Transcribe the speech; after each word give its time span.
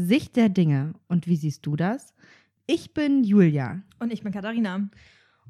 Sicht 0.00 0.36
der 0.36 0.48
Dinge. 0.48 0.94
Und 1.08 1.26
wie 1.26 1.34
siehst 1.34 1.66
du 1.66 1.74
das? 1.74 2.14
Ich 2.68 2.94
bin 2.94 3.24
Julia. 3.24 3.82
Und 3.98 4.12
ich 4.12 4.22
bin 4.22 4.32
Katharina. 4.32 4.88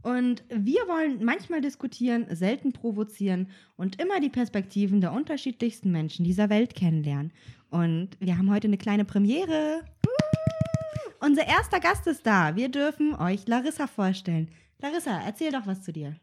Und 0.00 0.42
wir 0.48 0.80
wollen 0.88 1.22
manchmal 1.22 1.60
diskutieren, 1.60 2.34
selten 2.34 2.72
provozieren 2.72 3.50
und 3.76 4.00
immer 4.00 4.20
die 4.20 4.30
Perspektiven 4.30 5.02
der 5.02 5.12
unterschiedlichsten 5.12 5.92
Menschen 5.92 6.24
dieser 6.24 6.48
Welt 6.48 6.74
kennenlernen. 6.74 7.32
Und 7.68 8.16
wir 8.20 8.38
haben 8.38 8.50
heute 8.50 8.68
eine 8.68 8.78
kleine 8.78 9.04
Premiere. 9.04 9.82
Unser 11.20 11.46
erster 11.46 11.80
Gast 11.80 12.06
ist 12.06 12.24
da. 12.24 12.56
Wir 12.56 12.70
dürfen 12.70 13.14
euch 13.16 13.46
Larissa 13.46 13.86
vorstellen. 13.86 14.48
Larissa, 14.78 15.20
erzähl 15.26 15.52
doch 15.52 15.66
was 15.66 15.82
zu 15.82 15.92
dir. 15.92 16.16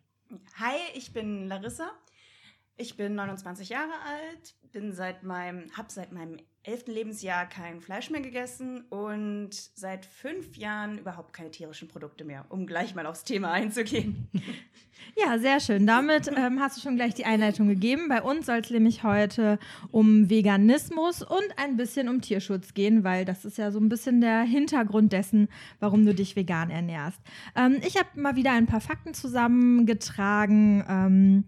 Hi, 0.55 0.77
ich 0.95 1.13
bin 1.13 1.47
Larissa. 1.47 1.91
Ich 2.77 2.97
bin 2.97 3.15
29 3.15 3.69
Jahre 3.69 3.93
alt, 4.05 4.53
bin 4.73 4.91
seit 4.91 5.23
meinem, 5.23 5.65
hab 5.77 5.91
seit 5.91 6.11
meinem 6.11 6.37
elften 6.63 6.91
Lebensjahr 6.91 7.45
kein 7.45 7.79
Fleisch 7.79 8.09
mehr 8.09 8.19
gegessen 8.19 8.81
und 8.89 9.51
seit 9.53 10.05
fünf 10.05 10.57
Jahren 10.57 10.97
überhaupt 10.97 11.31
keine 11.31 11.51
tierischen 11.51 11.87
Produkte 11.87 12.25
mehr, 12.25 12.45
um 12.49 12.67
gleich 12.67 12.93
mal 12.93 13.05
aufs 13.05 13.23
Thema 13.23 13.51
einzugehen. 13.51 14.27
Ja, 15.17 15.37
sehr 15.37 15.59
schön. 15.59 15.85
Damit 15.85 16.29
ähm, 16.35 16.59
hast 16.59 16.77
du 16.77 16.81
schon 16.81 16.95
gleich 16.95 17.13
die 17.13 17.25
Einleitung 17.25 17.67
gegeben. 17.67 18.07
Bei 18.09 18.21
uns 18.21 18.47
soll 18.47 18.59
es 18.59 18.69
nämlich 18.69 19.03
heute 19.03 19.59
um 19.91 20.29
Veganismus 20.29 21.21
und 21.21 21.45
ein 21.57 21.77
bisschen 21.77 22.09
um 22.09 22.21
Tierschutz 22.21 22.73
gehen, 22.73 23.03
weil 23.03 23.23
das 23.23 23.45
ist 23.45 23.57
ja 23.57 23.71
so 23.71 23.79
ein 23.79 23.87
bisschen 23.87 24.19
der 24.19 24.41
Hintergrund 24.41 25.13
dessen, 25.13 25.47
warum 25.79 26.05
du 26.05 26.13
dich 26.13 26.35
vegan 26.35 26.69
ernährst. 26.69 27.19
Ähm, 27.55 27.77
ich 27.85 27.97
habe 27.97 28.09
mal 28.19 28.35
wieder 28.35 28.53
ein 28.53 28.65
paar 28.65 28.81
Fakten 28.81 29.13
zusammengetragen. 29.13 30.83
Ähm, 30.87 31.43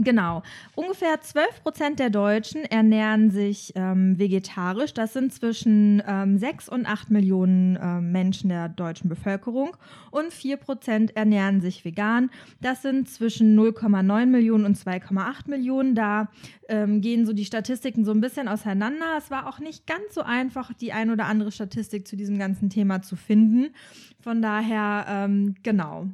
Genau. 0.00 0.44
Ungefähr 0.76 1.20
12 1.20 1.62
Prozent 1.64 1.98
der 1.98 2.08
Deutschen 2.08 2.64
ernähren 2.64 3.32
sich 3.32 3.72
ähm, 3.74 4.16
vegetarisch. 4.16 4.94
Das 4.94 5.12
sind 5.12 5.32
zwischen 5.32 6.00
ähm, 6.06 6.38
6 6.38 6.68
und 6.68 6.86
8 6.86 7.10
Millionen 7.10 7.76
ähm, 7.82 8.12
Menschen 8.12 8.48
der 8.48 8.68
deutschen 8.68 9.08
Bevölkerung. 9.08 9.76
Und 10.12 10.32
4 10.32 10.56
Prozent 10.56 11.16
ernähren 11.16 11.60
sich 11.60 11.84
vegan. 11.84 12.30
Das 12.60 12.82
sind 12.82 13.10
zwischen 13.10 13.58
0,9 13.58 14.26
Millionen 14.26 14.66
und 14.66 14.78
2,8 14.78 15.50
Millionen. 15.50 15.96
Da 15.96 16.28
ähm, 16.68 17.00
gehen 17.00 17.26
so 17.26 17.32
die 17.32 17.44
Statistiken 17.44 18.04
so 18.04 18.12
ein 18.12 18.20
bisschen 18.20 18.46
auseinander. 18.46 19.16
Es 19.18 19.32
war 19.32 19.48
auch 19.48 19.58
nicht 19.58 19.88
ganz 19.88 20.14
so 20.14 20.22
einfach, 20.22 20.72
die 20.74 20.92
ein 20.92 21.10
oder 21.10 21.26
andere 21.26 21.50
Statistik 21.50 22.06
zu 22.06 22.14
diesem 22.14 22.38
ganzen 22.38 22.70
Thema 22.70 23.02
zu 23.02 23.16
finden. 23.16 23.74
Von 24.20 24.42
daher, 24.42 25.06
ähm, 25.08 25.56
genau. 25.64 26.06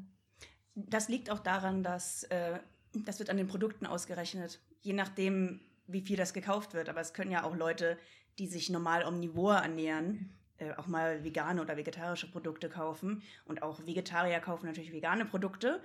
Das 0.74 1.10
liegt 1.10 1.30
auch 1.30 1.40
daran, 1.40 1.82
dass 1.82 2.24
äh, 2.24 2.58
das 2.94 3.18
wird 3.18 3.30
an 3.30 3.36
den 3.36 3.46
Produkten 3.46 3.86
ausgerechnet, 3.86 4.60
je 4.80 4.92
nachdem, 4.92 5.60
wie 5.86 6.00
viel 6.00 6.16
das 6.16 6.32
gekauft 6.32 6.74
wird. 6.74 6.88
Aber 6.88 7.00
es 7.00 7.12
können 7.12 7.30
ja 7.30 7.44
auch 7.44 7.56
Leute, 7.56 7.98
die 8.38 8.46
sich 8.46 8.70
normal 8.70 9.04
omnivor 9.04 9.56
ernähren, 9.56 10.30
äh, 10.58 10.72
auch 10.74 10.86
mal 10.86 11.24
vegane 11.24 11.60
oder 11.60 11.76
vegetarische 11.76 12.30
Produkte 12.30 12.68
kaufen. 12.68 13.22
Und 13.44 13.62
auch 13.62 13.86
Vegetarier 13.86 14.40
kaufen 14.40 14.66
natürlich 14.66 14.92
vegane 14.92 15.24
Produkte. 15.24 15.80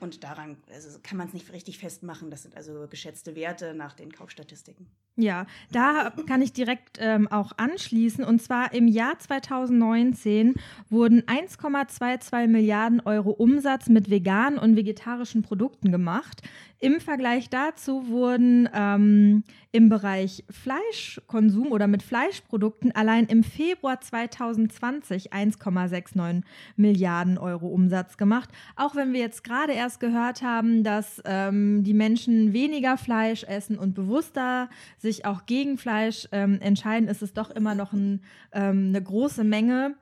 Und 0.00 0.22
daran 0.22 0.56
also 0.70 0.98
kann 1.02 1.16
man 1.16 1.28
es 1.28 1.34
nicht 1.34 1.52
richtig 1.52 1.78
festmachen. 1.78 2.30
Das 2.30 2.42
sind 2.42 2.56
also 2.56 2.86
geschätzte 2.88 3.34
Werte 3.34 3.74
nach 3.74 3.94
den 3.94 4.12
Kaufstatistiken. 4.12 4.90
Ja, 5.16 5.46
da 5.70 6.12
kann 6.26 6.42
ich 6.42 6.52
direkt 6.52 6.98
ähm, 7.00 7.28
auch 7.28 7.52
anschließen. 7.56 8.24
Und 8.24 8.42
zwar 8.42 8.74
im 8.74 8.88
Jahr 8.88 9.16
2019 9.16 10.54
wurden 10.90 11.22
1,22 11.22 12.48
Milliarden 12.48 13.00
Euro 13.00 13.30
Umsatz 13.30 13.88
mit 13.88 14.10
veganen 14.10 14.58
und 14.58 14.74
vegetarischen 14.74 15.42
Produkten 15.42 15.92
gemacht. 15.92 16.42
Im 16.80 17.00
Vergleich 17.00 17.48
dazu 17.48 18.08
wurden 18.08 18.68
ähm, 18.74 19.44
im 19.72 19.88
Bereich 19.88 20.44
Fleischkonsum 20.50 21.72
oder 21.72 21.86
mit 21.86 22.02
Fleischprodukten 22.02 22.92
allein 22.92 23.24
im 23.24 23.42
Februar 23.42 24.02
2020 24.02 25.32
1,69 25.32 26.42
Milliarden 26.76 27.38
Euro 27.38 27.68
Umsatz 27.68 28.18
gemacht. 28.18 28.50
Auch 28.76 28.94
wenn 28.96 29.14
wir 29.14 29.20
jetzt 29.20 29.44
gerade 29.44 29.72
erst 29.72 29.98
gehört 29.98 30.42
haben, 30.42 30.84
dass 30.84 31.22
ähm, 31.24 31.84
die 31.84 31.94
Menschen 31.94 32.52
weniger 32.52 32.98
Fleisch 32.98 33.44
essen 33.44 33.78
und 33.78 33.94
bewusster 33.94 34.68
sich 35.04 35.26
auch 35.26 35.46
gegen 35.46 35.78
Fleisch 35.78 36.26
ähm, 36.32 36.60
entscheiden, 36.60 37.08
ist 37.08 37.22
es 37.22 37.32
doch 37.32 37.50
immer 37.50 37.74
noch 37.74 37.92
ein, 37.92 38.22
ähm, 38.52 38.88
eine 38.88 39.02
große 39.02 39.44
Menge 39.44 39.94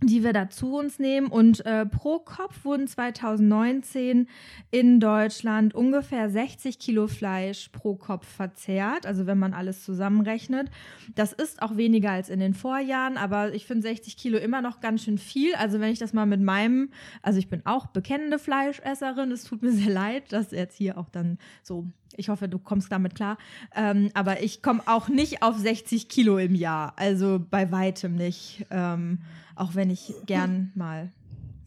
die 0.00 0.22
wir 0.22 0.32
da 0.32 0.48
zu 0.48 0.76
uns 0.76 0.98
nehmen. 0.98 1.26
Und 1.28 1.64
äh, 1.66 1.84
pro 1.84 2.20
Kopf 2.20 2.64
wurden 2.64 2.86
2019 2.86 4.28
in 4.70 5.00
Deutschland 5.00 5.74
ungefähr 5.74 6.30
60 6.30 6.78
Kilo 6.78 7.08
Fleisch 7.08 7.68
pro 7.70 7.96
Kopf 7.96 8.26
verzehrt, 8.26 9.06
also 9.06 9.26
wenn 9.26 9.38
man 9.38 9.54
alles 9.54 9.84
zusammenrechnet. 9.84 10.70
Das 11.14 11.32
ist 11.32 11.62
auch 11.62 11.76
weniger 11.76 12.12
als 12.12 12.28
in 12.28 12.38
den 12.38 12.54
Vorjahren, 12.54 13.16
aber 13.16 13.54
ich 13.54 13.66
finde 13.66 13.82
60 13.82 14.16
Kilo 14.16 14.38
immer 14.38 14.62
noch 14.62 14.80
ganz 14.80 15.02
schön 15.02 15.18
viel. 15.18 15.54
Also 15.56 15.80
wenn 15.80 15.92
ich 15.92 15.98
das 15.98 16.12
mal 16.12 16.26
mit 16.26 16.40
meinem, 16.40 16.90
also 17.22 17.38
ich 17.38 17.48
bin 17.48 17.66
auch 17.66 17.86
bekennende 17.86 18.38
Fleischesserin, 18.38 19.32
es 19.32 19.44
tut 19.44 19.62
mir 19.62 19.72
sehr 19.72 19.92
leid, 19.92 20.32
dass 20.32 20.52
jetzt 20.52 20.76
hier 20.76 20.96
auch 20.96 21.08
dann 21.08 21.38
so 21.62 21.86
ich 22.16 22.28
hoffe, 22.28 22.48
du 22.48 22.58
kommst 22.58 22.90
damit 22.90 23.14
klar. 23.14 23.38
Ähm, 23.74 24.10
aber 24.14 24.42
ich 24.42 24.62
komme 24.62 24.82
auch 24.86 25.08
nicht 25.08 25.42
auf 25.42 25.56
60 25.56 26.08
Kilo 26.08 26.38
im 26.38 26.54
Jahr. 26.54 26.94
Also 26.96 27.44
bei 27.50 27.70
weitem 27.70 28.16
nicht. 28.16 28.66
Ähm, 28.70 29.20
auch 29.54 29.74
wenn 29.74 29.90
ich 29.90 30.12
gern 30.26 30.72
mal 30.74 31.12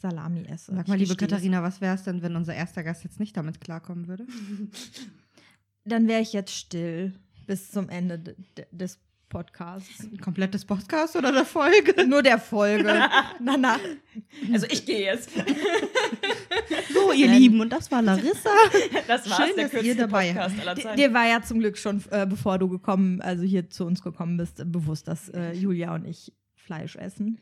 Salami 0.01 0.45
esse. 0.45 0.73
Sag 0.73 0.87
mal, 0.87 0.97
liebe 0.97 1.15
Katharina, 1.15 1.61
was 1.61 1.81
wäre 1.81 1.95
es 1.95 2.03
denn, 2.03 2.21
wenn 2.21 2.35
unser 2.35 2.55
erster 2.55 2.83
Gast 2.83 3.03
jetzt 3.03 3.19
nicht 3.19 3.37
damit 3.37 3.61
klarkommen 3.61 4.07
würde? 4.07 4.25
Dann 5.85 6.07
wäre 6.07 6.21
ich 6.21 6.33
jetzt 6.33 6.53
still 6.53 7.13
bis 7.47 7.71
zum 7.71 7.89
Ende 7.89 8.35
des 8.71 8.99
Podcasts. 9.29 10.07
Komplettes 10.21 10.65
Podcast 10.65 11.15
oder 11.15 11.31
der 11.31 11.45
Folge? 11.45 12.05
Nur 12.05 12.21
der 12.21 12.37
Folge. 12.37 13.01
Danach. 13.45 13.79
Also 14.51 14.67
ich 14.69 14.85
gehe 14.85 15.05
jetzt. 15.05 15.29
so, 16.93 17.11
ihr 17.11 17.27
Lieben, 17.27 17.59
und 17.61 17.69
das 17.69 17.91
war 17.91 18.01
Larissa. 18.01 18.49
Das 19.07 19.29
war 19.29 19.45
Schön, 19.45 19.55
der 19.55 19.69
dass 19.69 19.83
ihr 19.83 19.95
dabei 19.95 20.33
Podcast 20.33 20.59
aller 20.59 20.75
Zeiten. 20.75 20.97
Dir 20.97 21.13
war 21.13 21.27
ja 21.27 21.41
zum 21.41 21.59
Glück 21.59 21.77
schon, 21.77 22.03
äh, 22.11 22.25
bevor 22.25 22.59
du 22.59 22.69
gekommen, 22.69 23.21
also 23.21 23.43
hier 23.43 23.69
zu 23.69 23.85
uns 23.85 24.01
gekommen 24.01 24.37
bist, 24.37 24.61
bewusst, 24.71 25.07
dass 25.07 25.29
äh, 25.29 25.53
Julia 25.53 25.93
und 25.95 26.05
ich 26.05 26.33
Fleisch 26.55 26.95
essen 26.95 27.39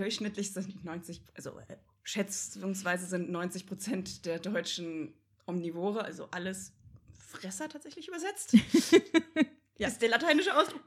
durchschnittlich 0.00 0.52
sind 0.52 0.84
90, 0.84 1.22
also 1.34 1.50
äh, 1.68 1.76
schätzungsweise 2.02 3.06
sind 3.06 3.30
90 3.30 3.66
Prozent 3.66 4.26
der 4.26 4.38
Deutschen 4.38 5.12
Omnivore, 5.46 6.04
also 6.04 6.28
alles 6.30 6.72
Fresser 7.18 7.68
tatsächlich 7.68 8.08
übersetzt. 8.08 8.54
ja. 9.78 9.88
Ist 9.88 10.00
der 10.00 10.08
lateinische 10.08 10.56
Ausdruck. 10.56 10.82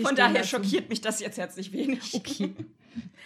Von 0.00 0.14
daher 0.14 0.44
schockiert 0.44 0.88
mich 0.88 1.00
das 1.00 1.20
jetzt 1.20 1.36
herzlich 1.36 1.72
wenig. 1.72 2.14
Okay. 2.14 2.54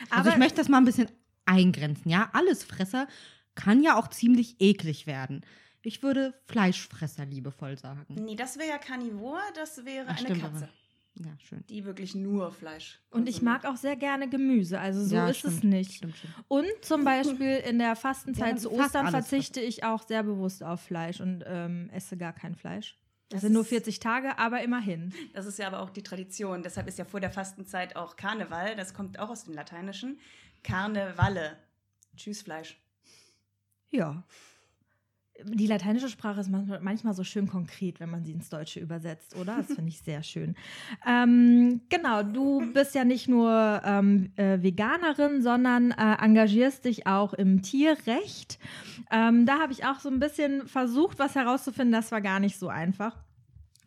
also 0.09 0.31
ich 0.31 0.37
möchte 0.37 0.57
das 0.57 0.69
mal 0.69 0.79
ein 0.79 0.85
bisschen 0.85 1.09
eingrenzen, 1.51 2.11
ja? 2.11 2.31
Alles 2.33 2.65
Fresser 2.65 3.09
kann 3.55 3.83
ja 3.83 3.99
auch 3.99 4.09
ziemlich 4.09 4.57
eklig 4.61 5.07
werden. 5.07 5.43
Ich 5.83 6.03
würde 6.03 6.35
Fleischfresser 6.47 7.27
liebevoll 7.27 7.79
sagen. 7.79 8.15
Nee, 8.15 8.37
das 8.37 8.59
wäre 8.59 8.69
ja 8.69 8.79
Karnivor, 8.79 9.41
das 9.55 9.85
wäre 9.85 10.07
Ach, 10.09 10.19
eine 10.19 10.27
stimmt, 10.27 10.43
Katze. 10.43 10.65
Aber. 10.65 11.27
Ja, 11.27 11.37
schön. 11.39 11.65
Die 11.69 11.85
wirklich 11.85 12.15
nur 12.15 12.53
Fleisch. 12.53 13.01
Und 13.11 13.29
ich 13.29 13.43
mag 13.43 13.65
auch 13.65 13.77
sehr 13.77 13.97
gerne 13.97 14.29
Gemüse, 14.29 14.79
also 14.79 15.05
so 15.05 15.17
ja, 15.17 15.29
ist 15.29 15.39
stimmt, 15.39 15.55
es 15.55 15.63
nicht. 15.65 15.95
Stimmt, 15.95 16.17
stimmt. 16.17 16.35
Und 16.49 16.69
zum 16.83 17.05
Beispiel 17.05 17.57
in 17.57 17.79
der 17.79 17.97
Fastenzeit 17.97 18.55
ja, 18.55 18.57
zu 18.57 18.73
Ostern 18.73 19.09
verzichte 19.09 19.61
ich 19.61 19.85
auch 19.85 20.07
sehr 20.07 20.23
bewusst 20.23 20.63
auf 20.63 20.81
Fleisch 20.81 21.21
und 21.21 21.45
ähm, 21.47 21.91
esse 21.93 22.17
gar 22.17 22.33
kein 22.33 22.55
Fleisch. 22.55 22.97
Das, 23.29 23.37
das 23.37 23.43
sind 23.43 23.53
nur 23.53 23.65
40 23.65 24.01
Tage, 24.01 24.39
aber 24.39 24.63
immerhin. 24.63 25.13
Das 25.35 25.47
ist 25.47 25.59
ja 25.59 25.67
aber 25.67 25.81
auch 25.81 25.91
die 25.91 26.03
Tradition. 26.03 26.63
Deshalb 26.63 26.89
ist 26.89 26.99
ja 26.99 27.05
vor 27.05 27.21
der 27.21 27.31
Fastenzeit 27.31 27.97
auch 27.97 28.17
Karneval. 28.17 28.75
Das 28.77 28.95
kommt 28.95 29.19
auch 29.19 29.31
aus 29.31 29.45
dem 29.45 29.55
Lateinischen. 29.55 30.19
Karnevalle. 30.63 31.57
Tschüss 32.17 32.43
Fleisch. 32.43 32.81
Ja 33.91 34.25
die 35.45 35.67
lateinische 35.67 36.09
Sprache 36.09 36.41
ist 36.41 36.51
manchmal 36.51 37.15
so 37.15 37.25
schön 37.25 37.49
konkret, 37.49 38.01
wenn 38.01 38.11
man 38.11 38.25
sie 38.25 38.33
ins 38.33 38.49
Deutsche 38.49 38.81
übersetzt, 38.81 39.37
oder? 39.37 39.57
Das 39.57 39.67
finde 39.75 39.89
ich 39.89 40.01
sehr 40.01 40.23
schön. 40.23 40.55
Ähm, 41.07 41.81
genau, 41.89 42.23
du 42.23 42.73
bist 42.73 42.95
ja 42.95 43.05
nicht 43.05 43.29
nur 43.29 43.81
ähm, 43.85 44.33
äh, 44.37 44.63
Veganerin, 44.63 45.43
sondern 45.43 45.93
äh, 45.93 46.17
engagierst 46.21 46.85
dich 46.85 47.07
auch 47.07 47.33
im 47.35 47.63
Tierrecht. 47.63 48.59
Ähm, 49.11 49.47
da 49.47 49.59
habe 49.59 49.73
ich 49.73 49.85
auch 49.85 50.01
so 50.01 50.09
ein 50.09 50.21
bisschen 50.21 50.67
versucht, 50.67 51.19
was 51.19 51.35
herauszufinden. 51.35 51.93
Das 51.93 52.13
war 52.13 52.21
gar 52.21 52.41
nicht 52.41 52.59
so 52.59 52.69
einfach. 52.69 53.17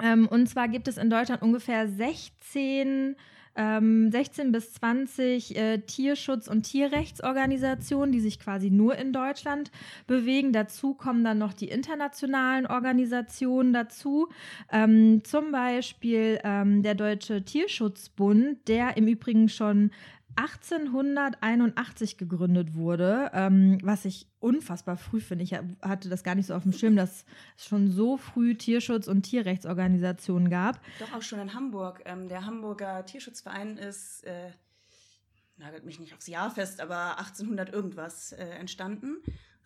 Ähm, 0.02 0.28
und 0.28 0.48
zwar 0.48 0.68
gibt 0.68 0.88
es 0.88 0.98
in 0.98 1.10
Deutschland 1.10 1.42
ungefähr 1.42 1.88
16 1.88 3.16
ähm, 3.56 4.12
16 4.12 4.52
bis 4.52 4.74
20 4.74 5.56
äh, 5.56 5.78
Tierschutz- 5.80 6.48
und 6.48 6.64
Tierrechtsorganisationen, 6.64 8.12
die 8.12 8.20
sich 8.20 8.40
quasi 8.40 8.70
nur 8.70 8.96
in 8.98 9.14
Deutschland 9.14 9.72
bewegen. 10.08 10.54
Dazu 10.54 10.94
kommen 10.94 11.24
dann 11.24 11.38
noch 11.38 11.54
die 11.54 11.70
internationalen 11.70 12.66
Organisationen 12.66 13.74
dazu. 13.74 14.30
Ähm, 14.72 15.24
zum 15.24 15.52
Beispiel 15.52 16.40
ähm, 16.44 16.84
der 16.84 16.96
Deutsche 16.96 17.44
Tierschutzbund, 17.44 18.68
der 18.68 18.98
im 18.98 19.08
Übrigen 19.08 19.50
schon 19.50 19.92
1881 20.36 22.18
gegründet 22.18 22.74
wurde, 22.74 23.32
ähm, 23.34 23.78
was 23.84 24.06
ich 24.06 24.28
unfassbar 24.40 24.98
früh 24.98 25.22
finde. 25.22 25.44
Ich 25.44 25.54
hatte 25.54 26.10
das 26.10 26.24
gar 26.24 26.36
nicht 26.36 26.48
so 26.48 26.56
auf 26.56 26.64
dem 26.64 26.74
Schirm, 26.74 26.96
dass 26.96 27.26
es 27.58 27.66
schon 27.66 27.90
so 27.90 28.18
früh 28.18 28.56
Tierschutz- 28.56 29.08
und 29.08 29.24
Tierrechtsorganisationen 29.24 30.50
gab. 30.50 30.82
Doch 31.00 31.14
auch 31.14 31.22
schon 31.22 31.40
in 31.40 31.54
Hamburg. 31.54 32.02
Ähm, 32.06 32.28
der 32.28 32.46
Hamburger 32.46 33.06
Tierschutzverein 33.06 33.78
ist, 33.78 34.24
äh, 34.26 34.52
nagelt 35.58 35.86
mich 35.86 36.00
nicht 36.00 36.14
aufs 36.14 36.28
Jahr 36.28 36.52
fest, 36.52 36.82
aber 36.82 37.20
1800 37.20 37.72
irgendwas 37.72 38.32
äh, 38.32 38.44
entstanden. 38.44 39.18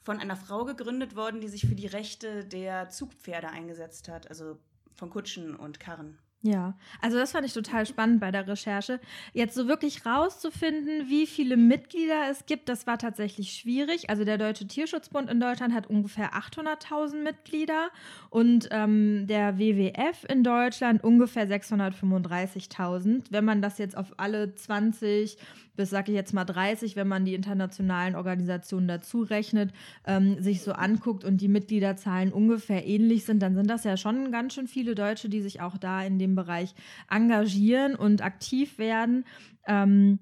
Von 0.03 0.19
einer 0.19 0.37
Frau 0.37 0.65
gegründet 0.65 1.15
worden, 1.15 1.41
die 1.41 1.49
sich 1.49 1.67
für 1.67 1.75
die 1.75 1.87
Rechte 1.87 2.45
der 2.45 2.89
Zugpferde 2.89 3.49
eingesetzt 3.49 4.07
hat, 4.07 4.29
also 4.29 4.57
von 4.95 5.09
Kutschen 5.09 5.55
und 5.55 5.79
Karren. 5.79 6.17
Ja, 6.47 6.75
also 7.01 7.17
das 7.17 7.33
fand 7.33 7.45
ich 7.45 7.51
total 7.51 7.85
spannend 7.85 8.21
bei 8.21 8.31
der 8.31 8.47
Recherche. 8.47 9.01
Jetzt 9.33 9.53
so 9.53 9.67
wirklich 9.67 10.05
rauszufinden, 10.05 11.09
wie 11.09 11.27
viele 11.27 11.57
Mitglieder 11.57 12.29
es 12.31 12.45
gibt, 12.45 12.69
das 12.69 12.87
war 12.87 12.97
tatsächlich 12.97 13.51
schwierig. 13.51 14.09
Also 14.09 14.23
der 14.23 14.37
Deutsche 14.37 14.65
Tierschutzbund 14.65 15.29
in 15.29 15.41
Deutschland 15.41 15.73
hat 15.73 15.87
ungefähr 15.87 16.35
800.000 16.35 17.21
Mitglieder 17.21 17.89
und 18.29 18.69
ähm, 18.71 19.27
der 19.27 19.59
WWF 19.59 20.23
in 20.29 20.45
Deutschland 20.45 21.03
ungefähr 21.03 21.49
635.000. 21.49 23.25
Wenn 23.29 23.43
man 23.43 23.61
das 23.61 23.77
jetzt 23.77 23.97
auf 23.97 24.13
alle 24.15 24.55
20 24.55 25.37
bis, 25.77 25.89
sage 25.89 26.11
ich 26.11 26.15
jetzt 26.15 26.33
mal 26.33 26.43
30, 26.43 26.97
wenn 26.97 27.07
man 27.07 27.23
die 27.23 27.33
internationalen 27.33 28.15
Organisationen 28.15 28.89
dazu 28.89 29.21
rechnet, 29.21 29.71
ähm, 30.05 30.41
sich 30.41 30.61
so 30.61 30.73
anguckt 30.73 31.23
und 31.23 31.39
die 31.39 31.47
Mitgliederzahlen 31.47 32.33
ungefähr 32.33 32.85
ähnlich 32.85 33.23
sind, 33.23 33.41
dann 33.41 33.55
sind 33.55 33.69
das 33.69 33.85
ja 33.85 33.95
schon 33.95 34.31
ganz 34.31 34.55
schön 34.55 34.67
viele 34.67 34.95
Deutsche, 34.95 35.29
die 35.29 35.41
sich 35.41 35.61
auch 35.61 35.77
da 35.77 36.03
in 36.03 36.19
dem 36.19 36.35
Bereich 36.35 36.75
engagieren 37.09 37.95
und 37.95 38.21
aktiv 38.21 38.77
werden. 38.77 39.23
Ähm, 39.65 40.19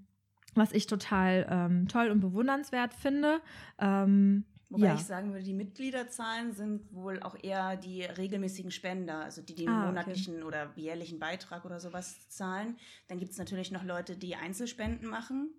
was 0.56 0.72
ich 0.72 0.88
total 0.88 1.46
ähm, 1.50 1.88
toll 1.90 2.10
und 2.10 2.22
bewundernswert 2.22 2.94
finde. 2.94 3.42
Ähm, 3.78 4.46
Wobei 4.76 4.88
ja. 4.88 4.96
ich 4.96 5.06
sagen 5.06 5.32
würde, 5.32 5.46
die 5.46 5.54
Mitgliederzahlen 5.54 6.54
sind 6.54 6.94
wohl 6.94 7.24
auch 7.24 7.38
eher 7.42 7.78
die 7.78 8.04
regelmäßigen 8.04 8.72
Spender, 8.72 9.20
also 9.20 9.42
die 9.42 9.56
den 9.56 9.70
Ah, 9.70 9.80
okay. 9.80 9.88
monatlichen 9.88 10.44
oder 10.44 10.74
jährlichen 10.76 11.18
Beitrag 11.18 11.64
oder 11.64 11.80
sowas 11.80 12.28
zahlen. 12.28 12.78
Dann 13.08 13.18
gibt 13.18 13.32
es 13.32 13.38
natürlich 13.38 13.72
noch 13.72 13.86
Leute, 13.86 14.18
die 14.18 14.36
Einzelspenden 14.36 15.10
machen. 15.10 15.50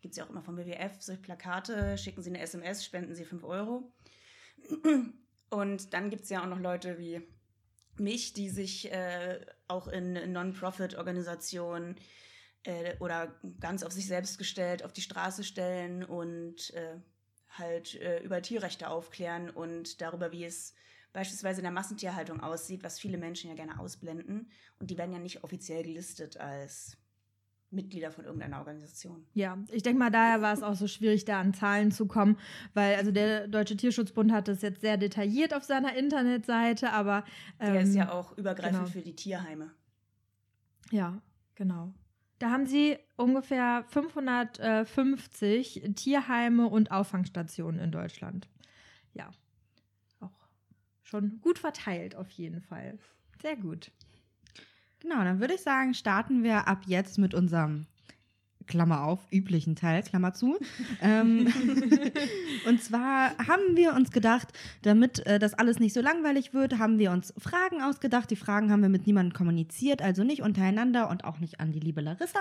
Gibt 0.00 0.12
es 0.12 0.18
ja 0.18 0.24
auch 0.24 0.30
immer 0.30 0.40
vom 0.40 0.56
WWF, 0.56 1.02
solche 1.02 1.20
Plakate, 1.20 1.98
schicken 1.98 2.22
sie 2.22 2.30
eine 2.30 2.40
SMS, 2.40 2.82
spenden 2.82 3.14
sie 3.14 3.26
5 3.26 3.44
Euro. 3.44 3.92
Und 5.50 5.92
dann 5.92 6.08
gibt 6.08 6.22
es 6.22 6.30
ja 6.30 6.42
auch 6.42 6.48
noch 6.48 6.58
Leute 6.58 6.98
wie 6.98 7.20
mich, 7.98 8.32
die 8.32 8.48
sich 8.48 8.90
äh, 8.90 9.44
auch 9.68 9.86
in 9.86 10.32
Non-Profit-Organisationen 10.32 11.96
äh, 12.62 12.96
oder 13.00 13.38
ganz 13.60 13.82
auf 13.82 13.92
sich 13.92 14.06
selbst 14.06 14.38
gestellt 14.38 14.82
auf 14.82 14.94
die 14.94 15.02
Straße 15.02 15.44
stellen 15.44 16.04
und 16.04 16.72
äh, 16.72 16.96
halt 17.58 17.94
äh, 17.96 18.20
über 18.22 18.42
Tierrechte 18.42 18.88
aufklären 18.88 19.50
und 19.50 20.00
darüber, 20.00 20.32
wie 20.32 20.44
es 20.44 20.74
beispielsweise 21.12 21.60
in 21.60 21.64
der 21.64 21.72
Massentierhaltung 21.72 22.40
aussieht, 22.40 22.82
was 22.82 22.98
viele 22.98 23.18
Menschen 23.18 23.50
ja 23.50 23.56
gerne 23.56 23.78
ausblenden. 23.78 24.50
Und 24.78 24.90
die 24.90 24.98
werden 24.98 25.12
ja 25.12 25.18
nicht 25.18 25.44
offiziell 25.44 25.82
gelistet 25.82 26.38
als 26.38 26.96
Mitglieder 27.72 28.10
von 28.10 28.24
irgendeiner 28.24 28.58
Organisation. 28.58 29.26
Ja, 29.32 29.58
ich 29.70 29.82
denke 29.82 29.98
mal, 29.98 30.10
daher 30.10 30.42
war 30.42 30.52
es 30.52 30.62
auch 30.62 30.74
so 30.74 30.86
schwierig, 30.86 31.24
da 31.24 31.40
an 31.40 31.54
Zahlen 31.54 31.90
zu 31.90 32.06
kommen, 32.06 32.38
weil 32.74 32.96
also 32.96 33.10
der 33.10 33.48
Deutsche 33.48 33.76
Tierschutzbund 33.76 34.30
hat 34.30 34.48
das 34.48 34.62
jetzt 34.62 34.82
sehr 34.82 34.98
detailliert 34.98 35.54
auf 35.54 35.64
seiner 35.64 35.96
Internetseite, 35.96 36.92
aber 36.92 37.24
Der 37.60 37.80
ist 37.80 37.90
ähm, 37.90 37.96
ja 37.96 38.12
auch 38.12 38.36
übergreifend 38.36 38.80
genau. 38.80 38.90
für 38.90 39.00
die 39.00 39.16
Tierheime. 39.16 39.70
Ja, 40.90 41.22
genau. 41.54 41.94
Da 42.42 42.50
haben 42.50 42.66
sie 42.66 42.98
ungefähr 43.14 43.84
550 43.86 45.84
Tierheime 45.94 46.66
und 46.66 46.90
Auffangstationen 46.90 47.80
in 47.80 47.92
Deutschland. 47.92 48.48
Ja, 49.14 49.30
auch 50.18 50.48
schon 51.04 51.40
gut 51.40 51.60
verteilt 51.60 52.16
auf 52.16 52.28
jeden 52.30 52.60
Fall. 52.60 52.98
Sehr 53.40 53.54
gut. 53.54 53.92
Genau, 54.98 55.22
dann 55.22 55.38
würde 55.38 55.54
ich 55.54 55.60
sagen, 55.60 55.94
starten 55.94 56.42
wir 56.42 56.66
ab 56.66 56.80
jetzt 56.86 57.16
mit 57.16 57.32
unserem 57.32 57.86
Klammer 58.66 59.04
auf, 59.04 59.20
üblichen 59.30 59.76
Teil, 59.76 60.02
Klammer 60.02 60.32
zu. 60.34 60.58
ähm, 61.00 61.52
und 62.66 62.82
zwar 62.82 63.36
haben 63.38 63.76
wir 63.76 63.94
uns 63.94 64.10
gedacht, 64.10 64.48
damit 64.82 65.24
äh, 65.26 65.38
das 65.38 65.54
alles 65.54 65.78
nicht 65.78 65.92
so 65.92 66.00
langweilig 66.00 66.54
wird, 66.54 66.78
haben 66.78 66.98
wir 66.98 67.12
uns 67.12 67.32
Fragen 67.38 67.82
ausgedacht. 67.82 68.30
Die 68.30 68.36
Fragen 68.36 68.70
haben 68.70 68.82
wir 68.82 68.88
mit 68.88 69.06
niemandem 69.06 69.32
kommuniziert, 69.32 70.02
also 70.02 70.24
nicht 70.24 70.42
untereinander 70.42 71.10
und 71.10 71.24
auch 71.24 71.38
nicht 71.38 71.60
an 71.60 71.72
die 71.72 71.80
liebe 71.80 72.00
Larissa. 72.00 72.40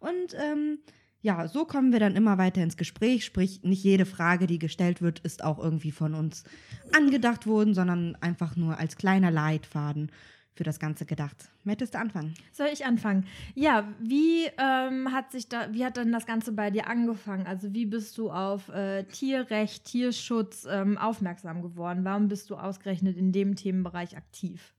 Und 0.00 0.34
ähm, 0.34 0.78
ja, 1.22 1.48
so 1.48 1.64
kommen 1.64 1.92
wir 1.92 1.98
dann 1.98 2.14
immer 2.14 2.38
weiter 2.38 2.62
ins 2.62 2.76
Gespräch. 2.76 3.24
Sprich, 3.24 3.62
nicht 3.64 3.82
jede 3.82 4.06
Frage, 4.06 4.46
die 4.46 4.58
gestellt 4.58 5.02
wird, 5.02 5.18
ist 5.18 5.42
auch 5.42 5.58
irgendwie 5.58 5.90
von 5.90 6.14
uns 6.14 6.44
angedacht 6.92 7.46
worden, 7.46 7.74
sondern 7.74 8.16
einfach 8.20 8.54
nur 8.54 8.78
als 8.78 8.96
kleiner 8.96 9.30
Leitfaden 9.30 10.12
für 10.56 10.64
das 10.64 10.80
Ganze 10.80 11.04
gedacht. 11.04 11.36
Möchtest 11.64 11.94
du 11.94 11.98
anfangen? 11.98 12.34
Soll 12.52 12.68
ich 12.72 12.86
anfangen? 12.86 13.26
Ja, 13.54 13.92
wie 14.00 14.46
ähm, 14.58 15.12
hat 15.12 15.30
sich 15.30 15.48
da, 15.48 15.72
wie 15.72 15.84
hat 15.84 15.96
denn 15.98 16.12
das 16.12 16.26
Ganze 16.26 16.52
bei 16.52 16.70
dir 16.70 16.88
angefangen? 16.88 17.46
Also 17.46 17.74
wie 17.74 17.86
bist 17.86 18.16
du 18.16 18.30
auf 18.30 18.68
äh, 18.70 19.04
Tierrecht, 19.04 19.84
Tierschutz 19.84 20.66
ähm, 20.68 20.96
aufmerksam 20.96 21.62
geworden? 21.62 22.04
Warum 22.04 22.28
bist 22.28 22.48
du 22.50 22.56
ausgerechnet 22.56 23.16
in 23.16 23.32
dem 23.32 23.54
Themenbereich 23.54 24.16
aktiv? 24.16 24.74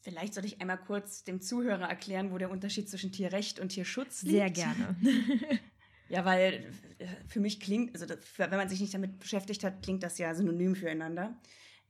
Vielleicht 0.00 0.34
sollte 0.34 0.48
ich 0.48 0.60
einmal 0.60 0.78
kurz 0.78 1.24
dem 1.24 1.40
Zuhörer 1.40 1.88
erklären, 1.88 2.30
wo 2.32 2.38
der 2.38 2.50
Unterschied 2.50 2.88
zwischen 2.88 3.12
Tierrecht 3.12 3.60
und 3.60 3.68
Tierschutz 3.68 4.22
liegt. 4.22 4.34
Sehr 4.34 4.50
gerne. 4.50 4.96
Ja, 6.08 6.24
weil 6.24 6.70
äh, 6.98 7.06
für 7.26 7.40
mich 7.40 7.60
klingt, 7.60 7.94
also 7.94 8.06
das, 8.06 8.18
wenn 8.36 8.50
man 8.50 8.68
sich 8.68 8.80
nicht 8.80 8.92
damit 8.92 9.18
beschäftigt 9.18 9.64
hat, 9.64 9.82
klingt 9.82 10.02
das 10.02 10.18
ja 10.18 10.34
synonym 10.34 10.76
füreinander. 10.76 11.34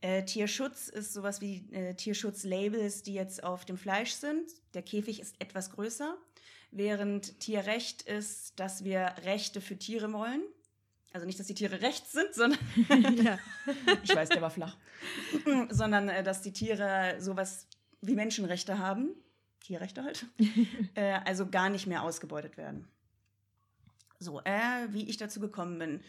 Äh, 0.01 0.23
Tierschutz 0.23 0.89
ist 0.89 1.13
sowas 1.13 1.41
wie 1.41 1.67
äh, 1.71 1.93
Tierschutzlabels, 1.95 3.03
die 3.03 3.13
jetzt 3.13 3.43
auf 3.43 3.65
dem 3.65 3.77
Fleisch 3.77 4.11
sind. 4.11 4.51
Der 4.73 4.81
Käfig 4.81 5.19
ist 5.19 5.35
etwas 5.39 5.71
größer, 5.71 6.17
während 6.71 7.39
Tierrecht 7.39 8.03
ist, 8.03 8.59
dass 8.59 8.83
wir 8.83 9.15
Rechte 9.23 9.61
für 9.61 9.77
Tiere 9.77 10.11
wollen. 10.13 10.41
Also 11.15 11.25
nicht, 11.25 11.39
dass 11.39 11.47
die 11.47 11.53
Tiere 11.53 11.81
rechts 11.81 12.11
sind, 12.11 12.33
sondern 12.33 12.59
ja. 13.23 13.39
ich 14.03 14.13
weiß, 14.13 14.27
der 14.27 14.41
war 14.41 14.49
flach. 14.49 14.75
Sondern, 15.69 16.09
äh, 16.09 16.23
dass 16.23 16.41
die 16.41 16.51
Tiere 16.51 17.15
sowas 17.19 17.67
wie 18.01 18.15
Menschenrechte 18.15 18.79
haben. 18.79 19.15
Tierrechte 19.61 20.03
halt. 20.03 20.25
äh, 20.95 21.19
also 21.25 21.49
gar 21.49 21.69
nicht 21.69 21.87
mehr 21.87 22.03
ausgebeutet 22.03 22.57
werden. 22.57 22.89
So, 24.19 24.41
äh, 24.41 24.87
wie 24.89 25.07
ich 25.09 25.15
dazu 25.15 25.39
gekommen 25.39 25.79
bin. 25.79 26.01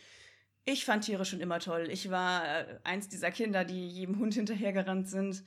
Ich 0.68 0.84
fand 0.84 1.04
Tiere 1.04 1.24
schon 1.24 1.40
immer 1.40 1.60
toll. 1.60 1.88
Ich 1.90 2.10
war 2.10 2.44
äh, 2.44 2.78
eins 2.82 3.08
dieser 3.08 3.30
Kinder, 3.30 3.64
die 3.64 3.88
jedem 3.88 4.18
Hund 4.18 4.34
hinterhergerannt 4.34 5.08
sind. 5.08 5.44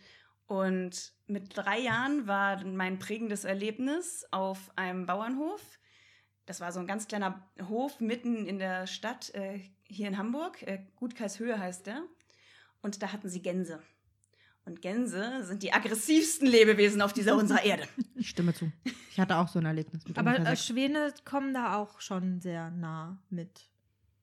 Und 0.48 1.12
mit 1.28 1.56
drei 1.56 1.78
Jahren 1.78 2.26
war 2.26 2.64
mein 2.64 3.00
prägendes 3.00 3.44
Erlebnis 3.44 4.26
auf 4.32 4.72
einem 4.78 5.06
Bauernhof. 5.06 5.62
Das 6.46 6.62
war 6.62 6.72
so 6.72 6.80
ein 6.80 6.88
ganz 6.88 7.08
kleiner 7.08 7.46
Hof 7.68 8.00
mitten 8.00 8.46
in 8.48 8.60
der 8.60 8.88
Stadt, 8.88 9.36
äh, 9.36 9.60
hier 9.84 10.08
in 10.08 10.18
Hamburg. 10.18 10.64
Äh, 10.64 10.86
Gutkeishöhe 10.96 11.60
heißt 11.60 11.86
der. 11.86 12.02
Und 12.82 13.04
da 13.04 13.12
hatten 13.12 13.28
sie 13.28 13.42
Gänse. 13.42 13.84
Und 14.64 14.82
Gänse 14.82 15.44
sind 15.44 15.64
die 15.64 15.74
aggressivsten 15.74 16.48
Lebewesen 16.48 17.02
auf 17.02 17.12
dieser 17.12 17.36
unserer 17.36 17.64
Erde. 17.64 17.84
Ich 18.16 18.30
stimme 18.30 18.54
zu. 18.54 18.70
Ich 19.12 19.20
hatte 19.20 19.38
auch 19.38 19.48
so 19.48 19.60
ein 19.60 19.66
Erlebnis 19.66 20.06
mit 20.06 20.18
Aber 20.18 20.38
äh. 20.38 20.56
Schwäne 20.58 21.14
kommen 21.24 21.54
da 21.54 21.78
auch 21.78 22.02
schon 22.02 22.42
sehr 22.42 22.70
nah 22.70 23.22
mit. 23.30 23.69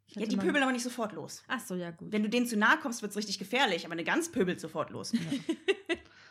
Ich 0.09 0.17
Ja, 0.17 0.27
die 0.27 0.37
pöbeln 0.37 0.63
aber 0.63 0.73
nicht 0.73 0.85
sofort 0.85 1.13
los. 1.13 1.43
Ach 1.49 1.61
so, 1.61 1.75
ja 1.75 1.91
gut. 1.91 2.13
Wenn 2.13 2.23
du 2.23 2.29
denen 2.29 2.47
zu 2.47 2.57
nahe 2.57 2.79
kommst, 2.79 3.03
wird 3.03 3.11
es 3.11 3.17
richtig 3.17 3.39
gefährlich, 3.39 3.85
aber 3.85 3.93
eine 3.93 4.05
Gans 4.05 4.31
pöbelt 4.31 4.61
sofort 4.61 4.91
los. 4.91 5.13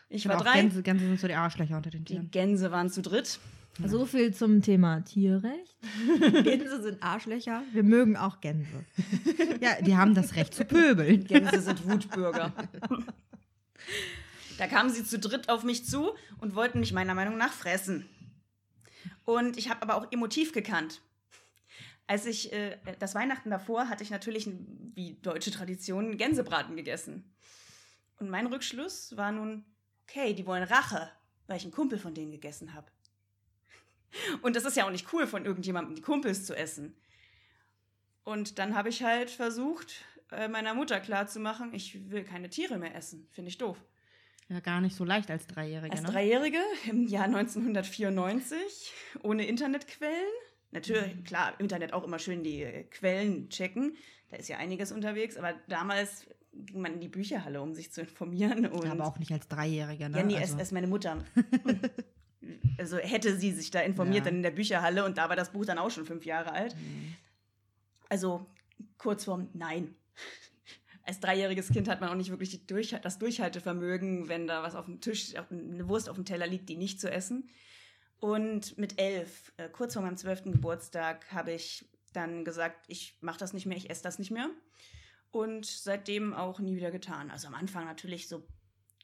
Ich 0.09 0.27
war 0.27 0.35
Aber 0.35 0.41
auch 0.41 0.45
drei, 0.45 0.61
Gänse, 0.61 0.83
Gänse 0.83 1.05
sind 1.05 1.19
so 1.19 1.27
die 1.27 1.33
Arschlöcher 1.33 1.75
unter 1.75 1.89
den 1.89 2.05
die 2.05 2.13
Tieren. 2.13 2.31
Gänse 2.31 2.71
waren 2.71 2.89
zu 2.89 3.01
dritt. 3.01 3.39
So 3.83 4.05
viel 4.05 4.33
zum 4.33 4.61
Thema 4.61 5.01
Tierrecht. 5.01 5.75
Gänse 6.43 6.81
sind 6.81 7.03
Arschlöcher. 7.03 7.63
Wir 7.73 7.83
mögen 7.83 8.15
auch 8.15 8.39
Gänse. 8.39 8.85
Ja, 9.61 9.81
die 9.81 9.95
haben 9.97 10.13
das 10.13 10.35
Recht 10.35 10.53
zu 10.53 10.63
pöbeln. 10.63 11.25
Gänse 11.25 11.59
sind 11.61 11.85
Wutbürger. 11.89 12.53
Da 14.57 14.67
kamen 14.67 14.89
sie 14.89 15.03
zu 15.03 15.19
dritt 15.19 15.49
auf 15.49 15.63
mich 15.63 15.85
zu 15.85 16.11
und 16.39 16.55
wollten 16.55 16.79
mich 16.79 16.93
meiner 16.93 17.15
Meinung 17.15 17.37
nach 17.37 17.51
fressen. 17.51 18.07
Und 19.25 19.57
ich 19.57 19.69
habe 19.69 19.81
aber 19.81 19.95
auch 19.95 20.11
emotiv 20.11 20.51
gekannt. 20.53 21.01
Als 22.07 22.25
ich 22.25 22.53
äh, 22.53 22.77
das 22.99 23.15
Weihnachten 23.15 23.49
davor 23.49 23.89
hatte 23.89 24.03
ich 24.03 24.11
natürlich, 24.11 24.47
wie 24.93 25.15
deutsche 25.21 25.51
Tradition, 25.51 26.17
Gänsebraten 26.17 26.75
gegessen. 26.75 27.35
Und 28.19 28.29
mein 28.29 28.47
Rückschluss 28.47 29.17
war 29.17 29.31
nun, 29.31 29.65
okay, 30.07 30.33
die 30.33 30.45
wollen 30.45 30.63
Rache, 30.63 31.11
weil 31.47 31.57
ich 31.57 31.63
einen 31.63 31.71
Kumpel 31.71 31.97
von 31.97 32.13
denen 32.13 32.31
gegessen 32.31 32.73
habe. 32.73 32.87
Und 34.41 34.55
das 34.55 34.65
ist 34.65 34.77
ja 34.77 34.85
auch 34.85 34.91
nicht 34.91 35.11
cool, 35.13 35.27
von 35.27 35.45
irgendjemandem 35.45 35.95
die 35.95 36.01
Kumpels 36.01 36.45
zu 36.45 36.55
essen. 36.55 36.95
Und 38.23 38.59
dann 38.59 38.75
habe 38.75 38.89
ich 38.89 39.03
halt 39.03 39.29
versucht, 39.29 40.03
äh, 40.31 40.47
meiner 40.47 40.73
Mutter 40.73 40.99
klarzumachen, 40.99 41.73
ich 41.73 42.09
will 42.09 42.23
keine 42.23 42.49
Tiere 42.49 42.77
mehr 42.77 42.95
essen. 42.95 43.27
Finde 43.31 43.49
ich 43.49 43.57
doof. 43.57 43.77
Ja, 44.47 44.59
gar 44.59 44.79
nicht 44.79 44.95
so 44.95 45.03
leicht 45.03 45.31
als 45.31 45.47
Dreijährige, 45.47 45.91
Als 45.91 46.03
ne? 46.03 46.09
Dreijährige 46.09 46.61
im 46.87 47.07
Jahr 47.07 47.25
1994, 47.25 48.93
ohne 49.23 49.45
Internetquellen, 49.47 50.33
Natürlich, 50.71 51.23
klar, 51.23 51.53
im 51.57 51.63
Internet 51.63 51.93
auch 51.93 52.03
immer 52.03 52.19
schön 52.19 52.43
die 52.43 52.65
Quellen 52.91 53.49
checken. 53.49 53.95
Da 54.29 54.37
ist 54.37 54.49
ja 54.49 54.57
einiges 54.57 54.91
unterwegs, 54.91 55.37
aber 55.37 55.53
damals 55.67 56.27
ging 56.51 56.81
man 56.81 56.93
in 56.93 56.99
die 56.99 57.07
Bücherhalle, 57.07 57.61
um 57.61 57.73
sich 57.73 57.91
zu 57.91 58.01
informieren. 58.01 58.65
Und 58.65 58.85
aber 58.87 59.05
auch 59.05 59.19
nicht 59.19 59.31
als 59.31 59.47
Dreijähriger, 59.47 60.09
ne? 60.09 60.17
ja, 60.17 60.23
nee, 60.23 60.37
also, 60.37 60.55
es 60.55 60.63
ist 60.63 60.71
meine 60.71 60.87
Mutter. 60.87 61.23
also 62.77 62.97
hätte 62.97 63.35
sie 63.37 63.51
sich 63.51 63.71
da 63.71 63.81
informiert, 63.81 64.25
Ja. 64.25 64.25
dann 64.25 64.35
in 64.35 64.43
der 64.43 64.51
Bücherhalle 64.51 65.05
und 65.05 65.17
da 65.17 65.29
war 65.29 65.35
das 65.35 65.51
Buch 65.51 65.65
dann 65.65 65.77
auch 65.77 65.91
schon 65.91 66.05
fünf 66.05 66.25
Jahre 66.25 66.51
alt. 66.51 66.75
Mhm. 66.75 67.15
Also 68.09 68.45
kurzform, 68.97 69.49
nein. 69.53 69.95
Als 71.03 71.19
dreijähriges 71.19 71.69
Kind 71.69 71.87
hat 71.87 72.01
man 72.01 72.09
auch 72.09 72.15
nicht 72.15 72.31
wirklich 72.31 72.65
Durch 72.65 72.95
das 73.01 73.19
Durchhaltevermögen, 73.19 74.27
wenn 74.27 74.47
da 74.47 74.63
was 74.63 74.75
auf 74.75 74.85
dem 74.85 75.01
Tisch, 75.01 75.35
eine 75.35 75.87
Wurst 75.87 76.09
auf 76.09 76.15
dem 76.15 76.25
Teller 76.25 76.47
liegt, 76.47 76.67
die 76.67 76.77
nicht 76.77 76.99
zu 76.99 77.11
essen. 77.11 77.49
Und 78.19 78.77
mit 78.77 78.99
elf, 78.99 79.51
äh, 79.57 79.69
kurz 79.69 79.93
vor 79.93 80.01
meinem 80.01 80.17
zwölften 80.17 80.51
Geburtstag, 80.51 81.31
habe 81.31 81.51
ich 81.51 81.87
dann 82.13 82.45
gesagt, 82.45 82.85
ich 82.87 83.17
mache 83.21 83.37
das 83.37 83.53
nicht 83.53 83.65
mehr, 83.65 83.77
ich 83.77 83.89
esse 83.89 84.03
das 84.03 84.19
nicht 84.19 84.31
mehr. 84.31 84.49
Und 85.31 85.65
seitdem 85.65 86.33
auch 86.33 86.59
nie 86.59 86.75
wieder 86.77 86.91
getan. 86.91 87.29
Also 87.29 87.47
am 87.47 87.55
Anfang 87.55 87.85
natürlich 87.85 88.27
so 88.29 88.47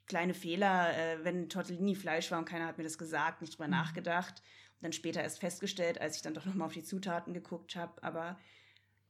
kleine 0.08 0.34
Fehler, 0.34 0.98
äh, 0.98 1.24
wenn 1.24 1.50
Tortellini 1.50 1.96
Fleisch 1.96 2.32
war 2.32 2.40
und 2.40 2.46
keiner 2.46 2.68
hat 2.68 2.78
mir 2.78 2.84
das 2.86 2.98
gesagt, 2.98 3.42
nicht 3.42 3.54
drüber 3.54 3.68
Mhm. 3.68 3.72
nachgedacht. 3.72 4.42
Und 4.76 4.84
dann 4.84 4.94
später 4.94 5.22
erst 5.22 5.40
festgestellt, 5.40 6.00
als 6.00 6.16
ich 6.16 6.22
dann 6.22 6.34
doch 6.34 6.46
nochmal 6.46 6.68
auf 6.68 6.74
die 6.74 6.84
Zutaten 6.84 7.34
geguckt 7.34 7.76
habe. 7.76 8.02
Aber 8.02 8.40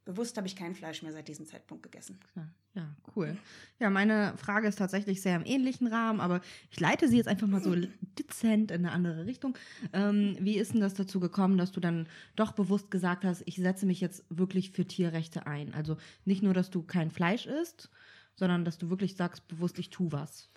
bewusst 0.05 0.37
habe 0.37 0.47
ich 0.47 0.55
kein 0.55 0.75
Fleisch 0.75 1.03
mehr 1.03 1.11
seit 1.11 1.27
diesem 1.27 1.45
Zeitpunkt 1.45 1.83
gegessen. 1.83 2.19
Ja, 2.35 2.47
ja, 2.73 2.95
cool. 3.15 3.37
Ja, 3.79 3.89
meine 3.89 4.35
Frage 4.37 4.67
ist 4.67 4.77
tatsächlich 4.77 5.21
sehr 5.21 5.35
im 5.35 5.45
ähnlichen 5.45 5.87
Rahmen, 5.87 6.19
aber 6.19 6.41
ich 6.69 6.79
leite 6.79 7.07
sie 7.07 7.17
jetzt 7.17 7.27
einfach 7.27 7.47
mal 7.47 7.61
so 7.61 7.75
dezent 8.17 8.71
in 8.71 8.85
eine 8.85 8.91
andere 8.91 9.25
Richtung. 9.25 9.57
Ähm, 9.93 10.37
wie 10.39 10.57
ist 10.57 10.73
denn 10.73 10.81
das 10.81 10.93
dazu 10.93 11.19
gekommen, 11.19 11.57
dass 11.57 11.71
du 11.71 11.79
dann 11.79 12.07
doch 12.35 12.53
bewusst 12.53 12.89
gesagt 12.89 13.25
hast, 13.25 13.43
ich 13.45 13.57
setze 13.57 13.85
mich 13.85 14.01
jetzt 14.01 14.23
wirklich 14.29 14.71
für 14.71 14.85
Tierrechte 14.85 15.45
ein? 15.45 15.73
Also 15.73 15.97
nicht 16.25 16.43
nur, 16.43 16.53
dass 16.53 16.69
du 16.69 16.83
kein 16.83 17.11
Fleisch 17.11 17.45
isst, 17.45 17.89
sondern 18.35 18.65
dass 18.65 18.77
du 18.77 18.89
wirklich 18.89 19.15
sagst, 19.15 19.47
bewusst, 19.47 19.77
ich 19.77 19.89
tue 19.89 20.11
was. 20.11 20.49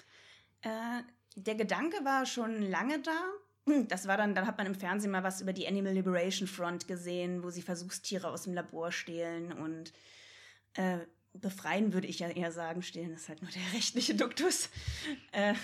Äh, 0.62 1.02
der 1.36 1.56
Gedanke 1.56 1.96
war 2.04 2.26
schon 2.26 2.62
lange 2.62 3.00
da. 3.00 3.20
Das 3.88 4.06
war 4.06 4.16
dann, 4.16 4.34
dann 4.34 4.46
hat 4.46 4.58
man 4.58 4.66
im 4.66 4.74
Fernsehen 4.74 5.10
mal 5.10 5.22
was 5.22 5.40
über 5.40 5.54
die 5.54 5.66
Animal 5.66 5.92
Liberation 5.92 6.46
Front 6.46 6.86
gesehen, 6.86 7.42
wo 7.42 7.50
sie 7.50 7.62
Versuchstiere 7.62 8.28
aus 8.28 8.42
dem 8.42 8.52
Labor 8.52 8.92
stehlen 8.92 9.52
und 9.52 9.92
äh, 10.74 10.98
befreien, 11.32 11.92
würde 11.92 12.06
ich 12.06 12.20
ja 12.20 12.28
eher 12.28 12.52
sagen. 12.52 12.82
Stehlen 12.82 13.12
ist 13.12 13.28
halt 13.28 13.42
nur 13.42 13.50
der 13.50 13.62
rechtliche 13.74 14.14
Duktus. 14.14 14.68
Äh, 15.32 15.54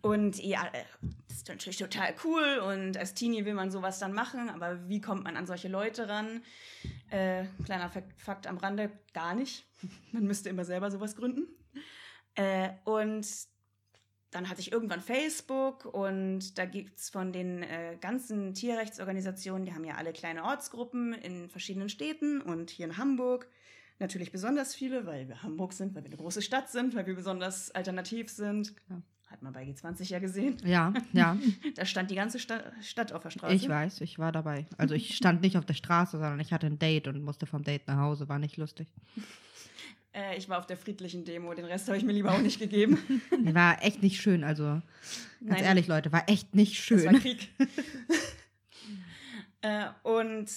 und 0.00 0.42
ja, 0.42 0.64
äh, 0.72 0.84
das 1.28 1.38
ist 1.38 1.48
natürlich 1.48 1.78
total 1.78 2.14
cool 2.24 2.58
und 2.58 2.96
als 2.96 3.14
Teenie 3.14 3.44
will 3.44 3.54
man 3.54 3.70
sowas 3.70 3.98
dann 3.98 4.12
machen, 4.12 4.48
aber 4.48 4.88
wie 4.88 5.00
kommt 5.00 5.24
man 5.24 5.36
an 5.36 5.46
solche 5.46 5.68
Leute 5.68 6.08
ran? 6.08 6.42
Äh, 7.10 7.44
kleiner 7.64 7.90
Fakt, 7.90 8.20
Fakt 8.20 8.46
am 8.46 8.58
Rande, 8.58 8.90
gar 9.12 9.34
nicht. 9.34 9.66
Man 10.12 10.24
müsste 10.24 10.48
immer 10.48 10.64
selber 10.64 10.90
sowas 10.90 11.16
gründen. 11.16 11.46
Äh, 12.34 12.70
und 12.84 13.26
dann 14.34 14.48
hatte 14.48 14.60
ich 14.60 14.72
irgendwann 14.72 15.00
Facebook 15.00 15.84
und 15.84 16.58
da 16.58 16.64
gibt 16.64 16.98
es 16.98 17.08
von 17.08 17.32
den 17.32 17.62
äh, 17.62 17.96
ganzen 18.00 18.52
Tierrechtsorganisationen, 18.52 19.64
die 19.64 19.72
haben 19.72 19.84
ja 19.84 19.94
alle 19.94 20.12
kleine 20.12 20.42
Ortsgruppen 20.42 21.12
in 21.12 21.48
verschiedenen 21.48 21.88
Städten 21.88 22.40
und 22.40 22.70
hier 22.70 22.86
in 22.86 22.96
Hamburg 22.96 23.48
natürlich 24.00 24.32
besonders 24.32 24.74
viele, 24.74 25.06
weil 25.06 25.28
wir 25.28 25.44
Hamburg 25.44 25.72
sind, 25.72 25.94
weil 25.94 26.02
wir 26.02 26.08
eine 26.08 26.16
große 26.16 26.42
Stadt 26.42 26.68
sind, 26.68 26.96
weil 26.96 27.06
wir 27.06 27.14
besonders 27.14 27.70
alternativ 27.70 28.28
sind. 28.28 28.76
Klar. 28.76 29.02
Hat 29.28 29.42
man 29.42 29.52
bei 29.52 29.64
G20 29.64 30.10
ja 30.10 30.18
gesehen. 30.18 30.56
Ja, 30.64 30.92
ja, 31.12 31.36
Da 31.76 31.86
stand 31.86 32.10
die 32.10 32.14
ganze 32.14 32.38
Sta 32.38 32.60
Stadt 32.82 33.12
auf 33.12 33.22
der 33.22 33.30
Straße. 33.30 33.54
ich 33.54 33.68
weiß, 33.68 34.00
ich 34.00 34.18
war 34.18 34.32
dabei. 34.32 34.66
Also 34.78 34.94
ich 34.94 35.16
stand 35.16 35.42
nicht 35.42 35.56
auf 35.56 35.64
der 35.64 35.74
Straße, 35.74 36.18
sondern 36.18 36.38
ich 36.40 36.52
hatte 36.52 36.66
ein 36.66 36.78
Date 36.78 37.08
und 37.08 37.22
musste 37.22 37.46
vom 37.46 37.62
Date 37.64 37.86
nach 37.88 37.98
Hause, 37.98 38.28
war 38.28 38.38
nicht 38.38 38.56
lustig. 38.56 38.88
Äh, 40.14 40.36
ich 40.36 40.48
war 40.48 40.58
auf 40.58 40.66
der 40.66 40.76
friedlichen 40.76 41.24
Demo, 41.24 41.52
den 41.54 41.64
Rest 41.64 41.88
habe 41.88 41.98
ich 41.98 42.04
mir 42.04 42.12
lieber 42.12 42.32
auch 42.32 42.40
nicht 42.40 42.60
gegeben. 42.60 42.98
War 43.54 43.82
echt 43.82 44.02
nicht 44.02 44.20
schön, 44.20 44.44
also 44.44 44.64
ganz 44.64 44.82
Nein. 45.40 45.64
ehrlich, 45.64 45.88
Leute, 45.88 46.12
war 46.12 46.28
echt 46.28 46.54
nicht 46.54 46.76
schön. 46.76 47.04
Das 47.04 47.12
war 47.12 47.20
Krieg. 47.20 47.48
äh, 49.62 49.86
und 50.04 50.48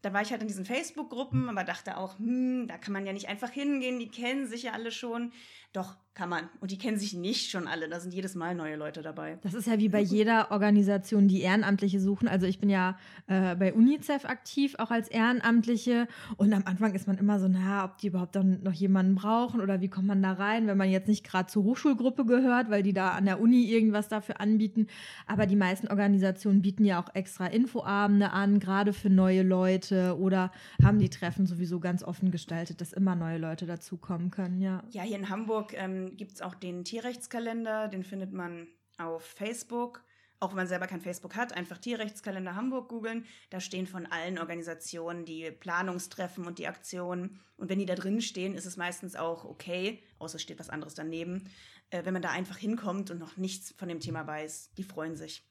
da 0.00 0.12
war 0.12 0.22
ich 0.22 0.30
halt 0.30 0.42
in 0.42 0.48
diesen 0.48 0.64
Facebook-Gruppen, 0.64 1.48
aber 1.48 1.64
dachte 1.64 1.96
auch, 1.96 2.18
hm, 2.18 2.66
da 2.66 2.78
kann 2.78 2.92
man 2.92 3.06
ja 3.06 3.12
nicht 3.12 3.28
einfach 3.28 3.50
hingehen, 3.50 3.98
die 3.98 4.08
kennen 4.08 4.46
sich 4.46 4.64
ja 4.64 4.72
alle 4.72 4.90
schon. 4.90 5.32
Doch, 5.74 5.96
kann 6.14 6.28
man. 6.28 6.48
Und 6.60 6.70
die 6.70 6.78
kennen 6.78 6.96
sich 6.96 7.14
nicht 7.14 7.50
schon 7.50 7.66
alle, 7.66 7.88
da 7.88 7.98
sind 7.98 8.14
jedes 8.14 8.36
Mal 8.36 8.54
neue 8.54 8.76
Leute 8.76 9.02
dabei. 9.02 9.38
Das 9.42 9.52
ist 9.52 9.66
ja 9.66 9.78
wie 9.78 9.88
bei 9.88 10.00
jeder 10.00 10.52
Organisation, 10.52 11.26
die 11.26 11.40
Ehrenamtliche 11.40 12.00
suchen. 12.00 12.28
Also 12.28 12.46
ich 12.46 12.60
bin 12.60 12.70
ja 12.70 12.96
äh, 13.26 13.56
bei 13.56 13.74
UNICEF 13.74 14.24
aktiv, 14.24 14.76
auch 14.78 14.92
als 14.92 15.08
Ehrenamtliche. 15.08 16.06
Und 16.36 16.52
am 16.52 16.62
Anfang 16.66 16.94
ist 16.94 17.08
man 17.08 17.18
immer 17.18 17.40
so, 17.40 17.48
naja, 17.48 17.84
ob 17.84 17.98
die 17.98 18.06
überhaupt 18.06 18.36
dann 18.36 18.62
noch 18.62 18.72
jemanden 18.72 19.16
brauchen 19.16 19.60
oder 19.60 19.80
wie 19.80 19.88
kommt 19.88 20.06
man 20.06 20.22
da 20.22 20.34
rein, 20.34 20.68
wenn 20.68 20.78
man 20.78 20.88
jetzt 20.88 21.08
nicht 21.08 21.24
gerade 21.24 21.48
zur 21.48 21.64
Hochschulgruppe 21.64 22.24
gehört, 22.24 22.70
weil 22.70 22.84
die 22.84 22.92
da 22.92 23.10
an 23.10 23.24
der 23.24 23.40
Uni 23.40 23.64
irgendwas 23.64 24.06
dafür 24.06 24.40
anbieten. 24.40 24.86
Aber 25.26 25.46
die 25.46 25.56
meisten 25.56 25.88
Organisationen 25.88 26.62
bieten 26.62 26.84
ja 26.84 27.02
auch 27.02 27.12
extra 27.14 27.46
Infoabende 27.46 28.30
an, 28.30 28.60
gerade 28.60 28.92
für 28.92 29.10
neue 29.10 29.42
Leute 29.42 30.16
oder 30.16 30.52
haben 30.80 31.00
die 31.00 31.10
Treffen 31.10 31.46
sowieso 31.46 31.80
ganz 31.80 32.04
offen 32.04 32.30
gestaltet, 32.30 32.80
dass 32.80 32.92
immer 32.92 33.16
neue 33.16 33.38
Leute 33.38 33.66
dazukommen 33.66 34.30
können, 34.30 34.60
ja. 34.60 34.84
Ja, 34.90 35.02
hier 35.02 35.18
in 35.18 35.28
Hamburg 35.28 35.63
ähm, 35.72 36.16
gibt 36.16 36.32
es 36.32 36.42
auch 36.42 36.54
den 36.54 36.84
Tierrechtskalender, 36.84 37.88
den 37.88 38.04
findet 38.04 38.32
man 38.32 38.68
auf 38.98 39.24
Facebook. 39.24 40.04
Auch 40.40 40.50
wenn 40.50 40.56
man 40.56 40.66
selber 40.66 40.86
kein 40.86 41.00
Facebook 41.00 41.36
hat, 41.36 41.54
einfach 41.54 41.78
Tierrechtskalender 41.78 42.54
Hamburg 42.54 42.88
googeln. 42.88 43.24
Da 43.50 43.60
stehen 43.60 43.86
von 43.86 44.04
allen 44.06 44.38
Organisationen 44.38 45.24
die 45.24 45.50
Planungstreffen 45.50 46.46
und 46.46 46.58
die 46.58 46.66
Aktionen. 46.66 47.40
Und 47.56 47.70
wenn 47.70 47.78
die 47.78 47.86
da 47.86 47.94
drin 47.94 48.20
stehen, 48.20 48.54
ist 48.54 48.66
es 48.66 48.76
meistens 48.76 49.16
auch 49.16 49.44
okay, 49.44 50.02
außer 50.18 50.38
steht 50.38 50.58
was 50.58 50.70
anderes 50.70 50.94
daneben. 50.94 51.48
Äh, 51.90 52.04
wenn 52.04 52.12
man 52.12 52.22
da 52.22 52.30
einfach 52.30 52.58
hinkommt 52.58 53.10
und 53.10 53.18
noch 53.18 53.36
nichts 53.36 53.72
von 53.78 53.88
dem 53.88 54.00
Thema 54.00 54.26
weiß, 54.26 54.72
die 54.76 54.84
freuen 54.84 55.16
sich. 55.16 55.46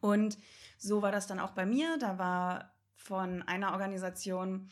Und 0.00 0.38
so 0.78 1.02
war 1.02 1.12
das 1.12 1.26
dann 1.26 1.38
auch 1.38 1.52
bei 1.52 1.66
mir. 1.66 1.96
Da 1.98 2.18
war 2.18 2.74
von 2.96 3.42
einer 3.42 3.72
Organisation, 3.72 4.70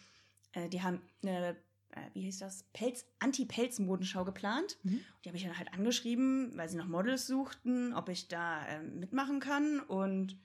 äh, 0.53 0.69
die 0.69 0.83
haben 0.83 1.03
eine 1.23 1.57
äh, 1.93 2.01
wie 2.15 2.23
hieß 2.23 2.39
das, 2.39 2.65
Pelz, 2.73 3.07
Anti-Pelz-Modenschau 3.19 4.25
geplant. 4.25 4.79
Mhm. 4.83 5.01
Die 5.25 5.29
habe 5.29 5.37
ich 5.37 5.45
dann 5.45 5.59
halt 5.59 5.73
angeschrieben, 5.73 6.53
weil 6.57 6.69
sie 6.69 6.77
noch 6.77 6.89
Models 6.89 7.27
suchten, 7.27 7.95
ob 7.95 8.09
ich 8.09 8.29
da 8.29 8.67
ähm, 8.69 9.01
mitmachen 9.01 9.41
kann. 9.41 9.81
Und 9.81 10.39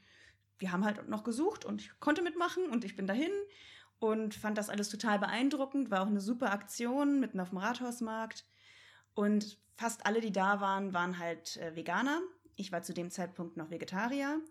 wir 0.58 0.72
haben 0.72 0.86
halt 0.86 1.08
noch 1.10 1.24
gesucht 1.24 1.66
und 1.66 1.82
ich 1.82 2.00
konnte 2.00 2.22
mitmachen 2.22 2.70
und 2.70 2.86
ich 2.86 2.96
bin 2.96 3.08
dahin 3.08 3.32
und 4.00 4.36
fand 4.36 4.58
das 4.58 4.70
alles 4.70 4.90
total 4.90 5.20
beeindruckend. 5.20 5.92
War 5.92 6.02
auch 6.02 6.08
eine 6.08 6.22
super 6.22 6.52
Aktion 6.52 7.20
mitten 7.20 7.40
auf 7.40 7.50
dem 7.50 7.58
Rathausmarkt. 7.58 8.46
Und 9.14 9.58
fast 9.76 10.06
alle, 10.06 10.22
die 10.22 10.32
da 10.32 10.62
waren, 10.62 10.94
waren 10.94 11.20
halt 11.20 11.58
äh, 11.58 11.76
Veganer. 11.76 12.22
Ich 12.56 12.72
war 12.72 12.84
zu 12.84 12.94
dem 12.94 13.10
Zeitpunkt 13.10 13.58
noch 13.58 13.70
Vegetarier. 13.70 14.42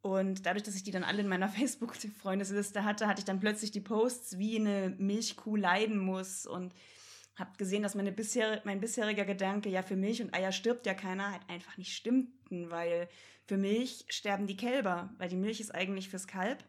Und 0.00 0.46
dadurch, 0.46 0.62
dass 0.62 0.76
ich 0.76 0.84
die 0.84 0.90
dann 0.90 1.04
alle 1.04 1.20
in 1.20 1.28
meiner 1.28 1.48
Facebook-Freundesliste 1.48 2.84
hatte, 2.84 3.06
hatte 3.06 3.20
ich 3.20 3.24
dann 3.24 3.40
plötzlich 3.40 3.70
die 3.70 3.80
Posts, 3.80 4.38
wie 4.38 4.56
eine 4.56 4.94
Milchkuh 4.98 5.56
leiden 5.56 5.98
muss 5.98 6.46
und 6.46 6.74
habe 7.36 7.56
gesehen, 7.56 7.82
dass 7.82 7.94
meine 7.94 8.12
bisher, 8.12 8.60
mein 8.64 8.80
bisheriger 8.80 9.24
Gedanke, 9.24 9.68
ja, 9.68 9.82
für 9.82 9.96
Milch 9.96 10.20
und 10.20 10.34
Eier 10.34 10.52
stirbt 10.52 10.86
ja 10.86 10.94
keiner, 10.94 11.30
halt 11.30 11.42
einfach 11.48 11.76
nicht 11.76 11.94
stimmten, 11.94 12.70
weil 12.70 13.08
für 13.46 13.56
Milch 13.56 14.04
sterben 14.08 14.46
die 14.46 14.56
Kälber, 14.56 15.14
weil 15.18 15.28
die 15.28 15.36
Milch 15.36 15.60
ist 15.60 15.74
eigentlich 15.74 16.08
fürs 16.08 16.26
Kalb. 16.26 16.64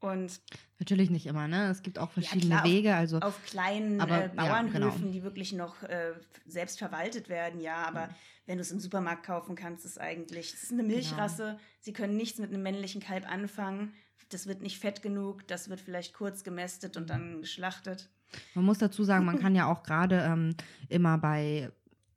Und 0.00 0.40
Natürlich 0.78 1.10
nicht 1.10 1.26
immer, 1.26 1.46
ne? 1.46 1.68
Es 1.68 1.82
gibt 1.82 1.98
auch 1.98 2.10
verschiedene 2.10 2.46
klar, 2.54 2.64
auf- 2.64 2.70
Wege. 2.70 2.94
Also 2.94 3.18
auf 3.20 3.44
kleinen 3.44 4.00
aber, 4.00 4.16
äh, 4.24 4.26
ja, 4.28 4.28
Bauernhöfen, 4.34 5.00
genau. 5.00 5.12
die 5.12 5.22
wirklich 5.22 5.52
noch 5.52 5.82
äh, 5.82 6.12
selbst 6.46 6.78
verwaltet 6.78 7.28
werden, 7.28 7.60
ja, 7.60 7.84
aber 7.86 8.06
Mhm. 8.06 8.14
wenn 8.46 8.56
du 8.56 8.62
es 8.62 8.70
im 8.72 8.80
Supermarkt 8.80 9.24
kaufen 9.26 9.56
kannst, 9.56 9.84
ist 9.84 10.00
eigentlich, 10.00 10.54
es 10.54 10.62
ist 10.64 10.72
eine 10.72 10.82
Genau. 10.82 10.94
Milchrasse, 10.94 11.58
sie 11.80 11.92
können 11.92 12.16
nichts 12.16 12.38
mit 12.38 12.50
einem 12.50 12.62
männlichen 12.62 13.02
Kalb 13.02 13.30
anfangen, 13.30 13.92
das 14.30 14.46
wird 14.46 14.62
nicht 14.62 14.78
fett 14.78 15.02
genug, 15.02 15.46
das 15.48 15.68
wird 15.68 15.80
vielleicht 15.80 16.14
kurz 16.14 16.44
gemästet 16.44 16.94
Mhm. 16.96 17.00
und 17.02 17.10
dann 17.10 17.40
geschlachtet. 17.42 18.08
Man 18.54 18.64
muss 18.64 18.78
dazu 18.78 19.04
sagen, 19.04 19.26
man 19.26 19.38
kann 19.52 19.54
ja 19.54 19.66
auch 19.70 19.82
gerade 19.82 20.20
ähm, 20.22 20.54
immer 20.88 21.18
bei, 21.18 21.70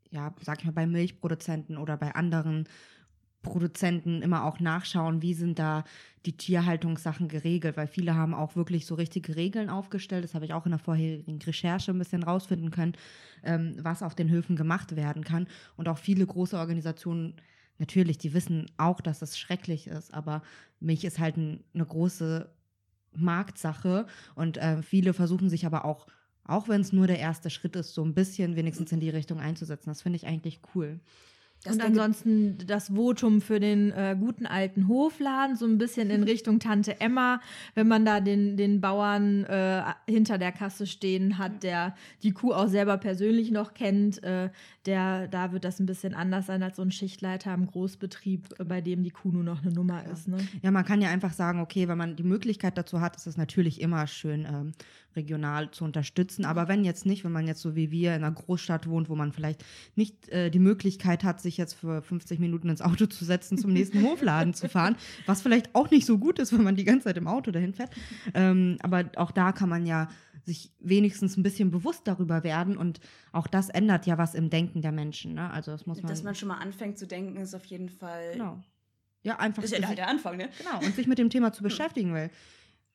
ja, 0.10 0.34
sag 0.42 0.60
ich 0.60 0.66
mal, 0.66 0.72
bei 0.72 0.88
Milchproduzenten 0.88 1.78
oder 1.78 1.98
bei 1.98 2.16
anderen 2.16 2.70
Produzenten 3.44 4.22
immer 4.24 4.46
auch 4.46 4.60
nachschauen, 4.60 5.22
wie 5.22 5.36
sind 5.36 5.60
da 5.60 5.84
die 6.26 6.36
Tierhaltungssachen 6.36 7.28
geregelt, 7.28 7.78
weil 7.78 7.88
viele 7.88 8.16
haben 8.16 8.34
auch 8.34 8.56
wirklich 8.56 8.86
so 8.86 8.96
richtige 8.96 9.36
Regeln 9.36 9.70
aufgestellt. 9.70 10.24
Das 10.24 10.34
habe 10.34 10.46
ich 10.46 10.54
auch 10.54 10.66
in 10.66 10.72
der 10.72 10.80
vorherigen 10.80 11.40
Recherche 11.42 11.92
ein 11.92 12.00
bisschen 12.00 12.24
rausfinden 12.24 12.72
können, 12.72 12.94
ähm, 13.44 13.76
was 13.80 14.02
auf 14.02 14.16
den 14.16 14.30
Höfen 14.30 14.56
gemacht 14.56 14.96
werden 14.96 15.24
kann. 15.24 15.48
Und 15.76 15.88
auch 15.88 15.98
viele 15.98 16.26
große 16.26 16.58
Organisationen, 16.58 17.36
natürlich, 17.78 18.18
die 18.18 18.34
wissen 18.34 18.72
auch, 18.78 19.02
dass 19.02 19.20
das 19.20 19.38
schrecklich 19.38 19.88
ist, 19.88 20.14
aber 20.14 20.42
Milch 20.80 21.04
ist 21.04 21.20
halt 21.20 21.38
ein, 21.38 21.64
eine 21.74 21.86
große 21.86 22.50
Marktsache 23.16 24.08
und 24.36 24.58
äh, 24.58 24.82
viele 24.82 25.14
versuchen 25.14 25.50
sich 25.50 25.66
aber 25.66 25.86
auch, 25.86 26.08
auch 26.46 26.68
wenn 26.68 26.82
es 26.82 26.94
nur 26.94 27.08
der 27.08 27.20
erste 27.20 27.50
Schritt 27.50 27.76
ist, 27.76 27.94
so 27.94 28.04
ein 28.04 28.14
bisschen 28.14 28.56
wenigstens 28.56 28.92
in 28.92 29.00
die 29.00 29.10
Richtung 29.10 29.40
einzusetzen. 29.40 29.90
Das 29.90 30.02
finde 30.02 30.18
ich 30.18 30.26
eigentlich 30.26 30.62
cool. 30.74 31.00
Das 31.64 31.76
und 31.76 31.82
ansonsten 31.82 32.58
das 32.68 32.90
Votum 32.90 33.40
für 33.40 33.60
den 33.60 33.92
äh, 33.92 34.18
guten 34.20 34.46
alten 34.46 34.88
Hofladen, 34.88 35.56
so 35.56 35.66
ein 35.66 35.78
bisschen 35.78 36.10
in 36.10 36.24
Richtung 36.24 36.60
Tante 36.60 37.00
Emma, 37.00 37.40
wenn 37.74 37.88
man 37.88 38.04
da 38.06 38.20
den, 38.20 38.58
den 38.58 38.82
Bauern 38.82 39.46
äh, 39.46 39.82
hinter 40.06 40.38
der 40.38 40.52
Kasse 40.52 40.86
stehen 40.86 41.38
hat, 41.38 41.64
der 41.64 41.96
die 42.22 42.32
Kuh 42.32 42.52
auch 42.52 42.68
selber 42.68 42.98
persönlich 42.98 43.52
noch 43.52 43.74
kennt, 43.74 44.22
äh, 44.24 44.50
der, 44.86 45.28
da 45.30 45.54
wird 45.54 45.64
das 45.64 45.80
ein 45.80 45.86
bisschen 45.86 46.14
anders 46.14 46.48
sein 46.48 46.62
als 46.64 46.76
so 46.76 46.82
ein 46.82 46.92
Schichtleiter 46.92 47.54
im 47.54 47.68
Großbetrieb, 47.68 48.60
äh, 48.60 48.64
bei 48.66 48.82
dem 48.82 49.04
die 49.04 49.12
Kuh 49.12 49.32
nur 49.32 49.44
noch 49.44 49.64
eine 49.64 49.72
Nummer 49.72 50.06
ist. 50.12 50.28
Ne? 50.28 50.38
Ja, 50.62 50.72
man 50.72 50.84
kann 50.84 51.02
ja 51.02 51.10
einfach 51.10 51.34
sagen, 51.34 51.62
okay, 51.62 51.88
wenn 51.88 51.98
man 51.98 52.18
die 52.18 52.24
Möglichkeit 52.24 52.78
dazu 52.78 53.00
hat, 53.00 53.16
ist 53.16 53.28
es 53.28 53.38
natürlich 53.38 53.80
immer 53.80 54.06
schön, 54.08 54.46
ähm, 54.46 54.74
regional 55.16 55.72
zu 55.72 55.84
unterstützen. 55.84 56.46
Aber 56.46 56.68
wenn 56.68 56.84
jetzt 56.84 57.06
nicht, 57.06 57.24
wenn 57.24 57.32
man 57.32 57.48
jetzt 57.48 57.62
so 57.62 57.76
wie 57.76 57.92
wir 57.92 58.16
in 58.16 58.24
einer 58.24 58.34
Großstadt 58.34 58.88
wohnt, 58.88 59.10
wo 59.10 59.16
man 59.16 59.32
vielleicht 59.32 59.64
nicht 59.96 60.30
äh, 60.30 60.50
die 60.50 60.60
Möglichkeit 60.60 61.24
hat, 61.24 61.42
sich 61.42 61.58
jetzt 61.58 61.74
für 61.74 62.02
50 62.02 62.40
Minuten 62.40 62.70
ins 62.70 62.82
Auto 62.82 63.06
zu 63.06 63.26
setzen, 63.26 63.58
zum 63.58 63.74
nächsten 63.74 64.04
Hofladen 64.08 64.54
zu 64.54 64.70
fahren, 64.70 64.96
was 65.26 65.42
vielleicht 65.42 65.74
auch 65.76 65.92
nicht 65.92 66.06
so 66.06 66.18
gut 66.18 66.40
ist, 66.40 66.54
wenn 66.54 66.64
man 66.64 66.76
die 66.76 66.86
ganze 66.86 67.06
Zeit 67.06 67.18
im 67.18 67.28
Auto 67.28 67.52
dahin 67.52 67.74
fährt. 67.74 67.92
Ähm, 68.34 68.78
aber 68.82 69.10
auch 69.16 69.32
da 69.32 69.52
kann 69.52 69.70
man 69.70 69.86
ja 69.86 70.10
sich 70.46 70.72
wenigstens 70.80 71.38
ein 71.38 71.44
bisschen 71.44 71.72
bewusst 71.72 72.02
darüber 72.06 72.44
werden 72.44 72.76
und 72.76 73.00
auch 73.32 73.48
das 73.48 73.70
ändert 73.70 74.06
ja 74.06 74.18
was 74.18 74.36
im 74.36 74.50
Denken 74.50 74.82
der 74.82 74.92
Menschen. 74.92 75.36
Ne? 75.36 75.50
Also 75.50 75.72
das 75.72 75.86
muss 75.86 76.02
man. 76.02 76.10
Dass 76.10 76.24
man 76.24 76.36
schon 76.36 76.50
mal 76.50 76.58
anfängt 76.58 76.98
zu 76.98 77.08
denken, 77.08 77.38
ist 77.38 77.54
auf 77.54 77.66
jeden 77.66 77.90
Fall. 77.90 78.34
genau. 78.34 78.62
Ja, 79.24 79.40
einfach. 79.40 79.64
Ist 79.64 79.76
ja 79.76 79.88
halt 79.88 79.98
der 79.98 80.10
Anfang, 80.10 80.38
ne? 80.38 80.50
Genau, 80.58 80.86
und 80.86 80.96
sich 80.96 81.08
mit 81.08 81.18
dem 81.18 81.30
Thema 81.30 81.54
zu 81.54 81.64
beschäftigen, 81.64 82.14
weil 82.14 82.30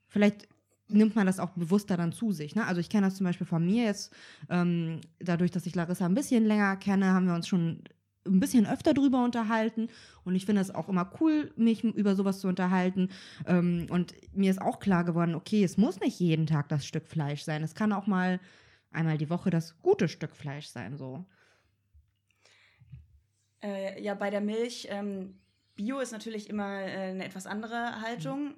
vielleicht 0.08 0.46
nimmt 0.88 1.16
man 1.16 1.26
das 1.26 1.38
auch 1.38 1.50
bewusster 1.50 1.96
dann 1.96 2.12
zu 2.12 2.32
sich. 2.32 2.54
Ne? 2.54 2.66
Also 2.66 2.80
ich 2.80 2.88
kenne 2.88 3.06
das 3.06 3.16
zum 3.16 3.24
Beispiel 3.24 3.46
von 3.46 3.64
mir 3.64 3.84
jetzt, 3.84 4.12
ähm, 4.48 5.00
dadurch, 5.18 5.50
dass 5.50 5.66
ich 5.66 5.74
Larissa 5.74 6.06
ein 6.06 6.14
bisschen 6.14 6.44
länger 6.44 6.76
kenne, 6.76 7.12
haben 7.12 7.26
wir 7.26 7.34
uns 7.34 7.48
schon 7.48 7.82
ein 8.26 8.40
bisschen 8.40 8.66
öfter 8.66 8.94
drüber 8.94 9.24
unterhalten 9.24 9.88
und 10.24 10.34
ich 10.34 10.44
finde 10.44 10.60
es 10.60 10.74
auch 10.74 10.88
immer 10.88 11.10
cool, 11.20 11.52
mich 11.56 11.82
über 11.82 12.14
sowas 12.14 12.40
zu 12.40 12.48
unterhalten 12.48 13.08
ähm, 13.46 13.86
und 13.90 14.14
mir 14.32 14.50
ist 14.50 14.60
auch 14.60 14.80
klar 14.80 15.04
geworden, 15.04 15.34
okay, 15.34 15.64
es 15.64 15.78
muss 15.78 16.00
nicht 16.00 16.20
jeden 16.20 16.46
Tag 16.46 16.68
das 16.68 16.86
Stück 16.86 17.06
Fleisch 17.06 17.42
sein, 17.42 17.62
es 17.62 17.74
kann 17.74 17.92
auch 17.92 18.06
mal 18.06 18.40
einmal 18.90 19.18
die 19.18 19.30
Woche 19.30 19.50
das 19.50 19.80
gute 19.80 20.08
Stück 20.08 20.36
Fleisch 20.36 20.66
sein, 20.66 20.98
so. 20.98 21.24
Äh, 23.62 24.02
ja, 24.02 24.14
bei 24.14 24.30
der 24.30 24.40
Milch, 24.40 24.88
ähm, 24.90 25.34
Bio 25.74 26.00
ist 26.00 26.12
natürlich 26.12 26.50
immer 26.50 26.80
äh, 26.80 27.10
eine 27.10 27.24
etwas 27.24 27.46
andere 27.46 28.00
Haltung. 28.00 28.54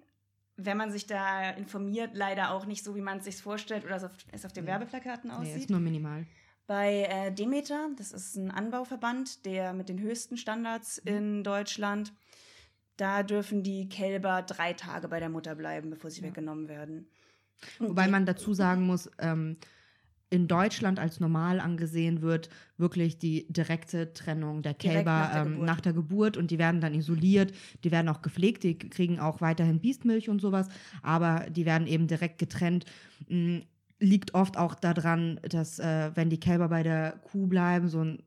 Wenn 0.65 0.77
man 0.77 0.91
sich 0.91 1.07
da 1.07 1.51
informiert, 1.51 2.11
leider 2.15 2.51
auch 2.53 2.67
nicht 2.67 2.85
so, 2.85 2.95
wie 2.97 3.01
man 3.01 3.19
es 3.19 3.25
sich 3.25 3.37
vorstellt 3.37 3.85
oder 3.85 3.97
es 4.33 4.45
auf, 4.45 4.53
den 4.53 4.65
Nee. 4.65 4.71
Werbeplakaten 4.71 5.31
Nee, 5.31 5.37
aussieht. 5.37 5.57
ist 5.57 5.71
nur 5.71 5.81
minimal. 5.81 6.27
Bei 6.67 7.03
äh, 7.11 7.33
Demeter, 7.33 7.89
das 7.97 8.13
ist 8.13 8.37
ein 8.37 8.51
Anbauverband, 8.51 9.45
der 9.45 9.73
mit 9.73 9.89
den 9.89 9.99
höchsten 10.01 10.37
Standards 10.37 11.03
Mhm. 11.05 11.11
in 11.17 11.45
Deutschland, 11.45 12.13
da 12.97 13.23
dürfen 13.23 13.63
die 13.63 13.89
Kälber 13.89 14.43
drei 14.43 14.73
Tage 14.75 15.09
bei 15.09 15.19
der 15.21 15.31
Mutter 15.31 15.55
bleiben, 15.55 15.91
bevor 15.91 16.11
sie 16.11 16.21
Ja. 16.21 16.29
weggenommen 16.29 16.69
werden. 16.69 17.09
Und 17.79 17.89
Wobei 17.91 18.09
man 18.09 18.25
dazu 18.27 18.55
sagen 18.55 18.87
muss, 18.87 19.11
ähm, 19.19 19.57
in 20.31 20.47
Deutschland 20.47 20.99
als 21.01 21.19
normal 21.19 21.59
angesehen 21.59 22.23
wird 22.23 22.49
wirklich 22.79 23.19
die 23.19 23.53
direkte 23.53 24.13
Trennung 24.15 24.63
der 24.63 24.75
Kälber 24.75 25.11
nach 25.11 25.33
der 25.33 25.43
ähm, 25.43 25.49
Geburt. 25.51 25.67
nach 25.67 25.81
der 25.81 25.93
Geburt 25.93 26.37
und 26.37 26.51
die 26.53 26.59
werden 26.59 26.81
dann 26.81 26.95
isoliert, 26.95 27.53
die 27.83 27.91
werden 27.91 28.09
auch 28.09 28.23
gepflegt, 28.23 28.63
die 28.63 28.79
kriegen 28.79 29.19
auch 29.19 29.41
weiterhin 29.41 29.81
Biestmilch 29.81 30.29
und 30.29 30.41
sowas, 30.41 30.69
aber 31.03 31.47
die 31.51 31.67
werden 31.67 31.87
eben 31.87 32.07
direkt 32.07 32.39
getrennt. 32.39 32.87
Mm, 33.29 33.59
Liegt 34.03 34.33
oft 34.33 34.57
auch 34.57 34.77
daran, 34.77 35.39
dass 35.43 35.79
äh, 35.79 36.13
wenn 36.15 36.31
die 36.31 36.41
Kälber 36.41 36.71
bei 36.71 36.83
der 36.83 37.21
Kuh 37.31 37.47
bleiben, 37.47 37.89
so 37.89 38.03
ein 38.03 38.23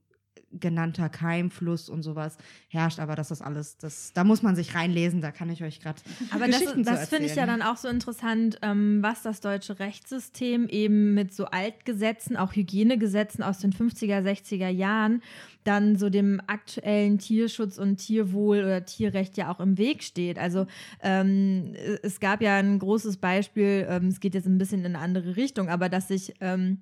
genannter 0.60 1.10
Keimfluss 1.10 1.90
und 1.90 2.04
sowas 2.04 2.38
herrscht, 2.68 3.00
aber 3.00 3.16
das 3.16 3.32
ist 3.32 3.42
alles, 3.42 3.78
das, 3.78 4.14
da 4.14 4.24
muss 4.24 4.42
man 4.42 4.56
sich 4.56 4.76
reinlesen, 4.76 5.22
da 5.22 5.32
kann 5.32 5.50
ich 5.50 5.64
euch 5.64 5.80
gerade 5.80 6.02
Aber 6.32 6.48
das, 6.48 6.64
das 6.78 7.10
finde 7.10 7.26
ich 7.26 7.36
ja 7.36 7.46
dann 7.46 7.62
auch 7.62 7.78
so 7.78 7.88
interessant, 7.88 8.60
ähm, 8.62 9.00
was 9.02 9.24
das 9.24 9.42
deutsche 9.42 9.80
Rechtssystem 9.80 10.68
eben 10.68 11.14
mit 11.14 11.34
so 11.34 11.46
Altgesetzen, 11.46 12.38
auch 12.38 12.54
Hygienegesetzen 12.54 13.44
aus 13.44 13.60
den 13.60 13.74
50er, 13.74 14.22
60er 14.22 14.70
Jahren, 14.70 15.22
dann 15.64 15.96
so 15.96 16.10
dem 16.10 16.42
aktuellen 16.48 17.18
Tierschutz 17.20 17.78
und 17.78 17.98
Tierwohl 17.98 18.60
oder 18.60 18.86
Tierrecht 18.86 19.38
ja 19.38 19.52
auch 19.52 19.60
im 19.60 19.78
Weg 19.78 20.04
steht. 20.04 20.38
Also 20.38 20.68
ähm, 21.02 21.74
es 22.02 22.20
gab 22.20 22.42
ja 22.42 22.58
ein 22.58 22.80
großes 22.80 23.18
Beispiel, 23.18 23.86
ähm, 23.90 24.08
es 24.08 24.20
geht 24.20 24.36
jetzt 24.36 24.48
ein 24.48 24.58
bisschen 24.58 24.80
in 24.82 24.96
eine 24.96 25.00
andere 25.00 25.36
Richtung, 25.36 25.70
aber 25.70 25.90
dass 25.90 26.10
sich 26.10 26.34
ähm, 26.42 26.80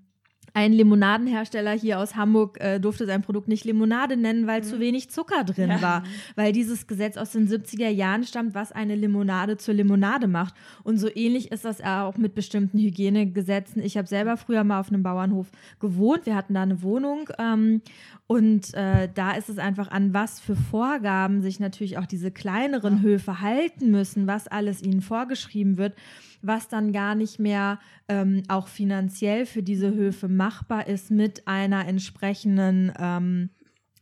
ein 0.53 0.73
Limonadenhersteller 0.73 1.71
hier 1.71 1.99
aus 1.99 2.15
Hamburg 2.15 2.59
äh, 2.59 2.79
durfte 2.79 3.05
sein 3.05 3.21
Produkt 3.21 3.47
nicht 3.47 3.63
Limonade 3.63 4.17
nennen, 4.17 4.47
weil 4.47 4.63
zu 4.63 4.79
wenig 4.79 5.09
Zucker 5.09 5.43
drin 5.45 5.69
Ja. 5.69 5.81
war. 5.81 6.03
Weil 6.35 6.51
dieses 6.51 6.87
Gesetz 6.87 7.15
aus 7.17 7.31
den 7.31 7.47
70er 7.47 7.87
Jahren 7.89 8.23
stammt, 8.23 8.53
was 8.53 8.71
eine 8.71 8.95
Limonade 8.95 9.57
zur 9.57 9.73
Limonade 9.73 10.27
macht. 10.27 10.53
Und 10.83 10.97
so 10.97 11.07
ähnlich 11.13 11.51
ist 11.51 11.63
das 11.63 11.81
auch 11.81 12.17
mit 12.17 12.35
bestimmten 12.35 12.79
Hygienegesetzen. 12.79 13.81
Ich 13.81 13.97
habe 13.97 14.07
selber 14.07 14.35
früher 14.37 14.63
mal 14.63 14.79
auf 14.79 14.89
einem 14.89 15.03
Bauernhof 15.03 15.47
gewohnt. 15.79 16.25
Wir 16.25 16.35
hatten 16.35 16.53
da 16.53 16.63
eine 16.63 16.81
Wohnung. 16.81 17.29
Ähm, 17.39 17.81
und 18.27 18.73
äh, 18.73 19.09
da 19.13 19.31
ist 19.31 19.49
es 19.49 19.57
einfach 19.57 19.89
an, 19.91 20.13
was 20.13 20.39
für 20.39 20.55
Vorgaben 20.55 21.41
sich 21.41 21.59
natürlich 21.59 21.97
auch 21.97 22.05
diese 22.05 22.31
kleineren 22.31 23.01
Höfe 23.01 23.41
halten 23.41 23.91
müssen, 23.91 24.27
was 24.27 24.47
alles 24.47 24.81
ihnen 24.81 25.01
vorgeschrieben 25.01 25.77
wird, 25.77 25.95
was 26.41 26.67
dann 26.67 26.91
gar 26.91 27.15
nicht 27.15 27.39
mehr 27.39 27.79
ähm, 28.07 28.43
auch 28.47 28.67
finanziell 28.67 29.45
für 29.45 29.63
diese 29.63 29.93
Höfe 29.93 30.27
machbar 30.27 30.87
ist 30.87 31.11
mit 31.11 31.47
einer 31.47 31.87
entsprechenden 31.87 32.91
ähm, 32.99 33.49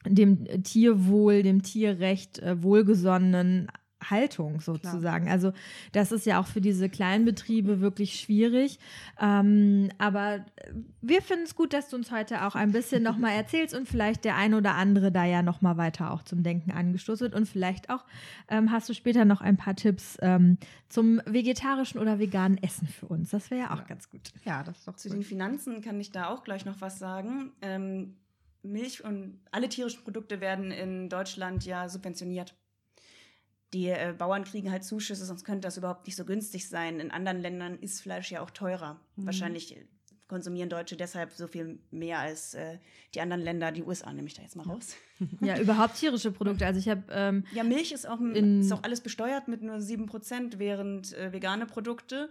dem 0.05 0.63
Tierwohl, 0.63 1.43
dem 1.43 1.61
Tierrecht 1.61 2.39
äh, 2.39 2.63
wohlgesonnenen 2.63 3.67
Haltung 4.01 4.61
sozusagen. 4.61 5.29
Also 5.29 5.53
das 5.91 6.11
ist 6.11 6.25
ja 6.25 6.39
auch 6.39 6.47
für 6.47 6.61
diese 6.61 6.89
Kleinbetriebe 6.89 7.81
wirklich 7.81 8.19
schwierig. 8.19 8.79
Ähm, 9.19 9.89
aber 9.97 10.45
wir 11.01 11.21
finden 11.21 11.43
es 11.43 11.55
gut, 11.55 11.73
dass 11.73 11.89
du 11.89 11.97
uns 11.97 12.11
heute 12.11 12.45
auch 12.45 12.55
ein 12.55 12.71
bisschen 12.71 13.03
nochmal 13.03 13.31
erzählst 13.35 13.75
und 13.75 13.87
vielleicht 13.87 14.25
der 14.25 14.35
ein 14.35 14.53
oder 14.53 14.75
andere 14.75 15.11
da 15.11 15.25
ja 15.25 15.41
nochmal 15.41 15.77
weiter 15.77 16.11
auch 16.11 16.23
zum 16.23 16.43
Denken 16.43 16.71
angestoßen 16.71 17.25
wird. 17.25 17.35
Und 17.35 17.47
vielleicht 17.47 17.89
auch 17.89 18.05
ähm, 18.47 18.71
hast 18.71 18.89
du 18.89 18.93
später 18.93 19.25
noch 19.25 19.41
ein 19.41 19.57
paar 19.57 19.75
Tipps 19.75 20.17
ähm, 20.21 20.57
zum 20.87 21.21
vegetarischen 21.25 21.99
oder 21.99 22.19
veganen 22.19 22.61
Essen 22.61 22.87
für 22.87 23.07
uns. 23.07 23.29
Das 23.31 23.51
wäre 23.51 23.61
ja 23.61 23.73
auch 23.73 23.85
ganz 23.85 24.09
gut. 24.09 24.21
Ja, 24.45 24.63
das 24.63 24.79
ist 24.79 24.87
doch 24.87 24.95
Zu 24.95 25.09
den 25.09 25.23
Finanzen 25.23 25.81
kann 25.81 25.99
ich 25.99 26.11
da 26.11 26.29
auch 26.29 26.43
gleich 26.43 26.65
noch 26.65 26.81
was 26.81 26.99
sagen. 26.99 27.51
Ähm, 27.61 28.15
Milch 28.61 29.03
und 29.03 29.39
alle 29.51 29.69
tierischen 29.69 30.03
Produkte 30.03 30.41
werden 30.41 30.71
in 30.71 31.09
Deutschland 31.09 31.65
ja 31.65 31.87
subventioniert. 31.87 32.55
Die 33.73 33.87
äh, 33.87 34.15
Bauern 34.17 34.43
kriegen 34.43 34.71
halt 34.71 34.83
Zuschüsse, 34.83 35.25
sonst 35.25 35.43
könnte 35.43 35.67
das 35.67 35.77
überhaupt 35.77 36.07
nicht 36.07 36.15
so 36.15 36.25
günstig 36.25 36.67
sein. 36.67 36.99
In 36.99 37.11
anderen 37.11 37.39
Ländern 37.39 37.77
ist 37.79 38.01
Fleisch 38.01 38.31
ja 38.31 38.41
auch 38.41 38.49
teurer. 38.49 38.99
Mhm. 39.15 39.25
Wahrscheinlich 39.25 39.77
äh, 39.77 39.85
konsumieren 40.27 40.69
Deutsche 40.69 40.95
deshalb 40.95 41.31
so 41.33 41.47
viel 41.47 41.79
mehr 41.91 42.19
als 42.19 42.53
äh, 42.53 42.79
die 43.13 43.21
anderen 43.21 43.41
Länder. 43.41 43.71
Die 43.71 43.83
USA 43.83 44.13
nehme 44.13 44.27
ich 44.27 44.35
da 44.35 44.41
jetzt 44.41 44.55
mal 44.55 44.63
raus. 44.65 44.95
Ja, 45.41 45.59
überhaupt 45.59 45.95
tierische 45.95 46.31
Produkte. 46.31 46.65
Also 46.65 46.79
ich 46.79 46.87
habe 46.87 47.03
ähm, 47.11 47.43
Ja, 47.53 47.65
Milch 47.65 47.91
ist 47.91 48.07
auch, 48.07 48.21
ist 48.21 48.71
auch 48.71 48.83
alles 48.83 49.01
besteuert 49.01 49.49
mit 49.49 49.61
nur 49.61 49.75
7%, 49.75 50.59
während 50.59 51.11
äh, 51.13 51.33
vegane 51.33 51.65
Produkte 51.65 52.29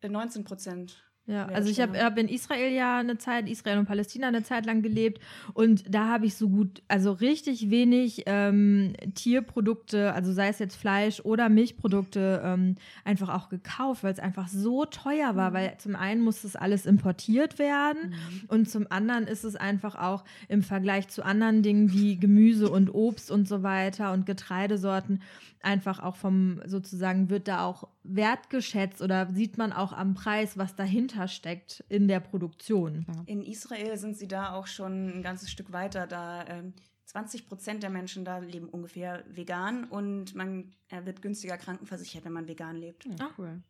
äh, 0.00 0.08
19%. 0.08 0.92
Ja, 1.26 1.46
also 1.46 1.70
ich 1.70 1.80
habe 1.80 2.02
hab 2.02 2.18
in 2.18 2.26
Israel 2.28 2.72
ja 2.72 2.98
eine 2.98 3.16
Zeit, 3.16 3.48
Israel 3.48 3.78
und 3.78 3.86
Palästina 3.86 4.26
eine 4.26 4.42
Zeit 4.42 4.66
lang 4.66 4.82
gelebt 4.82 5.20
und 5.54 5.84
da 5.88 6.08
habe 6.08 6.26
ich 6.26 6.34
so 6.34 6.48
gut, 6.48 6.82
also 6.88 7.12
richtig 7.12 7.70
wenig 7.70 8.24
ähm, 8.26 8.94
Tierprodukte, 9.14 10.12
also 10.14 10.32
sei 10.32 10.48
es 10.48 10.58
jetzt 10.58 10.74
Fleisch 10.74 11.20
oder 11.20 11.48
Milchprodukte, 11.48 12.42
ähm, 12.44 12.74
einfach 13.04 13.28
auch 13.28 13.48
gekauft, 13.50 14.02
weil 14.02 14.12
es 14.12 14.18
einfach 14.18 14.48
so 14.48 14.84
teuer 14.84 15.36
war, 15.36 15.50
Mhm. 15.50 15.54
weil 15.54 15.78
zum 15.78 15.94
einen 15.94 16.22
muss 16.22 16.42
das 16.42 16.56
alles 16.56 16.86
importiert 16.86 17.60
werden 17.60 18.10
Mhm. 18.10 18.40
und 18.48 18.68
zum 18.68 18.86
anderen 18.90 19.28
ist 19.28 19.44
es 19.44 19.54
einfach 19.54 19.94
auch 19.94 20.24
im 20.48 20.62
Vergleich 20.64 21.06
zu 21.06 21.24
anderen 21.24 21.62
Dingen 21.62 21.92
wie 21.92 22.16
Gemüse 22.18 22.68
und 22.68 22.92
Obst 22.92 23.30
und 23.30 23.46
so 23.46 23.62
weiter 23.62 24.12
und 24.12 24.26
Getreidesorten 24.26 25.22
einfach 25.62 26.00
auch 26.00 26.16
vom 26.16 26.60
sozusagen 26.66 27.30
wird 27.30 27.46
da 27.46 27.64
auch 27.64 27.86
wertgeschätzt 28.04 29.00
oder 29.00 29.30
sieht 29.32 29.58
man 29.58 29.72
auch 29.72 29.92
am 29.92 30.14
Preis, 30.14 30.58
was 30.58 30.74
dahinter 30.74 31.28
steckt 31.28 31.84
in 31.88 32.08
der 32.08 32.20
Produktion. 32.20 33.06
In 33.26 33.42
Israel 33.42 33.96
sind 33.96 34.16
sie 34.16 34.28
da 34.28 34.52
auch 34.54 34.66
schon 34.66 35.18
ein 35.18 35.22
ganzes 35.22 35.50
Stück 35.50 35.72
weiter. 35.72 36.06
Da 36.06 36.44
ähm, 36.48 36.74
20 37.06 37.46
Prozent 37.46 37.82
der 37.82 37.90
Menschen 37.90 38.24
da 38.24 38.38
leben 38.38 38.68
ungefähr 38.68 39.22
vegan 39.28 39.84
und 39.84 40.34
man 40.34 40.72
äh, 40.88 41.04
wird 41.04 41.20
günstiger 41.22 41.58
krankenversichert, 41.58 42.24
wenn 42.24 42.32
man 42.32 42.48
vegan 42.48 42.76
lebt. 42.76 43.04
Ja, 43.04 43.30
cool. 43.38 43.62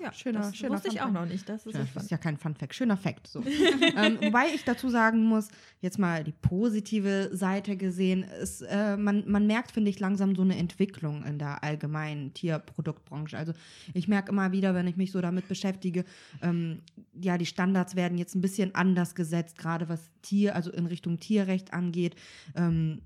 Ja, 0.00 0.12
schöner, 0.12 0.40
das 0.40 0.56
schöner 0.56 0.74
wusste 0.74 0.88
ich 0.88 1.00
Fun 1.00 1.08
auch 1.08 1.12
noch 1.12 1.26
nicht. 1.26 1.48
Das 1.48 1.66
ist 1.66 1.78
das 1.94 2.04
ist 2.04 2.10
ja 2.10 2.18
kein 2.18 2.36
Fun 2.36 2.54
Fact, 2.54 2.74
schöner 2.74 2.96
Fact. 2.96 3.26
So. 3.26 3.42
ähm, 3.96 4.18
wobei 4.20 4.46
ich 4.54 4.64
dazu 4.64 4.88
sagen 4.88 5.24
muss, 5.24 5.48
jetzt 5.80 5.98
mal 5.98 6.24
die 6.24 6.32
positive 6.32 7.30
Seite 7.32 7.76
gesehen, 7.76 8.22
ist, 8.22 8.62
äh, 8.62 8.96
man, 8.96 9.24
man 9.30 9.46
merkt, 9.46 9.72
finde 9.72 9.90
ich, 9.90 10.00
langsam 10.00 10.34
so 10.34 10.42
eine 10.42 10.56
Entwicklung 10.56 11.24
in 11.24 11.38
der 11.38 11.62
allgemeinen 11.62 12.34
Tierproduktbranche. 12.34 13.36
Also 13.36 13.52
ich 13.94 14.08
merke 14.08 14.32
immer 14.32 14.52
wieder, 14.52 14.74
wenn 14.74 14.86
ich 14.86 14.96
mich 14.96 15.12
so 15.12 15.20
damit 15.20 15.48
beschäftige, 15.48 16.04
ähm, 16.42 16.82
ja, 17.20 17.38
die 17.38 17.46
Standards 17.46 17.96
werden 17.96 18.18
jetzt 18.18 18.34
ein 18.34 18.40
bisschen 18.40 18.74
anders 18.74 19.14
gesetzt, 19.14 19.58
gerade 19.58 19.88
was 19.88 20.10
Tier, 20.22 20.54
also 20.54 20.70
in 20.70 20.86
Richtung 20.86 21.18
Tierrecht 21.18 21.72
angeht. 21.72 22.16
Ähm, 22.54 23.02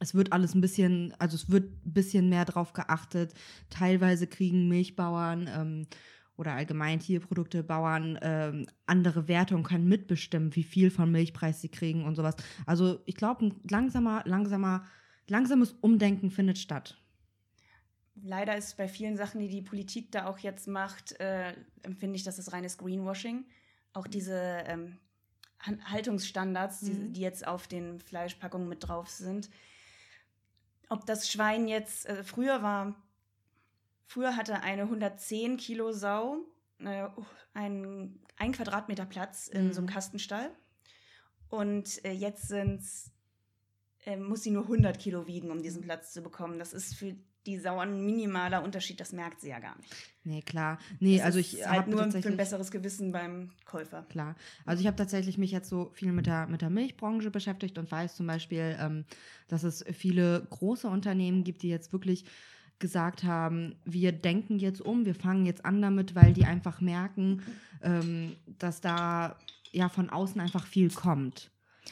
es 0.00 0.14
wird 0.14 0.32
alles 0.32 0.54
ein 0.54 0.60
bisschen, 0.60 1.14
also 1.18 1.36
es 1.36 1.50
wird 1.50 1.64
ein 1.86 1.92
bisschen 1.92 2.28
mehr 2.28 2.46
drauf 2.46 2.72
geachtet. 2.72 3.34
Teilweise 3.68 4.26
kriegen 4.26 4.66
Milchbauern 4.68 5.48
ähm, 5.54 5.86
oder 6.36 6.54
allgemein 6.54 7.00
Tierproduktebauern 7.00 8.18
ähm, 8.22 8.66
andere 8.86 9.28
Werte 9.28 9.54
und 9.54 9.62
können 9.62 9.86
mitbestimmen, 9.86 10.56
wie 10.56 10.62
viel 10.62 10.90
von 10.90 11.12
Milchpreis 11.12 11.60
sie 11.60 11.68
kriegen 11.68 12.04
und 12.04 12.16
sowas. 12.16 12.34
Also 12.64 13.00
ich 13.04 13.14
glaube, 13.14 13.46
ein 13.46 13.60
langsamer, 13.70 14.22
langsamer, 14.24 14.84
langsames 15.28 15.72
Umdenken 15.82 16.30
findet 16.30 16.58
statt. 16.58 16.96
Leider 18.22 18.56
ist 18.56 18.78
bei 18.78 18.88
vielen 18.88 19.16
Sachen, 19.16 19.40
die 19.40 19.48
die 19.48 19.62
Politik 19.62 20.12
da 20.12 20.26
auch 20.26 20.38
jetzt 20.38 20.66
macht, 20.66 21.18
äh, 21.20 21.54
empfinde 21.82 22.16
ich, 22.16 22.22
dass 22.24 22.36
das 22.36 22.52
reines 22.52 22.78
Greenwashing. 22.78 23.44
Auch 23.92 24.06
diese 24.06 24.34
ähm, 24.66 24.96
Haltungsstandards, 25.60 26.80
die, 26.80 26.92
Mhm. 26.92 27.12
die 27.12 27.20
jetzt 27.20 27.46
auf 27.46 27.66
den 27.68 28.00
Fleischpackungen 28.00 28.68
mit 28.68 28.88
drauf 28.88 29.08
sind. 29.10 29.50
Ob 30.90 31.06
das 31.06 31.30
Schwein 31.30 31.68
jetzt, 31.68 32.06
äh, 32.06 32.22
früher 32.24 32.62
war, 32.62 32.94
früher 34.06 34.36
hatte 34.36 34.60
eine 34.62 34.82
110 34.82 35.56
Kilo 35.56 35.92
Sau 35.92 36.40
äh, 36.80 37.08
ein, 37.54 38.18
ein 38.36 38.52
Quadratmeter 38.52 39.06
Platz 39.06 39.48
in 39.48 39.68
Mhm. 39.68 39.72
so 39.72 39.78
einem 39.80 39.88
Kastenstall. 39.88 40.50
Und 41.48 42.04
äh, 42.04 42.12
jetzt 42.12 42.48
sind's, 42.48 43.12
äh, 44.04 44.16
muss 44.16 44.42
sie 44.42 44.50
nur 44.50 44.64
100 44.64 44.98
Kilo 44.98 45.26
wiegen, 45.26 45.50
um 45.50 45.62
diesen 45.62 45.82
Platz 45.82 46.12
zu 46.12 46.22
bekommen. 46.22 46.58
Das 46.58 46.72
ist 46.72 46.94
für 46.94 47.16
die 47.46 47.58
Sau 47.58 47.78
ein 47.78 48.04
minimaler 48.04 48.62
Unterschied, 48.62 49.00
das 49.00 49.12
merkt 49.12 49.40
sie 49.40 49.48
ja 49.48 49.58
gar 49.58 49.76
nicht. 49.78 49.94
Nee, 50.24 50.42
klar. 50.42 50.78
Nee, 50.98 51.16
Das 51.16 51.26
also 51.26 51.38
ich 51.38 51.66
halt 51.66 51.80
habe 51.80 51.90
nur 51.90 52.10
für 52.10 52.28
ein 52.28 52.36
besseres 52.36 52.70
Gewissen 52.70 53.12
beim 53.12 53.50
Käufer. 53.64 54.02
Klar. 54.10 54.36
Also 54.66 54.80
ich 54.80 54.86
habe 54.86 54.96
tatsächlich 54.96 55.38
mich 55.38 55.50
jetzt 55.50 55.68
so 55.68 55.90
viel 55.94 56.12
mit 56.12 56.26
der, 56.26 56.46
mit 56.46 56.60
der 56.60 56.70
Milchbranche 56.70 57.30
beschäftigt 57.30 57.78
und 57.78 57.90
weiß 57.90 58.16
zum 58.16 58.26
Beispiel, 58.26 58.76
ähm, 58.78 59.04
dass 59.48 59.62
es 59.62 59.84
viele 59.92 60.46
große 60.50 60.88
Unternehmen 60.88 61.42
gibt, 61.44 61.62
die 61.62 61.68
jetzt 61.68 61.92
wirklich 61.92 62.26
gesagt 62.78 63.24
haben, 63.24 63.76
wir 63.84 64.12
denken 64.12 64.58
jetzt 64.58 64.80
um, 64.80 65.04
wir 65.04 65.14
fangen 65.14 65.46
jetzt 65.46 65.64
an 65.64 65.80
damit, 65.80 66.14
weil 66.14 66.32
die 66.32 66.44
einfach 66.44 66.80
merken, 66.80 67.42
ähm, 67.82 68.36
dass 68.58 68.80
da 68.80 69.36
ja 69.72 69.88
von 69.88 70.10
außen 70.10 70.40
einfach 70.40 70.66
viel 70.66 70.90
kommt. 70.90 71.50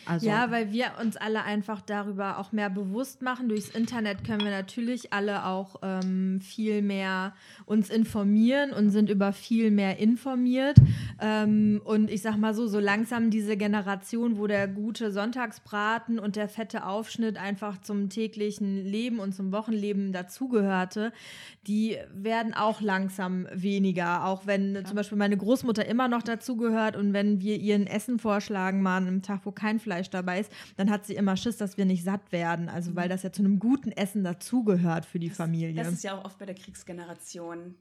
Also, 0.08 0.26
ja, 0.26 0.50
weil 0.50 0.72
wir 0.72 0.92
uns 1.02 1.16
alle 1.16 1.44
einfach 1.44 1.82
darüber 1.82 2.38
auch 2.38 2.52
mehr 2.52 2.70
bewusst 2.70 3.20
machen. 3.20 3.48
Durchs 3.48 3.68
Internet 3.68 4.24
können 4.24 4.40
wir 4.40 4.50
natürlich 4.50 5.12
alle 5.12 5.44
auch 5.44 5.76
ähm, 5.82 6.40
viel 6.40 6.80
mehr 6.80 7.34
uns 7.66 7.90
informieren 7.90 8.72
und 8.72 8.90
sind 8.90 9.11
über 9.11 9.32
viel 9.32 9.70
mehr 9.70 9.98
informiert. 9.98 10.78
Ähm, 11.20 11.82
und 11.84 12.11
ich 12.11 12.22
sag 12.22 12.38
mal 12.38 12.54
so, 12.54 12.66
so 12.66 12.78
langsam 12.78 13.30
diese 13.30 13.56
Generation, 13.56 14.38
wo 14.38 14.46
der 14.46 14.66
gute 14.66 15.12
Sonntagsbraten 15.12 16.18
und 16.18 16.37
der 16.37 16.48
fette 16.48 16.87
Aufschnitt 16.87 17.37
einfach 17.37 17.78
zum 17.80 18.08
täglichen 18.08 18.84
Leben 18.84 19.18
und 19.18 19.34
zum 19.34 19.52
Wochenleben 19.52 20.12
dazugehörte, 20.12 21.12
die 21.66 21.98
werden 22.14 22.54
auch 22.54 22.80
langsam 22.80 23.46
weniger. 23.52 24.24
Auch 24.24 24.46
wenn 24.46 24.84
zum 24.87 24.96
Beispiel 24.96 25.18
meine 25.18 25.37
Großmutter 25.37 25.84
immer 25.84 26.08
noch 26.08 26.22
dazugehört 26.22 26.96
und 26.96 27.12
wenn 27.12 27.42
wir 27.42 27.58
ihr 27.58 27.74
ein 27.74 27.87
Essen 27.87 28.18
vorschlagen, 28.18 28.80
mal 28.80 28.96
an 28.96 29.06
einem 29.06 29.22
Tag, 29.22 29.40
wo 29.44 29.52
kein 29.52 29.78
Fleisch 29.78 29.88
dabei 30.11 30.40
ist, 30.40 30.53
dann 30.77 30.90
hat 30.90 31.07
sie 31.07 31.14
immer 31.14 31.37
Schiss, 31.37 31.57
dass 31.57 31.77
wir 31.77 31.85
nicht 31.85 32.05
satt 32.05 32.33
werden. 32.33 32.68
Also 32.68 32.94
weil 32.94 33.09
das 33.09 33.22
ja 33.22 33.33
zu 33.33 33.42
einem 33.42 33.59
guten 33.59 33.92
Essen 33.92 34.24
dazugehört 34.24 35.05
für 35.07 35.18
die 35.18 35.31
Familie. 35.31 35.83
Das 35.83 35.92
ist 35.92 36.05
ja 36.05 36.18
auch 36.18 36.24
oft 36.24 36.38
bei 36.38 36.46
der 36.46 36.55
Kriegsgeneration. 36.55 37.74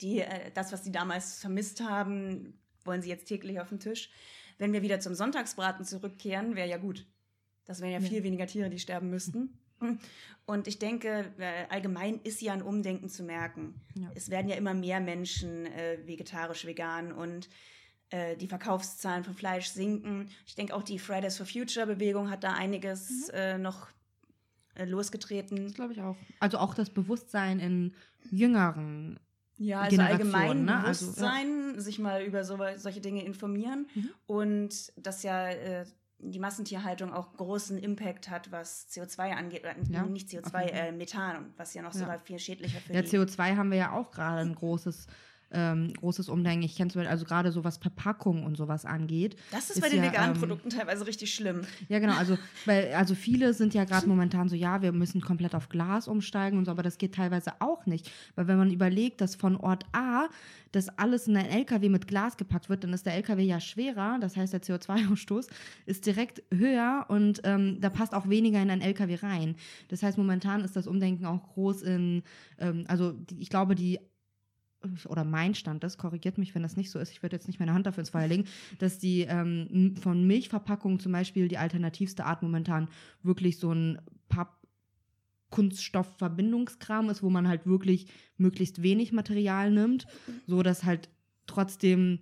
Die, 0.00 0.20
äh, 0.20 0.50
das, 0.54 0.72
was 0.72 0.84
sie 0.84 0.92
damals 0.92 1.38
vermisst 1.38 1.80
haben, 1.82 2.54
wollen 2.84 3.02
sie 3.02 3.08
jetzt 3.08 3.26
täglich 3.26 3.60
auf 3.60 3.68
den 3.68 3.80
Tisch. 3.80 4.10
Wenn 4.58 4.72
wir 4.72 4.82
wieder 4.82 5.00
zum 5.00 5.14
Sonntagsbraten 5.14 5.84
zurückkehren, 5.84 6.56
wäre 6.56 6.68
ja 6.68 6.76
gut. 6.76 7.06
Das 7.64 7.80
wären 7.80 7.92
ja 7.92 7.98
Ja. 7.98 8.08
viel 8.08 8.22
weniger 8.22 8.46
Tiere, 8.46 8.70
die 8.70 8.78
sterben 8.78 9.10
müssten. 9.10 9.58
Und 10.46 10.68
ich 10.68 10.78
denke, 10.78 11.32
äh, 11.38 11.64
allgemein 11.70 12.20
ist 12.22 12.42
ja 12.42 12.52
ein 12.52 12.62
Umdenken 12.62 13.08
zu 13.08 13.22
merken. 13.22 13.80
Ja. 13.94 14.10
Es 14.14 14.28
werden 14.30 14.48
ja 14.48 14.56
immer 14.56 14.74
mehr 14.74 15.00
Menschen 15.00 15.66
äh, 15.66 15.98
vegetarisch, 16.06 16.66
vegan 16.66 17.12
und 17.12 17.48
äh, 18.10 18.36
die 18.36 18.46
Verkaufszahlen 18.48 19.24
von 19.24 19.34
Fleisch 19.34 19.66
sinken. 19.68 20.28
Ich 20.46 20.54
denke 20.54 20.74
auch 20.74 20.82
die 20.82 20.98
Fridays 20.98 21.36
for 21.36 21.46
Future 21.46 21.86
Bewegung 21.86 22.30
hat 22.30 22.44
da 22.44 22.52
einiges 22.52 23.28
äh, 23.30 23.58
noch 23.58 23.88
äh, 24.74 24.84
losgetreten. 24.84 25.64
das 25.64 25.74
glaube 25.74 25.92
ich 25.92 26.00
auch. 26.02 26.16
Also 26.40 26.58
auch 26.58 26.74
das 26.74 26.90
Bewusstsein 26.90 27.60
in 27.60 27.94
jüngeren 28.30 29.18
Ja, 29.56 29.80
also 29.80 30.00
allgemein 30.02 30.64
ne? 30.64 30.82
Also, 30.84 31.06
Bewusstsein, 31.06 31.78
sich 31.80 31.98
mal 31.98 32.22
über 32.22 32.44
so, 32.44 32.58
solche 32.76 33.00
Dinge 33.00 33.24
informieren 33.24 33.86
Mhm. 33.94 34.10
und 34.26 34.92
dass 34.96 35.22
ja 35.22 35.48
äh, 35.48 35.84
die 36.18 36.38
Massentierhaltung 36.38 37.12
auch 37.12 37.34
großen 37.36 37.76
Impact 37.78 38.30
hat, 38.30 38.50
was 38.50 38.88
CO2 38.88 39.32
angeht, 39.32 39.62
oder 39.62 39.74
Ja, 39.90 40.04
nicht 40.06 40.26
auf 40.38 40.44
CO2, 40.52 40.62
jeden 40.64 40.76
Fall. 40.76 40.86
äh, 40.88 40.92
Methan, 40.92 41.52
was 41.56 41.74
ja 41.74 41.82
noch 41.82 41.92
Ja. 41.92 42.00
sogar 42.00 42.18
viel 42.18 42.38
schädlicher 42.38 42.80
für 42.80 42.94
Ja, 42.94 43.02
die 43.02 43.08
CO2 43.08 43.56
haben 43.56 43.70
wir 43.70 43.78
ja 43.78 43.92
auch 43.92 44.10
gerade 44.10 44.40
ein 44.40 44.54
großes, 44.54 45.06
ähm, 45.54 45.92
großes 45.94 46.28
Umdenken. 46.28 46.64
Ich 46.64 46.76
kenne 46.76 46.90
zum 46.90 47.00
Beispiel, 47.00 47.12
also 47.12 47.24
gerade 47.24 47.52
so 47.52 47.64
was 47.64 47.78
Verpackung 47.78 48.44
und 48.44 48.56
sowas 48.56 48.84
angeht. 48.84 49.36
Das 49.50 49.70
ist, 49.70 49.76
ist 49.76 49.80
bei 49.80 49.88
den 49.88 50.02
ja, 50.02 50.10
veganen 50.10 50.34
ähm, 50.34 50.40
Produkten 50.40 50.70
teilweise 50.70 51.06
richtig 51.06 51.34
schlimm. 51.34 51.62
Ja, 51.88 51.98
genau. 51.98 52.14
Also, 52.16 52.36
weil, 52.66 52.92
also 52.94 53.14
viele 53.14 53.54
sind 53.54 53.74
ja 53.74 53.84
gerade 53.84 54.06
momentan 54.06 54.48
so, 54.48 54.56
ja, 54.56 54.82
wir 54.82 54.92
müssen 54.92 55.20
komplett 55.20 55.54
auf 55.54 55.68
Glas 55.68 56.08
umsteigen 56.08 56.58
und 56.58 56.64
so, 56.64 56.70
aber 56.70 56.82
das 56.82 56.98
geht 56.98 57.14
teilweise 57.14 57.52
auch 57.60 57.86
nicht. 57.86 58.10
Weil 58.34 58.48
wenn 58.48 58.58
man 58.58 58.70
überlegt, 58.70 59.20
dass 59.20 59.34
von 59.34 59.56
Ort 59.56 59.84
A 59.92 60.28
das 60.72 60.88
alles 60.98 61.28
in 61.28 61.36
ein 61.36 61.46
LKW 61.46 61.88
mit 61.88 62.08
Glas 62.08 62.36
gepackt 62.36 62.68
wird, 62.68 62.84
dann 62.84 62.92
ist 62.92 63.06
der 63.06 63.14
LKW 63.14 63.44
ja 63.44 63.60
schwerer. 63.60 64.18
Das 64.20 64.36
heißt, 64.36 64.52
der 64.52 64.62
CO2-Ausstoß 64.62 65.48
ist 65.86 66.06
direkt 66.06 66.42
höher 66.52 67.06
und 67.08 67.40
ähm, 67.44 67.80
da 67.80 67.90
passt 67.90 68.14
auch 68.14 68.28
weniger 68.28 68.60
in 68.60 68.70
ein 68.70 68.80
LKW 68.80 69.16
rein. 69.16 69.56
Das 69.88 70.02
heißt, 70.02 70.18
momentan 70.18 70.62
ist 70.62 70.76
das 70.76 70.86
Umdenken 70.86 71.26
auch 71.26 71.42
groß 71.54 71.82
in, 71.82 72.22
ähm, 72.58 72.84
also 72.88 73.12
die, 73.12 73.40
ich 73.40 73.50
glaube, 73.50 73.74
die 73.74 74.00
oder 75.06 75.24
mein 75.24 75.54
Stand 75.54 75.84
ist, 75.84 75.98
korrigiert 75.98 76.38
mich, 76.38 76.54
wenn 76.54 76.62
das 76.62 76.76
nicht 76.76 76.90
so 76.90 76.98
ist, 76.98 77.10
ich 77.10 77.22
würde 77.22 77.36
jetzt 77.36 77.46
nicht 77.46 77.60
meine 77.60 77.74
Hand 77.74 77.86
dafür 77.86 78.02
ins 78.02 78.10
Feuer 78.10 78.26
legen, 78.26 78.44
dass 78.78 78.98
die 78.98 79.22
ähm, 79.22 79.96
von 80.00 80.26
Milchverpackungen 80.26 81.00
zum 81.00 81.12
Beispiel 81.12 81.48
die 81.48 81.58
alternativste 81.58 82.24
Art 82.24 82.42
momentan 82.42 82.88
wirklich 83.22 83.58
so 83.58 83.72
ein 83.72 84.00
Papp 84.28 84.64
Kunststoffverbindungskram 85.50 87.10
ist, 87.10 87.22
wo 87.22 87.30
man 87.30 87.46
halt 87.46 87.64
wirklich 87.64 88.08
möglichst 88.38 88.82
wenig 88.82 89.12
Material 89.12 89.70
nimmt, 89.70 90.04
so 90.48 90.64
dass 90.64 90.82
halt 90.82 91.10
trotzdem 91.46 92.18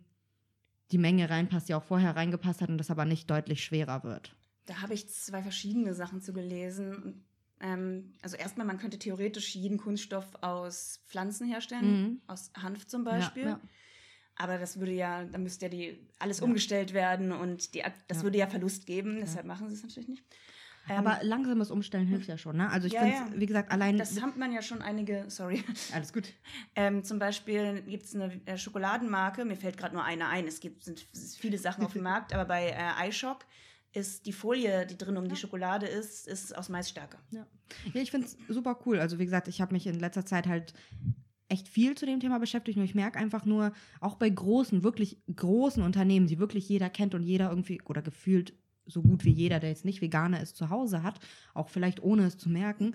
die 0.90 0.98
Menge 0.98 1.30
reinpasst, 1.30 1.70
die 1.70 1.74
auch 1.74 1.82
vorher 1.82 2.14
reingepasst 2.14 2.60
hat 2.60 2.68
und 2.68 2.76
das 2.76 2.90
aber 2.90 3.06
nicht 3.06 3.30
deutlich 3.30 3.64
schwerer 3.64 4.04
wird. 4.04 4.36
Da 4.66 4.82
habe 4.82 4.92
ich 4.92 5.08
zwei 5.08 5.42
verschiedene 5.42 5.94
Sachen 5.94 6.20
zu 6.20 6.34
gelesen. 6.34 7.24
Ähm, 7.62 8.12
also 8.22 8.36
erstmal, 8.36 8.66
man 8.66 8.78
könnte 8.78 8.98
theoretisch 8.98 9.54
jeden 9.54 9.78
Kunststoff 9.78 10.26
aus 10.42 11.00
Pflanzen 11.06 11.46
herstellen, 11.46 12.02
Mhm. 12.02 12.20
aus 12.26 12.50
Hanf 12.60 12.86
zum 12.86 13.04
Beispiel. 13.04 13.42
Ja, 13.44 13.48
ja. 13.50 13.60
Aber 14.36 14.58
das 14.58 14.78
würde 14.80 14.92
ja, 14.92 15.24
da 15.24 15.38
müsste 15.38 15.66
ja 15.66 15.68
die 15.68 16.08
alles 16.18 16.40
Ja. 16.40 16.44
umgestellt 16.44 16.92
werden 16.94 17.32
und 17.32 17.74
die, 17.74 17.82
das 18.08 18.22
würde 18.24 18.38
ja 18.38 18.46
Verlust 18.46 18.86
geben, 18.86 19.20
deshalb 19.20 19.46
machen 19.46 19.68
sie 19.68 19.74
es 19.76 19.82
natürlich 19.82 20.08
nicht. 20.08 20.24
Ähm, 20.88 21.06
Aber 21.06 21.22
langsames 21.22 21.70
Umstellen 21.70 22.08
hilft 22.08 22.26
ja 22.28 22.36
schon, 22.36 22.56
ne? 22.56 22.68
Also 22.70 22.88
ich 22.88 22.94
finde, 22.98 23.14
ja. 23.14 23.28
wie 23.34 23.46
gesagt, 23.46 23.70
allein. 23.70 23.98
das 23.98 24.20
hat 24.20 24.36
man 24.36 24.52
ja 24.52 24.62
schon 24.62 24.82
einige, 24.82 25.26
sorry. 25.28 25.62
alles 25.92 26.12
gut. 26.12 26.32
Ähm, 26.74 27.04
zum 27.04 27.20
Beispiel 27.20 27.82
gibt 27.82 28.04
es 28.06 28.16
eine 28.16 28.40
äh, 28.46 28.58
Schokoladenmarke, 28.58 29.44
mir 29.44 29.56
fällt 29.56 29.76
gerade 29.76 29.94
nur 29.94 30.02
eine 30.02 30.26
ein, 30.26 30.48
es 30.48 30.58
gibt 30.58 30.82
sind 30.82 31.06
viele 31.38 31.58
Sachen 31.58 31.84
auf 31.84 31.92
dem 31.92 32.02
Markt, 32.10 32.32
aber 32.32 32.46
bei 32.46 32.70
äh, 32.70 33.08
iShock 33.08 33.46
ist 33.92 34.26
die 34.26 34.32
Folie, 34.32 34.86
die 34.86 34.96
drin 34.96 35.16
um 35.16 35.28
die 35.28 35.36
Schokolade 35.36 35.86
ist, 35.86 36.26
ist 36.26 36.56
aus 36.56 36.68
Maisstärke. 36.68 37.18
Ja, 37.30 37.46
ja 37.92 38.00
ich 38.00 38.10
finde 38.10 38.26
es 38.26 38.36
super 38.48 38.78
cool. 38.86 38.98
Also 38.98 39.18
wie 39.18 39.24
gesagt, 39.24 39.48
ich 39.48 39.60
habe 39.60 39.72
mich 39.72 39.86
in 39.86 39.98
letzter 39.98 40.24
Zeit 40.24 40.46
halt 40.46 40.72
echt 41.48 41.68
viel 41.68 41.94
zu 41.94 42.06
dem 42.06 42.20
Thema 42.20 42.38
beschäftigt 42.38 42.78
und 42.78 42.84
ich 42.84 42.94
merke 42.94 43.18
einfach 43.18 43.44
nur, 43.44 43.72
auch 44.00 44.16
bei 44.16 44.30
großen, 44.30 44.82
wirklich 44.82 45.18
großen 45.34 45.82
Unternehmen, 45.82 46.26
die 46.26 46.38
wirklich 46.38 46.66
jeder 46.68 46.88
kennt 46.88 47.14
und 47.14 47.22
jeder 47.22 47.50
irgendwie 47.50 47.82
oder 47.82 48.00
gefühlt 48.00 48.54
so 48.86 49.02
gut 49.02 49.24
wie 49.24 49.30
jeder, 49.30 49.60
der 49.60 49.70
jetzt 49.70 49.84
nicht 49.84 50.00
Veganer 50.00 50.40
ist, 50.40 50.56
zu 50.56 50.70
Hause 50.70 51.02
hat, 51.02 51.20
auch 51.54 51.68
vielleicht 51.68 52.02
ohne 52.02 52.24
es 52.24 52.38
zu 52.38 52.48
merken, 52.48 52.94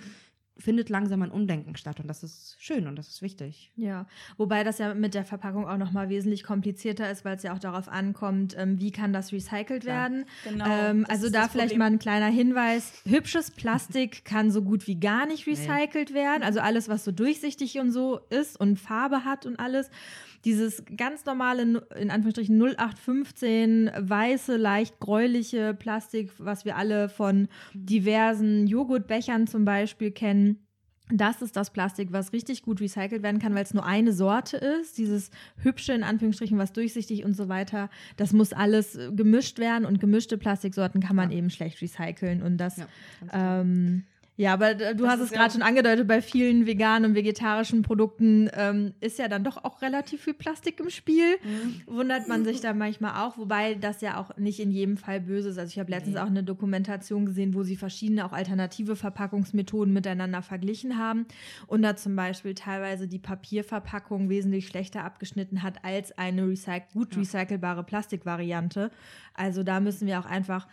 findet 0.59 0.89
langsam 0.89 1.21
ein 1.21 1.31
Umdenken 1.31 1.75
statt 1.75 1.99
und 1.99 2.07
das 2.07 2.23
ist 2.23 2.55
schön 2.59 2.87
und 2.87 2.95
das 2.95 3.07
ist 3.07 3.21
wichtig. 3.21 3.71
Ja, 3.75 4.07
wobei 4.37 4.63
das 4.63 4.77
ja 4.77 4.93
mit 4.93 5.13
der 5.13 5.25
Verpackung 5.25 5.67
auch 5.67 5.77
nochmal 5.77 6.09
wesentlich 6.09 6.43
komplizierter 6.43 7.09
ist, 7.11 7.25
weil 7.25 7.35
es 7.35 7.43
ja 7.43 7.53
auch 7.53 7.59
darauf 7.59 7.87
ankommt, 7.87 8.55
ähm, 8.57 8.79
wie 8.79 8.91
kann 8.91 9.13
das 9.13 9.31
recycelt 9.31 9.83
Klar. 9.83 9.95
werden. 10.03 10.25
Genau. 10.43 10.65
Ähm, 10.67 11.05
also 11.09 11.29
da 11.29 11.47
vielleicht 11.47 11.69
Problem. 11.69 11.79
mal 11.79 11.85
ein 11.85 11.99
kleiner 11.99 12.27
Hinweis. 12.27 13.01
Hübsches 13.05 13.51
Plastik 13.51 14.25
kann 14.25 14.51
so 14.51 14.61
gut 14.61 14.87
wie 14.87 14.99
gar 14.99 15.25
nicht 15.25 15.47
recycelt 15.47 16.13
werden. 16.13 16.43
Also 16.43 16.59
alles, 16.59 16.89
was 16.89 17.03
so 17.03 17.11
durchsichtig 17.11 17.79
und 17.79 17.91
so 17.91 18.19
ist 18.29 18.59
und 18.59 18.79
Farbe 18.79 19.25
hat 19.25 19.45
und 19.45 19.59
alles. 19.59 19.89
Dieses 20.47 20.83
ganz 20.95 21.25
normale, 21.25 21.61
in 21.99 22.09
Anführungsstrichen 22.09 22.57
0815, 22.57 23.91
weiße, 23.99 24.55
leicht 24.57 24.99
gräuliche 24.99 25.73
Plastik, 25.73 26.31
was 26.37 26.63
wir 26.65 26.77
alle 26.77 27.09
von 27.09 27.47
diversen 27.73 28.65
Joghurtbechern 28.65 29.47
zum 29.47 29.65
Beispiel 29.65 30.11
kennen. 30.11 30.59
Das 31.09 31.41
ist 31.41 31.55
das 31.55 31.71
Plastik, 31.71 32.11
was 32.11 32.33
richtig 32.33 32.63
gut 32.63 32.81
recycelt 32.81 33.23
werden 33.23 33.39
kann, 33.39 33.55
weil 33.55 33.63
es 33.63 33.73
nur 33.73 33.85
eine 33.85 34.11
Sorte 34.11 34.57
ist. 34.57 34.97
Dieses 34.97 35.31
hübsche, 35.57 35.93
in 35.93 36.03
Anführungsstrichen, 36.03 36.57
was 36.57 36.73
durchsichtig 36.73 37.23
und 37.23 37.33
so 37.33 37.47
weiter. 37.47 37.89
Das 38.17 38.33
muss 38.33 38.51
alles 38.51 38.95
äh, 38.97 39.09
gemischt 39.13 39.57
werden 39.57 39.85
und 39.85 40.01
gemischte 40.01 40.37
Plastiksorten 40.37 41.01
kann 41.01 41.15
man 41.15 41.31
Ja. 41.31 41.37
eben 41.37 41.49
schlecht 41.49 41.81
recyceln. 41.81 42.41
Und 42.41 42.57
das, 42.57 42.77
Ja, 42.77 42.87
ähm, 43.61 44.03
Ja, 44.39 44.53
aber 44.53 44.75
du 44.75 44.93
Das 45.03 45.07
hast 45.13 45.19
es 45.21 45.29
ja- 45.31 45.37
gerade 45.37 45.53
schon 45.53 45.63
angedeutet, 45.63 46.07
bei 46.07 46.21
vielen 46.21 46.67
veganen 46.67 47.09
und 47.09 47.15
vegetarischen 47.15 47.81
Produkten 47.81 48.49
ähm, 48.53 48.93
ist 49.01 49.17
ja 49.17 49.27
dann 49.27 49.43
doch 49.43 49.63
auch 49.63 49.81
relativ 49.81 50.21
viel 50.21 50.35
Plastik 50.35 50.79
im 50.79 50.91
Spiel. 50.91 51.37
Wundert 51.87 52.27
man 52.27 52.45
sich 52.45 52.61
da 52.61 52.73
manchmal 52.75 53.25
auch, 53.25 53.39
wobei 53.39 53.73
das 53.73 53.99
ja 54.01 54.17
auch 54.19 54.37
nicht 54.37 54.59
in 54.59 54.69
jedem 54.69 54.95
Fall 54.97 55.21
böse 55.21 55.49
ist. 55.49 55.57
Also 55.57 55.71
ich 55.71 55.79
habe 55.79 55.89
letztens 55.89 56.17
auch 56.17 56.27
eine 56.27 56.43
Dokumentation 56.43 57.25
gesehen, 57.25 57.55
wo 57.55 57.63
sie 57.63 57.75
verschiedene 57.75 58.23
auch 58.25 58.31
alternative 58.31 58.95
Verpackungsmethoden 58.95 59.91
miteinander 59.91 60.43
verglichen 60.43 60.99
haben 60.99 61.25
und 61.65 61.81
da 61.81 61.95
zum 61.95 62.15
Beispiel 62.15 62.53
teilweise 62.53 63.07
die 63.07 63.19
Papierverpackung 63.19 64.29
wesentlich 64.29 64.67
schlechter 64.67 65.03
abgeschnitten 65.03 65.63
hat 65.63 65.83
als 65.83 66.15
eine 66.15 66.47
recyc 66.47 66.83
gut 66.93 67.15
Ja. 67.15 67.21
recycelbare 67.21 67.83
Plastikvariante. 67.83 68.91
Also 69.33 69.63
da 69.63 69.79
müssen 69.79 70.07
wir 70.07 70.19
auch 70.19 70.25
einfach 70.25 70.67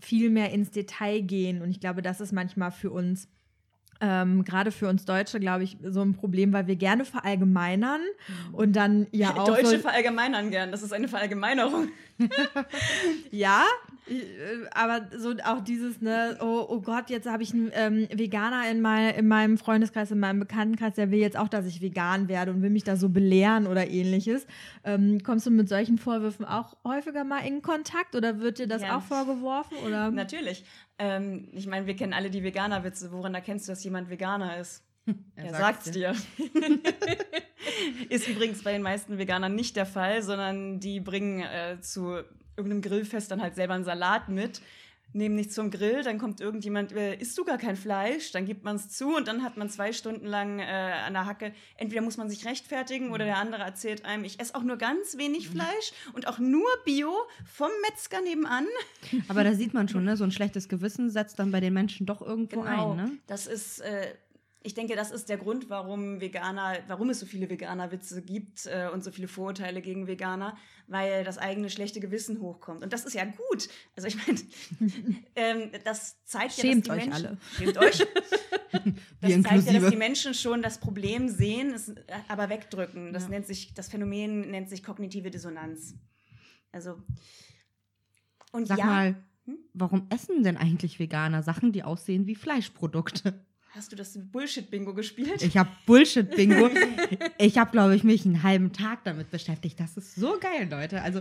viel 0.00 0.30
mehr 0.30 0.52
ins 0.52 0.70
Detail 0.70 1.20
gehen. 1.20 1.62
Und 1.62 1.70
ich 1.70 1.80
glaube, 1.80 2.02
das 2.02 2.20
ist 2.20 2.32
manchmal 2.32 2.70
für 2.70 2.90
uns, 2.90 3.28
ähm, 4.00 4.44
gerade 4.44 4.70
für 4.70 4.88
uns 4.88 5.04
Deutsche, 5.04 5.40
glaube 5.40 5.64
ich, 5.64 5.78
so 5.82 6.02
ein 6.02 6.14
Problem, 6.14 6.52
weil 6.52 6.66
wir 6.66 6.76
gerne 6.76 7.04
verallgemeinern 7.04 8.00
und 8.52 8.76
dann 8.76 9.06
ja 9.10 9.30
auch 9.36 9.46
Deutsche 9.46 9.66
so, 9.66 9.78
verallgemeinern 9.78 10.50
gern. 10.50 10.70
Das 10.70 10.82
ist 10.82 10.92
eine 10.92 11.08
Verallgemeinerung. 11.08 11.88
ja, 13.30 13.64
aber 14.72 15.06
so 15.16 15.34
auch 15.44 15.60
dieses, 15.62 16.00
ne, 16.00 16.36
oh, 16.40 16.64
oh 16.68 16.80
Gott, 16.80 17.10
jetzt 17.10 17.28
habe 17.28 17.42
ich 17.42 17.52
einen 17.52 17.70
ähm, 17.74 18.08
Veganer 18.12 18.70
in, 18.70 18.80
mein, 18.80 19.14
in 19.14 19.26
meinem 19.26 19.58
Freundeskreis, 19.58 20.10
in 20.10 20.20
meinem 20.20 20.40
Bekanntenkreis, 20.40 20.94
der 20.94 21.10
will 21.10 21.18
jetzt 21.18 21.36
auch, 21.36 21.48
dass 21.48 21.66
ich 21.66 21.80
vegan 21.80 22.28
werde 22.28 22.52
und 22.52 22.62
will 22.62 22.70
mich 22.70 22.84
da 22.84 22.96
so 22.96 23.08
belehren 23.08 23.66
oder 23.66 23.88
ähnliches. 23.88 24.46
Ähm, 24.84 25.22
kommst 25.24 25.46
du 25.46 25.50
mit 25.50 25.68
solchen 25.68 25.98
Vorwürfen 25.98 26.44
auch 26.44 26.76
häufiger 26.84 27.24
mal 27.24 27.40
in 27.40 27.62
Kontakt 27.62 28.14
oder 28.14 28.40
wird 28.40 28.58
dir 28.58 28.68
das 28.68 28.82
Ja. 28.82 28.96
auch 28.96 29.02
vorgeworfen? 29.02 29.76
Oder? 29.84 30.10
Natürlich. 30.10 30.64
Ähm, 30.98 31.48
ich 31.52 31.66
meine, 31.66 31.86
wir 31.86 31.96
kennen 31.96 32.12
alle 32.12 32.30
die 32.30 32.42
Veganer-Witze. 32.44 33.10
Woran 33.12 33.34
erkennst 33.34 33.66
du, 33.68 33.72
dass 33.72 33.82
jemand 33.84 34.08
Veganer 34.10 34.58
ist? 34.58 34.82
Er 35.36 35.44
Er 35.46 35.54
sagt's 35.54 35.86
sagt's 35.86 35.90
dir. 35.92 36.14
ist 38.08 38.28
übrigens 38.28 38.62
bei 38.62 38.72
den 38.72 38.82
meisten 38.82 39.18
Veganern 39.18 39.54
nicht 39.54 39.76
der 39.76 39.86
Fall, 39.86 40.22
sondern 40.22 40.80
die 40.80 41.00
bringen 41.00 41.40
äh, 41.40 41.80
zu 41.80 42.22
irgendeinem 42.56 42.82
Grillfest 42.82 43.30
dann 43.30 43.42
halt 43.42 43.54
selber 43.54 43.74
einen 43.74 43.84
Salat 43.84 44.28
mit, 44.28 44.60
nehmen 45.12 45.34
nichts 45.34 45.54
zum 45.54 45.70
Grill, 45.70 46.02
dann 46.02 46.18
kommt 46.18 46.40
irgendjemand, 46.40 46.92
äh, 46.92 47.16
isst 47.16 47.38
du 47.38 47.44
gar 47.44 47.58
kein 47.58 47.76
Fleisch, 47.76 48.32
dann 48.32 48.44
gibt 48.44 48.64
man 48.64 48.76
es 48.76 48.90
zu 48.90 49.16
und 49.16 49.28
dann 49.28 49.42
hat 49.42 49.56
man 49.56 49.70
zwei 49.70 49.92
Stunden 49.92 50.26
lang 50.26 50.58
äh, 50.58 50.64
an 50.64 51.14
der 51.14 51.26
Hacke, 51.26 51.52
entweder 51.76 52.02
muss 52.02 52.16
man 52.16 52.28
sich 52.28 52.44
rechtfertigen 52.44 53.12
oder 53.12 53.24
der 53.24 53.38
andere 53.38 53.62
erzählt 53.62 54.04
einem, 54.04 54.24
ich 54.24 54.40
esse 54.40 54.54
auch 54.54 54.62
nur 54.62 54.76
ganz 54.76 55.16
wenig 55.16 55.48
Fleisch 55.48 55.92
und 56.12 56.28
auch 56.28 56.38
nur 56.38 56.68
Bio 56.84 57.14
vom 57.44 57.70
Metzger 57.88 58.20
nebenan. 58.20 58.66
Aber 59.28 59.44
da 59.44 59.54
sieht 59.54 59.74
man 59.74 59.88
schon, 59.88 60.04
ne, 60.04 60.16
so 60.16 60.24
ein 60.24 60.32
schlechtes 60.32 60.68
Gewissen 60.68 61.10
setzt 61.10 61.38
dann 61.38 61.50
bei 61.50 61.60
den 61.60 61.72
Menschen 61.72 62.06
doch 62.06 62.20
irgendwo 62.20 62.62
ein, 62.62 62.96
ne? 62.96 63.04
Genau. 63.04 63.18
Das 63.26 63.46
ist, 63.46 63.80
äh, 63.80 64.14
ich 64.66 64.74
denke, 64.74 64.96
das 64.96 65.12
ist 65.12 65.28
der 65.28 65.36
Grund, 65.36 65.70
warum 65.70 66.20
Veganer, 66.20 66.78
warum 66.88 67.08
es 67.10 67.20
so 67.20 67.26
viele 67.26 67.48
Veganer-Witze 67.48 68.20
gibt 68.20 68.66
äh, 68.66 68.88
und 68.92 69.04
so 69.04 69.12
viele 69.12 69.28
Vorurteile 69.28 69.80
gegen 69.80 70.08
Veganer, 70.08 70.56
weil 70.88 71.22
das 71.22 71.38
eigene 71.38 71.70
schlechte 71.70 72.00
Gewissen 72.00 72.40
hochkommt. 72.40 72.82
Und 72.82 72.92
das 72.92 73.04
ist 73.04 73.14
ja 73.14 73.24
gut. 73.24 73.68
Also 73.94 74.08
ich 74.08 74.16
meine, 74.26 74.40
ähm, 75.36 75.70
das 75.84 76.22
zeigt 76.24 76.54
Schämt 76.54 76.88
ja, 76.88 76.96
dass 76.96 76.98
euch 76.98 77.04
die 77.04 77.10
Menschen, 77.10 77.26
alle. 77.26 77.38
Schämt 77.56 77.78
euch. 77.78 78.06
Das 79.20 79.42
zeigt 79.42 79.66
ja, 79.66 79.80
dass 79.80 79.90
die 79.90 79.96
Menschen 79.96 80.34
schon 80.34 80.62
das 80.62 80.78
Problem 80.78 81.28
sehen, 81.28 81.72
es 81.72 81.88
äh, 81.88 82.02
aber 82.28 82.50
wegdrücken. 82.50 83.12
Das 83.12 83.24
Ja. 83.24 83.28
nennt 83.30 83.46
sich, 83.46 83.72
das 83.72 83.88
Phänomen 83.88 84.50
nennt 84.50 84.68
sich 84.68 84.82
kognitive 84.84 85.30
Dissonanz. 85.30 85.94
Also 86.72 87.00
und 88.52 88.66
Sag 88.66 88.78
ja, 88.78 88.84
mal, 88.86 89.16
Hm? 89.46 89.58
warum 89.74 90.06
essen 90.10 90.42
denn 90.42 90.56
eigentlich 90.56 90.98
Veganer 90.98 91.42
Sachen, 91.42 91.72
die 91.72 91.84
aussehen 91.84 92.26
wie 92.26 92.34
Fleischprodukte? 92.34 93.45
Hast 93.76 93.92
du 93.92 93.96
das 93.96 94.18
Bullshit-Bingo 94.32 94.94
gespielt? 94.94 95.42
Ich 95.42 95.56
habe 95.56 95.68
Bullshit-Bingo. 95.86 96.70
ich 97.38 97.58
habe, 97.58 97.70
glaube 97.70 97.94
ich, 97.94 98.04
mich 98.04 98.24
einen 98.24 98.42
halben 98.42 98.72
Tag 98.72 99.04
damit 99.04 99.30
beschäftigt. 99.30 99.78
Das 99.78 99.96
ist 99.96 100.14
so 100.14 100.38
geil, 100.40 100.68
Leute. 100.70 101.02
Also 101.02 101.20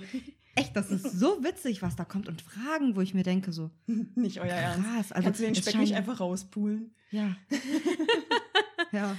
echt, 0.56 0.76
das 0.76 0.90
ist 0.90 1.20
so 1.20 1.44
witzig, 1.44 1.82
was 1.82 1.96
da 1.96 2.06
kommt. 2.06 2.28
Und 2.28 2.42
Fragen, 2.42 2.96
wo 2.96 3.02
ich 3.02 3.14
mir 3.14 3.24
denke, 3.24 3.52
so, 3.52 3.72
Nicht 4.16 4.40
euer 4.40 4.48
Ernst. 4.48 4.88
krass. 4.88 5.12
Also, 5.12 5.26
Kannst 5.26 5.40
du 5.42 5.46
den 5.46 5.56
Speck 5.56 5.76
nicht 5.78 5.90
scheint- 5.90 5.98
einfach 6.00 6.20
rauspulen? 6.20 6.92
Ja. 7.12 7.36
ja. 8.92 9.16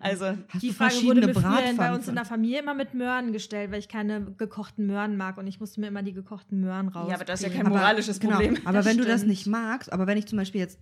Also, 0.00 0.26
Hast 0.48 0.62
Die 0.62 0.68
du 0.68 0.74
Frage 0.74 0.94
wurde 1.04 1.26
mir 1.26 1.34
früher 1.34 1.72
bei 1.76 1.94
uns 1.94 2.08
in 2.08 2.14
der 2.16 2.24
Familie 2.24 2.60
immer 2.60 2.74
mit 2.74 2.94
Möhren 2.94 3.32
gestellt, 3.32 3.70
weil 3.70 3.78
ich 3.78 3.88
keine 3.88 4.22
gekochten 4.36 4.86
Möhren 4.86 5.16
mag 5.16 5.36
und 5.38 5.46
ich 5.46 5.60
musste 5.60 5.80
mir 5.80 5.86
immer 5.88 6.02
die 6.02 6.12
gekochten 6.12 6.60
Möhren 6.60 6.88
raus. 6.88 7.08
Ja, 7.08 7.14
aber 7.14 7.24
das 7.24 7.40
ist 7.40 7.46
ja 7.46 7.52
kein 7.52 7.68
moralisches 7.70 8.18
genau, 8.18 8.36
Problem. 8.38 8.58
Aber 8.64 8.78
Das 8.78 8.86
wenn 8.86 8.98
du 8.98 9.04
das 9.04 9.20
stimmt. 9.20 9.30
nicht 9.30 9.46
magst, 9.46 9.92
aber 9.92 10.06
wenn 10.08 10.18
ich 10.18 10.26
zum 10.26 10.38
Beispiel 10.38 10.60
jetzt, 10.60 10.78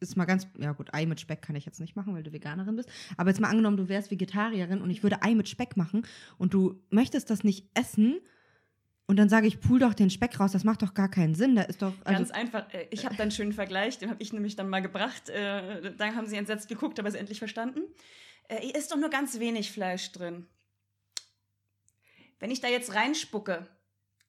ist 0.00 0.16
mal 0.16 0.24
ganz, 0.24 0.46
ja 0.58 0.72
gut, 0.72 0.92
Ei 0.94 1.06
mit 1.06 1.20
Speck 1.20 1.42
kann 1.42 1.56
ich 1.56 1.64
jetzt 1.66 1.80
nicht 1.80 1.94
machen, 1.94 2.14
weil 2.14 2.22
du 2.22 2.32
Veganerin 2.32 2.76
bist. 2.76 2.88
Aber 3.16 3.30
jetzt 3.30 3.40
mal 3.40 3.48
angenommen, 3.48 3.76
du 3.76 3.88
wärst 3.88 4.10
Vegetarierin 4.10 4.80
und 4.82 4.90
ich 4.90 5.02
würde 5.02 5.22
Ei 5.22 5.34
mit 5.34 5.48
Speck 5.48 5.76
machen 5.76 6.06
und 6.38 6.54
du 6.54 6.82
möchtest 6.90 7.30
das 7.30 7.44
nicht 7.44 7.68
essen 7.74 8.20
und 9.10 9.16
dann 9.16 9.28
sage 9.28 9.48
ich, 9.48 9.60
pool 9.60 9.80
doch 9.80 9.92
den 9.92 10.08
Speck 10.08 10.38
raus, 10.38 10.52
das 10.52 10.62
macht 10.62 10.82
doch 10.82 10.94
gar 10.94 11.10
keinen 11.10 11.34
Sinn. 11.34 11.56
Da 11.56 11.62
ist 11.62 11.82
doch, 11.82 11.92
also, 12.04 12.18
Ganz 12.18 12.30
einfach. 12.30 12.72
Äh, 12.72 12.86
Ich 12.90 13.04
habe 13.04 13.16
da 13.16 13.24
einen 13.24 13.32
schönen 13.32 13.52
Vergleich, 13.52 13.98
den 13.98 14.08
habe 14.08 14.22
ich 14.22 14.32
nämlich 14.32 14.54
dann 14.54 14.68
mal 14.68 14.82
gebracht. 14.82 15.28
Äh, 15.28 15.96
Da 15.96 16.14
haben 16.14 16.28
sie 16.28 16.36
entsetzt 16.36 16.68
geguckt, 16.68 16.98
aber 17.00 17.08
es 17.08 17.14
endlich 17.14 17.40
verstanden. 17.40 17.80
Äh, 18.48 18.60
Hier 18.60 18.76
ist 18.76 18.92
doch 18.92 18.96
nur 18.96 19.10
ganz 19.10 19.40
wenig 19.40 19.72
Fleisch 19.72 20.12
drin. 20.12 20.46
Wenn 22.38 22.52
ich 22.52 22.60
da 22.60 22.68
jetzt 22.68 22.94
reinspucke, 22.94 23.66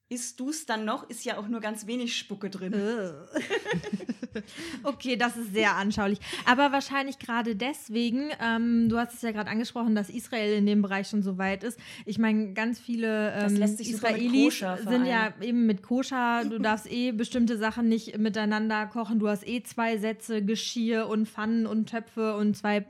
isst 0.10 0.40
du 0.40 0.50
es 0.50 0.66
dann 0.66 0.84
noch? 0.84 1.08
Ist 1.10 1.26
ja 1.26 1.38
auch 1.38 1.48
nur 1.48 1.62
ganz 1.62 1.86
wenig 1.86 2.18
Spucke 2.18 2.50
drin. 2.50 2.74
Okay, 4.84 5.16
das 5.16 5.38
ist 5.38 5.54
sehr 5.54 5.76
anschaulich. 5.76 6.20
Aber 6.46 6.72
wahrscheinlich 6.72 7.20
gerade 7.20 7.56
deswegen, 7.56 8.30
ähm, 8.42 8.90
du 8.90 8.98
hast 8.98 9.14
es 9.14 9.22
ja 9.22 9.32
gerade 9.32 9.50
angesprochen, 9.50 9.96
dass 9.96 10.10
Israel 10.10 10.58
in 10.58 10.66
dem 10.66 10.82
Bereich 10.82 11.08
schon 11.08 11.24
so 11.24 11.38
weit 11.38 11.64
ist. 11.64 11.80
Ich 12.06 12.18
meine, 12.18 12.54
ganz 12.54 12.80
viele 12.80 13.34
ähm, 13.34 13.62
Israelis 13.62 14.60
sind 14.60 15.06
ja 15.06 15.34
eben 15.42 15.66
mit 15.66 15.82
Koscher. 15.84 16.44
Du 16.46 16.60
darfst 16.60 16.92
eh 16.92 17.12
bestimmte 17.12 17.58
Sachen 17.58 17.88
nicht 17.88 18.18
miteinander 18.18 18.86
kochen. 18.88 19.20
Du 19.20 19.28
hast 19.28 19.48
eh 19.48 19.64
zwei 19.64 19.98
Sätze 19.98 20.44
Geschirr 20.44 21.08
und 21.08 21.28
Pfannen 21.28 21.66
und 21.66 21.90
Töpfe 21.90 22.36
und 22.36 22.56
zwei 22.56 22.86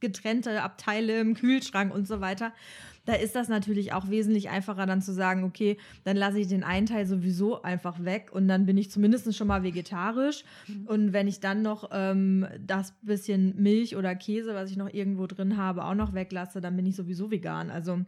getrennte 0.00 0.62
Abteile 0.62 1.20
im 1.20 1.34
Kühlschrank 1.34 1.94
und 1.94 2.08
so 2.08 2.20
weiter. 2.20 2.52
Da 3.06 3.14
ist 3.14 3.34
das 3.34 3.48
natürlich 3.48 3.92
auch 3.92 4.10
wesentlich 4.10 4.50
einfacher, 4.50 4.86
dann 4.86 5.02
zu 5.02 5.12
sagen, 5.12 5.44
okay, 5.44 5.78
dann 6.04 6.16
lasse 6.16 6.38
ich 6.38 6.48
den 6.48 6.64
einen 6.64 6.86
Teil 6.86 7.06
sowieso 7.06 7.62
einfach 7.62 8.04
weg 8.04 8.30
und 8.32 8.48
dann 8.48 8.66
bin 8.66 8.76
ich 8.76 8.90
zumindest 8.90 9.34
schon 9.34 9.48
mal 9.48 9.62
vegetarisch. 9.62 10.44
Und 10.86 11.12
wenn 11.12 11.26
ich 11.26 11.40
dann 11.40 11.62
noch 11.62 11.90
ähm, 11.92 12.46
das 12.64 12.92
bisschen 13.02 13.60
Milch 13.60 13.96
oder 13.96 14.14
Käse, 14.14 14.54
was 14.54 14.70
ich 14.70 14.76
noch 14.76 14.92
irgendwo 14.92 15.26
drin 15.26 15.56
habe, 15.56 15.84
auch 15.84 15.94
noch 15.94 16.14
weglasse, 16.14 16.60
dann 16.60 16.76
bin 16.76 16.86
ich 16.86 16.96
sowieso 16.96 17.30
vegan. 17.30 17.70
Also 17.70 18.04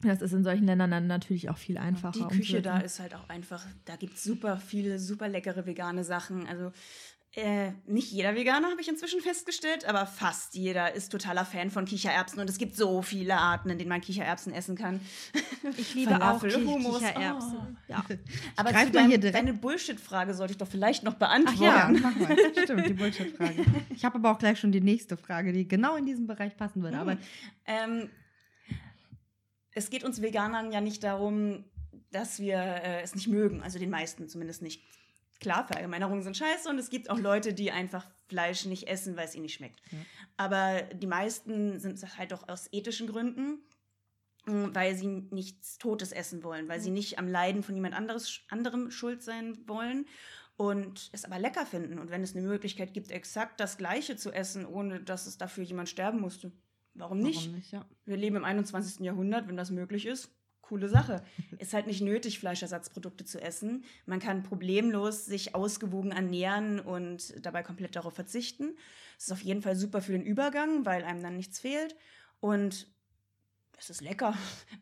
das 0.00 0.22
ist 0.22 0.32
in 0.32 0.44
solchen 0.44 0.66
Ländern 0.66 0.90
dann 0.90 1.06
natürlich 1.06 1.50
auch 1.50 1.56
viel 1.56 1.78
einfacher. 1.78 2.28
Die 2.30 2.36
Küche 2.36 2.62
da 2.62 2.74
umzusetzen. 2.74 2.86
ist 2.86 3.00
halt 3.00 3.14
auch 3.14 3.28
einfach, 3.28 3.64
da 3.84 3.96
gibt 3.96 4.14
es 4.14 4.24
super 4.24 4.56
viele, 4.56 4.98
super 4.98 5.28
leckere 5.28 5.66
vegane 5.66 6.04
Sachen. 6.04 6.46
Also 6.46 6.72
äh, 7.34 7.72
nicht 7.86 8.12
jeder 8.12 8.34
Veganer, 8.34 8.70
habe 8.70 8.80
ich 8.82 8.88
inzwischen 8.88 9.20
festgestellt, 9.22 9.86
aber 9.86 10.04
fast 10.06 10.54
jeder 10.54 10.92
ist 10.94 11.08
totaler 11.10 11.46
Fan 11.46 11.70
von 11.70 11.86
Kichererbsen 11.86 12.38
und 12.40 12.50
es 12.50 12.58
gibt 12.58 12.76
so 12.76 13.00
viele 13.00 13.36
Arten, 13.38 13.70
in 13.70 13.78
denen 13.78 13.88
man 13.88 14.02
Kichererbsen 14.02 14.52
essen 14.52 14.76
kann. 14.76 15.00
Ich 15.78 15.94
liebe 15.94 16.10
Falafel, 16.10 16.50
auch 16.52 16.58
Ki- 16.58 16.64
Hummus, 16.66 16.98
Kichererbsen. 16.98 17.56
oh. 17.56 17.76
Ja. 17.86 18.04
Aber 18.56 18.70
zu 18.74 18.90
dein, 18.90 19.20
deine 19.20 19.54
Bullshit-Frage 19.54 20.34
sollte 20.34 20.52
ich 20.54 20.58
doch 20.58 20.66
vielleicht 20.66 21.04
noch 21.04 21.14
Ach 21.14 21.18
beantworten. 21.20 21.62
ja, 21.62 21.88
mach 22.02 22.16
mal. 22.16 22.36
Stimmt, 22.64 22.88
die 22.88 22.92
Bullshit-Frage. 22.94 23.64
Ich 23.94 24.04
habe 24.04 24.16
aber 24.16 24.32
auch 24.32 24.38
gleich 24.38 24.58
schon 24.58 24.72
die 24.72 24.80
nächste 24.80 25.16
Frage, 25.16 25.52
die 25.52 25.68
genau 25.68 25.94
in 25.96 26.04
diesem 26.04 26.26
Bereich 26.26 26.56
passen 26.56 26.82
würde. 26.82 26.98
Aber 26.98 27.16
Ähm, 27.64 28.10
es 29.72 29.88
geht 29.88 30.04
uns 30.04 30.20
Veganern 30.20 30.72
ja 30.72 30.80
nicht 30.80 31.02
darum, 31.04 31.64
dass 32.10 32.40
wir 32.40 32.56
äh, 32.58 33.02
es 33.02 33.14
nicht 33.14 33.28
mögen, 33.28 33.62
also 33.62 33.78
den 33.78 33.90
meisten 33.90 34.28
zumindest 34.28 34.62
nicht. 34.62 34.82
Klar, 35.42 35.66
Verallgemeinerungen 35.66 36.22
sind 36.22 36.36
scheiße 36.36 36.68
und 36.70 36.78
es 36.78 36.88
gibt 36.88 37.10
auch 37.10 37.18
Leute, 37.18 37.52
die 37.52 37.72
einfach 37.72 38.06
Fleisch 38.28 38.64
nicht 38.64 38.86
essen, 38.86 39.16
weil 39.16 39.26
es 39.26 39.34
ihnen 39.34 39.42
nicht 39.42 39.54
schmeckt. 39.54 39.82
Ja. 39.90 39.98
Aber 40.36 40.82
die 40.82 41.08
meisten 41.08 41.80
sind 41.80 41.94
es 41.94 42.16
halt 42.16 42.30
doch 42.30 42.48
aus 42.48 42.68
ethischen 42.70 43.08
Gründen, 43.08 43.58
mh, 44.46 44.70
weil 44.72 44.94
sie 44.94 45.08
nichts 45.08 45.78
Totes 45.78 46.12
essen 46.12 46.44
wollen, 46.44 46.68
weil 46.68 46.80
sie 46.80 46.92
nicht 46.92 47.18
am 47.18 47.26
Leiden 47.26 47.64
von 47.64 47.74
jemand 47.74 47.96
anderes, 47.96 48.40
anderem 48.50 48.92
schuld 48.92 49.20
sein 49.24 49.58
wollen 49.66 50.06
und 50.56 51.10
es 51.12 51.24
aber 51.24 51.40
lecker 51.40 51.66
finden. 51.66 51.98
Und 51.98 52.10
wenn 52.10 52.22
es 52.22 52.36
eine 52.36 52.46
Möglichkeit 52.46 52.94
gibt, 52.94 53.10
exakt 53.10 53.58
das 53.58 53.78
Gleiche 53.78 54.14
zu 54.14 54.30
essen, 54.30 54.64
ohne 54.64 55.00
dass 55.00 55.26
es 55.26 55.38
dafür 55.38 55.64
jemand 55.64 55.88
sterben 55.88 56.20
musste, 56.20 56.52
warum 56.94 57.18
nicht? 57.18 57.40
warum 57.40 57.56
nicht? 57.56 57.72
Ja. 57.72 57.84
Wir 58.04 58.16
leben 58.16 58.36
im 58.36 58.44
21. 58.44 59.00
Jahrhundert, 59.04 59.48
wenn 59.48 59.56
das 59.56 59.72
möglich 59.72 60.06
ist. 60.06 60.30
Coole 60.72 60.88
Sache. 60.88 61.22
Ist 61.58 61.74
halt 61.74 61.86
nicht 61.86 62.00
nötig, 62.00 62.38
Fleischersatzprodukte 62.38 63.26
zu 63.26 63.38
essen. 63.42 63.84
Man 64.06 64.20
kann 64.20 64.42
problemlos 64.42 65.26
sich 65.26 65.54
ausgewogen 65.54 66.12
ernähren 66.12 66.80
und 66.80 67.34
dabei 67.44 67.62
komplett 67.62 67.94
darauf 67.94 68.14
verzichten. 68.14 68.74
Es 69.18 69.26
ist 69.26 69.32
auf 69.32 69.42
jeden 69.42 69.60
Fall 69.60 69.76
super 69.76 70.00
für 70.00 70.12
den 70.12 70.22
Übergang, 70.22 70.86
weil 70.86 71.04
einem 71.04 71.22
dann 71.22 71.36
nichts 71.36 71.60
fehlt. 71.60 71.94
Und 72.40 72.86
es 73.76 73.90
ist 73.90 74.00
lecker. 74.00 74.34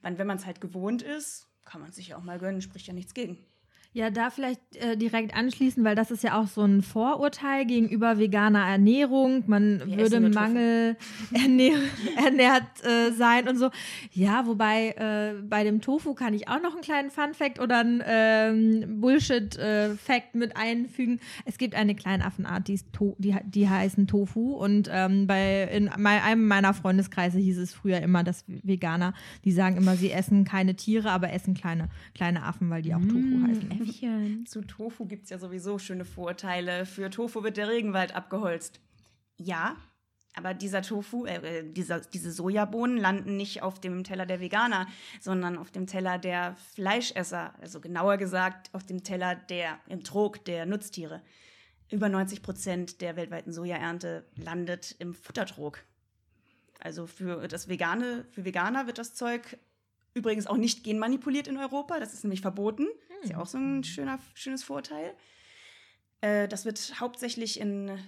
Wenn 0.03 0.29
man 0.29 0.37
es 0.37 0.47
halt 0.47 0.61
gewohnt 0.61 1.03
ist, 1.03 1.49
kann 1.65 1.81
man 1.81 1.91
sich 1.91 2.07
ja 2.07 2.19
auch 2.19 2.23
mal 2.23 2.39
gönnen, 2.39 2.63
spricht 2.63 2.87
ja 2.87 2.95
nichts 2.95 3.13
gegen. 3.13 3.45
Ja, 3.93 4.09
da 4.11 4.31
vielleicht 4.31 4.61
äh, 4.77 4.97
direkt 4.97 5.35
anschließen, 5.35 5.83
weil 5.83 5.97
das 5.97 6.13
ist 6.13 6.23
ja 6.23 6.41
auch 6.41 6.47
so 6.47 6.63
ein 6.63 6.81
Vorurteil 6.81 7.67
gegenüber 7.67 8.21
veganer 8.21 8.65
Ernährung. 8.65 9.43
Man 9.49 9.83
Wir 9.85 9.99
würde. 9.99 10.21
Mangel 10.21 10.97
ernähr 11.33 11.77
ernährt 12.17 12.85
äh, 12.85 13.11
sein 13.11 13.49
und 13.49 13.59
so. 13.59 13.71
Ja, 14.13 14.47
wobei 14.47 14.91
äh, 14.91 15.43
bei 15.43 15.65
dem 15.65 15.81
Tofu 15.81 16.15
kann 16.15 16.35
ich 16.35 16.47
auch 16.47 16.63
noch 16.63 16.75
einen 16.75 16.83
kleinen 16.83 17.11
Fun-Fact 17.11 17.59
oder 17.59 17.81
einen 17.81 18.01
ähm, 18.07 19.01
Bullshit-Fact 19.01 20.37
mit 20.37 20.57
einfügen. 20.57 21.19
Es 21.45 21.59
gibt 21.59 21.75
eine 21.75 21.97
kleine 21.97 22.25
Affenart, 22.25 22.69
die, 22.69 22.75
ist 22.75 22.93
to 22.93 23.17
die, 23.19 23.35
die 23.45 23.69
heißen 23.69 24.07
Tofu. 24.07 24.53
Und 24.53 24.89
ähm, 24.93 25.27
bei 25.27 25.65
in 25.65 25.89
einem 25.89 26.47
meiner 26.47 26.75
Freundeskreise 26.75 27.41
hieß 27.41 27.59
es 27.59 27.75
früher 27.75 28.01
immer, 28.01 28.23
dass 28.23 28.45
Veganer, 28.47 29.15
die 29.45 29.51
sagen 29.51 29.77
immer, 29.77 29.97
sie 29.97 30.13
essen 30.13 30.45
keine 30.45 30.77
Tiere, 30.77 31.11
aber 31.11 31.33
essen 31.33 31.55
kleine, 31.55 31.89
kleine 32.15 32.45
Affen, 32.45 32.71
weil 32.71 32.83
die 32.83 32.95
auch 32.95 33.01
Tofu 33.01 33.19
Mm, 33.31 33.47
heißen. 33.49 33.80
Äffchen. 33.81 34.47
Zu 34.47 34.63
Tofu 34.63 35.07
gibt 35.07 35.25
es 35.25 35.31
ja 35.31 35.39
sowieso 35.39 35.79
schöne 35.79 36.05
Vorurteile. 36.05 36.87
Für 36.87 37.11
Tofu 37.11 37.43
wird 37.43 37.57
der 37.57 37.69
Regenwald 37.69 38.15
abgeholzt. 38.15 38.81
Ja, 39.37 39.77
aber 40.35 40.55
dieser 40.55 40.83
Tofu, 40.83 41.27
äh, 41.27 41.59
äh, 41.59 41.73
dieser, 41.73 42.01
diese 42.01 42.31
Sojabohnen 42.31 42.97
landen 42.97 43.37
nicht 43.37 43.63
auf 43.63 43.81
dem 43.81 44.05
Teller 44.05 44.27
der 44.27 44.41
Veganer, 44.41 44.87
sondern 45.21 45.59
auf 45.59 45.71
dem 45.71 45.87
Teller 45.87 46.19
der 46.19 46.57
Fleischesser. 46.75 47.55
Also 47.61 47.81
genauer 47.81 48.17
gesagt 48.17 48.71
auf 48.73 48.85
dem 48.85 49.03
Teller 49.03 49.35
der, 49.35 49.81
im 49.89 50.05
Trog 50.05 50.45
der 50.45 50.67
Nutztiere. 50.67 51.23
Über 51.91 52.09
90 52.09 52.43
Prozent 52.43 53.01
der 53.01 53.17
weltweiten 53.17 53.53
Sojaernte 53.53 54.25
landet 54.37 54.95
im 55.01 55.15
Futtertrog. 55.15 55.85
Also 56.79 57.07
für 57.07 57.49
das 57.49 57.69
Vegane, 57.69 58.25
für 58.31 58.45
Veganer 58.45 58.87
wird 58.87 58.99
das 58.99 59.15
Zeug 59.15 59.59
übrigens 60.15 60.47
auch 60.47 60.57
nicht 60.57 60.85
genmanipuliert 60.85 61.49
in 61.49 61.57
Europa. 61.57 61.99
Das 61.99 62.15
ist 62.15 62.23
nämlich 62.23 62.41
verboten. 62.41 62.87
Ist 63.23 63.31
ja 63.31 63.39
auch 63.39 63.47
so 63.47 63.59
ein 63.59 63.85
schöner, 63.85 64.19
schönes 64.35 64.63
Vorteil. 64.63 65.15
Äh, 66.21 66.49
das 66.49 66.65
wird 66.65 67.01
hauptsächlich 67.01 67.61
in 67.61 67.99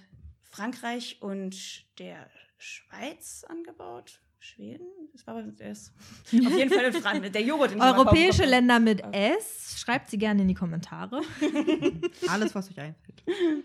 Frankreich 0.41 1.17
und 1.21 1.99
der 1.99 2.29
Schweiz 2.57 3.43
angebaut. 3.47 4.19
Schweden? 4.39 4.85
Das 5.13 5.25
war 5.25 5.37
aber 5.37 5.47
erst. 5.59 5.93
Auf 6.27 6.31
jeden 6.31 6.69
Fall 6.69 6.83
in 6.85 6.93
Frankreich. 6.93 7.31
Der 7.31 7.41
Joghurt 7.41 7.71
in 7.71 7.81
Europäische 7.81 8.43
Länder. 8.43 8.79
Länder 8.79 9.03
mit 9.07 9.15
S, 9.15 9.79
schreibt 9.79 10.09
sie 10.09 10.17
gerne 10.17 10.41
in 10.41 10.49
die 10.49 10.53
Kommentare. 10.53 11.21
Alles, 12.27 12.53
was 12.53 12.69
euch 12.69 12.79
einfällt. 12.79 13.23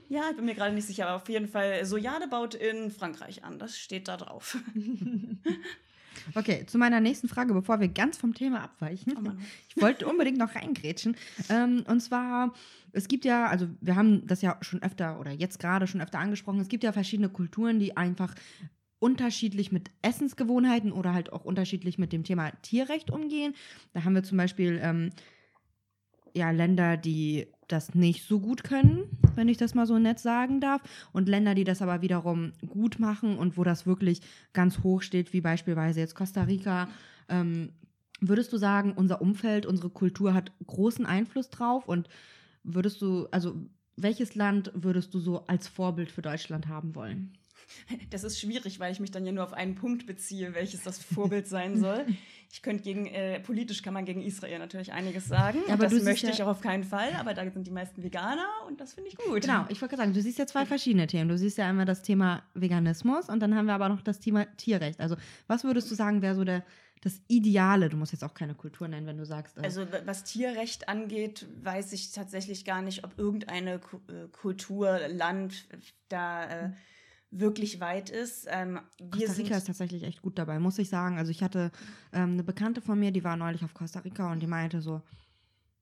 Ja, 0.08 0.30
ich 0.30 0.37
bin 0.37 0.44
mir 0.44 0.54
gerade 0.54 0.72
nicht 0.74 0.87
sicher, 0.87 1.08
aber 1.08 1.16
auf 1.16 1.28
jeden 1.28 1.48
Fall 1.48 1.84
Sojade 1.84 2.28
baut 2.28 2.54
in 2.54 2.92
Frankreich 2.92 3.42
an. 3.44 3.58
Das 3.58 3.76
steht 3.76 4.06
da 4.06 4.16
drauf. 4.16 4.56
Okay, 6.35 6.64
zu 6.66 6.78
meiner 6.78 7.00
nächsten 7.00 7.28
Frage, 7.28 7.54
bevor 7.54 7.81
wir 7.81 7.88
ganz 7.88 8.16
vom 8.16 8.35
Thema 8.35 8.62
abweichen. 8.62 9.14
Oh. 9.16 9.31
Ich 9.68 9.83
wollte 9.83 10.07
unbedingt 10.07 10.38
noch 10.38 10.54
reingrätschen. 10.54 11.16
Ähm, 11.48 11.85
und 11.87 12.00
zwar, 12.00 12.54
es 12.92 13.09
gibt 13.09 13.24
ja, 13.24 13.46
also 13.46 13.68
wir 13.81 13.96
haben 13.96 14.26
das 14.26 14.42
ja 14.42 14.59
schon 14.61 14.83
öfter 14.83 15.20
oder 15.20 15.33
jetzt 15.33 15.59
gerade 15.59 15.87
schon 15.87 16.00
öfter 16.00 16.18
angesprochen, 16.18 16.61
es 16.61 16.68
gibt 16.68 16.85
ja 16.85 16.92
verschiedene 16.92 17.28
Kulturen, 17.28 17.78
die 17.78 17.96
einfach 17.96 18.35
unterschiedlich 19.00 19.70
mit 19.70 19.90
Essensgewohnheiten 20.02 20.92
oder 20.92 21.14
halt 21.14 21.33
auch 21.33 21.44
unterschiedlich 21.44 21.98
mit 21.98 22.12
dem 22.12 22.24
Thema 22.24 22.50
Tierrecht 22.62 23.11
umgehen. 23.11 23.54
Da 23.92 24.04
haben 24.04 24.14
wir 24.14 24.24
zum 24.24 24.38
Beispiel 24.38 24.81
ähm, 24.83 25.11
ja, 26.35 26.50
Länder, 26.50 26.96
die 26.96 27.46
das 27.68 27.94
nicht 27.94 28.26
so 28.26 28.40
gut 28.40 28.64
können, 28.64 29.04
wenn 29.35 29.48
ich 29.48 29.57
das 29.57 29.74
mal 29.74 29.87
so 29.87 29.98
nett 29.98 30.18
sagen 30.18 30.61
darf, 30.61 30.83
und 31.12 31.28
Länder, 31.28 31.54
die 31.54 31.64
das 31.64 31.83
aber 31.83 32.02
wiederum 32.02 32.52
gut 32.66 32.98
machen 32.98 33.38
und 33.38 33.57
wo 33.57 33.64
das 33.64 33.87
wirklich 33.87 34.20
ganz 34.52 34.83
hoch 34.83 35.02
steht, 35.02 35.33
wie 35.33 35.40
beispielsweise 35.40 36.00
jetzt 36.00 36.14
Costa 36.14 36.42
Rica. 36.42 36.88
Ähm, 37.28 37.72
würdest 38.20 38.52
du 38.52 38.57
sagen, 38.57 38.92
unser 38.94 39.20
Umfeld, 39.20 39.66
unsere 39.66 39.90
Kultur 39.90 40.35
hat 40.35 40.52
großen 40.66 41.07
Einfluss 41.07 41.50
drauf 41.50 41.87
und 41.87 42.09
würdest 42.64 43.00
du, 43.02 43.26
also 43.31 43.54
welches 43.96 44.35
Land 44.35 44.72
würdest 44.74 45.14
du 45.14 45.18
so 45.18 45.46
als 45.46 45.68
Vorbild 45.68 46.11
für 46.11 46.22
Deutschland 46.22 46.68
haben 46.68 46.94
wollen? 46.94 47.33
Das 48.11 48.24
ist 48.24 48.40
schwierig, 48.40 48.81
weil 48.81 48.92
ich 48.92 49.00
mich 49.00 49.11
dann 49.11 49.24
ja 49.26 49.33
nur 49.33 49.44
auf 49.44 49.52
einen 49.52 49.74
Punkt 49.74 50.07
beziehe, 50.07 50.54
welches 50.54 50.83
das 50.83 50.98
Vorbild 50.98 51.46
sein 51.46 51.78
soll. 51.78 52.07
Ich 52.50 52.62
könnte 52.62 52.83
gegen, 52.83 53.04
äh, 53.09 53.40
politisch 53.40 53.83
kann 53.83 53.92
man 53.92 54.07
gegen 54.07 54.22
Israel 54.22 54.59
natürlich 54.59 54.90
einiges 54.94 55.28
sagen. 55.28 55.59
Ja, 55.68 55.74
aber 55.74 55.87
das 55.87 56.02
möchte 56.02 56.28
ja- 56.28 56.33
ich 56.33 56.42
auch 56.42 56.46
auf 56.48 56.62
keinen 56.62 56.83
Fall, 56.83 57.12
aber 57.18 57.35
da 57.35 57.42
sind 57.50 57.66
die 57.66 57.70
meisten 57.70 58.02
Veganer 58.02 58.46
und 58.66 58.81
das 58.81 58.94
finde 58.94 59.11
ich 59.11 59.16
gut. 59.18 59.42
Genau, 59.42 59.66
ich 59.68 59.83
wollte 59.83 59.96
gerade 59.96 60.04
sagen, 60.04 60.12
du 60.14 60.22
siehst 60.22 60.38
ja 60.38 60.46
zwei 60.46 60.64
verschiedene 60.64 61.07
Themen. 61.07 61.28
Du 61.28 61.37
siehst 61.37 61.59
ja 61.59 61.68
einmal 61.68 61.85
das 61.85 62.00
Thema 62.00 62.42
Veganismus 62.54 63.28
und 63.28 63.40
dann 63.40 63.54
haben 63.54 63.66
wir 63.66 63.74
aber 63.74 63.90
noch 63.90 64.00
das 64.00 64.18
Thema 64.20 64.46
Tierrecht. 64.57 64.98
Also, 64.98 65.16
was 65.46 65.62
würdest 65.64 65.90
du 65.90 65.94
sagen, 65.94 66.22
wäre 66.22 66.35
so 66.35 66.44
der, 66.44 66.64
das 67.02 67.20
Ideale? 67.28 67.90
Du 67.90 67.98
musst 67.98 68.12
jetzt 68.12 68.24
auch 68.24 68.33
keine 68.33 68.54
Kultur 68.54 68.88
nennen, 68.88 69.07
wenn 69.07 69.18
du 69.18 69.26
sagst. 69.26 69.59
äh, 69.59 69.62
Also 69.64 69.83
w- 69.92 70.00
was 70.07 70.24
Tierrecht 70.24 70.88
angeht, 70.88 71.46
weiß 71.62 71.92
ich 71.92 72.12
tatsächlich 72.12 72.64
gar 72.64 72.81
nicht, 72.81 73.04
ob 73.04 73.18
irgendeine 73.18 73.74
äh, 73.74 74.28
Kultur, 74.33 75.00
Land 75.09 75.66
da 76.09 76.44
äh, 76.46 76.70
wirklich 77.31 77.81
weit 77.81 78.11
ist. 78.11 78.47
Ähm, 78.49 78.81
wir 78.99 79.27
Costa 79.27 79.43
Rica 79.43 79.57
ist 79.57 79.67
tatsächlich 79.67 80.03
echt 80.05 80.23
gut 80.23 80.38
dabei, 80.38 80.59
muss 80.59 80.79
ich 80.79 80.88
sagen. 80.88 81.19
Also 81.19 81.31
ich 81.31 81.43
hatte 81.43 81.71
ähm, 82.12 82.33
eine 82.33 82.45
Bekannte 82.45 82.81
von 82.81 82.99
mir, 82.99 83.11
die 83.11 83.25
war 83.25 83.37
neulich 83.37 83.64
auf 83.64 83.75
Costa 83.75 84.01
Rica 84.01 84.33
und 84.33 84.41
die 84.41 84.47
meinte 84.47 84.81
so, 84.81 85.03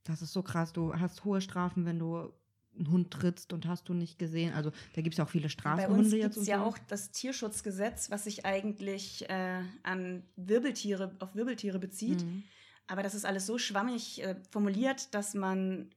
das 0.04 0.22
ist 0.22 0.32
so 0.32 0.42
krass, 0.42 0.72
du 0.72 0.94
hast 0.94 1.24
hohe 1.24 1.40
Strafen, 1.40 1.84
wenn 1.84 1.98
du 1.98 2.32
einen 2.76 2.90
Hund 2.90 3.10
trittst 3.10 3.52
und 3.52 3.66
hast 3.66 3.88
du 3.88 3.94
nicht 3.94 4.18
gesehen. 4.18 4.52
Also 4.52 4.70
da 4.94 5.02
gibt 5.02 5.14
es 5.14 5.18
ja 5.18 5.24
auch 5.24 5.28
viele 5.30 5.42
Bei 5.42 5.46
uns 5.46 5.52
Straßenhunde 5.52 6.10
gibt 6.10 6.22
jetzt 6.22 6.32
es 6.32 6.38
und 6.42 6.46
ja 6.46 6.58
so. 6.58 6.64
auch 6.64 6.78
das 6.88 7.10
Tierschutzgesetz, 7.10 8.10
was 8.10 8.24
sich 8.24 8.44
eigentlich 8.44 9.28
äh, 9.30 9.62
an 9.82 10.22
Wirbeltiere, 10.36 11.16
auf 11.20 11.34
Wirbeltiere 11.34 11.78
bezieht. 11.78 12.22
Mhm. 12.24 12.42
Aber 12.86 13.02
das 13.02 13.14
ist 13.14 13.24
alles 13.24 13.46
so 13.46 13.58
schwammig 13.58 14.22
äh, 14.22 14.36
formuliert, 14.50 15.14
dass 15.14 15.34
man 15.34 15.90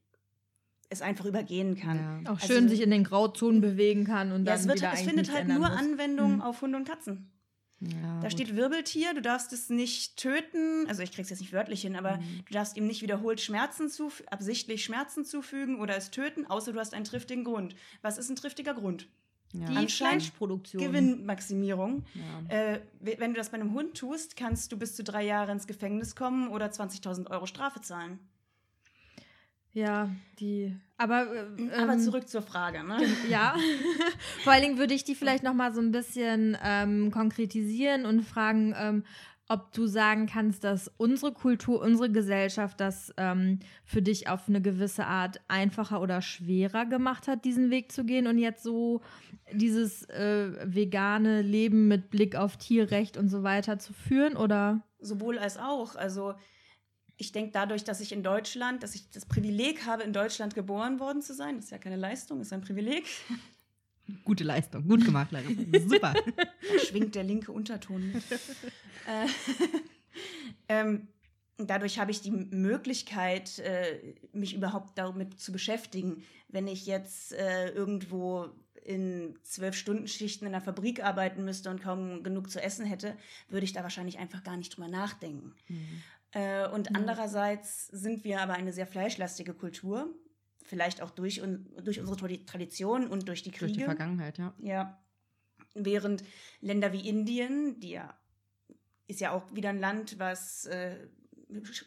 es 0.90 1.00
einfach 1.02 1.24
übergehen 1.24 1.76
kann. 1.76 2.22
Ja. 2.24 2.32
Auch 2.32 2.40
Also- 2.40 2.52
schön 2.52 2.68
sich 2.68 2.82
in 2.82 2.90
den 2.90 3.04
Grauzonen 3.04 3.60
bewegen 3.60 4.04
kann 4.04 4.32
und 4.32 4.44
Ja, 4.44 4.52
dann 4.52 4.60
es, 4.60 4.66
wird, 4.68 4.78
wieder 4.78 4.92
es 4.92 5.00
findet 5.02 5.32
halt 5.32 5.48
nur 5.48 5.60
muss. 5.60 5.70
Anwendung 5.70 6.34
Mhm. 6.36 6.40
auf 6.42 6.60
Hunde 6.60 6.76
und 6.76 6.86
Katzen. 6.86 7.30
Ja, 7.82 8.16
Da 8.16 8.20
gut. 8.28 8.32
steht 8.32 8.56
Wirbeltier, 8.56 9.14
du 9.14 9.22
darfst 9.22 9.54
es 9.54 9.70
nicht 9.70 10.18
töten, 10.18 10.84
also 10.88 11.02
ich 11.02 11.12
krieg's 11.12 11.30
jetzt 11.30 11.40
nicht 11.40 11.54
wörtlich 11.54 11.80
hin, 11.80 11.96
aber 11.96 12.18
Mhm. 12.18 12.44
du 12.46 12.52
darfst 12.52 12.76
ihm 12.76 12.86
nicht 12.86 13.00
wiederholt 13.00 13.40
Schmerzen 13.40 13.88
zuf 13.88 14.22
absichtlich 14.30 14.84
Schmerzen 14.84 15.24
zufügen 15.24 15.80
oder 15.80 15.96
es 15.96 16.10
töten, 16.10 16.44
außer 16.46 16.74
du 16.74 16.78
hast 16.78 16.92
einen 16.92 17.04
triftigen 17.06 17.42
Grund. 17.44 17.74
Was 18.02 18.18
ist 18.18 18.28
ein 18.28 18.36
triftiger 18.36 18.74
Grund? 18.74 19.08
ja. 19.54 19.66
Die 19.80 19.88
Fleischproduktion. 19.88 20.82
Gewinnmaximierung. 20.82 22.04
ja. 22.14 22.54
Äh, 22.54 22.80
we- 23.00 23.16
wenn 23.18 23.32
du 23.32 23.38
das 23.38 23.48
bei 23.50 23.58
einem 23.58 23.72
Hund 23.72 23.96
tust, 23.96 24.36
kannst 24.36 24.70
du 24.72 24.76
bis 24.76 24.94
zu 24.94 25.02
drei 25.02 25.24
Jahre 25.24 25.50
ins 25.52 25.66
Gefängnis 25.66 26.14
kommen 26.14 26.48
oder 26.48 26.70
20.000 26.70 27.30
Euro 27.30 27.46
Strafe 27.46 27.80
zahlen. 27.80 28.18
Ja, 29.72 30.10
die. 30.38 30.76
Aber, 30.96 31.32
äh, 31.34 31.70
Aber 31.76 31.92
ähm, 31.92 32.00
zurück 32.00 32.28
zur 32.28 32.42
Frage. 32.42 32.84
Ne? 32.84 32.98
Ja. 33.28 33.54
Vor 34.42 34.52
allen 34.52 34.62
Dingen 34.62 34.78
würde 34.78 34.94
ich 34.94 35.04
die 35.04 35.14
vielleicht 35.14 35.44
noch 35.44 35.54
mal 35.54 35.72
so 35.72 35.80
ein 35.80 35.92
bisschen 35.92 36.56
ähm, 36.62 37.10
konkretisieren 37.10 38.04
und 38.04 38.22
fragen, 38.22 38.74
ähm, 38.76 39.04
ob 39.50 39.72
du 39.72 39.86
sagen 39.86 40.26
kannst, 40.26 40.62
dass 40.62 40.88
unsere 40.96 41.32
Kultur, 41.32 41.80
unsere 41.80 42.10
Gesellschaft 42.10 42.78
das 42.78 43.12
ähm, 43.16 43.58
für 43.84 44.00
dich 44.00 44.28
auf 44.28 44.48
eine 44.48 44.62
gewisse 44.62 45.06
Art 45.06 45.40
einfacher 45.48 46.00
oder 46.00 46.22
schwerer 46.22 46.86
gemacht 46.86 47.26
hat, 47.26 47.44
diesen 47.44 47.68
Weg 47.70 47.90
zu 47.90 48.04
gehen 48.04 48.28
und 48.28 48.38
jetzt 48.38 48.62
so 48.62 49.00
dieses 49.52 50.08
äh, 50.08 50.52
vegane 50.64 51.42
Leben 51.42 51.88
mit 51.88 52.10
Blick 52.10 52.36
auf 52.36 52.58
Tierrecht 52.58 53.16
und 53.16 53.28
so 53.28 53.42
weiter 53.42 53.80
zu 53.80 53.92
führen 53.92 54.36
oder? 54.36 54.82
Sowohl 55.00 55.36
als 55.36 55.56
auch. 55.56 55.96
Also 55.96 56.34
ich 57.20 57.32
denke 57.32 57.52
dadurch, 57.52 57.84
dass 57.84 58.00
ich 58.00 58.12
in 58.12 58.22
Deutschland, 58.22 58.82
dass 58.82 58.94
ich 58.94 59.10
das 59.10 59.26
Privileg 59.26 59.84
habe, 59.84 60.02
in 60.02 60.12
Deutschland 60.12 60.54
geboren 60.54 60.98
worden 60.98 61.20
zu 61.20 61.34
sein, 61.34 61.56
das 61.56 61.66
ist 61.66 61.70
ja 61.70 61.78
keine 61.78 61.96
Leistung, 61.96 62.40
ist 62.40 62.52
ein 62.52 62.62
Privileg. 62.62 63.04
Gute 64.24 64.42
Leistung, 64.42 64.88
gut 64.88 65.04
gemacht, 65.04 65.30
Larissa. 65.30 65.62
Super. 65.88 66.14
Da 66.34 66.78
schwingt 66.78 67.14
der 67.14 67.24
linke 67.24 67.52
Unterton. 67.52 68.10
äh, 69.06 69.26
ähm, 70.68 71.08
dadurch 71.58 71.98
habe 71.98 72.10
ich 72.10 72.22
die 72.22 72.30
Möglichkeit, 72.30 73.58
äh, 73.58 74.14
mich 74.32 74.54
überhaupt 74.54 74.96
damit 74.96 75.38
zu 75.38 75.52
beschäftigen. 75.52 76.24
Wenn 76.48 76.66
ich 76.66 76.86
jetzt 76.86 77.34
äh, 77.34 77.68
irgendwo 77.68 78.48
in 78.82 79.38
zwölf 79.42 79.76
Stunden 79.76 80.08
Schichten 80.08 80.46
in 80.46 80.54
einer 80.54 80.64
Fabrik 80.64 81.04
arbeiten 81.04 81.44
müsste 81.44 81.68
und 81.68 81.82
kaum 81.82 82.22
genug 82.22 82.50
zu 82.50 82.62
essen 82.62 82.86
hätte, 82.86 83.14
würde 83.50 83.64
ich 83.64 83.74
da 83.74 83.82
wahrscheinlich 83.82 84.18
einfach 84.18 84.42
gar 84.42 84.56
nicht 84.56 84.74
drüber 84.74 84.88
nachdenken. 84.88 85.54
Äh, 86.32 86.68
und 86.68 86.90
Mhm. 86.90 86.96
andererseits 86.96 87.88
sind 87.88 88.24
wir 88.24 88.40
aber 88.40 88.54
eine 88.54 88.72
sehr 88.72 88.86
fleischlastige 88.86 89.54
Kultur, 89.54 90.14
vielleicht 90.62 91.02
auch 91.02 91.10
durch, 91.10 91.42
un 91.42 91.66
durch 91.82 91.98
unsere 91.98 92.16
Tradi- 92.16 92.46
Tradition 92.46 93.08
und 93.08 93.28
durch 93.28 93.42
die 93.42 93.50
Kriege. 93.50 93.66
Durch 93.66 93.78
die 93.78 93.84
Vergangenheit, 93.84 94.38
ja. 94.38 94.54
Ja. 94.60 95.02
Während 95.74 96.24
Länder 96.60 96.92
wie 96.92 97.08
Indien, 97.08 97.80
die 97.80 97.90
ja 97.90 98.16
ist 99.06 99.20
ja 99.20 99.32
auch 99.32 99.52
wieder 99.52 99.70
ein 99.70 99.80
Land, 99.80 100.20
was 100.20 100.66
äh, 100.66 100.94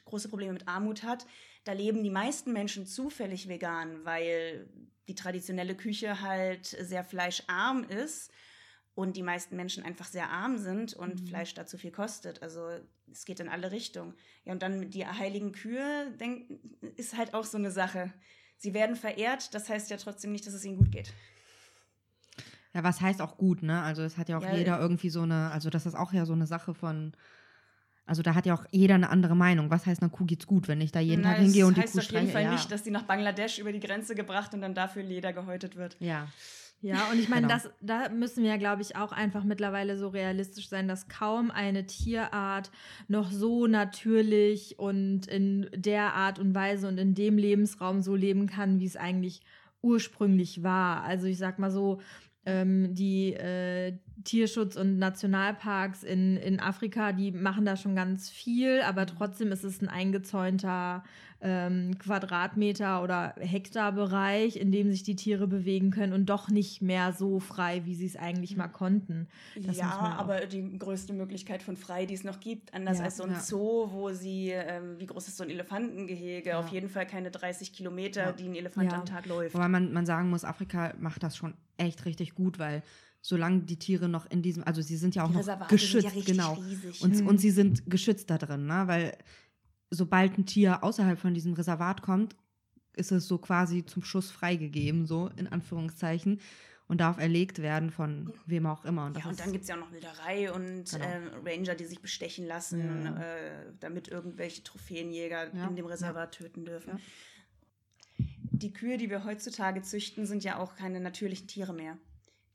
große 0.04 0.28
Probleme 0.28 0.52
mit 0.52 0.68
Armut 0.68 1.04
hat, 1.04 1.26
da 1.64 1.72
leben 1.72 2.04
die 2.04 2.10
meisten 2.10 2.52
Menschen 2.52 2.86
zufällig 2.86 3.48
vegan, 3.48 4.04
weil 4.04 4.68
die 5.08 5.16
traditionelle 5.16 5.76
Küche 5.76 6.20
halt 6.20 6.66
sehr 6.66 7.06
fleischarm 7.06 7.86
ist 7.86 8.30
und 8.96 9.18
die 9.18 9.24
meisten 9.24 9.56
Menschen 9.56 9.84
einfach 9.84 10.06
sehr 10.06 10.30
arm 10.30 10.58
sind 10.58 10.94
und 10.94 11.22
Mhm. 11.22 11.28
Fleisch 11.28 11.54
da 11.54 11.66
zu 11.66 11.78
viel 11.78 11.92
kostet. 11.92 12.44
Also 12.44 12.68
es 13.12 13.26
geht 13.26 13.40
in 13.40 13.50
alle 13.50 13.72
Richtungen. 13.72 14.14
Ja, 14.46 14.54
und 14.54 14.62
dann 14.62 14.90
die 14.92 15.06
heiligen 15.06 15.52
Kühe 15.52 16.12
denk, 16.20 16.50
ist 16.96 17.18
halt 17.18 17.34
auch 17.34 17.46
so 17.46 17.58
eine 17.58 17.72
Sache. 17.72 18.14
Sie 18.58 18.74
werden 18.74 18.96
verehrt, 18.96 19.54
das 19.56 19.68
heißt 19.70 19.90
ja 19.90 19.98
trotzdem 19.98 20.32
nicht, 20.32 20.46
dass 20.46 20.54
es 20.54 20.64
ihnen 20.64 20.78
gut 20.78 20.92
geht. 20.92 21.12
Ja, 22.74 22.84
was 22.84 23.02
heißt 23.02 23.22
auch 23.22 23.38
gut, 23.38 23.62
ne? 23.62 23.82
Also 23.82 24.02
es 24.04 24.18
hat 24.18 24.30
ja 24.30 24.38
auch 24.38 24.44
Ja, 24.44 24.56
jeder 24.56 24.80
irgendwie 24.80 25.10
so 25.10 25.22
eine, 25.22 25.52
also 25.52 25.70
das 25.70 25.86
ist 25.86 25.96
auch 25.96 26.12
ja 26.14 26.26
so 26.26 26.34
eine 26.34 26.48
Sache 26.48 26.74
von, 26.74 27.14
also 28.06 28.22
da 28.24 28.34
hat 28.36 28.46
ja 28.46 28.54
auch 28.56 28.66
jeder 28.72 28.96
eine 28.96 29.10
andere 29.10 29.36
Meinung. 29.36 29.70
Was 29.70 29.86
heißt, 29.86 30.02
einer 30.02 30.10
Kuh 30.12 30.26
geht's 30.26 30.48
gut, 30.48 30.68
wenn 30.68 30.82
ich 30.82 30.92
da 30.92 31.00
jeden 31.00 31.22
Na, 31.22 31.30
Tag 31.34 31.40
hingehe 31.40 31.66
und 31.68 31.78
die 31.78 31.82
Das 31.82 31.92
Kuh 31.92 31.98
heißt 32.00 32.08
auf 32.08 32.12
jeden 32.14 32.28
streiche? 32.28 32.34
Fall 32.34 32.44
ja. 32.44 32.52
nicht, 32.52 32.72
dass 32.72 32.84
sie 32.84 32.92
nach 32.92 33.04
Bangladesch 33.04 33.60
über 33.60 33.72
die 33.72 33.80
Grenze 33.80 34.16
gebracht 34.16 34.54
und 34.54 34.62
dann 34.62 34.74
dafür 34.74 35.04
Leder 35.04 35.34
gehäutet 35.34 35.76
wird. 35.76 35.98
ja. 36.00 36.28
Ja, 36.84 37.10
und 37.10 37.18
ich 37.18 37.30
meine, 37.30 37.48
Genau. 37.48 37.54
das, 37.54 37.70
da 37.80 38.10
müssen 38.10 38.44
wir 38.44 38.50
ja, 38.52 38.58
glaube 38.58 38.82
ich, 38.82 38.98
auch 38.98 39.14
einfach 39.14 39.46
mittlerweile 39.46 39.98
so 39.98 40.10
realistisch 40.10 40.68
sein, 40.68 40.90
dass 40.90 41.08
kaum 41.08 41.50
eine 41.50 41.86
Tierart 41.86 42.72
noch 43.08 43.32
so 43.32 43.68
natürlich 43.68 44.78
und 44.78 45.28
in 45.28 45.70
der 45.74 46.14
Art 46.14 46.40
und 46.40 46.54
Weise 46.54 46.90
und 46.90 46.98
in 46.98 47.16
dem 47.16 47.38
Lebensraum 47.38 48.02
so 48.02 48.16
leben 48.16 48.48
kann, 48.48 48.82
wie 48.82 48.86
es 48.86 48.98
eigentlich 48.98 49.40
ursprünglich 49.82 50.62
war. 50.62 51.04
Also 51.04 51.26
ich 51.26 51.38
sag 51.38 51.58
mal 51.58 51.72
so, 51.72 52.02
ähm, 52.46 52.94
die 52.94 53.34
äh, 53.34 53.98
Tierschutz- 54.26 54.76
und 54.76 55.00
Nationalparks 55.00 56.04
in, 56.04 56.36
in 56.36 56.60
Afrika, 56.60 57.14
die 57.14 57.32
machen 57.32 57.64
da 57.64 57.78
schon 57.78 57.96
ganz 57.96 58.30
viel, 58.30 58.82
aber 58.82 59.06
trotzdem 59.06 59.54
ist 59.54 59.64
es 59.64 59.82
ein 59.82 59.88
eingezäunter 59.88 61.06
ähm, 61.46 61.98
Quadratmeter 62.00 63.04
oder 63.04 63.36
Hektarbereich, 63.38 64.56
in 64.56 64.72
dem 64.72 64.90
sich 64.92 65.04
die 65.04 65.16
Tiere 65.16 65.46
bewegen 65.48 65.92
können 65.92 66.14
und 66.14 66.28
doch 66.28 66.50
nicht 66.50 66.82
mehr 66.82 67.12
so 67.14 67.40
frei, 67.40 67.82
wie 67.86 67.96
sie 67.96 68.06
es 68.06 68.16
eigentlich 68.16 68.56
mal 68.56 68.70
konnten. 68.70 69.28
Das 69.62 69.78
ja, 69.78 69.90
aber 70.18 70.46
die 70.46 70.78
größte 70.80 71.12
Möglichkeit 71.14 71.62
von 71.62 71.76
frei, 71.76 72.06
die 72.06 72.14
es 72.14 72.24
noch 72.24 72.40
gibt, 72.40 72.74
anders 72.74 73.00
Ja, 73.00 73.04
als 73.06 73.18
so 73.18 73.24
ein 73.24 73.32
ja. 73.32 73.40
Zoo, 73.42 73.90
wo 73.92 74.12
sie, 74.12 74.52
ähm, 74.52 74.96
wie 75.00 75.06
groß 75.06 75.28
ist 75.28 75.38
so 75.38 75.44
ein 75.44 75.50
Elefantengehege? 75.50 76.50
Ja. 76.52 76.60
Auf 76.60 76.70
jeden 76.70 76.88
Fall 76.90 77.06
keine 77.06 77.30
30 77.30 77.74
Kilometer, 77.74 78.22
Ja. 78.28 78.32
die 78.32 78.46
ein 78.48 78.56
Elefant 78.56 78.92
Ja. 78.92 79.00
am 79.00 79.06
Tag 79.06 79.26
läuft. 79.26 79.54
Wobei 79.54 79.68
man, 79.68 79.92
man 79.92 80.06
sagen 80.06 80.30
muss, 80.30 80.46
Afrika 80.46 80.94
macht 81.00 81.24
das 81.24 81.36
schon 81.36 81.54
echt 81.78 82.06
richtig 82.06 82.36
gut, 82.36 82.58
weil 82.58 82.84
solange 83.22 83.62
die 83.62 83.78
Tiere 83.78 84.08
noch 84.10 84.30
in 84.30 84.42
diesem, 84.42 84.64
also 84.64 84.82
sie 84.82 84.98
sind 84.98 85.16
ja 85.16 85.24
auch 85.24 85.28
Die 85.28 85.34
noch 85.34 85.40
Reservate 85.42 85.70
sind 85.70 85.80
geschützt, 85.80 86.04
ja 86.06 86.10
richtig 86.12 86.26
genau. 86.38 86.54
riesig. 86.54 87.02
Und, 87.02 87.22
Mhm. 87.22 87.28
und 87.28 87.38
sie 87.40 87.52
sind 87.52 87.90
geschützt 87.90 88.30
da 88.30 88.38
drin, 88.38 88.66
ne? 88.66 88.84
Weil 88.86 89.18
sobald 89.94 90.38
ein 90.38 90.46
Tier 90.46 90.84
außerhalb 90.84 91.20
von 91.20 91.34
diesem 91.34 91.54
Reservat 91.54 92.02
kommt, 92.02 92.36
ist 92.96 93.12
es 93.12 93.28
so 93.28 93.38
quasi 93.38 93.86
zum 93.86 94.04
Schuss 94.04 94.32
freigegeben, 94.32 95.06
so 95.06 95.30
in 95.38 95.48
Anführungszeichen, 95.48 96.40
und 96.88 97.00
darf 97.00 97.18
erlegt 97.18 97.60
werden 97.60 97.90
von 97.92 98.34
wem 98.46 98.66
auch 98.68 98.84
immer. 98.86 99.06
Und 99.06 99.18
Ja, 99.18 99.26
und 99.28 99.40
dann 99.40 99.52
gibt 99.52 99.64
es 99.64 99.70
ja 99.70 99.76
auch 99.76 99.80
noch 99.80 99.92
Wilderei 99.94 100.52
und 100.52 100.92
Genau. 100.92 101.06
ähm, 101.06 101.30
Ranger, 101.46 101.76
die 101.76 101.86
sich 101.86 102.02
bestechen 102.02 102.46
lassen, 102.46 103.06
Ja. 103.06 103.22
äh, 103.24 103.74
damit 103.80 104.10
irgendwelche 104.10 104.64
Trophäenjäger 104.64 105.56
Ja, 105.56 105.68
in 105.68 105.76
dem. 105.76 105.86
Reservat 105.86 106.34
töten 106.34 106.66
dürfen. 106.66 107.00
Die 108.52 108.74
Kühe, 108.74 108.98
die 108.98 109.10
wir 109.10 109.24
heutzutage 109.24 109.82
züchten, 109.82 110.26
sind 110.26 110.44
ja 110.44 110.60
auch 110.60 110.76
keine 110.76 111.00
natürlichen 111.00 111.48
Tiere 111.48 111.74
mehr. 111.74 111.98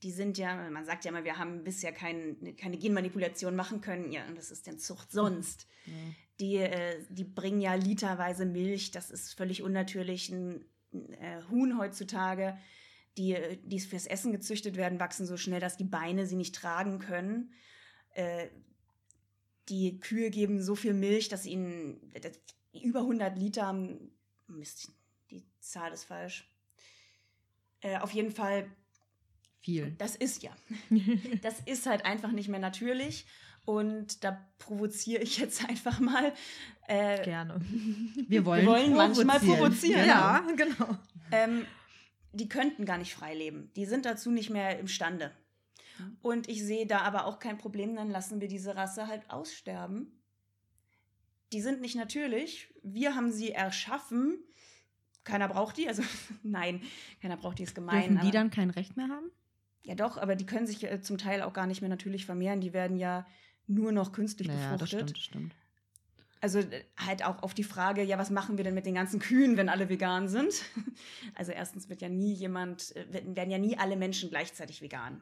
Die 0.03 0.13
sind 0.13 0.39
ja, 0.39 0.71
man 0.71 0.85
sagt 0.85 1.05
ja 1.05 1.11
immer, 1.11 1.25
wir 1.25 1.39
haben 1.39 1.65
bisher 1.65 1.91
kein, 1.93 2.55
keine 2.57 2.77
Genmanipulation 2.79 3.57
machen 3.57 3.81
können. 3.81 4.13
Ja, 4.13 4.25
und 4.29 4.39
das 4.39 4.51
ist 4.53 4.67
denn 4.67 4.79
Zucht 4.79 5.11
sonst. 5.11 5.67
Die, 6.41 6.57
äh, 6.57 7.05
die 7.09 7.25
bringen 7.25 7.61
ja 7.61 7.75
literweise 7.75 8.47
Milch, 8.47 8.91
das 8.93 9.11
ist 9.11 9.35
völlig 9.35 9.63
unnatürlich. 9.63 10.31
Ein 10.31 10.65
äh, 10.93 11.43
Huhn 11.51 11.79
heutzutage, 11.79 12.57
die, 13.17 13.37
die 13.65 13.81
fürs 13.81 14.07
Essen 14.07 14.31
gezüchtet 14.33 14.77
werden, 14.77 15.01
wachsen 15.01 15.27
so 15.27 15.37
schnell, 15.37 15.61
dass 15.61 15.77
die 15.77 15.85
Beine 15.85 16.27
sie 16.27 16.37
nicht 16.37 16.55
tragen 16.55 17.01
können. 17.01 17.53
Äh, 18.15 18.49
die 19.69 19.99
Kühe 20.01 20.31
geben 20.31 20.63
so 20.63 20.75
viel 20.77 20.95
Milch, 20.95 21.29
dass 21.29 21.45
ihnen 21.45 22.01
über 22.73 23.01
100 23.01 23.37
Liter, 23.37 23.67
haben- 23.67 24.13
Mist, 24.47 24.93
die 25.31 25.45
Zahl 25.61 25.93
ist 25.93 26.05
falsch. 26.05 26.49
Äh, 27.81 27.99
auf 27.99 28.13
jeden 28.13 28.31
Fall 28.33 28.67
viel. 29.61 29.95
das 29.99 30.17
ist 30.17 30.43
ja. 30.43 30.57
Das 31.43 31.61
ist 31.67 31.87
halt 31.87 32.05
einfach 32.07 32.33
nicht 32.33 32.49
mehr 32.49 32.61
natürlich. 32.61 33.27
Und 33.69 34.25
da 34.25 34.49
provoziere 34.57 35.23
ich 35.23 35.37
jetzt 35.37 35.63
einfach 35.69 36.01
mal. 36.01 36.33
Äh, 36.87 37.23
Gerne. 37.23 37.61
Wir 38.27 38.47
wollen, 38.47 38.63
Wir 38.63 38.73
wollen 38.73 38.95
manchmal 38.95 39.39
provozieren. 39.41 40.07
Ja, 40.07 40.43
genau. 40.57 40.97
ähm, 41.33 41.67
die 42.33 42.49
könnten 42.49 42.87
gar 42.87 42.97
nicht 42.97 43.13
frei 43.13 43.35
leben. 43.35 43.71
Die 43.77 43.85
sind 43.85 44.07
dazu 44.07 44.31
nicht 44.31 44.49
mehr 44.49 44.79
imstande. 44.79 45.33
Und 46.23 46.49
ich 46.49 46.65
sehe 46.65 46.87
da 46.87 47.01
aber 47.01 47.27
auch 47.27 47.41
kein 47.41 47.59
Problem, 47.59 47.95
dann 47.95 48.09
lassen 48.09 48.41
wir 48.41 48.49
diese 48.49 48.75
Rasse 48.75 49.07
halt 49.07 49.29
aussterben. 49.29 50.19
Die 51.53 51.61
sind 51.61 51.83
nicht 51.83 51.97
natürlich. 51.97 52.73
Wir 52.83 53.17
haben 53.17 53.33
sie 53.33 53.51
erschaffen. 53.51 54.39
Keiner 55.25 55.49
braucht 55.49 55.77
die. 55.77 55.89
Also 55.89 56.03
nein, 56.43 56.81
keiner 57.21 57.37
braucht 57.37 57.59
die, 57.59 57.65
ist 57.65 57.75
gemein. 57.75 58.15
Dürfen 58.15 58.25
die 58.25 58.31
dann 58.31 58.51
kein 58.51 58.71
Recht 58.71 58.97
mehr 58.97 59.09
haben? 59.09 59.31
Ja, 59.83 59.95
doch, 59.95 60.17
aber 60.17 60.37
die 60.37 60.47
können 60.47 60.67
sich 60.67 60.85
äh, 60.85 61.03
zum 61.03 61.19
Teil 61.19 61.43
auch 61.43 61.53
gar 61.53 61.67
nicht 61.67 61.83
mehr 61.83 61.91
natürlich 61.91 62.25
vermehren. 62.25 62.63
Die 62.63 62.73
werden 62.73 62.97
ja 62.97 63.27
nur 63.69 63.93
noch 63.93 64.13
künstlich 64.13 64.49
Naja, 64.49 64.77
das 64.77 64.91
befruchtet. 64.91 65.11
stimmt, 65.11 65.17
das 65.17 65.25
stimmt. 65.25 65.55
Also 66.41 66.61
äh, 66.61 66.85
halt 66.97 67.25
auch 67.25 67.43
auf 67.43 67.55
die 67.55 67.65
Frage, 67.65 68.03
ja, 68.03 68.19
was 68.19 68.31
machen 68.31 68.57
wir 68.59 68.65
denn 68.65 68.75
mit 68.75 68.87
den 68.87 68.95
ganzen 68.95 69.19
Kühen, 69.21 69.57
wenn 69.57 69.69
alle 69.69 69.89
vegan 69.89 70.29
sind? 70.29 70.53
Also 71.35 71.53
erstens 71.53 71.89
wird 71.89 72.01
ja 72.03 72.09
nie 72.09 72.33
jemand, 72.33 72.95
äh, 72.97 73.07
werden 73.13 73.51
ja 73.51 73.59
nie 73.59 73.79
alle 73.79 73.97
Menschen 73.97 74.31
gleichzeitig 74.31 74.83
vegan. 74.83 75.21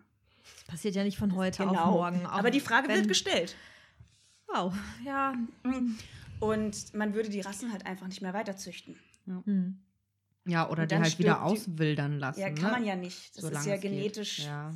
Das 0.54 0.64
passiert 0.64 0.94
ja 0.94 1.04
nicht 1.04 1.18
von 1.18 1.34
heute 1.34 1.64
Genau. 1.66 1.80
auf 1.80 1.90
morgen. 1.90 2.24
Aber 2.26 2.50
die 2.50 2.60
Frage 2.60 2.88
wird 2.88 3.08
gestellt. 3.08 3.56
Wow, 4.46 4.72
ja. 5.04 5.34
Und 6.40 6.94
man 6.94 7.14
würde 7.14 7.28
die 7.30 7.40
Rassen 7.40 7.72
halt 7.72 7.84
einfach 7.84 8.06
nicht 8.06 8.22
mehr 8.22 8.32
weiterzüchten. 8.32 8.96
Hm. 9.26 9.78
Ja, 10.46 10.70
oder 10.70 10.82
Und 10.84 10.92
die 10.92 10.96
halt 10.96 11.18
wieder 11.18 11.42
auswildern 11.42 12.18
lassen. 12.20 12.40
Ja, 12.40 12.50
kann 12.50 12.62
ne? 12.64 12.70
man 12.70 12.84
ja 12.84 12.94
nicht. 12.94 13.34
Das 13.36 13.42
Solange 13.42 13.58
ist 13.58 13.66
ja 13.66 13.76
genetisch. 13.76 14.38
Ja. 14.44 14.72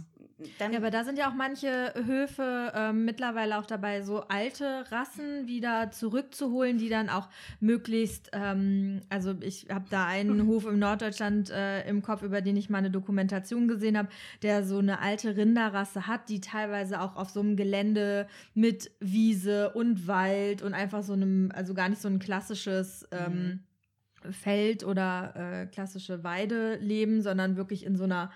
Dann, 0.59 0.73
Ja, 0.73 0.79
aber 0.79 0.91
da 0.91 1.05
sind 1.05 1.19
ja 1.19 1.29
auch 1.29 1.35
manche 1.35 1.93
Höfe 2.05 2.73
ähm, 2.75 3.05
mittlerweile 3.05 3.59
auch 3.59 3.67
dabei, 3.67 4.03
so 4.03 4.23
alte 4.29 4.85
Rassen 4.91 5.47
wieder 5.47 5.91
zurückzuholen, 5.91 6.79
die 6.79 6.89
dann 6.89 7.09
auch 7.09 7.29
möglichst, 7.61 8.31
ähm, 8.33 9.01
also 9.09 9.35
ich 9.41 9.67
habe 9.71 9.85
da 9.91 10.07
einen 10.07 10.47
Hof 10.47 10.67
im 10.67 10.79
Norddeutschland 10.79 11.51
äh, 11.51 11.89
im 11.89 12.03
Kopf, 12.03 12.23
über 12.23 12.41
den 12.41 12.57
ich 12.57 12.71
mal 12.71 12.79
eine 12.79 12.91
Dokumentation 12.91 13.69
gesehen 13.69 13.99
habe, 13.99 14.09
der 14.43 14.65
so 14.65 14.79
eine 14.79 15.01
alte 15.01 15.37
Rinderrasse 15.37 16.07
hat, 16.07 16.29
die 16.29 16.41
teilweise 16.41 17.01
auch 17.01 17.17
auf 17.17 17.31
so 17.31 17.41
einem 17.41 17.57
Gelände 17.57 18.27
mit 18.55 18.91
Wiese 19.01 19.71
und 19.71 20.07
Wald 20.07 20.63
und 20.63 20.75
einfach 20.75 21.03
so 21.03 21.13
einem, 21.13 21.53
also 21.55 21.75
gar 21.75 21.89
nicht 21.89 22.01
so 22.01 22.09
ein 22.09 22.19
klassisches 22.19 23.07
ähm, 23.13 23.61
Feld 24.31 24.85
oder 24.85 25.35
äh, 25.35 25.67
klassische 25.67 26.23
Weide 26.25 26.77
leben, 26.77 27.23
sondern 27.23 27.57
wirklich 27.57 27.85
in 27.85 27.97
so 27.97 28.05
einer 28.05 28.31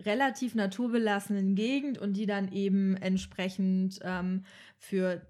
relativ 0.00 0.54
naturbelassenen 0.54 1.54
Gegend 1.54 1.98
und 1.98 2.14
die 2.14 2.26
dann 2.26 2.50
eben 2.52 2.96
entsprechend 2.96 4.00
ähm, 4.02 4.44
für 4.78 5.22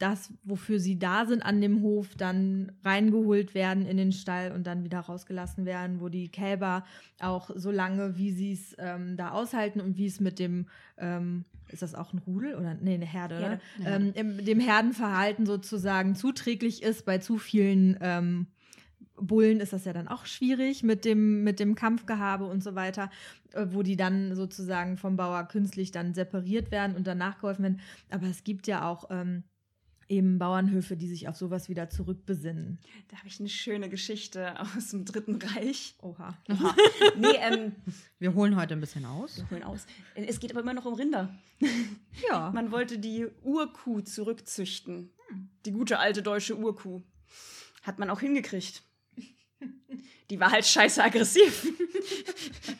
das, 0.00 0.32
wofür 0.44 0.80
sie 0.80 0.98
da 0.98 1.26
sind 1.26 1.42
an 1.42 1.60
dem 1.60 1.82
Hof, 1.82 2.14
dann 2.16 2.72
reingeholt 2.82 3.54
werden 3.54 3.84
in 3.84 3.98
den 3.98 4.12
Stall 4.12 4.50
und 4.50 4.66
dann 4.66 4.82
wieder 4.82 5.00
rausgelassen 5.00 5.66
werden, 5.66 6.00
wo 6.00 6.08
die 6.08 6.30
Kälber 6.30 6.84
auch 7.20 7.50
so 7.54 7.70
lange, 7.70 8.16
wie 8.16 8.32
sie 8.32 8.52
es 8.52 8.74
ähm, 8.78 9.18
da 9.18 9.32
aushalten 9.32 9.80
und 9.80 9.98
wie 9.98 10.06
es 10.06 10.18
mit 10.18 10.38
dem, 10.38 10.66
ähm, 10.96 11.44
ist 11.68 11.82
das 11.82 11.94
auch 11.94 12.14
ein 12.14 12.18
Rudel 12.18 12.54
oder 12.54 12.74
nee, 12.80 12.94
eine 12.94 13.04
Herde, 13.04 13.38
Herde, 13.38 13.60
ne? 13.76 13.84
ja. 13.84 13.96
Ähm, 13.96 14.12
im, 14.14 14.44
dem 14.44 14.58
Herdenverhalten 14.58 15.44
sozusagen 15.44 16.14
zuträglich 16.14 16.82
ist 16.82 17.04
bei 17.04 17.18
zu 17.18 17.36
vielen 17.36 17.98
ähm, 18.00 18.46
Bullen 19.20 19.60
ist 19.60 19.74
das 19.74 19.84
ja 19.84 19.92
dann 19.92 20.08
auch 20.08 20.26
schwierig 20.26 20.82
mit 20.82 21.04
dem, 21.04 21.44
mit 21.44 21.60
dem 21.60 21.74
Kampfgehabe 21.74 22.44
und 22.44 22.62
so 22.62 22.74
weiter, 22.74 23.10
wo 23.70 23.82
die 23.82 23.96
dann 23.96 24.34
sozusagen 24.34 24.96
vom 24.96 25.16
Bauer 25.16 25.44
künstlich 25.44 25.90
dann 25.90 26.14
separiert 26.14 26.70
werden 26.70 26.96
und 26.96 27.06
danach 27.06 27.38
geholfen 27.40 27.62
werden. 27.62 27.80
Aber 28.10 28.26
es 28.26 28.44
gibt 28.44 28.66
ja 28.66 28.88
auch 28.88 29.10
ähm, 29.10 29.44
eben 30.08 30.38
Bauernhöfe, 30.38 30.96
die 30.96 31.06
sich 31.08 31.28
auf 31.28 31.36
sowas 31.36 31.68
wieder 31.68 31.88
zurückbesinnen. 31.88 32.78
da 33.08 33.18
habe 33.18 33.28
ich 33.28 33.38
eine 33.38 33.48
schöne 33.48 33.88
Geschichte 33.88 34.60
aus 34.60 34.88
dem 34.90 35.04
Dritten 35.04 35.36
Reich. 35.36 35.94
Oha. 36.02 36.36
Oha. 36.50 36.74
nee, 37.16 37.36
ähm, 37.40 37.72
Wir 38.18 38.34
holen 38.34 38.56
heute 38.56 38.74
ein 38.74 38.80
bisschen 38.80 39.04
aus. 39.06 39.38
wir 39.38 39.50
holen 39.50 39.62
aus. 39.62 39.86
Es 40.16 40.40
geht 40.40 40.50
aber 40.50 40.60
immer 40.60 40.74
noch 40.74 40.84
um 40.86 40.94
Rinder. 40.94 41.34
Ja. 42.28 42.50
Man 42.50 42.72
wollte 42.72 42.98
die 42.98 43.26
Urkuh 43.42 44.00
zurückzüchten. 44.00 45.10
Die 45.64 45.70
gute 45.70 46.00
alte 46.00 46.22
deutsche 46.22 46.58
Urkuh. 46.58 47.02
Hat 47.82 47.98
man 48.00 48.10
auch 48.10 48.20
hingekriegt. 48.20 48.82
Die 50.28 50.40
war 50.40 50.50
halt 50.50 50.66
scheiße 50.66 51.02
aggressiv. 51.02 51.66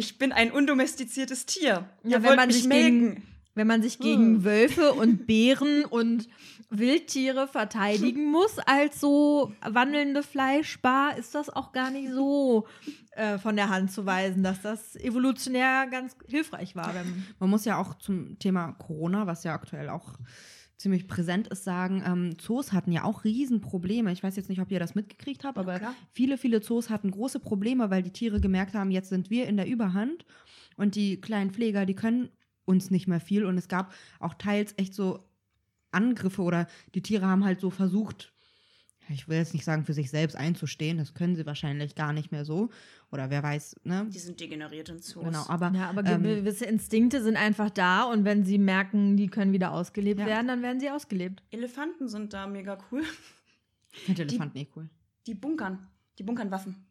Ich 0.00 0.16
bin 0.18 0.32
ein 0.32 0.50
undomestiziertes 0.50 1.44
Tier. 1.46 1.84
Ja, 2.04 2.18
Ihr 2.18 2.22
wenn 2.22 2.36
man 2.36 2.46
mich 2.48 2.56
sich 2.56 2.66
melken. 2.66 3.14
gegen, 3.14 3.22
wenn 3.54 3.66
man 3.66 3.82
sich 3.82 3.98
gegen 3.98 4.36
Hm. 4.36 4.44
Wölfe 4.44 4.92
und 4.94 5.26
Bären 5.26 5.84
und 5.84 6.26
Wildtiere 6.70 7.46
verteidigen 7.48 8.24
muss 8.30 8.58
als 8.60 8.98
so 9.00 9.52
wandelnde 9.60 10.22
Fleischbar, 10.22 11.18
ist 11.18 11.34
das 11.34 11.50
auch 11.50 11.72
gar 11.72 11.90
nicht 11.90 12.10
so 12.12 12.66
äh, 13.12 13.38
von 13.38 13.56
der 13.56 13.68
Hand 13.68 13.92
zu 13.92 14.06
weisen, 14.06 14.42
dass 14.42 14.62
das 14.62 14.96
evolutionär 14.96 15.86
ganz 15.90 16.16
hilfreich 16.26 16.76
war. 16.76 16.94
Man 17.38 17.50
muss 17.50 17.64
ja 17.66 17.76
auch 17.76 17.94
zum 17.98 18.38
Thema 18.38 18.72
Corona, 18.78 19.26
was 19.26 19.44
ja 19.44 19.52
aktuell 19.52 19.90
auch 19.90 20.14
ziemlich 20.80 21.06
präsent 21.06 21.48
ist, 21.48 21.62
sagen, 21.64 22.02
ähm, 22.06 22.38
Zoos 22.38 22.72
hatten 22.72 22.90
ja 22.90 23.04
auch 23.04 23.24
Riesenprobleme. 23.24 24.10
Ich 24.12 24.22
weiß 24.22 24.34
jetzt 24.36 24.48
nicht, 24.48 24.62
ob 24.62 24.70
ihr 24.70 24.80
das 24.80 24.94
mitgekriegt 24.94 25.44
habt, 25.44 25.58
aber 25.58 25.78
klar. 25.78 25.94
viele, 26.10 26.38
viele 26.38 26.62
Zoos 26.62 26.88
hatten 26.88 27.10
große 27.10 27.38
Probleme, 27.38 27.90
weil 27.90 28.02
die 28.02 28.12
Tiere 28.12 28.40
gemerkt 28.40 28.72
haben, 28.72 28.90
jetzt 28.90 29.10
sind 29.10 29.28
wir 29.28 29.46
in 29.46 29.58
der 29.58 29.66
Überhand 29.66 30.24
und 30.76 30.94
die 30.94 31.20
kleinen 31.20 31.50
Pfleger, 31.50 31.84
die 31.84 31.94
können 31.94 32.30
uns 32.64 32.90
nicht 32.90 33.08
mehr 33.08 33.20
viel. 33.20 33.44
Und 33.44 33.58
es 33.58 33.68
gab 33.68 33.92
auch 34.20 34.32
teils 34.32 34.72
echt 34.78 34.94
so 34.94 35.22
Angriffe 35.92 36.40
oder 36.40 36.66
die 36.94 37.02
Tiere 37.02 37.26
haben 37.26 37.44
halt 37.44 37.60
so 37.60 37.68
versucht, 37.68 38.32
ich 39.10 39.28
will 39.28 39.36
jetzt 39.38 39.54
nicht 39.54 39.64
sagen, 39.64 39.84
für 39.84 39.92
sich 39.92 40.10
selbst 40.10 40.36
einzustehen, 40.36 40.98
das 40.98 41.14
können 41.14 41.34
sie 41.36 41.44
wahrscheinlich 41.46 41.94
gar 41.94 42.12
nicht 42.12 42.30
mehr 42.32 42.44
so. 42.44 42.70
Oder 43.12 43.28
wer 43.30 43.42
weiß, 43.42 43.76
ne? 43.84 44.06
Die 44.08 44.18
sind 44.18 44.40
degeneriert 44.40 44.88
in 44.88 45.00
Zoos. 45.00 45.24
Genau, 45.24 45.44
aber, 45.48 45.72
Ja, 45.74 45.90
aber 45.90 46.04
ähm, 46.04 46.22
gewisse 46.22 46.64
Instinkte 46.66 47.22
sind 47.22 47.36
einfach 47.36 47.70
da 47.70 48.04
und 48.04 48.24
wenn 48.24 48.44
sie 48.44 48.58
merken, 48.58 49.16
die 49.16 49.28
können 49.28 49.52
wieder 49.52 49.72
ausgelebt 49.72 50.20
Ja. 50.20 50.26
werden, 50.26 50.48
dann 50.48 50.62
werden 50.62 50.80
sie 50.80 50.90
ausgelebt. 50.90 51.42
Elefanten 51.50 52.08
sind 52.08 52.32
da 52.32 52.46
mega 52.46 52.78
cool. 52.90 53.02
ich 53.92 54.00
finde 54.04 54.22
Elefanten 54.22 54.58
eh 54.58 54.68
cool. 54.76 54.88
Die 55.26 55.34
bunkern. 55.34 55.88
Die 56.18 56.22
bunkern 56.22 56.50
Waffen. 56.50 56.86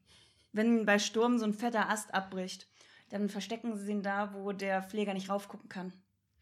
Wenn 0.52 0.86
bei 0.86 1.00
Sturm 1.00 1.38
so 1.38 1.46
ein 1.46 1.54
fetter 1.54 1.90
Ast 1.90 2.14
abbricht, 2.14 2.68
dann 3.10 3.30
verstecken 3.30 3.76
sie 3.78 3.92
ihn 3.92 4.02
da, 4.04 4.34
wo 4.34 4.52
der 4.52 4.84
Pfleger 4.84 5.14
nicht 5.14 5.30
raufgucken 5.30 5.70
kann. 5.70 5.94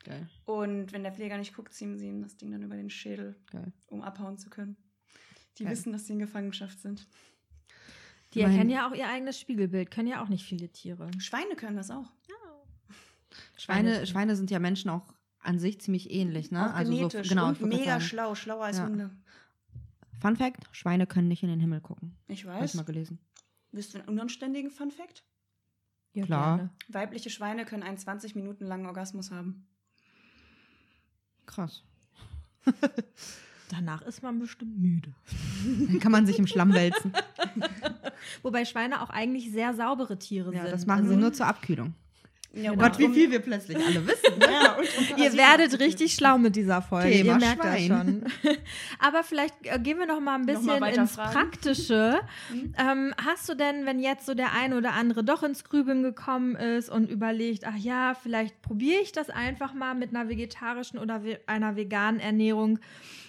Geil, 0.04 0.28
Und 0.46 0.94
wenn 0.94 1.04
der 1.04 1.12
Pfleger 1.12 1.38
nicht 1.38 1.54
guckt, 1.56 1.74
ziehen 1.74 1.98
sie 1.98 2.08
ihm 2.08 2.22
das 2.22 2.38
Ding 2.38 2.52
dann 2.52 2.62
über 2.64 2.76
den 2.78 2.90
Schädel, 2.90 3.36
geil. 3.52 3.74
um 3.88 4.02
abhauen 4.02 4.38
zu 4.38 4.50
können. 4.50 4.78
Die 5.58 5.64
Geil. 5.64 5.72
wissen, 5.74 5.92
dass 5.92 6.06
sie 6.08 6.14
in 6.14 6.20
Gefangenschaft 6.20 6.80
sind. 6.80 7.08
Die 8.34 8.42
Mein- 8.42 8.52
erkennen 8.52 8.70
ja 8.70 8.88
auch 8.90 8.94
ihr 8.94 9.08
eigenes 9.10 9.40
Spiegelbild, 9.40 9.90
können 9.92 10.08
ja 10.08 10.22
auch 10.24 10.30
nicht 10.30 10.44
viele 10.46 10.70
Tiere. 10.70 11.10
Schweine 11.20 11.56
können 11.56 11.78
das 11.78 11.90
auch. 11.92 12.12
Schweine, 13.58 14.06
Schweine 14.06 14.36
sind 14.36 14.52
ja 14.52 14.60
Menschen 14.60 14.90
auch 14.90 15.14
an 15.40 15.60
sich 15.60 15.80
ziemlich 15.82 16.12
ähnlich, 16.12 16.52
ne? 16.52 16.74
Auch 16.74 16.78
genetisch 16.80 17.28
so, 17.28 17.34
genau, 17.36 17.48
und 17.50 17.60
ich 17.62 17.66
mega 17.66 17.86
sagen. 17.86 18.02
schlau, 18.02 18.36
schlauer 18.36 18.66
als 18.66 18.78
Ja. 18.78 18.86
Hunde. 18.86 19.10
Fun 20.20 20.36
Fact: 20.36 20.64
Schweine 20.72 21.08
können 21.08 21.28
nicht 21.28 21.44
in 21.44 21.50
den 21.50 21.60
Himmel 21.60 21.80
gucken. 21.82 22.16
Ich 22.28 22.46
Habe 22.46 22.56
ich 22.58 22.62
weiß. 22.64 22.74
mal 22.76 22.84
gelesen. 22.84 23.20
Willst 23.72 23.94
du 23.94 24.00
einen 24.00 24.08
unanständigen 24.10 24.72
Fun 24.72 24.92
Fact? 24.92 25.24
Ja, 26.14 26.26
Klar. 26.26 26.58
gerne. 26.58 26.70
Weibliche 26.90 27.30
Schweine 27.30 27.66
können 27.66 27.84
einen 27.84 27.98
20 27.98 28.34
Minuten 28.36 28.66
langen 28.66 28.88
Orgasmus 28.88 29.30
haben. 29.32 29.68
Krass. 31.46 31.84
Danach 33.70 34.02
ist 34.04 34.24
man 34.24 34.40
bestimmt 34.40 34.78
müde. 34.80 35.14
Dann 35.88 36.00
kann 36.00 36.12
man 36.12 36.26
sich 36.26 36.40
im 36.40 36.48
Schlamm 36.48 36.74
wälzen. 36.74 37.12
Wobei 38.42 38.66
Schweine 38.66 39.02
auch 39.02 39.10
eigentlich 39.10 39.52
sehr 39.52 39.74
saubere 39.74 40.18
Tiere 40.18 40.54
Ja, 40.54 40.64
sind. 40.64 40.72
das 40.72 40.86
machen 40.86 41.02
also, 41.02 41.14
sie 41.14 41.18
nur 41.18 41.34
zur 41.34 41.48
Abkühlung. 41.48 41.94
Ja, 42.54 42.74
Gott, 42.74 42.98
wie 42.98 43.10
viel 43.10 43.30
wir 43.30 43.40
plötzlich 43.40 43.78
alle 43.78 44.06
wissen. 44.08 44.24
Ja, 44.50 44.76
und, 44.76 45.12
und 45.12 45.20
Ihr 45.20 45.34
werdet 45.34 45.80
richtig 45.80 46.14
schlau 46.14 46.38
mit 46.38 46.56
dieser 46.56 46.82
Folge. 46.82 47.12
Thema 47.12 47.34
Ihr 47.34 47.40
merkt 47.40 47.62
Schwein. 47.62 48.22
das 48.24 48.32
schon. 48.44 48.58
Aber 49.00 49.24
vielleicht 49.24 49.54
äh, 49.64 49.78
gehen 49.80 49.98
wir 50.00 50.06
noch 50.08 50.20
mal 50.20 50.36
ein 50.36 50.46
bisschen 50.46 50.82
ins 50.84 51.16
fragen. 51.16 51.34
Praktische. 51.34 52.20
Mhm. 52.52 52.74
Ähm, 52.78 53.14
hast 53.24 53.50
du 53.50 53.56
denn, 53.56 53.86
wenn 53.86 54.00
jetzt 54.00 54.26
so 54.26 54.34
der 54.34 54.54
ein 54.54 54.74
oder 54.74 54.94
andere 54.94 55.24
doch 55.24 55.44
ins 55.44 55.64
Grübeln 55.66 56.02
gekommen 56.02 56.56
ist 56.56 56.90
und 56.90 57.10
überlegt, 57.10 57.66
ach 57.68 57.76
ja, 57.76 58.16
vielleicht 58.16 58.62
probiere 58.62 59.02
ich 59.02 59.12
das 59.12 59.30
einfach 59.30 59.74
mal 59.74 59.94
mit 59.96 60.16
einer 60.16 60.30
vegetarischen 60.30 60.98
oder 60.98 61.22
einer 61.46 61.76
veganen 61.76 62.20
Ernährung. 62.20 62.80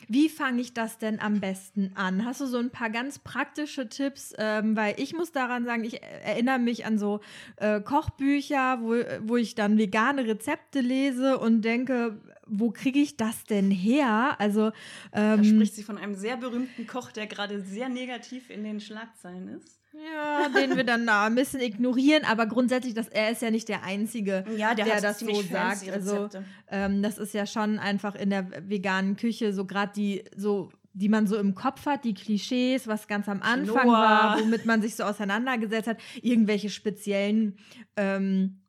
Wie 0.09 0.29
fange 0.29 0.61
ich 0.63 0.73
das 0.73 0.99
denn 0.99 1.21
am 1.21 1.41
besten 1.41 1.93
an? 1.95 2.25
Hast 2.25 2.41
du 2.41 2.47
so 2.47 2.59
ein 2.59 2.71
paar 2.71 2.91
ganz 2.91 3.19
praktische 3.19 3.89
Tipps? 3.89 4.33
Ähm, 4.39 4.75
weil 4.75 4.95
ich 4.99 5.13
muss 5.13 5.33
daran 5.33 5.65
sagen, 5.65 5.85
ich 5.85 6.03
erinnere 6.03 6.59
mich 6.59 6.87
an 6.87 6.99
so 6.99 7.21
äh, 7.57 7.81
Kochbücher, 7.81 8.79
wo, 8.81 8.95
wo 9.29 9.37
ich 9.37 9.55
dann 9.55 9.77
vegane 9.77 10.27
Rezepte 10.27 10.81
lese 10.81 11.39
und 11.39 11.63
denke, 11.63 12.19
wo 12.47 12.71
kriege 12.71 13.01
ich 13.01 13.17
das 13.17 13.45
denn 13.45 13.71
her? 13.71 14.37
Also 14.39 14.73
Da 15.13 15.35
ähm, 15.35 15.45
spricht 15.45 15.75
sie 15.75 15.83
von 15.83 15.99
einem 15.99 16.15
sehr 16.15 16.37
berühmten 16.37 16.87
Koch, 16.87 17.13
der 17.13 17.27
gerade 17.27 17.61
sehr 17.61 17.89
negativ 17.89 18.51
in 18.51 18.65
den 18.65 18.81
Schlagzeilen 18.81 19.49
ist. 19.49 19.78
Ja, 19.99 20.49
den 20.49 20.77
wir 20.77 20.85
dann 20.85 21.07
da 21.07 21.27
ein 21.27 21.35
bisschen 21.35 21.61
ignorieren, 21.61 22.25
aber 22.25 22.47
grundsätzlich, 22.47 22.95
das, 22.95 23.09
er 23.09 23.31
ist 23.31 23.43
ja 23.43 23.51
nicht 23.51 23.69
der 23.69 23.83
Einzige, 23.83 24.45
Ja, 24.57 24.75
der, 24.75 24.85
der 24.85 25.01
das 25.01 25.21
so 25.21 25.43
sagt. 25.43 25.89
Also 25.91 26.29
ähm, 26.69 27.03
das 27.03 27.19
ist 27.19 27.35
ja 27.35 27.47
schon 27.47 27.79
einfach 27.79 28.15
in 28.15 28.31
der 28.31 28.49
veganen 28.69 29.17
Küche 29.17 29.53
so 29.53 29.65
gerade 29.65 29.93
die 29.95 30.25
so 30.37 30.71
die 30.95 31.09
man 31.09 31.29
so 31.29 31.37
im 31.37 31.55
Kopf 31.55 31.87
hat, 31.87 32.05
die 32.05 32.15
Klischees, 32.15 32.89
was 32.89 33.07
ganz 33.07 33.29
am 33.29 33.41
Anfang 33.41 33.83
Quinoa. 33.83 33.93
war, 33.93 34.41
womit 34.41 34.67
man 34.67 34.83
sich 34.83 34.97
so 34.97 35.05
auseinandergesetzt 35.05 35.87
hat, 35.87 35.99
irgendwelche 36.23 36.71
speziellen 36.71 37.57
ähm, 37.97 38.63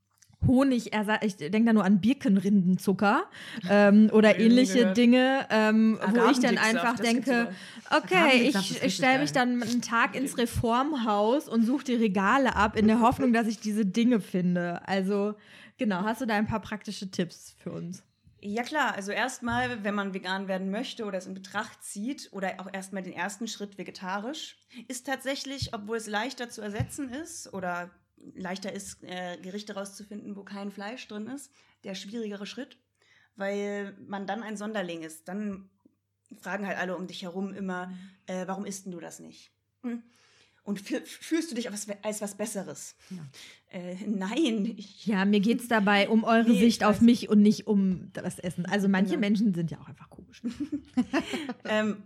Honig, 0.48 0.92
ich 1.22 1.36
denke 1.36 1.66
da 1.66 1.74
nur 1.74 1.84
an 1.84 2.00
Birkenrindenzucker 2.00 3.24
ähm, 3.70 4.10
oder 4.14 4.40
ähnliche. 4.40 4.94
Dinge, 4.94 5.46
ähm, 5.50 6.00
wo 6.02 6.30
ich 6.32 6.40
dann 6.40 6.58
einfach 6.58 6.98
denke, 6.98 7.52
okay, 7.96 8.50
ich, 8.50 8.84
ich 8.84 8.96
stelle 8.96 9.20
mich 9.20 9.32
dann 9.32 9.62
einen 9.62 9.82
Tag 9.82 10.16
ins 10.16 10.38
Reformhaus 10.38 11.48
und 11.48 11.66
suche 11.66 11.84
die 11.84 11.96
Regale 11.96 12.56
ab, 12.56 12.76
in 12.76 12.88
der 12.88 13.02
Hoffnung, 13.02 13.34
dass 13.34 13.48
ich 13.48 13.60
diese 13.60 13.86
Dinge 13.86 14.20
finde. 14.20 14.82
Also, 14.88 15.36
genau, 15.78 16.04
hast 16.04 16.22
du 16.22 16.26
da 16.26 16.36
ein 16.36 16.48
paar 16.48 16.62
praktische 16.62 17.12
Tipps 17.12 17.56
für 17.62 17.72
uns? 17.72 18.04
Ja 18.42 18.64
klar, 18.64 18.96
also 18.96 19.12
erstmal, 19.12 19.84
wenn 19.84 19.96
man 19.96 20.14
vegan 20.14 20.48
werden 20.48 20.72
möchte 20.72 21.04
oder 21.04 21.18
es 21.18 21.28
in 21.28 21.34
Betracht 21.34 21.84
zieht 21.84 22.30
oder 22.32 22.54
auch 22.60 22.70
erstmal 22.72 23.04
den 23.04 23.12
ersten 23.12 23.48
Schritt 23.50 23.78
vegetarisch, 23.78 24.58
ist 24.88 25.06
tatsächlich, 25.06 25.74
obwohl 25.74 25.98
es 25.98 26.08
leichter 26.08 26.50
zu 26.50 26.62
ersetzen 26.62 27.10
ist 27.10 27.54
oder 27.54 27.90
leichter 28.36 28.72
ist, 28.74 29.04
äh, 29.04 29.38
Gerichte 29.42 29.74
rauszufinden, 29.76 30.36
wo 30.36 30.44
kein 30.44 30.72
Fleisch 30.72 31.08
drin 31.08 31.28
ist, 31.28 31.52
der 31.84 31.96
schwierigere 31.96 32.46
Schritt, 32.46 32.78
weil 33.36 33.96
man 34.08 34.28
dann 34.28 34.44
ein 34.44 34.58
Sonderling 34.58 35.02
ist. 35.04 35.28
Dann 35.28 35.70
fragen 36.42 36.68
halt 36.68 36.78
alle 36.78 36.96
um 36.96 37.08
dich 37.08 37.24
herum 37.24 37.54
immer, 37.54 37.92
äh, 38.28 38.46
warum 38.48 38.66
isst 38.66 38.86
denn 38.86 38.92
du 38.92 39.00
das 39.00 39.20
nicht? 39.20 39.52
Hm. 39.84 40.04
Und 40.64 40.80
fü- 40.80 41.04
fühlst 41.04 41.50
du 41.50 41.56
dich 41.56 41.72
als, 41.72 41.88
als 42.04 42.22
was 42.22 42.36
Besseres? 42.36 42.96
Äh, 43.72 43.96
nein, 44.06 44.76
Ja, 45.04 45.26
mir 45.26 45.40
geht 45.40 45.62
es 45.62 45.68
dabei 45.68 46.10
um 46.10 46.24
eure 46.24 46.44
Nee, 46.50 46.54
ich 46.56 46.60
Sicht 46.60 46.84
auf 46.84 47.02
mich 47.02 47.30
und 47.30 47.42
nicht 47.42 47.66
um 47.66 48.12
das 48.14 48.38
Essen. 48.38 48.66
Also 48.68 48.88
manche 48.88 49.12
Genau. 49.12 49.22
Menschen 49.22 49.54
sind 49.56 49.72
ja 49.72 49.80
auch 49.80 49.88
einfach 49.88 50.10
komisch. 50.10 50.44
ähm, 51.66 52.04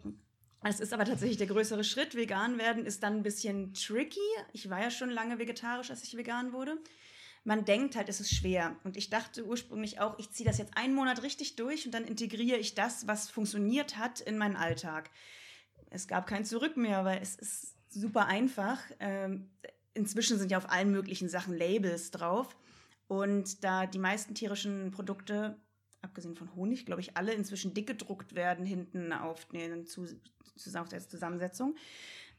es 0.70 0.80
ist 0.80 0.94
aber 0.94 1.06
tatsächlich 1.06 1.38
der 1.38 1.48
größere 1.48 1.84
Schritt. 1.84 2.16
Vegan 2.16 2.58
werden 2.58 2.86
ist 2.86 3.04
dann 3.04 3.18
ein 3.18 3.24
bisschen 3.24 3.74
tricky. 3.74 4.20
Ich 4.54 4.70
war 4.70 4.82
ja 4.82 4.92
schon 4.92 5.10
lange 5.10 5.40
vegetarisch, 5.40 5.90
als 5.90 6.04
ich 6.04 6.16
vegan 6.16 6.54
wurde. 6.54 6.78
Man 7.44 7.66
denkt 7.66 7.96
halt, 7.96 8.08
es 8.08 8.22
ist 8.22 8.34
schwer. 8.34 8.78
Und 8.84 8.96
ich 8.96 9.10
dachte 9.10 9.46
ursprünglich 9.46 10.00
auch, 10.00 10.18
ich 10.18 10.32
ziehe 10.32 10.48
das 10.48 10.58
jetzt 10.58 10.78
einen 10.78 10.96
Monat 10.96 11.24
richtig 11.24 11.58
durch 11.58 11.86
und 11.86 11.92
dann 11.94 12.06
integriere 12.06 12.58
ich 12.58 12.76
das, 12.76 13.08
was 13.08 13.30
funktioniert 13.30 13.98
hat, 13.98 14.22
in 14.22 14.38
meinen 14.38 14.56
Alltag. 14.56 15.10
Es 15.90 16.08
gab 16.08 16.26
kein 16.26 16.46
Zurück 16.46 16.78
mehr, 16.78 17.04
weil 17.04 17.22
es 17.22 17.36
ist 17.36 17.76
super 17.90 18.28
einfach. 18.28 18.80
Ähm, 19.00 19.52
inzwischen 19.94 20.40
sind 20.40 20.52
ja 20.52 20.58
auf 20.58 20.70
allen 20.70 20.92
möglichen 20.92 21.28
Sachen 21.28 21.58
Labels 21.58 22.12
drauf. 22.12 22.56
Und 23.08 23.64
da 23.64 23.86
die 23.86 24.00
meisten 24.00 24.34
tierischen 24.34 24.92
Produkte, 24.92 25.58
abgesehen 26.02 26.36
von 26.36 26.56
Honig, 26.56 26.86
glaube 26.86 27.02
ich, 27.02 27.18
alle 27.18 27.34
inzwischen 27.34 27.74
dick 27.74 27.88
gedruckt 27.88 28.36
werden 28.36 28.66
hinten 28.66 29.14
auf 29.14 29.46
den 29.46 29.86
Auf 30.76 30.90
der 30.90 31.08
Zusammensetzung, 31.08 31.76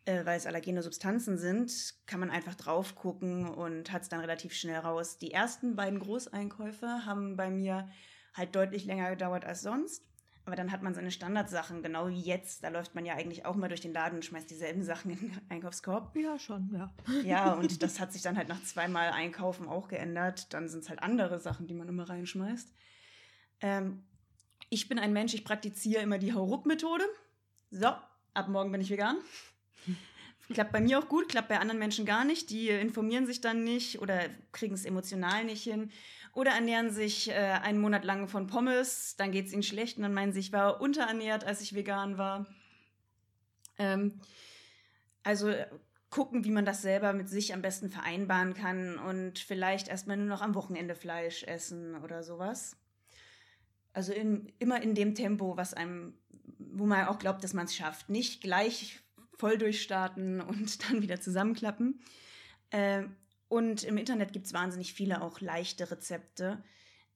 äh, 0.04 0.24
weil 0.24 0.36
es 0.36 0.46
allergene 0.46 0.82
Substanzen 0.82 1.38
sind, 1.38 1.94
kann 2.06 2.20
man 2.20 2.30
einfach 2.30 2.54
drauf 2.54 2.94
gucken 2.94 3.48
und 3.48 3.92
hat 3.92 4.02
es 4.02 4.08
dann 4.08 4.20
relativ 4.20 4.52
schnell 4.52 4.78
raus. 4.78 5.18
Die 5.18 5.32
ersten 5.32 5.76
beiden 5.76 5.98
Großeinkäufe 5.98 7.06
haben 7.06 7.36
bei 7.36 7.50
mir 7.50 7.88
halt 8.34 8.54
deutlich 8.54 8.84
länger 8.84 9.10
gedauert 9.10 9.44
als 9.44 9.62
sonst. 9.62 10.04
Aber 10.46 10.56
dann 10.56 10.72
hat 10.72 10.82
man 10.82 10.92
seine 10.92 11.10
Standardsachen, 11.10 11.82
genau 11.82 12.08
wie 12.08 12.20
jetzt. 12.20 12.62
Da 12.64 12.68
läuft 12.68 12.94
man 12.94 13.06
ja 13.06 13.14
eigentlich 13.14 13.46
auch 13.46 13.54
mal 13.56 13.68
durch 13.68 13.80
den 13.80 13.94
Laden 13.94 14.16
und 14.16 14.24
schmeißt 14.24 14.50
dieselben 14.50 14.82
Sachen 14.82 15.12
in 15.12 15.18
den 15.18 15.40
Einkaufskorb. 15.48 16.14
Ja, 16.16 16.38
schon, 16.38 16.70
ja. 16.70 16.92
Ja, 17.24 17.54
und 17.54 17.82
das 17.82 17.98
hat 17.98 18.12
sich 18.12 18.20
dann 18.20 18.36
halt 18.36 18.48
nach 18.48 18.62
zweimal 18.62 19.10
Einkaufen 19.10 19.66
auch 19.66 19.88
geändert. 19.88 20.52
Dann 20.52 20.68
sind 20.68 20.80
es 20.82 20.90
halt 20.90 21.02
andere 21.02 21.38
Sachen, 21.38 21.66
die 21.66 21.74
man 21.74 21.88
immer 21.88 22.08
reinschmeißt. 22.10 22.70
Ähm, 23.62 24.04
ich 24.68 24.88
bin 24.88 24.98
ein 24.98 25.14
Mensch, 25.14 25.32
ich 25.32 25.44
praktiziere 25.44 26.02
immer 26.02 26.18
die 26.18 26.34
Hauruck-Methode. 26.34 27.04
So, 27.76 27.88
ab 28.34 28.46
morgen 28.46 28.70
bin 28.70 28.80
ich 28.80 28.90
vegan. 28.90 29.16
Klappt 30.52 30.70
bei 30.70 30.80
mir 30.80 30.96
auch 30.96 31.08
gut, 31.08 31.28
klappt 31.28 31.48
bei 31.48 31.58
anderen 31.58 31.80
Menschen 31.80 32.06
gar 32.06 32.24
nicht. 32.24 32.50
Die 32.50 32.68
informieren 32.68 33.26
sich 33.26 33.40
dann 33.40 33.64
nicht 33.64 34.00
oder 34.00 34.28
kriegen 34.52 34.74
es 34.74 34.84
emotional 34.84 35.44
nicht 35.44 35.64
hin 35.64 35.90
oder 36.34 36.52
ernähren 36.52 36.92
sich 36.92 37.30
äh, 37.30 37.34
einen 37.34 37.80
Monat 37.80 38.04
lang 38.04 38.28
von 38.28 38.46
Pommes. 38.46 39.16
Dann 39.16 39.32
geht 39.32 39.46
es 39.46 39.52
ihnen 39.52 39.64
schlecht 39.64 39.96
und 39.96 40.04
dann 40.04 40.14
meinen 40.14 40.32
sie, 40.32 40.38
ich 40.38 40.52
war 40.52 40.80
unterernährt, 40.80 41.42
als 41.42 41.62
ich 41.62 41.74
vegan 41.74 42.16
war. 42.16 42.46
Ähm, 43.78 44.20
also 45.24 45.48
äh, 45.48 45.66
gucken, 46.10 46.44
wie 46.44 46.52
man 46.52 46.64
das 46.64 46.80
selber 46.80 47.12
mit 47.12 47.28
sich 47.28 47.54
am 47.54 47.62
besten 47.62 47.90
vereinbaren 47.90 48.54
kann 48.54 49.00
und 49.00 49.40
vielleicht 49.40 49.88
erstmal 49.88 50.16
nur 50.16 50.26
noch 50.26 50.42
am 50.42 50.54
Wochenende 50.54 50.94
Fleisch 50.94 51.42
essen 51.42 51.96
oder 51.96 52.22
sowas. 52.22 52.76
Also 53.94 54.12
in, 54.12 54.52
immer 54.60 54.80
in 54.80 54.94
dem 54.94 55.16
Tempo, 55.16 55.56
was 55.56 55.74
einem, 55.74 56.14
wo 56.58 56.86
man 56.86 57.06
auch 57.06 57.18
glaubt, 57.18 57.42
dass 57.44 57.54
man 57.54 57.66
es 57.66 57.74
schafft. 57.74 58.08
Nicht 58.08 58.40
gleich 58.40 59.00
voll 59.36 59.58
durchstarten 59.58 60.40
und 60.40 60.88
dann 60.88 61.02
wieder 61.02 61.20
zusammenklappen. 61.20 62.00
Äh, 62.70 63.04
und 63.48 63.84
im 63.84 63.96
Internet 63.98 64.32
gibt 64.32 64.46
es 64.46 64.52
wahnsinnig 64.52 64.94
viele 64.94 65.22
auch 65.22 65.40
leichte 65.40 65.90
Rezepte. 65.90 66.62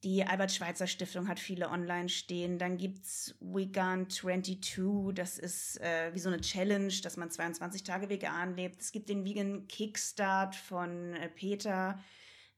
Die 0.05 0.25
Albert-Schweitzer-Stiftung 0.25 1.27
hat 1.27 1.41
viele 1.41 1.71
online 1.71 2.09
stehen. 2.09 2.59
Dann 2.59 2.77
gibt 2.77 3.05
es 3.05 3.35
Vegan 3.41 4.09
22, 4.09 5.13
das 5.13 5.39
ist 5.39 5.81
äh, 5.81 6.15
wie 6.15 6.21
so 6.21 6.29
eine 6.29 6.41
Challenge, 6.41 6.93
dass 7.03 7.17
man 7.17 7.33
22 7.33 7.83
Tage 7.83 8.09
vegan 8.09 8.55
lebt. 8.55 8.81
Es 8.81 8.93
gibt 8.93 9.09
den 9.09 9.25
Vegan 9.25 9.67
Kickstart 9.67 10.55
von 10.55 11.15
äh, 11.15 11.29
Peter, 11.29 11.99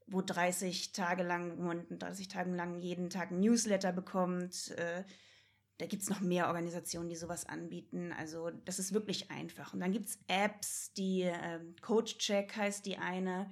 wo 0.06 0.20
30 0.20 0.92
Tage 0.92 1.22
lang, 1.22 1.56
wo 1.56 1.62
man 1.62 1.86
30 1.88 2.28
Tage 2.28 2.50
lang 2.50 2.78
jeden 2.78 3.08
Tag 3.08 3.30
ein 3.30 3.40
Newsletter 3.40 3.92
bekommt. 3.92 4.72
Äh, 4.72 5.04
da 5.80 5.86
gibt 5.86 6.02
es 6.02 6.10
noch 6.10 6.20
mehr 6.20 6.48
Organisationen, 6.48 7.08
die 7.08 7.16
sowas 7.16 7.46
anbieten. 7.46 8.12
Also 8.12 8.50
das 8.50 8.78
ist 8.78 8.92
wirklich 8.92 9.30
einfach. 9.30 9.72
Und 9.72 9.80
dann 9.80 9.92
gibt 9.92 10.08
es 10.08 10.18
Apps, 10.28 10.92
die 10.92 11.22
äh, 11.22 11.60
Coach 11.80 12.18
Check 12.18 12.56
heißt 12.56 12.84
die 12.86 12.98
eine 12.98 13.50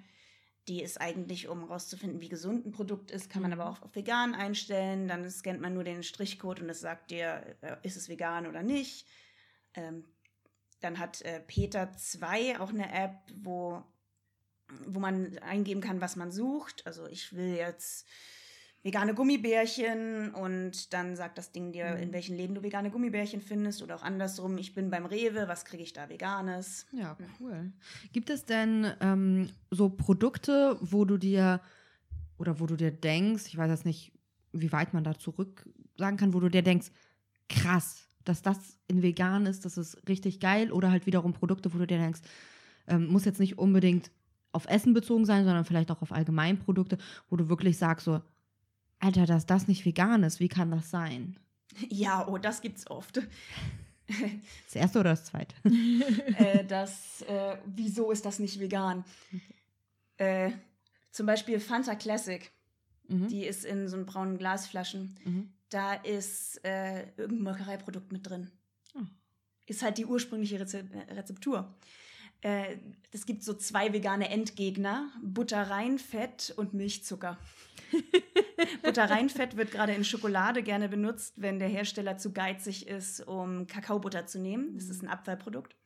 die 0.68 0.82
ist 0.82 1.00
eigentlich, 1.00 1.48
um 1.48 1.60
herauszufinden, 1.60 2.20
wie 2.20 2.28
gesund 2.28 2.66
ein 2.66 2.72
Produkt 2.72 3.10
ist, 3.10 3.30
kann 3.30 3.42
man 3.42 3.52
aber 3.52 3.68
auch 3.68 3.82
auf 3.82 3.96
vegan 3.96 4.34
einstellen. 4.34 5.08
Dann 5.08 5.28
scannt 5.30 5.60
man 5.60 5.72
nur 5.72 5.84
den 5.84 6.02
Strichcode 6.02 6.60
und 6.60 6.68
es 6.68 6.80
sagt 6.80 7.10
dir, 7.10 7.56
äh, 7.62 7.76
ist 7.82 7.96
es 7.96 8.08
vegan 8.08 8.46
oder 8.46 8.62
nicht. 8.62 9.06
Ähm, 9.74 10.04
dann 10.80 10.98
hat 10.98 11.22
äh, 11.22 11.40
Peter 11.40 11.92
2 11.96 12.60
auch 12.60 12.68
eine 12.68 12.92
App, 12.92 13.16
wo, 13.34 13.82
wo 14.86 15.00
man 15.00 15.38
eingeben 15.38 15.80
kann, 15.80 16.02
was 16.02 16.16
man 16.16 16.30
sucht. 16.30 16.86
Also 16.86 17.06
ich 17.06 17.32
will 17.32 17.56
jetzt 17.56 18.06
vegane 18.82 19.14
Gummibärchen 19.14 20.32
und 20.34 20.92
dann 20.92 21.16
sagt 21.16 21.38
das 21.38 21.52
Ding 21.52 21.72
dir, 21.72 21.96
in 21.96 22.08
mhm. 22.08 22.12
welchen 22.12 22.36
Läden 22.36 22.54
du 22.54 22.62
vegane 22.62 22.90
Gummibärchen 22.90 23.40
findest 23.40 23.82
oder 23.82 23.96
auch 23.96 24.02
andersrum, 24.02 24.56
ich 24.58 24.74
bin 24.74 24.90
beim 24.90 25.06
Rewe, 25.06 25.48
was 25.48 25.64
kriege 25.64 25.82
ich 25.82 25.92
da 25.92 26.08
veganes? 26.08 26.86
Ja, 26.92 27.16
cool. 27.40 27.72
Gibt 28.12 28.30
es 28.30 28.44
denn 28.44 28.86
ähm, 29.00 29.50
so 29.70 29.88
Produkte, 29.88 30.76
wo 30.80 31.04
du 31.04 31.18
dir 31.18 31.60
oder 32.38 32.60
wo 32.60 32.66
du 32.66 32.76
dir 32.76 32.92
denkst, 32.92 33.44
ich 33.48 33.56
weiß 33.56 33.70
jetzt 33.70 33.84
nicht, 33.84 34.12
wie 34.52 34.72
weit 34.72 34.94
man 34.94 35.04
da 35.04 35.18
zurück 35.18 35.68
sagen 35.96 36.16
kann, 36.16 36.32
wo 36.32 36.40
du 36.40 36.48
dir 36.48 36.62
denkst, 36.62 36.88
krass, 37.48 38.06
dass 38.24 38.42
das 38.42 38.78
in 38.86 39.02
vegan 39.02 39.46
ist, 39.46 39.64
das 39.64 39.76
ist 39.76 40.08
richtig 40.08 40.38
geil 40.38 40.70
oder 40.70 40.90
halt 40.90 41.06
wiederum 41.06 41.32
Produkte, 41.32 41.74
wo 41.74 41.78
du 41.78 41.86
dir 41.86 41.98
denkst, 41.98 42.20
ähm, 42.86 43.08
muss 43.08 43.24
jetzt 43.24 43.40
nicht 43.40 43.58
unbedingt 43.58 44.10
auf 44.52 44.66
Essen 44.66 44.94
bezogen 44.94 45.26
sein, 45.26 45.44
sondern 45.44 45.64
vielleicht 45.64 45.90
auch 45.90 46.00
auf 46.00 46.12
Allgemeinprodukte, 46.12 46.98
wo 47.28 47.36
du 47.36 47.48
wirklich 47.48 47.76
sagst 47.76 48.04
so, 48.04 48.20
Alter, 49.00 49.26
dass 49.26 49.46
das 49.46 49.68
nicht 49.68 49.84
vegan 49.84 50.22
ist, 50.24 50.40
wie 50.40 50.48
kann 50.48 50.70
das 50.70 50.90
sein? 50.90 51.38
Ja, 51.88 52.26
oh, 52.26 52.38
das 52.38 52.60
gibt's 52.60 52.90
oft. 52.90 53.22
Das 54.64 54.74
erste 54.74 55.00
oder 55.00 55.10
das 55.10 55.26
zweite? 55.26 55.54
äh, 56.38 56.64
das, 56.68 57.20
äh, 57.28 57.58
wieso 57.66 58.10
ist 58.10 58.24
das 58.24 58.38
nicht 58.38 58.58
vegan? 58.58 59.04
Äh, 60.16 60.52
zum 61.10 61.26
Beispiel 61.26 61.60
Fanta 61.60 61.94
Classic. 61.94 62.50
Mhm. 63.08 63.28
Die 63.28 63.44
ist 63.44 63.66
in 63.66 63.86
so 63.86 63.96
einen 63.96 64.06
braunen 64.06 64.38
Glasflaschen. 64.38 65.14
Mhm. 65.24 65.52
Da 65.68 65.92
ist 65.92 66.64
äh, 66.64 67.02
irgendein 67.18 67.42
Molkereiprodukt 67.42 68.10
mit 68.10 68.26
drin. 68.26 68.50
Oh. 68.94 69.02
Ist 69.66 69.82
halt 69.82 69.98
die 69.98 70.06
ursprüngliche 70.06 70.58
Rezeptur. 70.58 71.74
Äh, 72.40 72.78
es 73.12 73.26
gibt 73.26 73.42
so 73.42 73.52
zwei 73.52 73.92
vegane 73.92 74.30
Endgegner: 74.30 75.10
Butter 75.22 75.68
rein, 75.68 75.98
Fett 75.98 76.54
und 76.56 76.72
Milchzucker. 76.72 77.38
Butterreinfett 78.82 79.56
wird 79.56 79.70
gerade 79.70 79.92
in 79.92 80.04
Schokolade 80.04 80.62
gerne 80.62 80.88
benutzt, 80.88 81.34
wenn 81.36 81.58
der 81.58 81.68
Hersteller 81.68 82.18
zu 82.18 82.32
geizig 82.32 82.86
ist, 82.88 83.26
um 83.26 83.66
Kakaobutter 83.66 84.26
zu 84.26 84.38
nehmen. 84.38 84.76
Das 84.76 84.88
ist 84.88 85.02
ein 85.02 85.08
Abfallprodukt. 85.08 85.76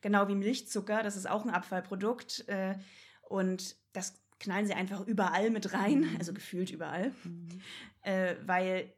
Genau 0.00 0.28
wie 0.28 0.34
Milchzucker, 0.34 1.02
das 1.02 1.16
ist 1.16 1.28
auch 1.28 1.44
ein 1.44 1.50
Abfallprodukt. 1.50 2.48
Äh, 2.48 2.74
und 3.28 3.76
das 3.92 4.14
knallen 4.40 4.66
sie 4.66 4.74
einfach 4.74 5.06
überall 5.06 5.50
mit 5.50 5.72
rein, 5.72 6.00
mhm. 6.00 6.16
also 6.18 6.32
gefühlt 6.32 6.70
überall, 6.70 7.12
mhm. 7.24 7.48
Äh, 8.02 8.34
weil 8.44 8.92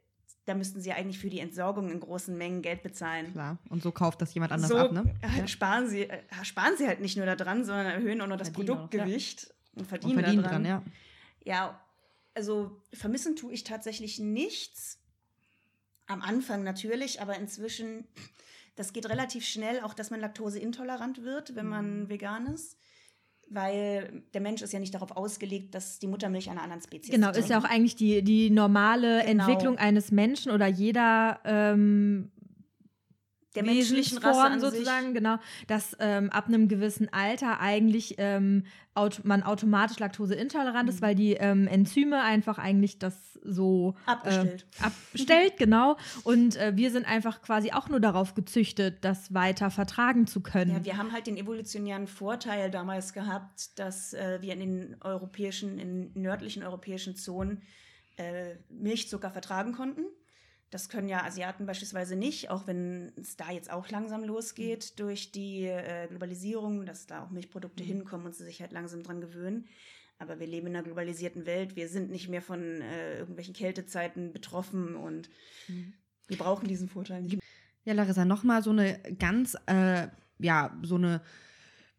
da 0.45 0.53
müssten 0.53 0.79
sie 0.79 0.91
eigentlich 0.91 1.19
für 1.19 1.29
die 1.29 1.39
Entsorgung 1.39 1.89
in 1.89 1.99
großen 1.99 2.35
Mengen 2.37 2.61
Geld 2.61 2.83
bezahlen. 2.83 3.31
Klar. 3.31 3.57
Und 3.69 3.81
so 3.81 3.91
kauft 3.91 4.21
das 4.21 4.33
jemand 4.33 4.51
anders 4.51 4.69
so 4.69 4.77
ab, 4.77 4.91
ne? 4.91 5.15
Ja. 5.37 5.47
Sparen, 5.47 5.87
sie, 5.87 6.09
äh, 6.09 6.21
sparen 6.43 6.73
sie 6.77 6.87
halt 6.87 7.01
nicht 7.01 7.17
nur 7.17 7.25
daran, 7.25 7.65
sondern 7.65 7.87
erhöhen 7.87 8.21
auch 8.21 8.27
noch 8.27 8.37
das 8.37 8.49
verdienen 8.49 8.67
Produktgewicht 8.67 9.47
auch, 9.47 9.49
ja. 9.49 9.79
und 9.79 9.87
verdienen, 9.87 10.17
und 10.17 10.23
verdienen 10.23 10.43
daran. 10.43 10.63
Dran, 10.63 10.83
ja. 11.45 11.53
ja, 11.53 11.84
also 12.35 12.81
vermissen 12.93 13.35
tue 13.35 13.53
ich 13.53 13.63
tatsächlich 13.63 14.19
nichts. 14.19 14.99
Am 16.05 16.21
Anfang 16.21 16.63
natürlich, 16.63 17.21
aber 17.21 17.37
inzwischen, 17.37 18.05
das 18.75 18.93
geht 18.93 19.09
relativ 19.09 19.45
schnell, 19.45 19.81
auch 19.81 19.95
dass 19.95 20.11
man 20.11 20.19
laktoseintolerant 20.19 21.23
wird, 21.23 21.55
wenn 21.55 21.67
man 21.67 22.01
mhm. 22.01 22.09
vegan 22.09 22.45
ist. 22.47 22.77
Weil 23.47 24.23
der 24.33 24.41
Mensch 24.41 24.61
ist 24.63 24.73
ja 24.73 24.79
nicht 24.79 24.93
darauf 24.93 25.11
ausgelegt, 25.11 25.75
dass 25.75 25.99
die 25.99 26.07
Muttermilch 26.07 26.49
einer 26.49 26.63
anderen 26.63 26.81
Spezies 26.81 27.11
Genau, 27.11 27.29
ist 27.29 27.49
ja 27.49 27.59
auch 27.59 27.63
eigentlich 27.63 27.95
die, 27.95 28.23
die 28.23 28.49
normale 28.49 29.23
genau. 29.23 29.47
Entwicklung 29.47 29.77
eines 29.77 30.11
Menschen 30.11 30.51
oder 30.51 30.65
jeder 30.65 31.39
ähm, 31.45 32.31
der 33.55 33.63
menschlichen 33.63 34.17
Rasse 34.17 34.59
sozusagen, 34.59 35.07
sich. 35.07 35.15
genau, 35.15 35.37
dass 35.67 35.95
ähm, 35.99 36.29
ab 36.29 36.47
einem 36.47 36.67
gewissen 36.67 37.11
Alter 37.11 37.59
eigentlich 37.59 38.15
ähm, 38.17 38.63
aut 38.93 39.25
man 39.25 39.43
automatisch 39.43 39.99
laktoseintolerant 39.99 40.83
mhm. 40.83 40.89
ist, 40.89 41.01
weil 41.01 41.15
die 41.15 41.33
ähm, 41.33 41.67
Enzyme 41.67 42.21
einfach 42.21 42.57
eigentlich 42.57 42.99
das 42.99 43.39
so 43.43 43.95
abgestellt, 44.05 44.65
äh, 44.79 44.85
abstellt, 44.85 45.53
genau. 45.57 45.97
Und 46.23 46.55
äh, 46.55 46.75
wir 46.75 46.91
sind 46.91 47.07
einfach 47.07 47.41
quasi 47.41 47.71
auch 47.71 47.89
nur 47.89 47.99
darauf 47.99 48.33
gezüchtet, 48.33 48.97
das 49.01 49.33
weiter 49.33 49.69
vertragen 49.69 50.27
zu 50.27 50.41
können. 50.41 50.71
Ja, 50.71 50.85
wir 50.85 50.97
haben 50.97 51.11
halt 51.11 51.27
den 51.27 51.37
evolutionären 51.37 52.07
Vorteil 52.07 52.71
damals 52.71 53.13
gehabt, 53.13 53.77
dass 53.77 54.13
äh, 54.13 54.39
wir 54.41 54.53
in 54.53 54.59
den 54.59 54.97
europäischen, 55.01 55.77
in 55.77 56.11
nördlichen 56.13 56.63
europäischen 56.63 57.15
Zonen 57.15 57.61
äh, 58.17 58.55
Milchzucker 58.69 59.29
vertragen 59.29 59.73
konnten. 59.73 60.05
Das 60.71 60.89
können 60.89 61.07
ja 61.07 61.23
Asiaten 61.23 61.65
beispielsweise 61.65 62.15
nicht, 62.15 62.49
auch 62.49 62.67
wenn 62.67 63.13
es 63.17 63.37
da 63.37 63.51
jetzt 63.51 63.71
auch 63.71 63.89
langsam 63.89 64.23
losgeht 64.23 64.91
mhm. 64.91 64.97
durch 64.97 65.31
die 65.31 65.65
äh, 65.65 66.07
Globalisierung, 66.07 66.85
dass 66.85 67.07
da 67.07 67.23
auch 67.23 67.29
Milchprodukte 67.29 67.83
mhm. 67.83 67.87
hinkommen 67.87 68.25
und 68.25 68.35
sie 68.35 68.45
sich 68.45 68.61
halt 68.61 68.71
langsam 68.71 69.03
dran 69.03 69.21
gewöhnen. 69.21 69.67
Aber 70.17 70.39
wir 70.39 70.47
leben 70.47 70.67
in 70.67 70.75
einer 70.75 70.83
globalisierten 70.83 71.45
Welt. 71.45 71.75
Wir 71.75 71.89
sind 71.89 72.09
nicht 72.09 72.29
mehr 72.29 72.41
von 72.41 72.81
äh, 72.81 73.19
irgendwelchen 73.19 73.53
Kältezeiten 73.53 74.31
betroffen 74.31 74.95
und 74.95 75.29
mhm. 75.67 75.93
wir 76.27 76.37
brauchen 76.37 76.67
diesen 76.67 76.89
Vorteil 76.89 77.21
nicht. 77.21 77.39
Ja, 77.83 77.93
Larissa, 77.93 78.25
nochmal 78.25 78.63
so 78.63 78.71
eine 78.71 78.99
ganz, 79.19 79.55
äh, 79.67 80.07
ja, 80.39 80.75
so 80.81 80.95
eine 80.95 81.21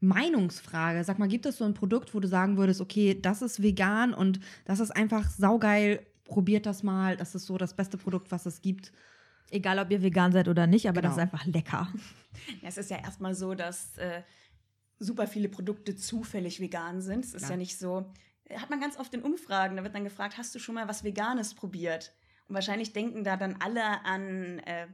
Meinungsfrage. 0.00 1.04
Sag 1.04 1.18
mal, 1.18 1.28
gibt 1.28 1.46
es 1.46 1.58
so 1.58 1.64
ein 1.64 1.74
Produkt, 1.74 2.14
wo 2.14 2.20
du 2.20 2.28
sagen 2.28 2.56
würdest, 2.56 2.80
okay, 2.80 3.18
das 3.20 3.42
ist 3.42 3.62
vegan 3.62 4.12
und 4.12 4.40
das 4.64 4.80
ist 4.80 4.90
einfach 4.90 5.30
saugeil 5.30 6.04
probiert 6.26 6.66
das 6.66 6.82
mal. 6.82 7.16
Das 7.16 7.34
ist 7.34 7.46
so 7.46 7.58
das 7.58 7.74
beste 7.74 7.96
Produkt, 7.96 8.30
was 8.30 8.46
es 8.46 8.60
gibt. 8.60 8.92
Egal, 9.50 9.78
ob 9.78 9.90
ihr 9.90 10.02
vegan 10.02 10.32
seid 10.32 10.48
oder 10.48 10.66
nicht, 10.66 10.88
aber 10.88 11.00
genau. 11.00 11.14
das 11.14 11.16
ist 11.16 11.22
einfach 11.22 11.46
lecker. 11.46 11.88
Ja, 12.60 12.68
es 12.68 12.76
ist 12.76 12.90
ja 12.90 12.98
erstmal 12.98 13.34
so, 13.34 13.54
dass 13.54 13.96
äh, 13.96 14.20
super 14.98 15.26
viele 15.26 15.48
Produkte 15.48 15.96
zufällig 15.96 16.60
vegan 16.60 17.00
sind. 17.00 17.24
Es 17.24 17.32
ist 17.32 17.44
ja. 17.44 17.50
ja 17.52 17.56
nicht 17.56 17.78
so. 17.78 18.12
Hat 18.54 18.68
man 18.68 18.78
ganz 18.78 18.98
oft 18.98 19.14
in 19.14 19.22
Umfragen, 19.22 19.74
da 19.78 19.82
wird 19.82 19.94
dann 19.94 20.04
gefragt, 20.04 20.36
hast 20.36 20.54
du 20.54 20.58
schon 20.58 20.74
mal 20.74 20.86
was 20.86 21.02
Veganes 21.02 21.54
probiert? 21.54 22.12
Und 22.46 22.54
wahrscheinlich 22.54 22.92
denken 22.92 23.24
da 23.24 23.38
dann 23.38 23.56
alle 23.60 24.04
an 24.04 24.58
äh, 24.60 24.86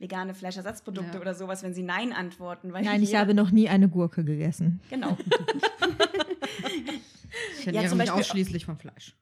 vegane 0.00 0.34
Fleischersatzprodukte 0.34 1.14
ja. 1.14 1.20
oder 1.20 1.34
sowas, 1.34 1.62
wenn 1.62 1.74
sie 1.74 1.82
Nein 1.82 2.12
antworten. 2.12 2.68
Nein, 2.70 3.02
ich 3.02 3.14
habe 3.14 3.34
noch 3.34 3.50
nie 3.50 3.68
eine 3.68 3.88
Gurke 3.88 4.24
gegessen. 4.24 4.80
Genau. 4.90 5.16
ich 7.58 7.66
ernähre 7.66 7.84
ja, 7.84 7.94
mich 7.94 8.10
ausschließlich 8.10 8.64
von 8.64 8.76
Fleisch. 8.76 9.14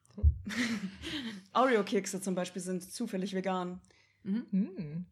Oreo-Kekse 1.53 2.21
zum 2.21 2.35
Beispiel 2.35 2.61
sind 2.61 2.83
zufällig 2.83 3.33
vegan. 3.33 3.81
Mhm. 4.23 4.45
Mhm. 4.51 5.05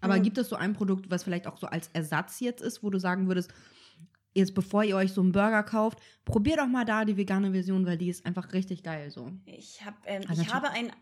Aber 0.00 0.16
mhm. 0.16 0.22
gibt 0.22 0.38
es 0.38 0.48
so 0.48 0.56
ein 0.56 0.72
Produkt, 0.72 1.10
was 1.10 1.24
vielleicht 1.24 1.46
auch 1.46 1.58
so 1.58 1.66
als 1.66 1.90
Ersatz 1.92 2.40
jetzt 2.40 2.62
ist, 2.62 2.82
wo 2.82 2.90
du 2.90 2.98
sagen 2.98 3.28
würdest, 3.28 3.52
jetzt 4.34 4.54
bevor 4.54 4.84
ihr 4.84 4.96
euch 4.96 5.12
so 5.12 5.22
einen 5.22 5.32
Burger 5.32 5.62
kauft, 5.62 5.98
probiert 6.24 6.58
doch 6.58 6.66
mal 6.66 6.84
da 6.84 7.04
die 7.04 7.16
vegane 7.16 7.52
Version, 7.52 7.86
weil 7.86 7.96
die 7.96 8.10
ist 8.10 8.26
einfach 8.26 8.52
richtig 8.52 8.82
geil 8.82 9.10
so. 9.10 9.32
Ich, 9.46 9.84
hab, 9.84 9.94
ähm, 10.06 10.22
also 10.28 10.42
ich 10.42 10.52
habe 10.52 10.70
einen 10.70 10.92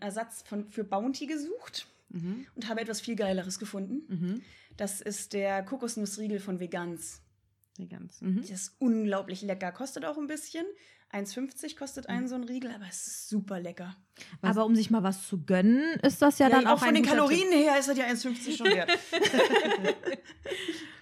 Ersatz 0.00 0.42
von, 0.42 0.68
für 0.68 0.84
Bounty 0.84 1.26
gesucht 1.26 1.86
mhm. 2.10 2.46
und 2.54 2.68
habe 2.68 2.80
etwas 2.80 3.00
viel 3.00 3.16
Geileres 3.16 3.58
gefunden. 3.58 4.02
Mhm. 4.08 4.42
Das 4.76 5.00
ist 5.00 5.32
der 5.32 5.62
Kokosnussriegel 5.62 6.40
von 6.40 6.58
Vegans. 6.58 7.22
Vegans. 7.78 8.20
Mhm. 8.20 8.40
Das 8.40 8.50
ist 8.50 8.76
unglaublich 8.78 9.42
lecker, 9.42 9.72
kostet 9.72 10.04
auch 10.04 10.18
ein 10.18 10.26
bisschen. 10.26 10.64
1,50 11.12 11.76
kostet 11.76 12.08
mhm. 12.08 12.28
so 12.28 12.36
ein 12.36 12.44
Riegel, 12.44 12.70
aber 12.72 12.84
es 12.88 13.06
ist 13.06 13.28
super 13.28 13.58
lecker. 13.58 13.96
Was? 14.40 14.50
Aber 14.50 14.66
um 14.66 14.76
sich 14.76 14.90
mal 14.90 15.02
was 15.02 15.26
zu 15.26 15.44
gönnen, 15.44 15.98
ist 16.02 16.22
das 16.22 16.38
ja, 16.38 16.48
ja 16.48 16.56
dann 16.56 16.66
auch, 16.66 16.74
auch 16.74 16.84
von 16.84 16.94
den 16.94 17.04
Kalorien 17.04 17.50
her 17.52 17.78
ist 17.78 17.88
das 17.88 17.98
ja 17.98 18.04
1,50 18.04 18.56
schon 18.56 18.66
wert. 18.66 18.90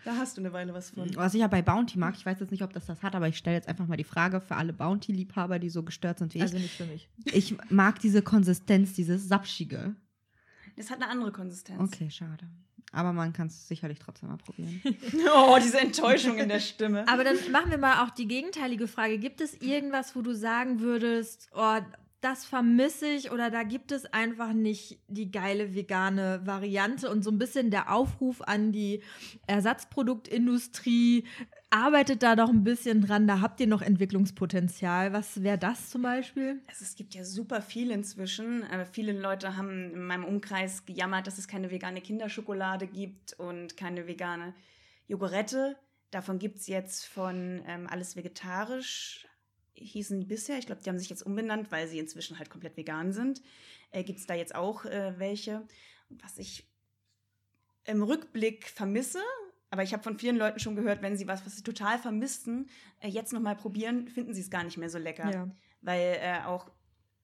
da 0.04 0.16
hast 0.16 0.38
du 0.38 0.40
eine 0.40 0.52
Weile 0.52 0.72
was 0.72 0.90
von. 0.90 1.14
Was 1.14 1.34
ich 1.34 1.40
ja 1.40 1.46
bei 1.46 1.60
Bounty 1.60 1.98
mag, 1.98 2.14
ich 2.16 2.24
weiß 2.24 2.40
jetzt 2.40 2.50
nicht, 2.50 2.62
ob 2.62 2.72
das 2.72 2.86
das 2.86 3.02
hat, 3.02 3.14
aber 3.14 3.28
ich 3.28 3.36
stelle 3.36 3.56
jetzt 3.56 3.68
einfach 3.68 3.86
mal 3.86 3.96
die 3.96 4.04
Frage 4.04 4.40
für 4.40 4.56
alle 4.56 4.72
Bounty-Liebhaber, 4.72 5.58
die 5.58 5.68
so 5.68 5.82
gestört 5.82 6.20
sind 6.20 6.32
wie 6.32 6.38
ich. 6.38 6.42
Also 6.42 6.58
nicht 6.58 6.74
für 6.74 6.86
mich. 6.86 7.10
Ich 7.26 7.56
mag 7.68 7.98
diese 8.00 8.22
Konsistenz, 8.22 8.94
dieses 8.94 9.28
Sapschige. 9.28 9.94
Das 10.76 10.90
hat 10.90 11.02
eine 11.02 11.10
andere 11.10 11.32
Konsistenz. 11.32 11.80
Okay, 11.80 12.08
schade. 12.10 12.48
Aber 12.92 13.12
man 13.12 13.32
kann 13.32 13.48
es 13.48 13.68
sicherlich 13.68 13.98
trotzdem 13.98 14.30
mal 14.30 14.38
probieren. 14.38 14.80
oh, 15.36 15.58
diese 15.62 15.78
Enttäuschung 15.78 16.38
in 16.38 16.48
der 16.48 16.60
Stimme. 16.60 17.06
Aber 17.06 17.24
dann 17.24 17.36
machen 17.52 17.70
wir 17.70 17.78
mal 17.78 18.04
auch 18.04 18.10
die 18.10 18.26
gegenteilige 18.26 18.88
Frage. 18.88 19.18
Gibt 19.18 19.40
es 19.40 19.54
irgendwas, 19.60 20.16
wo 20.16 20.22
du 20.22 20.34
sagen 20.34 20.80
würdest, 20.80 21.50
oh, 21.54 21.78
das 22.20 22.44
vermisse 22.44 23.06
ich 23.06 23.30
oder 23.30 23.50
da 23.50 23.62
gibt 23.62 23.92
es 23.92 24.04
einfach 24.06 24.52
nicht 24.52 24.98
die 25.06 25.30
geile 25.30 25.74
vegane 25.74 26.40
Variante 26.44 27.10
und 27.10 27.22
so 27.22 27.30
ein 27.30 27.38
bisschen 27.38 27.70
der 27.70 27.92
Aufruf 27.92 28.42
an 28.42 28.72
die 28.72 29.02
Ersatzproduktindustrie. 29.46 31.24
Arbeitet 31.70 32.22
da 32.22 32.34
doch 32.34 32.48
ein 32.48 32.64
bisschen 32.64 33.02
dran, 33.02 33.28
da 33.28 33.40
habt 33.40 33.60
ihr 33.60 33.66
noch 33.66 33.82
Entwicklungspotenzial. 33.82 35.12
Was 35.12 35.42
wäre 35.42 35.58
das 35.58 35.90
zum 35.90 36.02
Beispiel? 36.02 36.60
Also 36.66 36.84
es 36.84 36.96
gibt 36.96 37.14
ja 37.14 37.24
super 37.24 37.62
viel 37.62 37.90
inzwischen. 37.90 38.64
Äh, 38.64 38.84
viele 38.86 39.12
Leute 39.12 39.56
haben 39.56 39.92
in 39.92 40.02
meinem 40.02 40.24
Umkreis 40.24 40.86
gejammert, 40.86 41.26
dass 41.26 41.38
es 41.38 41.46
keine 41.46 41.70
vegane 41.70 42.00
Kinderschokolade 42.00 42.86
gibt 42.86 43.34
und 43.34 43.76
keine 43.76 44.08
vegane 44.08 44.54
Jogurette. 45.06 45.76
Davon 46.10 46.38
gibt 46.38 46.58
es 46.58 46.66
jetzt 46.66 47.04
von 47.04 47.62
ähm, 47.66 47.86
Alles 47.86 48.16
Vegetarisch, 48.16 49.27
hießen 49.80 50.20
die 50.20 50.26
bisher. 50.26 50.58
Ich 50.58 50.66
glaube, 50.66 50.82
die 50.82 50.88
haben 50.90 50.98
sich 50.98 51.10
jetzt 51.10 51.22
umbenannt, 51.22 51.70
weil 51.70 51.88
sie 51.88 51.98
inzwischen 51.98 52.38
halt 52.38 52.50
komplett 52.50 52.76
vegan 52.76 53.12
sind. 53.12 53.42
Äh, 53.90 54.04
gibt 54.04 54.18
es 54.18 54.26
da 54.26 54.34
jetzt 54.34 54.54
auch 54.54 54.84
äh, 54.84 55.18
welche. 55.18 55.66
Was 56.10 56.38
ich 56.38 56.66
im 57.84 58.02
Rückblick 58.02 58.66
vermisse, 58.68 59.20
aber 59.70 59.82
ich 59.82 59.92
habe 59.92 60.02
von 60.02 60.18
vielen 60.18 60.36
Leuten 60.36 60.58
schon 60.58 60.76
gehört, 60.76 61.02
wenn 61.02 61.16
sie 61.16 61.26
was, 61.26 61.44
was 61.44 61.56
sie 61.56 61.62
total 61.62 61.98
vermissten, 61.98 62.68
äh, 63.00 63.08
jetzt 63.08 63.32
nochmal 63.32 63.56
probieren, 63.56 64.08
finden 64.08 64.34
sie 64.34 64.40
es 64.40 64.50
gar 64.50 64.64
nicht 64.64 64.76
mehr 64.78 64.90
so 64.90 64.98
lecker. 64.98 65.30
Ja. 65.30 65.50
Weil 65.80 66.18
äh, 66.20 66.40
auch 66.44 66.70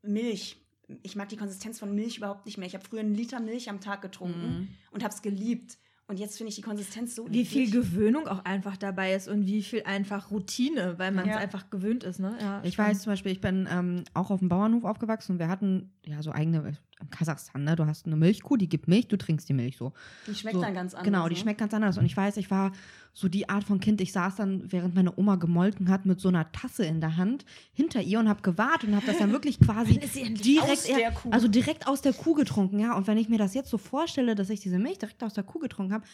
Milch, 0.03 0.57
ich 1.03 1.17
mag 1.17 1.29
die 1.31 1.37
Konsistenz 1.37 1.79
von 1.79 1.95
Milch 1.95 2.19
überhaupt 2.19 2.45
nicht 2.45 2.59
mehr. 2.59 2.67
Ich 2.67 2.75
habe 2.75 2.85
früher 2.85 3.01
einen 3.01 3.15
Liter 3.15 3.41
Milch 3.41 3.71
am 3.71 3.81
Tag 3.81 4.03
getrunken 4.03 4.41
Mhm. 4.59 4.69
und 4.91 5.03
habe 5.03 5.15
es 5.15 5.23
geliebt. 5.23 5.79
Und 6.07 6.19
jetzt 6.21 6.37
finde 6.37 6.51
ich 6.51 6.57
die 6.57 6.61
Konsistenz 6.63 7.15
so 7.15 7.27
Wie 7.31 7.47
viel. 7.47 7.71
Gewöhnung 7.71 8.29
auch 8.29 8.45
einfach 8.45 8.77
dabei 8.77 9.15
ist 9.15 9.27
und 9.27 9.47
wie 9.47 9.63
viel 9.63 9.83
einfach 9.85 10.31
Routine, 10.31 10.99
weil 10.99 11.13
man 11.13 11.25
es 11.27 11.31
Ja. 11.35 11.39
einfach 11.39 11.71
gewöhnt 11.71 12.05
ist. 12.05 12.19
Ne? 12.21 12.37
Ja, 12.41 12.61
Ich 12.63 12.75
schon. 12.75 12.85
weiß 12.85 13.01
zum 13.03 13.13
Beispiel, 13.13 13.33
ich 13.33 13.41
bin 13.41 13.67
ähm, 13.71 14.05
auch 14.13 14.31
auf 14.31 14.41
dem 14.41 14.49
Bauernhof 14.51 14.85
aufgewachsen 14.85 15.33
und 15.33 15.39
wir 15.39 15.49
hatten 15.49 15.93
ja 16.05 16.23
so 16.23 16.31
eigene, 16.31 16.77
in 17.01 17.11
Kasachstan, 17.11 17.65
ne? 17.65 17.77
Du 17.77 17.87
hast 17.87 18.07
eine 18.07 18.17
Milchkuh, 18.17 18.57
die 18.57 18.69
gibt 18.69 18.89
Milch, 18.89 19.09
du 19.09 19.17
trinkst 19.17 19.49
die 19.49 19.53
Milch 19.53 19.77
so. 19.77 19.93
Die 20.27 20.35
schmeckt 20.35 20.57
so, 20.57 20.63
dann 20.63 20.75
ganz 20.75 20.95
anders. 20.95 21.05
Genau, 21.05 21.29
die 21.29 21.35
ne? 21.35 21.41
schmeckt 21.41 21.59
ganz 21.59 21.75
anders. 21.75 21.99
Und 21.99 22.07
ich 22.07 22.17
weiß, 22.17 22.37
ich 22.37 22.51
war 22.51 22.73
so 23.13 23.29
die 23.29 23.49
Art 23.49 23.65
von 23.65 23.81
Kind, 23.81 24.01
ich 24.01 24.13
saß 24.13 24.37
dann, 24.37 24.71
während 24.73 24.95
meine 24.95 25.17
Oma 25.17 25.37
gemolken 25.37 25.89
hat, 25.89 26.07
mit 26.07 26.21
so 26.21 26.29
einer 26.29 26.51
Tasse 26.53 26.85
in 26.85 27.01
der 27.01 27.17
Hand 27.17 27.45
hinter 27.73 28.01
ihr 28.01 28.19
und 28.19 28.29
habe 28.29 28.43
gewartet 28.43 28.89
und 28.89 28.97
habe 28.97 29.07
das 29.07 29.19
dann 29.19 29.33
wirklich 29.33 29.61
quasi 29.65 29.99
direkt, 29.99 30.71
aus 30.71 30.85
der 30.85 31.13
Kuh? 31.13 31.31
also 31.31 31.49
direkt 31.49 31.87
aus 31.87 32.01
der 32.01 32.13
Kuh 32.13 32.35
getrunken, 32.35 32.79
ja. 32.79 32.97
Und 32.97 33.07
wenn 33.07 33.19
ich 33.19 33.29
mir 33.29 33.39
das 33.39 33.55
jetzt 33.55 33.71
so 33.71 33.79
vorstelle, 33.79 34.35
dass 34.35 34.51
ich 34.51 34.61
diese 34.61 34.79
Milch 34.79 34.99
direkt 34.99 35.23
aus 35.23 35.35
der 35.35 35.45
Kuh 35.45 35.59
getrunken 35.59 35.93
habe, 35.93 36.05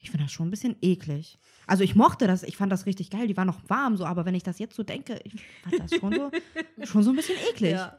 ich 0.00 0.10
finde 0.10 0.24
das 0.24 0.32
schon 0.32 0.46
ein 0.46 0.50
bisschen 0.50 0.76
eklig. 0.80 1.38
Also 1.66 1.82
ich 1.82 1.96
mochte 1.96 2.26
das, 2.26 2.44
ich 2.44 2.56
fand 2.56 2.70
das 2.70 2.86
richtig 2.86 3.10
geil, 3.10 3.26
die 3.26 3.36
war 3.36 3.44
noch 3.44 3.68
warm 3.68 3.96
so, 3.96 4.04
aber 4.04 4.24
wenn 4.24 4.34
ich 4.34 4.44
das 4.44 4.58
jetzt 4.58 4.76
so 4.76 4.84
denke, 4.84 5.20
ich 5.24 5.34
fand 5.62 5.80
das 5.80 5.94
schon 5.98 6.12
so, 6.14 6.30
schon 6.84 7.02
so 7.02 7.10
ein 7.10 7.16
bisschen 7.16 7.36
eklig. 7.50 7.72
Ja. 7.72 7.98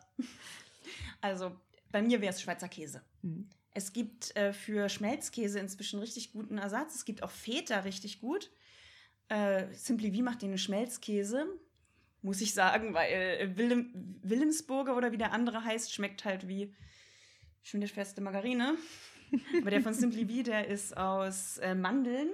Also 1.22 1.52
bei 1.92 2.02
mir 2.02 2.22
wäre 2.22 2.34
es 2.34 2.42
Schweizer 2.42 2.68
Käse. 2.68 3.02
Mhm. 3.22 3.50
Es 3.72 3.94
gibt 3.94 4.36
äh, 4.36 4.52
für 4.54 4.90
Schmelzkäse 4.90 5.60
inzwischen 5.60 6.00
richtig 6.00 6.32
guten 6.32 6.58
Ersatz. 6.58 6.96
Es 6.96 7.06
gibt 7.06 7.24
auch 7.24 7.32
Feta 7.32 7.80
richtig 7.82 8.20
gut. 8.20 8.52
Äh, 9.30 9.74
Simply 9.74 10.12
V 10.12 10.24
macht 10.24 10.42
den 10.42 10.58
Schmelzkäse, 10.58 11.46
muss 12.22 12.42
ich 12.42 12.54
sagen, 12.54 12.94
weil 12.94 13.12
äh, 13.12 13.58
Willem, 13.58 14.18
Wilhelmsburger 14.24 14.98
oder 14.98 15.12
wie 15.12 15.18
der 15.18 15.32
andere 15.34 15.64
heißt, 15.64 15.94
schmeckt 15.94 16.26
halt 16.26 16.48
wie 16.48 16.74
feste 17.62 18.22
Margarine. 18.22 18.76
Aber 19.62 19.70
der 19.70 19.82
von 19.82 19.94
Simply 19.94 20.26
V, 20.26 20.44
der 20.44 20.68
ist 20.68 20.98
aus 20.98 21.60
äh, 21.60 21.76
Mandeln 21.76 22.30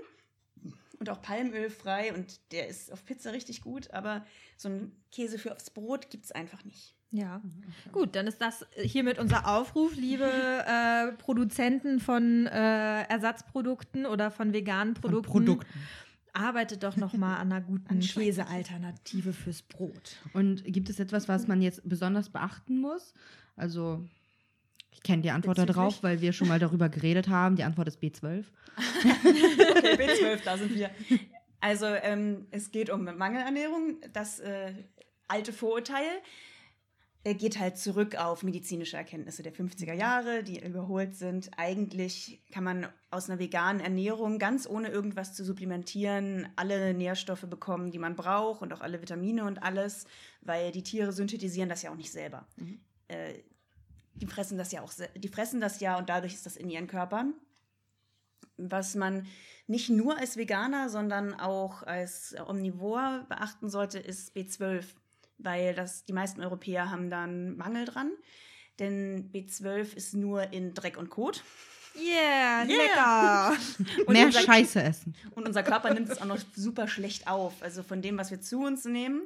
und 0.99 1.09
auch 1.09 1.21
Palmöl 1.21 1.69
frei 1.69 2.13
und 2.13 2.39
der 2.51 2.67
ist 2.69 2.91
auf 2.91 3.03
Pizza 3.03 3.33
richtig 3.33 3.61
gut. 3.61 3.91
Aber 3.91 4.25
so 4.55 4.69
ein 4.69 4.91
Käse 5.11 5.37
für 5.37 5.51
aufs 5.51 5.69
Brot 5.69 6.09
gibt 6.09 6.25
es 6.25 6.31
einfach 6.31 6.63
nicht. 6.63 6.95
Ja, 7.15 7.41
gut, 7.93 8.15
dann 8.15 8.27
ist 8.27 8.41
das 8.41 8.65
hiermit 8.75 9.19
unser 9.19 9.47
Aufruf, 9.47 9.95
liebe 9.95 10.25
äh, 10.67 11.13
Produzenten 11.13 12.01
von 12.01 12.45
äh, 12.47 13.03
Ersatzprodukten 13.03 14.05
oder 14.05 14.31
von 14.31 14.51
veganen 14.51 14.95
Von 14.95 15.01
Produkten. 15.11 15.31
Produkten. 15.31 15.79
Arbeitet 16.33 16.83
doch 16.83 16.97
noch 16.97 17.13
mal 17.13 17.37
an 17.37 17.53
einer 17.53 17.61
guten 17.61 17.99
Käsealternative 18.01 19.31
fürs 19.31 19.61
Brot. 19.61 20.17
Und 20.33 20.65
gibt 20.65 20.89
es 20.89 20.99
etwas, 20.99 21.29
was 21.29 21.47
man 21.47 21.61
jetzt 21.61 21.87
besonders 21.87 22.29
beachten 22.29 22.81
muss? 22.81 23.13
Also, 23.55 24.03
ich 24.91 25.01
kenne 25.01 25.21
die 25.21 25.31
Antwort 25.31 25.55
Bezüglich? 25.55 25.75
darauf, 25.77 26.03
weil 26.03 26.19
wir 26.19 26.33
schon 26.33 26.49
mal 26.49 26.59
darüber 26.59 26.89
geredet 26.89 27.29
haben. 27.29 27.55
Die 27.55 27.63
Antwort 27.63 27.87
ist 27.87 28.01
B12. 28.01 28.43
Okay, 29.77 29.95
B12, 29.95 30.43
da 30.43 30.57
sind 30.57 30.75
wir. 30.75 30.89
Also 31.61 31.85
ähm, 31.85 32.47
es 32.51 32.71
geht 32.71 32.89
um 32.89 33.05
Mangelernährung. 33.05 33.97
Das 34.11 34.39
äh, 34.39 34.73
alte 35.27 35.53
Vorurteil 35.53 36.05
geht 37.33 37.59
halt 37.59 37.77
zurück 37.77 38.15
auf 38.15 38.43
medizinische 38.43 38.97
Erkenntnisse 38.97 39.41
der 39.41 39.53
50er 39.53 39.93
Jahre, 39.93 40.43
die 40.43 40.63
überholt 40.63 41.15
sind. 41.15 41.49
Eigentlich 41.57 42.43
kann 42.51 42.63
man 42.63 42.87
aus 43.09 43.29
einer 43.29 43.39
veganen 43.39 43.81
Ernährung 43.81 44.37
ganz 44.37 44.67
ohne 44.67 44.89
irgendwas 44.89 45.33
zu 45.33 45.43
supplementieren 45.43 46.47
alle 46.55 46.93
Nährstoffe 46.93 47.47
bekommen, 47.49 47.89
die 47.89 47.97
man 47.97 48.15
braucht 48.15 48.61
und 48.61 48.71
auch 48.73 48.81
alle 48.81 49.01
Vitamine 49.01 49.45
und 49.45 49.63
alles, 49.63 50.05
weil 50.41 50.71
die 50.71 50.83
Tiere 50.83 51.11
synthetisieren 51.11 51.67
das 51.67 51.81
ja 51.81 51.91
auch 51.91 51.95
nicht 51.95 52.11
selber. 52.11 52.45
Mhm. 52.57 52.79
Äh, 53.07 53.33
die 54.13 54.27
fressen 54.27 54.57
das 54.57 54.71
ja 54.71 54.81
auch, 54.81 54.93
die 55.15 55.27
fressen 55.27 55.59
das 55.59 55.79
ja 55.79 55.97
und 55.97 56.09
dadurch 56.09 56.33
ist 56.33 56.45
das 56.45 56.55
in 56.55 56.69
ihren 56.69 56.87
Körpern. 56.87 57.33
Was 58.57 58.95
man 58.95 59.25
nicht 59.67 59.89
nur 59.89 60.17
als 60.17 60.37
Veganer, 60.37 60.89
sondern 60.89 61.33
auch 61.33 61.83
als 61.83 62.35
Omnivor 62.47 63.25
beachten 63.27 63.69
sollte, 63.69 63.99
ist 63.99 64.35
B12, 64.35 64.85
weil 65.37 65.73
das, 65.75 66.05
die 66.05 66.13
meisten 66.13 66.41
Europäer 66.41 66.91
haben 66.91 67.09
da 67.09 67.23
einen 67.23 67.57
Mangel 67.57 67.85
dran. 67.85 68.11
Denn 68.79 69.31
B12 69.33 69.95
ist 69.95 70.13
nur 70.15 70.51
in 70.51 70.73
Dreck 70.73 70.97
und 70.97 71.09
Kot. 71.09 71.43
Yeah, 71.95 72.65
Yeah. 72.65 73.53
lecker! 73.53 73.57
Und 74.05 74.13
Mehr 74.13 74.25
unser, 74.25 74.41
Scheiße 74.41 74.83
essen. 74.83 75.15
und 75.31 75.47
unser 75.47 75.63
Körper 75.63 75.93
nimmt 75.93 76.09
es 76.09 76.21
auch 76.21 76.25
noch 76.25 76.39
super 76.53 76.87
schlecht 76.89 77.27
auf. 77.27 77.63
Also 77.63 77.83
von 77.83 78.01
dem, 78.01 78.17
was 78.17 78.31
wir 78.31 78.41
zu 78.41 78.59
uns 78.65 78.83
nehmen, 78.83 79.21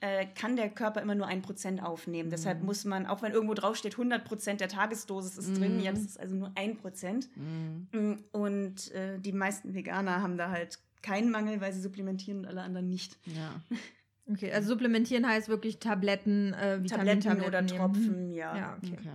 äh, 0.00 0.26
kann 0.26 0.56
der 0.56 0.68
Körper 0.68 1.00
immer 1.00 1.14
nur 1.14 1.28
ein 1.28 1.42
Prozent 1.42 1.80
aufnehmen. 1.80 2.28
Deshalb 2.30 2.62
muss 2.64 2.84
man, 2.84 3.06
auch 3.06 3.22
wenn 3.22 3.32
irgendwo 3.32 3.54
draufsteht, 3.54 3.92
100 3.94 4.24
Prozent 4.24 4.60
der 4.60 4.68
Tagesdosis 4.68 5.38
ist 5.38 5.56
drin, 5.58 5.76
Mhm. 5.76 5.82
jetzt 5.84 5.98
ist 6.00 6.10
es 6.10 6.16
also 6.16 6.34
nur 6.34 6.50
ein 6.56 6.76
Prozent. 6.76 7.28
Mhm. 7.36 7.86
Mm, 7.92 8.24
Und 8.32 8.90
äh, 8.92 9.20
die 9.20 9.32
meisten 9.32 9.74
Veganer 9.74 10.20
haben 10.20 10.36
da 10.36 10.50
halt 10.50 10.80
keinen 11.02 11.30
Mangel, 11.30 11.60
weil 11.60 11.72
sie 11.72 11.80
supplementieren 11.80 12.40
und 12.40 12.46
alle 12.46 12.62
anderen 12.62 12.88
nicht. 12.88 13.16
Ja. 13.26 13.60
Okay, 14.30 14.52
also 14.52 14.68
supplementieren 14.68 15.26
heißt 15.26 15.48
wirklich 15.48 15.78
Tabletten, 15.78 16.52
äh, 16.52 16.56
Tabletten 16.56 16.84
Vitamintabletten 16.84 17.46
oder 17.48 17.62
nehmen. 17.62 17.78
Tropfen, 17.78 18.34
ja. 18.34 18.56
Ja, 18.56 18.76
okay. 18.76 18.96
Okay. 18.98 19.08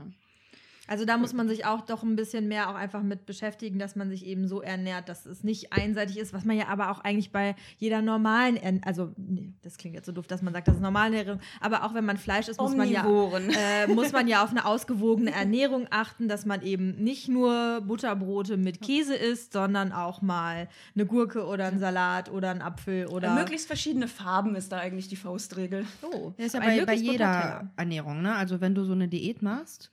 Also 0.88 1.06
da 1.06 1.18
muss 1.18 1.32
man 1.32 1.48
sich 1.48 1.66
auch 1.66 1.82
doch 1.82 2.04
ein 2.04 2.18
bisschen 2.18 2.50
mehr 2.50 2.70
auch 2.70 2.76
einfach 2.76 3.04
mit 3.04 3.26
beschäftigen, 3.26 3.80
dass 3.80 3.96
man 3.96 4.10
sich 4.10 4.26
eben 4.26 4.50
so 4.50 4.62
ernährt, 4.62 5.08
dass 5.08 5.26
es 5.26 5.42
nicht 5.42 5.72
einseitig 5.72 6.18
ist, 6.18 6.34
was 6.34 6.44
man 6.44 6.58
ja 6.58 6.68
aber 6.68 6.92
auch 6.92 7.00
eigentlich 7.00 7.32
bei 7.32 7.56
jeder 7.78 8.02
normalen, 8.02 8.58
Ern 8.58 8.82
also 8.84 9.14
nee, 9.16 9.54
das 9.62 9.78
klingt 9.78 9.96
jetzt 9.96 10.08
so 10.08 10.12
doof, 10.12 10.28
dass 10.28 10.42
man 10.42 10.54
sagt, 10.54 10.68
das 10.68 10.76
ist 10.76 10.82
normale 10.82 11.18
Ernährung, 11.18 11.40
aber 11.62 11.86
auch 11.86 11.94
wenn 11.94 12.04
man 12.04 12.18
Fleisch 12.18 12.50
isst, 12.50 12.60
muss 12.60 12.76
man 12.76 12.90
ja 12.90 13.06
äh, 13.06 13.88
muss 13.88 14.12
man 14.12 14.28
ja 14.28 14.44
auf 14.44 14.52
eine 14.52 14.66
ausgewogene 14.66 15.32
Ernährung 15.32 15.88
achten, 15.90 16.28
dass 16.28 16.46
man 16.46 16.62
eben 16.64 17.02
nicht 17.02 17.30
nur 17.30 17.80
Butterbrote 17.82 18.58
mit 18.58 18.82
Käse 18.82 19.16
isst, 19.16 19.54
sondern 19.54 19.94
auch 19.94 20.22
mal 20.22 20.68
eine 20.96 21.06
Gurke 21.06 21.46
oder 21.46 21.68
einen 21.68 21.80
Salat 21.80 22.30
oder 22.30 22.52
einen 22.52 22.62
Apfel 22.62 23.08
oder 23.08 23.36
Möglichst 23.36 23.68
verschiedene 23.68 24.10
Farben 24.10 24.56
ist 24.56 24.74
da 24.74 24.80
eigentlich 24.80 25.08
die 25.08 25.16
Faustregel. 25.16 25.86
Oh, 26.02 26.34
Das 26.36 26.48
ist 26.48 26.54
ja 26.56 26.60
bei, 26.60 26.84
bei 26.84 26.94
jeder. 26.94 27.70
Ernährung, 27.78 28.22
ne? 28.22 28.36
Also 28.36 28.60
wenn 28.60 28.76
du 28.76 28.84
so 28.84 28.92
eine 28.92 29.08
Diät 29.08 29.42
machst, 29.42 29.90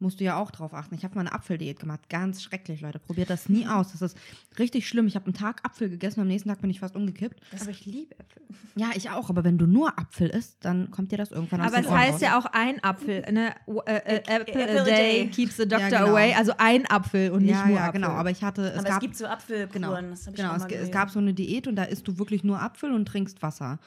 musst 0.00 0.20
du 0.20 0.24
ja 0.24 0.36
auch 0.36 0.50
drauf 0.50 0.74
achten. 0.74 0.94
Ich 0.94 1.04
habe 1.04 1.14
mal 1.14 1.20
eine 1.20 1.32
Apfeldiät 1.32 1.78
gemacht. 1.78 2.08
Ganz 2.08 2.42
schrecklich, 2.42 2.80
Leute. 2.80 2.98
Probiert 2.98 3.30
das 3.30 3.48
nie 3.48 3.66
aus. 3.66 3.92
Das 3.92 4.02
ist 4.02 4.16
richtig 4.58 4.88
schlimm. 4.88 5.06
Ich 5.06 5.14
habe 5.14 5.26
einen 5.26 5.34
Tag 5.34 5.60
Apfel 5.64 5.88
gegessen, 5.90 6.20
am 6.20 6.26
nächsten 6.26 6.48
Tag 6.48 6.60
bin 6.60 6.70
ich 6.70 6.80
fast 6.80 6.96
umgekippt. 6.96 7.40
Aber 7.60 7.70
ich 7.70 7.84
liebe 7.86 8.18
Äpfel. 8.18 8.42
Ja, 8.76 8.90
ich 8.94 9.10
auch. 9.10 9.28
Aber 9.30 9.44
wenn 9.44 9.58
du 9.58 9.66
nur 9.66 9.98
Apfel 9.98 10.28
isst, 10.30 10.56
dann 10.62 10.90
kommt 10.90 11.12
dir 11.12 11.18
das 11.18 11.30
irgendwann 11.30 11.60
aus 11.60 11.68
Aber 11.72 11.80
es 11.80 11.90
heißt 11.90 12.14
raus. 12.14 12.20
ja 12.20 12.38
auch 12.38 12.46
ein 12.46 12.82
Apfel, 12.82 13.20
ne? 13.32 13.54
Äh, 13.86 13.92
äh, 13.92 14.22
Apple 14.26 14.54
Apple 14.54 14.80
a 14.80 14.84
day 14.84 15.26
keeps 15.28 15.56
the 15.56 15.68
doctor 15.68 15.88
Ja, 15.90 15.98
genau. 16.00 16.12
away. 16.12 16.34
Also 16.34 16.52
ein 16.58 16.86
Apfel 16.90 17.30
und 17.30 17.42
nicht 17.42 17.52
ja, 17.52 17.66
nur 17.66 17.76
ja, 17.76 17.88
Apfel. 17.88 18.00
genau. 18.00 18.12
Aber 18.12 18.30
ich 18.30 18.42
hatte, 18.42 18.62
es 18.70 18.78
Aber 18.78 18.84
gab, 18.84 18.92
es 18.94 19.00
gibt 19.00 19.16
so 19.16 19.26
Apfelkuren, 19.26 19.72
genau, 19.72 20.00
das 20.00 20.24
genau 20.32 20.54
es, 20.54 20.64
es 20.64 20.90
gab 20.90 21.10
so 21.10 21.18
eine 21.18 21.34
Diät 21.34 21.66
und 21.66 21.76
da 21.76 21.84
isst 21.84 22.08
du 22.08 22.18
wirklich 22.18 22.42
nur 22.44 22.60
Apfel 22.60 22.92
und 22.92 23.06
trinkst 23.06 23.42
Wasser. 23.42 23.78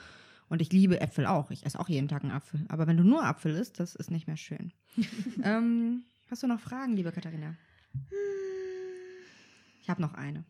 Und 0.50 0.62
ich 0.62 0.72
liebe 0.72 1.00
Äpfel 1.02 1.26
auch. 1.26 1.52
Ich 1.52 1.66
esse 1.66 1.80
auch 1.80 1.90
jeden 1.90 2.08
Tag 2.08 2.24
einen 2.24 2.32
Apfel. 2.32 2.66
Aber 2.70 2.88
wenn 2.88 2.98
du 2.98 3.04
nur 3.04 3.24
Apfel 3.24 3.56
isst, 3.56 3.80
das 3.80 3.96
ist 3.96 4.12
nicht 4.12 4.28
mehr 4.28 4.38
schön. 4.38 4.74
ähm, 5.44 6.04
hast 6.30 6.44
du 6.44 6.48
noch 6.48 6.60
Fragen, 6.60 6.96
liebe 6.96 7.12
Katharina? 7.12 7.56
Ich 9.82 9.90
habe 9.90 10.02
noch 10.02 10.14
eine. 10.14 10.46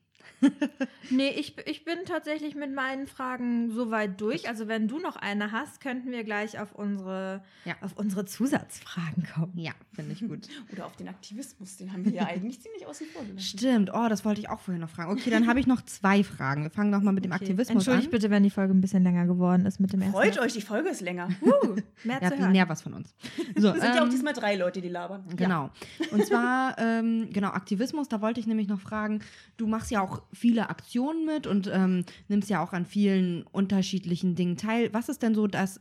Nee, 1.09 1.29
ich, 1.29 1.55
ich 1.67 1.85
bin 1.85 1.99
tatsächlich 2.05 2.55
mit 2.55 2.73
meinen 2.73 3.07
Fragen 3.07 3.71
soweit 3.71 4.19
durch. 4.19 4.47
Also 4.47 4.67
wenn 4.67 4.87
du 4.87 4.99
noch 4.99 5.15
eine 5.15 5.51
hast, 5.51 5.81
könnten 5.81 6.11
wir 6.11 6.23
gleich 6.23 6.59
auf 6.59 6.73
unsere, 6.73 7.43
Ja. 7.65 7.75
auf 7.81 7.93
unsere 7.97 8.25
Zusatzfragen 8.25 9.27
kommen. 9.33 9.57
Ja, 9.57 9.71
finde 9.93 10.13
ich 10.13 10.21
gut. 10.21 10.47
Oder 10.71 10.85
auf 10.85 10.95
den 10.95 11.07
Aktivismus, 11.07 11.77
den 11.77 11.91
haben 11.93 12.05
wir 12.05 12.11
ja 12.13 12.25
eigentlich 12.25 12.61
ziemlich 12.61 12.85
außen 12.85 13.07
vor 13.07 13.23
gelassen. 13.23 13.39
Stimmt, 13.57 13.91
oh, 13.93 14.07
das 14.09 14.25
wollte 14.25 14.39
ich 14.41 14.49
auch 14.49 14.59
vorhin 14.59 14.81
noch 14.81 14.89
fragen. 14.89 15.11
Okay, 15.11 15.29
dann 15.29 15.47
habe 15.47 15.59
ich 15.59 15.67
noch 15.67 15.81
zwei 15.83 16.23
Fragen. 16.23 16.63
Wir 16.63 16.71
fangen 16.71 16.89
noch 16.89 17.01
mal 17.01 17.11
mit 17.11 17.25
dem 17.25 17.31
Okay. 17.31 17.41
Aktivismus 17.43 17.75
Entschuldigt 17.75 18.07
an. 18.07 18.11
bitte, 18.11 18.29
wenn 18.29 18.43
die 18.43 18.49
Folge 18.49 18.73
ein 18.73 18.81
bisschen 18.81 19.03
länger 19.03 19.25
geworden 19.25 19.65
ist 19.65 19.79
mit 19.79 19.91
dem 19.93 20.01
ersten. 20.01 20.13
Freut 20.15 20.39
euch, 20.39 20.53
die 20.53 20.61
Folge 20.61 20.89
ist 20.89 21.01
länger. 21.01 21.29
Uh, 21.41 21.75
mehr 22.03 22.21
Ihr 22.21 22.29
zu 22.31 22.37
hören. 22.37 22.51
näher 22.51 22.69
was 22.69 22.81
von 22.81 22.93
uns. 22.93 23.13
So, 23.55 23.69
Es 23.73 23.81
sind 23.81 23.95
ja 23.95 24.01
auch 24.01 24.05
ähm, 24.05 24.09
diesmal 24.11 24.33
drei 24.33 24.55
Leute, 24.55 24.81
die 24.81 24.89
labern. 24.89 25.23
Genau. 25.35 25.69
Und 26.11 26.25
zwar, 26.25 26.77
ähm, 26.77 27.29
genau, 27.31 27.49
Aktivismus, 27.49 28.07
da 28.07 28.21
wollte 28.21 28.39
ich 28.39 28.47
nämlich 28.47 28.67
noch 28.67 28.79
fragen, 28.79 29.21
du 29.57 29.67
machst 29.67 29.91
ja 29.91 30.01
auch 30.01 30.12
viele 30.31 30.69
Aktionen 30.69 31.25
mit 31.25 31.47
und 31.47 31.69
ähm, 31.71 32.05
nimmst 32.27 32.49
ja 32.49 32.63
auch 32.63 32.73
an 32.73 32.85
vielen 32.85 33.43
unterschiedlichen 33.47 34.35
Dingen 34.35 34.57
teil. 34.57 34.93
Was 34.93 35.09
ist 35.09 35.21
denn 35.23 35.35
so 35.35 35.47
das 35.47 35.79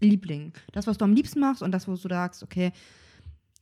Liebling? 0.00 0.52
Das, 0.72 0.86
was 0.86 0.98
du 0.98 1.04
am 1.04 1.14
liebsten 1.14 1.40
machst 1.40 1.62
und 1.62 1.72
das, 1.72 1.86
wo 1.88 1.92
du 1.92 2.08
sagst, 2.08 2.42
okay, 2.42 2.72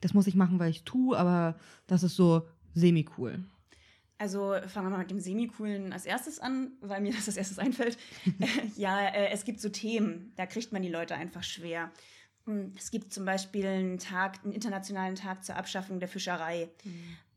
das 0.01 0.15
muss 0.15 0.27
ich 0.27 0.35
machen, 0.35 0.59
weil 0.59 0.71
ich 0.71 0.79
es 0.79 0.85
tue, 0.85 1.17
aber 1.19 1.59
das 1.87 2.03
ist 2.03 2.17
so 2.17 2.47
semi-cool. 2.75 3.45
Also 4.19 4.55
fangen 4.67 4.87
wir 4.87 4.91
mal 4.91 4.99
mit 4.99 5.11
dem 5.11 5.21
Semi-Coolen 5.21 5.95
als 5.95 6.05
erstes 6.05 6.39
an, 6.41 6.73
weil 6.83 7.01
mir 7.01 7.13
das 7.15 7.27
als 7.27 7.37
erstes 7.37 7.59
einfällt. 7.59 7.97
ja, 8.77 8.99
äh, 9.09 9.31
es 9.31 9.45
gibt 9.45 9.61
so 9.61 9.69
Themen, 9.71 10.33
da 10.37 10.47
kriegt 10.47 10.73
man 10.73 10.83
die 10.83 10.91
Leute 10.91 11.15
einfach 11.15 11.43
schwer. 11.43 11.91
Hm, 12.47 12.73
Es 12.77 12.91
gibt 12.91 13.13
zum 13.13 13.25
Beispiel 13.25 13.67
einen 13.67 13.99
Tag, 13.99 14.39
einen 14.45 14.53
internationalen 14.53 15.15
Tag 15.15 15.45
zur 15.45 15.57
Abschaffung 15.57 16.01
der 16.01 16.09
Fischerei. 16.09 16.69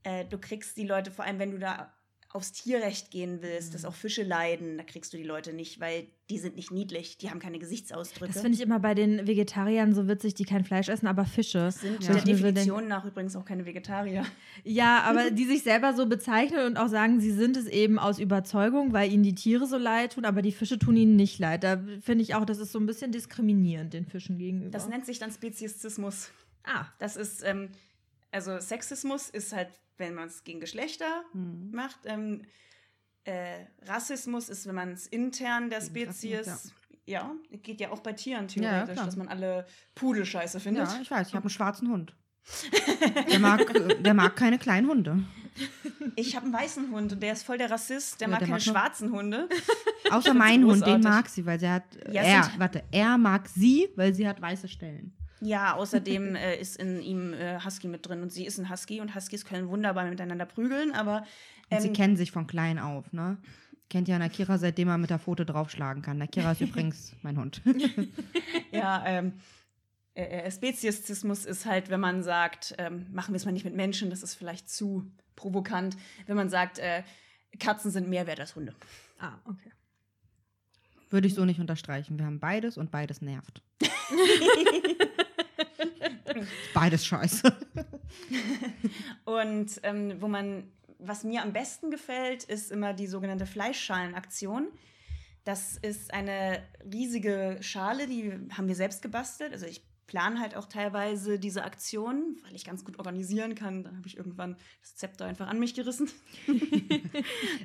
Äh, 0.03 0.25
du 0.25 0.37
kriegst 0.37 0.75
die 0.77 0.85
Leute, 0.85 1.11
vor 1.11 1.23
allem 1.25 1.39
wenn 1.39 1.51
du 1.51 1.59
da 1.59 1.93
aufs 2.33 2.51
Tierrecht 2.51 3.11
gehen 3.11 3.39
willst, 3.41 3.73
dass 3.75 3.85
auch 3.85 3.93
Fische 3.93 4.23
leiden, 4.23 4.77
da 4.77 4.83
kriegst 4.83 5.13
du 5.13 5.17
die 5.17 5.23
Leute 5.23 5.53
nicht, 5.53 5.79
weil 5.79 6.07
die 6.31 6.39
sind 6.39 6.55
nicht 6.55 6.71
niedlich, 6.71 7.17
die 7.19 7.29
haben 7.29 7.39
keine 7.39 7.59
Gesichtsausdrücke. 7.59 8.33
Das 8.33 8.41
finde 8.41 8.55
ich 8.57 8.61
immer 8.63 8.79
bei 8.79 8.95
den 8.95 9.27
Vegetariern 9.27 9.93
so 9.93 10.07
witzig, 10.07 10.33
die 10.33 10.43
kein 10.43 10.63
Fleisch 10.63 10.89
essen, 10.89 11.05
aber 11.05 11.25
Fische. 11.25 11.69
sind 11.71 12.03
Ja. 12.03 12.13
der 12.13 12.23
Definition 12.23 12.87
nach 12.87 13.05
übrigens 13.05 13.35
auch 13.35 13.45
keine 13.45 13.65
Vegetarier. 13.65 14.25
Ja, 14.63 15.01
aber 15.05 15.29
die 15.29 15.45
sich 15.45 15.61
selber 15.61 15.93
so 15.93 16.07
bezeichnen 16.07 16.65
und 16.65 16.77
auch 16.77 16.87
sagen, 16.87 17.19
sie 17.21 17.31
sind 17.31 17.55
es 17.55 17.67
eben 17.67 17.99
aus 17.99 18.17
Überzeugung, 18.17 18.93
weil 18.93 19.11
ihnen 19.11 19.23
die 19.23 19.35
Tiere 19.35 19.67
so 19.67 19.77
leid 19.77 20.13
tun, 20.13 20.25
aber 20.25 20.41
die 20.41 20.51
Fische 20.51 20.79
tun 20.79 20.97
ihnen 20.97 21.15
nicht 21.15 21.37
leid. 21.39 21.63
Da 21.63 21.83
finde 22.01 22.23
ich 22.23 22.33
auch, 22.33 22.45
das 22.45 22.57
ist 22.57 22.71
so 22.71 22.79
ein 22.79 22.87
bisschen 22.87 23.11
diskriminierend 23.11 23.93
den 23.93 24.05
Fischen 24.07 24.39
gegenüber. 24.39 24.71
Das 24.71 24.89
nennt 24.89 25.05
sich 25.05 25.19
dann 25.19 25.31
Speziesismus. 25.31 26.31
ah, 26.63 26.85
Das 26.97 27.15
ist, 27.15 27.43
ähm, 27.45 27.69
also 28.33 28.59
Sexismus 28.59 29.29
ist 29.29 29.53
halt, 29.53 29.69
wenn 29.97 30.13
man 30.15 30.27
es 30.27 30.43
gegen 30.43 30.59
Geschlechter 30.59 31.23
Mhm. 31.33 31.69
macht. 31.71 31.99
Ähm, 32.05 32.41
äh, 33.25 33.65
Rassismus 33.85 34.49
ist, 34.49 34.67
wenn 34.67 34.75
man 34.75 34.91
es 34.93 35.07
intern 35.07 35.69
der 35.69 35.79
Spezies, 35.81 36.39
Rassismus, 36.47 36.73
ja. 37.05 37.31
geht 37.61 37.79
ja 37.79 37.91
auch 37.91 37.99
bei 38.01 38.11
Tieren 38.13 38.47
Ja, 38.49 38.61
ja, 38.63 38.69
theoretisch, 38.71 38.93
klar. 38.95 39.05
dass 39.05 39.15
man 39.15 39.27
alle 39.29 39.65
Pudel 39.95 40.25
scheiße 40.25 40.59
findet. 40.59 40.87
Ja, 40.89 40.99
ich 41.01 41.09
weiß, 41.09 41.29
ich 41.29 41.33
habe 41.35 41.43
einen 41.45 41.49
schwarzen 41.57 41.89
Hund. 41.89 42.15
Der 43.31 43.39
mag, 43.39 43.71
der 44.03 44.13
mag 44.13 44.35
keine 44.35 44.59
kleinen 44.59 44.89
Hunde. 44.89 45.23
Ich 46.17 46.35
habe 46.35 46.45
einen 46.45 46.53
weißen 46.53 46.91
Hund 46.91 47.13
und 47.13 47.23
der 47.23 47.31
ist 47.33 47.43
voll 47.43 47.57
der 47.57 47.71
Rassist, 47.71 48.19
der 48.19 48.27
Ja, 48.27 48.31
mag 48.31 48.39
der 48.39 48.47
keine 48.49 48.57
mag 48.57 48.61
schwarzen 48.61 49.11
Hunde. 49.11 49.47
Außer 50.11 50.33
mein 50.33 50.65
Hund, 50.65 50.85
den 50.85 50.99
mag 51.01 51.29
sie, 51.29 51.45
weil 51.45 51.59
sie 51.59 51.69
hat. 51.69 51.83
Ja, 52.11 52.21
er, 52.23 52.51
warte, 52.57 52.83
er 52.91 53.17
mag 53.17 53.47
sie, 53.47 53.87
weil 53.95 54.13
sie 54.13 54.27
hat 54.27 54.41
weiße 54.41 54.67
Stellen. 54.67 55.15
Ja, 55.43 55.75
außerdem 55.75 56.35
äh, 56.35 56.55
ist 56.57 56.77
in 56.77 57.01
ihm 57.01 57.33
äh, 57.33 57.59
Husky 57.63 57.87
mit 57.87 58.07
drin 58.07 58.21
und 58.21 58.31
sie 58.31 58.45
ist 58.45 58.57
ein 58.57 58.69
Husky 58.69 59.01
und 59.01 59.13
Huskys 59.13 59.45
können 59.45 59.67
wunderbar 59.67 60.05
miteinander 60.05 60.45
prügeln, 60.45 60.93
aber 60.93 61.25
Und 61.69 61.81
sie 61.81 61.89
ähm, 61.89 61.93
kennen 61.93 62.17
sich 62.17 62.31
von 62.31 62.47
klein 62.47 62.79
auf, 62.79 63.11
ne? 63.11 63.37
Kennt 63.89 64.07
ja 64.07 64.17
Nakira, 64.17 64.57
seitdem 64.57 64.87
er 64.87 64.97
mit 64.97 65.09
der 65.09 65.19
Pfote 65.19 65.45
draufschlagen 65.45 66.01
kann. 66.01 66.17
Nakira 66.17 66.53
ist 66.53 66.61
übrigens 66.67 67.13
mein 67.21 67.37
Hund. 67.37 67.61
Ja, 68.71 69.03
ähm, 69.05 69.33
äh, 70.15 70.23
äh, 70.23 70.51
Speziesismus 70.51 71.45
ist 71.45 71.67
halt, 71.67 71.91
wenn 71.91 71.99
man 71.99 72.23
sagt, 72.23 72.73
ähm, 72.79 73.05
machen 73.11 73.33
wir 73.33 73.37
es 73.37 73.45
mal 73.45 73.51
nicht 73.51 73.65
mit 73.65 73.75
Menschen, 73.75 74.09
das 74.09 74.23
ist 74.23 74.33
vielleicht 74.33 74.67
zu 74.67 75.11
provokant. 75.35 75.95
Wenn 76.25 76.35
man 76.35 76.49
sagt, 76.49 76.79
äh, 76.79 77.03
Katzen 77.59 77.91
sind 77.91 78.09
mehr 78.09 78.25
wert 78.25 78.39
als 78.39 78.55
Hunde. 78.55 78.73
ah, 79.19 79.33
okay. 79.45 79.71
Würde 81.11 81.27
ich 81.27 81.35
so 81.35 81.45
nicht 81.45 81.59
unterstreichen. 81.59 82.17
Wir 82.17 82.25
haben 82.25 82.39
beides 82.39 82.75
und 82.77 82.89
beides 82.89 83.21
nervt. 83.21 83.61
beides 86.73 87.05
scheiße. 87.05 87.55
Und 89.25 89.79
ähm, 89.83 90.21
wo 90.21 90.27
man, 90.27 90.71
was 90.99 91.23
mir 91.23 91.41
am 91.41 91.53
besten 91.53 91.91
gefällt, 91.91 92.43
ist 92.43 92.71
immer 92.71 92.93
die 92.93 93.07
sogenannte 93.07 93.45
Fleischschalenaktion. 93.45 94.67
Das 95.43 95.77
ist 95.77 96.13
eine 96.13 96.63
riesige 96.91 97.57
Schale, 97.61 98.07
die 98.07 98.31
haben 98.55 98.67
wir 98.67 98.75
selbst 98.75 99.01
gebastelt. 99.01 99.51
Also 99.51 99.65
ich 99.65 99.83
plane 100.07 100.39
halt 100.39 100.55
auch 100.55 100.65
teilweise 100.65 101.39
diese 101.39 101.63
Aktion, 101.63 102.37
weil 102.43 102.55
ich 102.55 102.65
ganz 102.65 102.83
gut 102.83 102.99
organisieren 102.99 103.55
kann. 103.55 103.83
Dann 103.83 103.97
habe 103.97 104.07
ich 104.07 104.17
irgendwann 104.17 104.55
das 104.81 104.95
Zepter 104.95 105.25
einfach 105.25 105.47
an 105.47 105.59
mich 105.59 105.73
gerissen. 105.73 106.09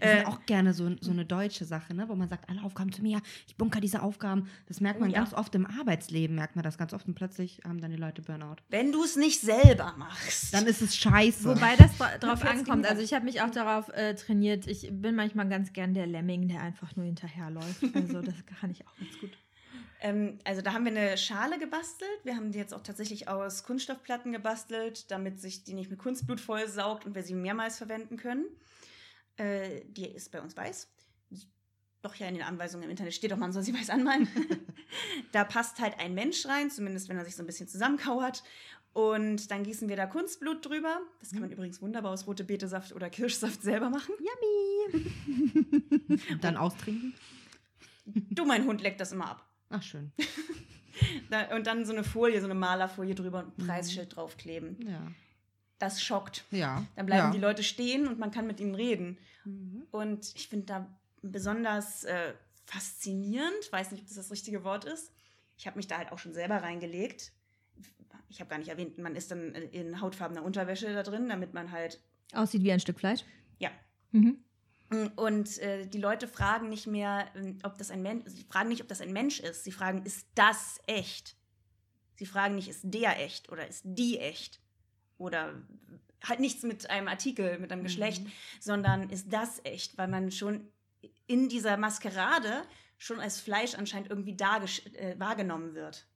Das 0.00 0.20
ist 0.20 0.26
auch 0.26 0.46
gerne 0.46 0.74
so, 0.74 0.90
so 1.00 1.10
eine 1.10 1.24
deutsche 1.24 1.64
Sache, 1.64 1.92
ne? 1.94 2.08
wo 2.08 2.14
man 2.14 2.28
sagt, 2.28 2.48
alle 2.48 2.62
Aufgaben 2.62 2.92
zu 2.92 3.02
mir, 3.02 3.20
ich 3.46 3.56
bunker 3.56 3.80
diese 3.80 4.02
Aufgaben. 4.02 4.48
Das 4.66 4.80
merkt 4.80 4.98
Oh 4.98 5.02
man 5.02 5.10
ja. 5.10 5.18
ganz 5.18 5.34
oft 5.34 5.54
im 5.54 5.66
Arbeitsleben, 5.66 6.36
merkt 6.36 6.54
man 6.56 6.62
das 6.62 6.78
ganz 6.78 6.92
oft 6.92 7.06
und 7.08 7.14
plötzlich 7.14 7.60
haben 7.64 7.80
dann 7.80 7.90
die 7.90 7.96
Leute 7.96 8.22
Burnout. 8.22 8.56
Wenn 8.68 8.92
du 8.92 9.02
es 9.02 9.16
nicht 9.16 9.40
selber 9.40 9.94
machst. 9.96 10.54
Dann 10.54 10.66
ist 10.66 10.82
es 10.82 10.96
scheiße. 10.96 11.48
Wobei 11.48 11.76
das 11.76 11.96
dra 11.98 12.18
drauf 12.20 12.44
ankommt. 12.44 12.86
Also 12.86 13.02
ich 13.02 13.12
habe 13.12 13.24
mich 13.24 13.40
auch 13.42 13.50
darauf 13.50 13.88
äh, 13.90 14.14
trainiert. 14.14 14.66
Ich 14.66 14.88
bin 14.90 15.14
manchmal 15.14 15.48
ganz 15.48 15.72
gern 15.72 15.94
der 15.94 16.06
Lemming, 16.06 16.48
der 16.48 16.60
einfach 16.62 16.94
nur 16.96 17.06
hinterherläuft. 17.06 17.82
Also 17.94 18.22
das 18.22 18.34
kann 18.60 18.70
ich 18.70 18.86
auch 18.86 18.96
ganz 18.96 19.18
gut. 19.20 19.30
Ähm, 20.00 20.38
also 20.44 20.62
da 20.62 20.72
haben 20.72 20.84
wir 20.84 20.92
eine 20.92 21.16
Schale 21.16 21.58
gebastelt. 21.58 22.10
Wir 22.24 22.36
haben 22.36 22.52
die 22.52 22.58
jetzt 22.58 22.72
auch 22.72 22.82
tatsächlich 22.82 23.28
aus 23.28 23.64
Kunststoffplatten 23.64 24.32
gebastelt, 24.32 25.10
damit 25.10 25.40
sich 25.40 25.64
die 25.64 25.74
nicht 25.74 25.90
mit 25.90 25.98
Kunstblut 25.98 26.40
vollsaugt 26.40 27.04
und 27.06 27.14
wir 27.14 27.22
sie 27.22 27.34
mehrmals 27.34 27.78
verwenden 27.78 28.16
können. 28.16 28.46
Äh, 29.36 29.82
die 29.86 30.06
ist 30.06 30.30
bei 30.30 30.40
uns 30.40 30.56
weiß. 30.56 30.88
Doch 32.00 32.14
ja 32.14 32.28
in 32.28 32.34
den 32.34 32.44
Anweisungen 32.44 32.84
im 32.84 32.90
Internet 32.90 33.12
steht 33.12 33.32
doch, 33.32 33.36
man 33.36 33.52
soll 33.52 33.64
sie 33.64 33.74
weiß 33.74 33.90
anmalen. 33.90 34.28
da 35.32 35.42
passt 35.42 35.80
halt 35.80 35.98
ein 35.98 36.14
Mensch 36.14 36.46
rein, 36.46 36.70
zumindest 36.70 37.08
wenn 37.08 37.18
er 37.18 37.24
sich 37.24 37.34
so 37.34 37.42
ein 37.42 37.46
bisschen 37.46 37.66
zusammenkauert. 37.66 38.44
Und 38.92 39.50
dann 39.50 39.64
gießen 39.64 39.88
wir 39.88 39.96
da 39.96 40.06
Kunstblut 40.06 40.64
drüber. 40.64 41.00
Das 41.20 41.32
kann 41.32 41.40
man 41.40 41.50
übrigens 41.50 41.82
wunderbar 41.82 42.12
aus 42.12 42.26
rote 42.26 42.44
Betesaft 42.44 42.92
oder 42.92 43.10
Kirschsaft 43.10 43.62
selber 43.62 43.90
machen. 43.90 44.14
Und 46.30 46.42
dann 46.42 46.56
austrinken. 46.56 47.14
Du, 48.06 48.44
mein 48.44 48.64
Hund 48.64 48.80
leckt 48.80 49.00
das 49.00 49.12
immer 49.12 49.30
ab. 49.30 49.47
Ach, 49.70 49.82
schön. 49.82 50.12
Da, 51.30 51.54
und 51.54 51.66
dann 51.68 51.84
so 51.84 51.92
eine 51.92 52.02
Folie, 52.02 52.40
so 52.40 52.46
eine 52.46 52.54
Malerfolie 52.54 53.14
drüber 53.14 53.38
und 53.44 53.56
ein 53.56 53.66
Preisschild 53.66 54.16
draufkleben. 54.16 54.78
Ja. 54.84 55.00
Das 55.78 56.02
schockt. 56.02 56.44
Ja. 56.50 56.84
Dann 56.96 57.06
bleiben 57.06 57.28
ja. 57.28 57.30
die 57.30 57.38
Leute 57.38 57.62
stehen 57.62 58.08
und 58.08 58.18
man 58.18 58.32
kann 58.32 58.48
mit 58.48 58.58
ihnen 58.58 58.74
reden. 58.74 59.16
Mhm. 59.44 59.86
Und 59.92 60.32
ich 60.34 60.48
finde 60.48 60.66
da 60.66 60.98
besonders 61.22 62.02
äh, 62.02 62.34
faszinierend, 62.66 63.70
weiß 63.70 63.92
nicht, 63.92 64.00
ob 64.00 64.08
das 64.08 64.16
das 64.16 64.32
richtige 64.32 64.64
Wort 64.64 64.86
ist. 64.86 65.12
Ich 65.56 65.66
habe 65.66 65.76
mich 65.76 65.86
da 65.86 65.98
halt 65.98 66.10
auch 66.10 66.18
schon 66.18 66.32
selber 66.32 66.56
reingelegt. 66.56 67.32
Ich 68.28 68.40
habe 68.40 68.50
gar 68.50 68.58
nicht 68.58 68.68
erwähnt, 68.68 68.98
man 68.98 69.14
ist 69.14 69.30
dann 69.30 69.54
in 69.54 70.00
hautfarbener 70.00 70.42
Unterwäsche 70.42 70.92
da 70.92 71.02
drin, 71.02 71.28
damit 71.28 71.54
man 71.54 71.70
halt, 71.70 72.00
Aussieht 72.34 72.62
wie 72.62 72.72
ein 72.72 72.80
Stück 72.80 72.98
Fleisch. 72.98 73.20
ja. 73.58 73.70
Mhm. 74.10 74.38
Und 75.16 75.58
äh, 75.58 75.86
die 75.86 75.98
Leute 75.98 76.26
fragen 76.26 76.70
nicht 76.70 76.86
mehr, 76.86 77.26
äh, 77.34 77.54
ob 77.62 77.76
das 77.76 77.90
ein 77.90 78.02
Mensch, 78.02 78.24
sie 78.26 78.44
fragen 78.44 78.70
nicht, 78.70 78.80
ob 78.80 78.88
das 78.88 79.00
ein 79.00 79.12
Mensch 79.12 79.40
ist. 79.40 79.64
Sie 79.64 79.72
fragen, 79.72 80.02
ist 80.04 80.26
das 80.34 80.80
echt? 80.86 81.36
Sie 82.16 82.26
fragen 82.26 82.54
nicht, 82.54 82.68
ist 82.68 82.80
der 82.84 83.22
echt 83.22 83.50
oder 83.50 83.66
ist 83.66 83.82
die 83.84 84.18
echt? 84.18 84.60
Oder 85.18 85.62
halt 86.24 86.40
nichts 86.40 86.62
mit 86.62 86.88
einem 86.90 87.08
Artikel, 87.08 87.58
mit 87.58 87.70
einem 87.70 87.82
Geschlecht, 87.82 88.22
sondern 88.60 89.10
ist 89.10 89.32
das 89.32 89.60
echt, 89.64 89.98
weil 89.98 90.08
man 90.08 90.30
schon 90.30 90.68
in 91.26 91.48
dieser 91.48 91.76
Maskerade 91.76 92.64
schon 92.96 93.20
als 93.20 93.40
Fleisch 93.40 93.74
anscheinend 93.74 94.10
irgendwie 94.10 94.32
äh, 94.32 95.18
wahrgenommen 95.18 95.74
wird. 95.74 96.08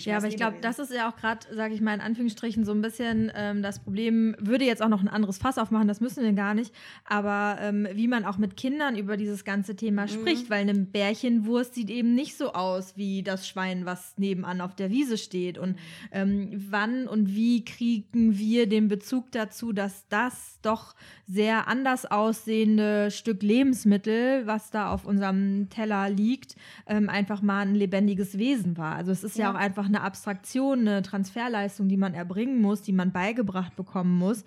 Ja, 0.00 0.18
aber 0.18 0.28
ich 0.28 0.36
glaube, 0.36 0.58
das 0.60 0.78
ist 0.78 0.92
ja 0.92 1.08
auch 1.08 1.16
gerade, 1.16 1.46
sage 1.54 1.74
ich 1.74 1.80
mal 1.80 1.94
in 1.94 2.00
Anführungsstrichen, 2.00 2.64
so 2.64 2.72
ein 2.72 2.82
bisschen 2.82 3.32
ähm, 3.34 3.62
das 3.62 3.78
Problem. 3.78 4.36
Würde 4.38 4.64
jetzt 4.64 4.82
auch 4.82 4.88
noch 4.88 5.00
ein 5.00 5.08
anderes 5.08 5.38
Fass 5.38 5.58
aufmachen, 5.58 5.88
das 5.88 6.00
müssen 6.00 6.22
wir 6.22 6.32
gar 6.32 6.54
nicht. 6.54 6.74
Aber 7.04 7.56
ähm, 7.60 7.88
wie 7.92 8.06
man 8.06 8.24
auch 8.24 8.36
mit 8.36 8.56
Kindern 8.56 8.96
über 8.96 9.16
dieses 9.16 9.44
ganze 9.44 9.74
Thema 9.74 10.06
spricht, 10.06 10.50
weil 10.50 10.60
eine 10.60 10.74
Bärchenwurst 10.74 11.74
sieht 11.74 11.90
eben 11.90 12.14
nicht 12.14 12.36
so 12.36 12.52
aus 12.52 12.96
wie 12.96 13.22
das 13.22 13.48
Schwein, 13.48 13.86
was 13.86 14.18
nebenan 14.18 14.60
auf 14.60 14.76
der 14.76 14.90
Wiese 14.90 15.16
steht. 15.16 15.56
Und 15.56 15.78
ähm, 16.12 16.50
wann 16.68 17.08
und 17.08 17.34
wie 17.34 17.64
kriegen 17.64 18.36
wir 18.36 18.68
den 18.68 18.88
Bezug 18.88 19.32
dazu, 19.32 19.72
dass 19.72 20.06
das 20.08 20.58
doch 20.60 20.94
sehr 21.26 21.68
anders 21.68 22.04
aussehende 22.04 23.10
Stück 23.10 23.42
Lebensmittel, 23.42 24.46
was 24.46 24.70
da 24.70 24.90
auf 24.90 25.06
unserem 25.06 25.68
Teller 25.70 26.10
liegt, 26.10 26.56
ähm, 26.86 27.08
einfach 27.08 27.40
mal 27.40 27.60
ein 27.60 27.74
lebendiges 27.74 28.36
Wesen 28.36 28.76
war. 28.76 28.94
Also 28.94 29.10
es 29.10 29.24
ist 29.24 29.38
ja, 29.38 29.43
Ja. 29.44 29.50
auch 29.52 29.54
einfach 29.56 29.86
eine 29.86 30.02
Abstraktion, 30.02 30.80
eine 30.80 31.02
Transferleistung, 31.02 31.88
die 31.88 31.96
man 31.96 32.14
erbringen 32.14 32.60
muss, 32.60 32.82
die 32.82 32.92
man 32.92 33.12
beigebracht 33.12 33.76
bekommen 33.76 34.16
muss. 34.18 34.44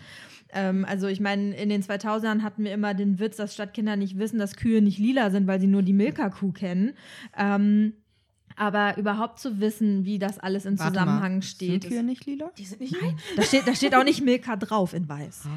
Ähm, 0.50 0.86
also 0.88 1.08
ich 1.08 1.20
meine, 1.20 1.56
in 1.56 1.70
den 1.70 1.82
2000ern 1.84 2.42
hatten 2.42 2.64
wir 2.64 2.74
immer 2.74 2.94
den 2.94 3.20
Witz, 3.20 3.38
dass 3.38 3.54
Stadtkinder 3.54 3.96
nicht 3.96 4.18
wissen, 4.18 4.40
dass 4.40 4.56
Kühe 4.56 4.82
nicht 4.82 4.98
lila 5.00 5.30
sind, 5.32 5.48
weil 5.48 5.60
sie 5.60 5.68
nur 5.68 5.82
die 5.84 5.94
Milka-Kuh 5.94 6.52
kennen. 6.52 6.94
Ähm, 7.38 7.94
aber 8.56 8.98
überhaupt 8.98 9.40
zu 9.40 9.60
wissen, 9.60 10.04
wie 10.06 10.18
das 10.20 10.40
alles 10.40 10.66
in 10.66 10.80
Warte 10.80 10.94
Zusammenhang 10.94 11.36
mal, 11.36 11.42
steht. 11.44 11.84
Sind 11.84 11.92
Kühe 11.92 12.04
nicht 12.04 12.26
lila? 12.26 12.52
Die 12.58 12.66
sind 12.66 12.82
nicht 12.82 12.96
Nein, 13.00 13.16
da 13.36 13.44
steht, 13.44 13.68
da 13.68 13.76
steht 13.76 13.94
auch 13.94 14.04
nicht 14.04 14.24
Milka 14.24 14.56
drauf 14.56 14.94
in 14.94 15.08
weiß. 15.08 15.48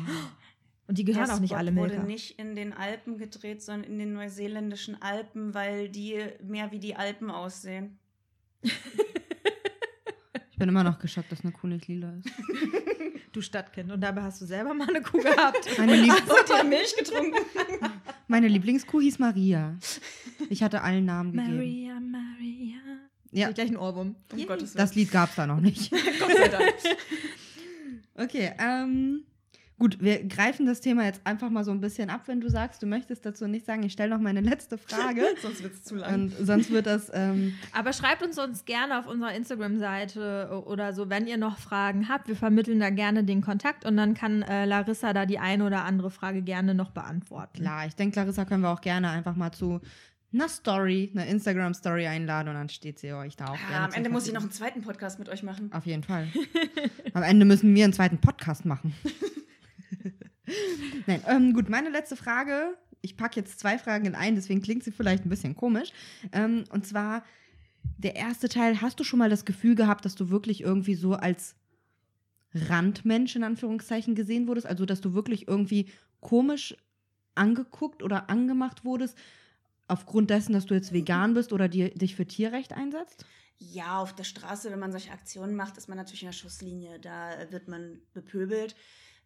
Und 0.86 0.98
die 0.98 1.04
gehören 1.04 1.26
Der 1.26 1.34
auch 1.36 1.40
nicht 1.40 1.50
Spot 1.50 1.58
alle 1.58 1.70
Milka. 1.72 1.94
wurde 1.96 2.06
nicht 2.06 2.38
in 2.38 2.56
den 2.56 2.72
Alpen 2.72 3.16
gedreht, 3.16 3.62
sondern 3.62 3.90
in 3.90 3.98
den 3.98 4.12
neuseeländischen 4.12 5.00
Alpen, 5.00 5.54
weil 5.54 5.88
die 5.88 6.18
mehr 6.42 6.72
wie 6.72 6.80
die 6.80 6.96
Alpen 6.96 7.30
aussehen. 7.30 7.98
Ich 10.60 10.62
bin 10.62 10.68
immer 10.68 10.84
noch 10.84 10.98
geschockt, 10.98 11.32
dass 11.32 11.42
eine 11.42 11.52
Kuh 11.52 11.68
nicht 11.68 11.88
lila 11.88 12.12
ist. 12.18 12.28
Du 13.32 13.40
Stadtkind. 13.40 13.90
Und 13.90 14.02
dabei 14.02 14.24
hast 14.24 14.42
du 14.42 14.44
selber 14.44 14.74
mal 14.74 14.88
eine 14.90 15.00
Kuh 15.00 15.22
gehabt. 15.22 15.66
Meine, 15.78 15.96
Lieb 15.96 16.12
Und 16.12 16.52
haben 16.52 16.68
Milch 16.68 16.94
getrunken. 16.98 17.38
meine 18.28 18.46
Lieblingskuh 18.46 19.00
hieß 19.00 19.20
Maria. 19.20 19.78
Ich 20.50 20.62
hatte 20.62 20.82
allen 20.82 21.06
Namen 21.06 21.32
gegeben. 21.32 21.54
Maria, 21.56 22.00
Maria. 22.00 22.76
Ja, 23.30 23.46
Ja. 23.46 23.52
Gleich 23.52 23.70
ein 23.70 23.78
Ohrwurm. 23.78 24.16
Um 24.32 24.46
Gottes 24.46 24.74
Willen. 24.74 24.84
das 24.84 24.94
Lied 24.96 25.10
gab 25.10 25.30
es 25.30 25.36
da 25.36 25.46
noch 25.46 25.60
nicht. 25.60 25.90
Gott 26.18 26.36
sei 26.36 26.48
Dank. 26.48 26.74
Okay, 28.16 28.52
ähm, 28.58 29.22
gut, 29.80 30.00
wir 30.00 30.22
greifen 30.28 30.66
das 30.66 30.80
Thema 30.80 31.06
jetzt 31.06 31.22
einfach 31.24 31.48
mal 31.48 31.64
so 31.64 31.70
ein 31.70 31.80
bisschen 31.80 32.10
ab, 32.10 32.22
wenn 32.26 32.40
du 32.40 32.50
sagst, 32.50 32.82
du 32.82 32.86
möchtest 32.86 33.24
dazu 33.24 33.48
nicht 33.48 33.64
sagen. 33.64 33.82
Ich 33.82 33.92
stelle 33.92 34.10
noch 34.10 34.20
meine 34.20 34.42
letzte 34.42 34.78
Frage. 34.78 35.22
Sonst 35.42 35.62
wird 35.62 35.72
es 35.72 35.82
zu 35.82 35.96
lang. 35.96 36.14
Und 36.14 36.46
sonst 36.46 36.70
wird 36.70 36.86
das, 36.86 37.10
ähm, 37.12 37.54
Aber 37.72 37.92
schreibt 37.92 38.22
uns 38.22 38.38
uns 38.38 38.66
gerne 38.66 38.98
auf 38.98 39.06
unserer 39.06 39.34
Instagram-Seite 39.34 40.62
oder 40.66 40.92
so, 40.92 41.08
wenn 41.08 41.26
ihr 41.26 41.38
noch 41.38 41.58
Fragen 41.58 42.08
habt. 42.08 42.28
Wir 42.28 42.36
vermitteln 42.36 42.78
da 42.78 42.90
gerne 42.90 43.24
den 43.24 43.40
Kontakt 43.40 43.86
und 43.86 43.96
dann 43.96 44.12
kann 44.12 44.42
äh, 44.42 44.66
Larissa 44.66 45.14
da 45.14 45.24
die 45.24 45.38
eine 45.38 45.64
oder 45.64 45.84
andere 45.84 46.10
Frage 46.10 46.42
gerne 46.42 46.74
noch 46.74 46.90
beantworten. 46.90 47.58
klar, 47.58 47.86
ich 47.86 47.96
denke, 47.96 48.20
Larissa 48.20 48.44
können 48.44 48.62
wir 48.62 48.70
auch 48.70 48.82
gerne 48.82 49.08
einfach 49.08 49.34
mal 49.34 49.50
zu 49.50 49.80
einer 50.32 50.48
Story, 50.48 51.10
einer 51.14 51.26
Instagram-Story 51.26 52.06
einladen 52.06 52.48
und 52.48 52.54
dann 52.54 52.68
steht 52.68 52.98
sie 52.98 53.12
euch 53.14 53.36
da 53.36 53.46
auch 53.46 53.56
gerne. 53.56 53.72
Ja, 53.72 53.84
am 53.84 53.90
zur 53.90 53.96
Ende 53.96 54.10
muss 54.10 54.26
ich 54.26 54.34
noch 54.34 54.42
einen 54.42 54.52
zweiten 54.52 54.82
Podcast 54.82 55.18
mit 55.18 55.30
euch 55.30 55.42
machen. 55.42 55.72
Auf 55.72 55.86
jeden 55.86 56.04
Fall. 56.04 56.28
Am 57.14 57.22
Ende 57.22 57.46
müssen 57.46 57.74
wir 57.74 57.84
einen 57.84 57.94
zweiten 57.94 58.18
Podcast 58.18 58.64
machen. 58.64 58.94
Nein, 61.06 61.22
ähm, 61.26 61.54
gut, 61.54 61.68
meine 61.68 61.90
letzte 61.90 62.16
Frage. 62.16 62.76
Ich 63.02 63.16
packe 63.16 63.40
jetzt 63.40 63.58
zwei 63.58 63.78
Fragen 63.78 64.04
in 64.04 64.14
ein, 64.14 64.34
deswegen 64.34 64.62
klingt 64.62 64.84
sie 64.84 64.92
vielleicht 64.92 65.24
ein 65.24 65.30
bisschen 65.30 65.56
komisch. 65.56 65.90
Ähm, 66.32 66.64
und 66.70 66.86
zwar, 66.86 67.24
der 67.96 68.16
erste 68.16 68.48
Teil, 68.48 68.80
hast 68.82 69.00
du 69.00 69.04
schon 69.04 69.18
mal 69.18 69.30
das 69.30 69.44
Gefühl 69.44 69.74
gehabt, 69.74 70.04
dass 70.04 70.14
du 70.14 70.30
wirklich 70.30 70.62
irgendwie 70.62 70.94
so 70.94 71.14
als 71.14 71.54
Randmensch 72.54 73.36
in 73.36 73.44
Anführungszeichen 73.44 74.14
gesehen 74.14 74.48
wurdest? 74.48 74.66
Also, 74.66 74.84
dass 74.84 75.00
du 75.00 75.14
wirklich 75.14 75.48
irgendwie 75.48 75.88
komisch 76.20 76.76
angeguckt 77.34 78.02
oder 78.02 78.28
angemacht 78.28 78.84
wurdest, 78.84 79.16
aufgrund 79.88 80.30
dessen, 80.30 80.52
dass 80.52 80.66
du 80.66 80.74
jetzt 80.74 80.92
vegan 80.92 81.34
bist 81.34 81.52
oder 81.52 81.68
dir, 81.68 81.90
dich 81.90 82.16
für 82.16 82.26
Tierrecht 82.26 82.72
einsetzt? 82.72 83.24
Ja, 83.58 83.98
auf 84.00 84.14
der 84.14 84.24
Straße, 84.24 84.70
wenn 84.70 84.78
man 84.78 84.92
solche 84.92 85.12
Aktionen 85.12 85.54
macht, 85.54 85.76
ist 85.76 85.88
man 85.88 85.98
natürlich 85.98 86.22
in 86.22 86.28
der 86.28 86.32
Schusslinie. 86.32 86.98
Da 86.98 87.50
wird 87.50 87.68
man 87.68 88.00
bepöbelt. 88.14 88.74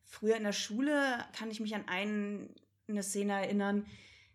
Früher 0.05 0.36
in 0.36 0.44
der 0.44 0.52
Schule 0.52 1.24
kann 1.36 1.50
ich 1.50 1.61
mich 1.61 1.74
an 1.74 1.88
einen, 1.88 2.55
eine 2.88 3.02
Szene 3.02 3.32
erinnern. 3.32 3.86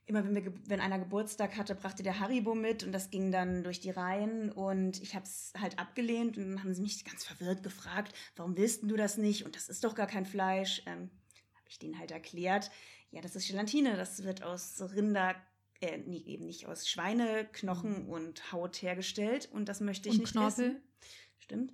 Immer 0.06 0.24
wenn, 0.26 0.34
wir, 0.34 0.54
wenn 0.68 0.82
einer 0.82 0.98
Geburtstag 0.98 1.56
hatte, 1.56 1.76
brachte 1.76 2.02
der 2.02 2.20
Haribo 2.20 2.56
mit 2.56 2.84
und 2.84 2.92
das 2.92 3.12
ging 3.12 3.32
dann 3.32 3.64
durch 3.64 3.80
die 3.80 3.92
Reihen 3.92 4.52
und 4.52 5.00
ich 5.04 5.14
habe 5.14 5.26
es 5.26 5.54
halt 5.56 5.78
abgelehnt 5.78 6.36
und 6.38 6.50
dann 6.50 6.64
haben 6.64 6.74
sie 6.74 6.82
mich 6.82 7.06
ganz 7.06 7.24
verwirrt 7.26 7.62
gefragt, 7.62 8.14
warum 8.36 8.58
willst 8.58 8.82
du 8.84 8.96
das 8.98 9.18
nicht? 9.18 9.46
Und 9.46 9.56
das 9.56 9.70
ist 9.70 9.84
doch 9.84 9.94
gar 9.94 10.08
kein 10.08 10.26
Fleisch. 10.26 10.82
Ähm, 10.88 11.12
habe 11.54 11.68
ich 11.68 11.78
denen 11.78 12.00
halt 12.00 12.10
erklärt, 12.10 12.72
ja, 13.12 13.22
das 13.22 13.36
ist 13.36 13.48
Gelatine, 13.48 13.98
das 13.98 14.24
wird 14.24 14.42
aus 14.44 14.82
Rinder, 14.96 15.36
äh, 15.82 16.00
nee, 16.00 16.24
eben 16.26 16.46
nicht 16.46 16.66
aus 16.66 16.88
Schweineknochen 16.90 18.08
und 18.08 18.52
Haut 18.52 18.82
hergestellt 18.82 19.48
und 19.52 19.70
das 19.70 19.80
möchte 19.80 20.10
ich 20.10 20.16
Und 20.16 20.22
nicht 20.22 20.32
Knorpel. 20.32 20.66
essen. 20.66 20.82
Stimmt. 21.38 21.74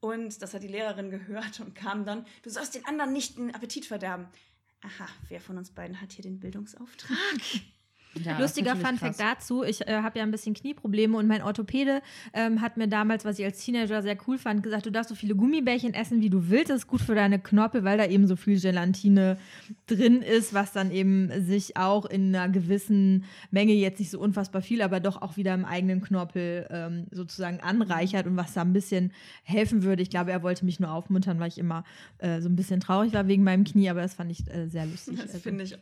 Und 0.00 0.40
das 0.42 0.54
hat 0.54 0.62
die 0.62 0.68
Lehrerin 0.68 1.10
gehört 1.10 1.60
und 1.60 1.74
kam 1.74 2.04
dann, 2.04 2.26
du 2.42 2.50
sollst 2.50 2.74
den 2.74 2.84
anderen 2.86 3.12
nicht 3.12 3.38
den 3.38 3.54
Appetit 3.54 3.86
verderben. 3.86 4.28
Aha, 4.82 5.08
wer 5.28 5.40
von 5.40 5.58
uns 5.58 5.70
beiden 5.70 6.00
hat 6.00 6.12
hier 6.12 6.22
den 6.22 6.38
Bildungsauftrag? 6.38 7.16
Ja, 8.24 8.38
Lustiger 8.38 8.70
das 8.70 8.78
ist 8.78 8.84
Fun 8.86 8.94
natürlich 8.94 9.16
Fact 9.16 9.20
dazu, 9.40 9.62
ich 9.62 9.86
äh, 9.86 9.98
habe 10.02 10.18
ja 10.18 10.24
ein 10.24 10.30
bisschen 10.30 10.54
Knieprobleme 10.54 11.16
und 11.16 11.26
mein 11.26 11.42
Orthopäde 11.42 12.00
ähm, 12.32 12.60
hat 12.60 12.76
mir 12.76 12.88
damals, 12.88 13.24
was 13.24 13.38
ich 13.38 13.44
als 13.44 13.64
Teenager 13.64 14.02
sehr 14.02 14.16
cool 14.26 14.38
fand, 14.38 14.62
gesagt, 14.62 14.86
du 14.86 14.90
darfst 14.90 15.08
so 15.10 15.14
viele 15.14 15.34
Gummibärchen 15.34 15.94
essen, 15.94 16.20
wie 16.20 16.30
du 16.30 16.48
willst, 16.48 16.70
das 16.70 16.78
ist 16.78 16.86
gut 16.86 17.00
für 17.00 17.14
deine 17.14 17.38
Knorpel, 17.38 17.84
weil 17.84 17.98
da 17.98 18.06
eben 18.06 18.26
so 18.26 18.36
viel 18.36 18.58
Gelatine 18.60 19.38
drin 19.86 20.22
ist, 20.22 20.54
was 20.54 20.72
dann 20.72 20.90
eben 20.90 21.30
sich 21.44 21.76
auch 21.76 22.06
in 22.06 22.34
einer 22.34 22.48
gewissen 22.52 23.24
Menge, 23.50 23.72
jetzt 23.74 23.98
nicht 23.98 24.10
so 24.10 24.18
unfassbar 24.20 24.62
viel, 24.62 24.82
aber 24.82 25.00
doch 25.00 25.20
auch 25.22 25.36
wieder 25.36 25.54
im 25.54 25.64
eigenen 25.64 26.00
Knorpel 26.00 26.66
ähm, 26.70 27.06
sozusagen 27.10 27.60
anreichert 27.60 28.26
und 28.26 28.36
was 28.36 28.54
da 28.54 28.62
ein 28.62 28.72
bisschen 28.72 29.12
helfen 29.42 29.82
würde. 29.82 30.02
Ich 30.02 30.10
glaube, 30.10 30.32
er 30.32 30.42
wollte 30.42 30.64
mich 30.64 30.80
nur 30.80 30.90
aufmuntern, 30.90 31.38
weil 31.40 31.48
ich 31.48 31.58
immer 31.58 31.84
äh, 32.18 32.40
so 32.40 32.48
ein 32.48 32.56
bisschen 32.56 32.80
traurig 32.80 33.12
war 33.12 33.26
wegen 33.28 33.44
meinem 33.44 33.64
Knie, 33.64 33.90
aber 33.90 34.00
das 34.00 34.14
fand 34.14 34.30
ich 34.30 34.48
äh, 34.50 34.68
sehr 34.68 34.86
lustig. 34.86 35.16
Das 35.16 35.26
Also- 35.28 35.38
finde 35.40 35.64
ich. 35.64 35.76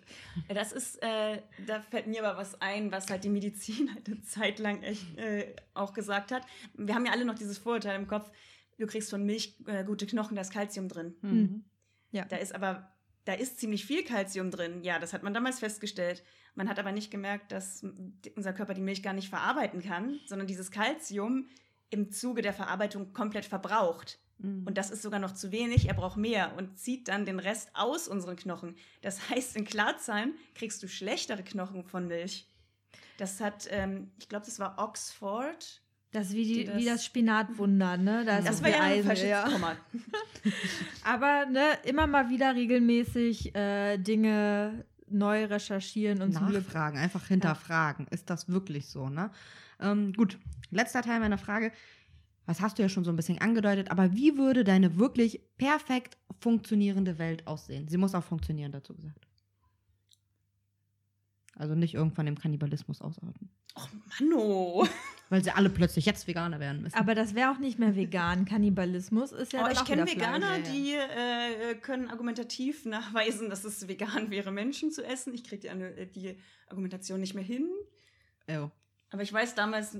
Das 0.48 0.72
ist, 0.72 1.02
äh, 1.02 1.38
da 1.66 1.80
fällt 1.80 2.06
mir 2.06 2.23
aber 2.24 2.38
was 2.38 2.60
ein, 2.60 2.90
was 2.92 3.10
halt 3.10 3.24
die 3.24 3.28
Medizin 3.28 3.90
halt 3.94 4.06
eine 4.06 4.22
Zeit 4.22 4.58
lang 4.58 4.82
echt 4.82 5.16
äh, 5.18 5.54
auch 5.74 5.92
gesagt 5.92 6.32
hat. 6.32 6.42
Wir 6.74 6.94
haben 6.94 7.06
ja 7.06 7.12
alle 7.12 7.24
noch 7.24 7.34
dieses 7.34 7.58
Vorurteil 7.58 7.98
im 7.98 8.06
Kopf, 8.06 8.30
du 8.78 8.86
kriegst 8.86 9.10
von 9.10 9.24
Milch 9.24 9.56
äh, 9.66 9.84
gute 9.84 10.06
Knochen, 10.06 10.34
da 10.34 10.42
ist 10.42 10.52
Kalzium 10.52 10.88
drin. 10.88 11.14
Mhm. 11.22 11.64
Ja. 12.10 12.24
Da 12.24 12.36
ist 12.36 12.54
aber, 12.54 12.92
da 13.24 13.34
ist 13.34 13.58
ziemlich 13.58 13.84
viel 13.84 14.04
Kalzium 14.04 14.50
drin. 14.50 14.82
Ja, 14.84 14.98
das 14.98 15.12
hat 15.12 15.22
man 15.22 15.34
damals 15.34 15.58
festgestellt. 15.58 16.22
Man 16.54 16.68
hat 16.68 16.78
aber 16.78 16.92
nicht 16.92 17.10
gemerkt, 17.10 17.50
dass 17.50 17.84
unser 18.36 18.52
Körper 18.52 18.74
die 18.74 18.80
Milch 18.80 19.02
gar 19.02 19.12
nicht 19.12 19.28
verarbeiten 19.28 19.82
kann, 19.82 20.20
sondern 20.26 20.46
dieses 20.46 20.70
Kalzium 20.70 21.48
im 21.90 22.10
Zuge 22.12 22.42
der 22.42 22.52
Verarbeitung 22.52 23.12
komplett 23.12 23.44
verbraucht. 23.44 24.20
Mhm. 24.38 24.66
Und 24.66 24.76
das 24.78 24.90
ist 24.90 25.02
sogar 25.02 25.20
noch 25.20 25.32
zu 25.32 25.52
wenig, 25.52 25.88
er 25.88 25.94
braucht 25.94 26.16
mehr 26.16 26.56
und 26.56 26.78
zieht 26.78 27.08
dann 27.08 27.24
den 27.24 27.38
Rest 27.38 27.70
aus 27.74 28.08
unseren 28.08 28.36
Knochen. 28.36 28.76
Das 29.02 29.30
heißt, 29.30 29.56
in 29.56 29.64
Klarzahlen 29.64 30.34
kriegst 30.54 30.82
du 30.82 30.88
schlechtere 30.88 31.42
Knochen 31.42 31.84
von 31.84 32.06
Milch. 32.08 32.46
Das 33.16 33.40
hat, 33.40 33.68
ähm, 33.70 34.10
ich 34.18 34.28
glaube, 34.28 34.44
das 34.46 34.58
war 34.58 34.78
Oxford. 34.78 35.80
Das 36.10 36.28
ist 36.28 36.34
wie, 36.34 36.44
die, 36.44 36.54
die 36.54 36.64
das- 36.64 36.76
wie 36.76 36.84
das 36.84 37.04
Spinatwunder, 37.04 37.96
ne? 37.96 38.24
Da 38.24 38.40
Das 38.40 38.62
war 38.62 38.70
ja 38.70 38.76
ein 38.80 38.92
Eisen, 38.92 39.06
falsches 39.06 39.28
ja. 39.28 39.46
Aber 41.04 41.46
ne, 41.46 41.78
immer 41.84 42.06
mal 42.06 42.28
wieder 42.30 42.54
regelmäßig 42.54 43.54
äh, 43.54 43.98
Dinge 43.98 44.84
neu 45.08 45.44
recherchieren 45.44 46.22
und. 46.22 46.32
Nachfragen, 46.34 46.98
einfach 46.98 47.26
hinterfragen. 47.26 48.06
Ist 48.10 48.30
das 48.30 48.48
wirklich 48.48 48.86
so, 48.88 49.08
ne? 49.08 49.30
Ähm, 49.80 50.12
gut, 50.12 50.38
letzter 50.70 51.02
Teil 51.02 51.20
meiner 51.20 51.38
Frage. 51.38 51.72
Was 52.46 52.60
hast 52.60 52.78
du 52.78 52.82
ja 52.82 52.88
schon 52.88 53.04
so 53.04 53.10
ein 53.10 53.16
bisschen 53.16 53.40
angedeutet, 53.40 53.90
aber 53.90 54.14
wie 54.14 54.36
würde 54.36 54.64
deine 54.64 54.98
wirklich 54.98 55.40
perfekt 55.56 56.18
funktionierende 56.40 57.18
Welt 57.18 57.46
aussehen? 57.46 57.88
Sie 57.88 57.96
muss 57.96 58.14
auch 58.14 58.24
funktionieren, 58.24 58.72
dazu 58.72 58.94
gesagt. 58.94 59.26
Also 61.56 61.74
nicht 61.74 61.94
irgendwann 61.94 62.26
im 62.26 62.38
Kannibalismus 62.38 63.00
ausarten. 63.00 63.50
Och, 63.76 63.88
Manno. 64.20 64.86
Weil 65.30 65.42
sie 65.42 65.50
alle 65.50 65.70
plötzlich 65.70 66.04
jetzt 66.04 66.26
Veganer 66.26 66.60
werden 66.60 66.82
müssen. 66.82 66.96
Aber 66.96 67.14
das 67.14 67.34
wäre 67.34 67.50
auch 67.50 67.58
nicht 67.58 67.78
mehr 67.78 67.96
vegan. 67.96 68.44
Kannibalismus 68.44 69.32
ist 69.32 69.52
ja 69.52 69.60
oh, 69.60 69.64
dann 69.64 69.72
ich 69.72 69.84
kenne 69.84 70.06
Fleisch. 70.06 70.16
Veganer, 70.16 70.58
ja, 70.58 70.64
ja. 70.64 70.72
die 70.72 70.92
äh, 71.72 71.74
können 71.76 72.08
argumentativ 72.08 72.84
nachweisen, 72.84 73.50
dass 73.50 73.64
es 73.64 73.88
vegan 73.88 74.30
wäre, 74.30 74.50
Menschen 74.52 74.90
zu 74.90 75.04
essen. 75.04 75.32
Ich 75.32 75.44
kriege 75.44 75.62
die, 75.62 75.70
Anu- 75.70 76.04
die 76.06 76.36
Argumentation 76.68 77.20
nicht 77.20 77.34
mehr 77.34 77.44
hin. 77.44 77.68
oh. 78.48 78.68
Aber 79.10 79.22
ich 79.22 79.32
weiß, 79.32 79.54
damals 79.54 79.96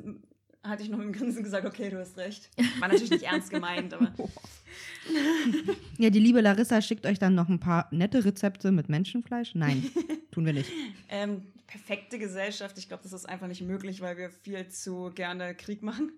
hatte 0.64 0.82
ich 0.82 0.88
noch 0.88 0.98
mit 0.98 1.06
dem 1.06 1.12
Grinsen 1.12 1.42
gesagt, 1.42 1.66
okay, 1.66 1.90
du 1.90 1.98
hast 2.00 2.16
recht. 2.16 2.50
War 2.80 2.88
natürlich 2.88 3.10
nicht 3.10 3.22
ernst 3.24 3.50
gemeint, 3.50 3.94
aber 3.94 4.12
Ja, 5.98 6.10
die 6.10 6.18
liebe 6.18 6.40
Larissa 6.40 6.80
schickt 6.82 7.06
euch 7.06 7.18
dann 7.18 7.34
noch 7.34 7.48
ein 7.48 7.60
paar 7.60 7.88
nette 7.92 8.24
Rezepte 8.24 8.72
mit 8.72 8.88
Menschenfleisch. 8.88 9.54
Nein, 9.54 9.84
tun 10.32 10.44
wir 10.46 10.52
nicht. 10.52 10.70
ähm, 11.08 11.42
perfekte 11.66 12.18
Gesellschaft, 12.18 12.78
ich 12.78 12.88
glaube, 12.88 13.02
das 13.02 13.12
ist 13.12 13.28
einfach 13.28 13.46
nicht 13.46 13.62
möglich, 13.62 14.00
weil 14.00 14.16
wir 14.16 14.30
viel 14.30 14.68
zu 14.68 15.10
gerne 15.14 15.54
Krieg 15.54 15.82
machen. 15.82 16.12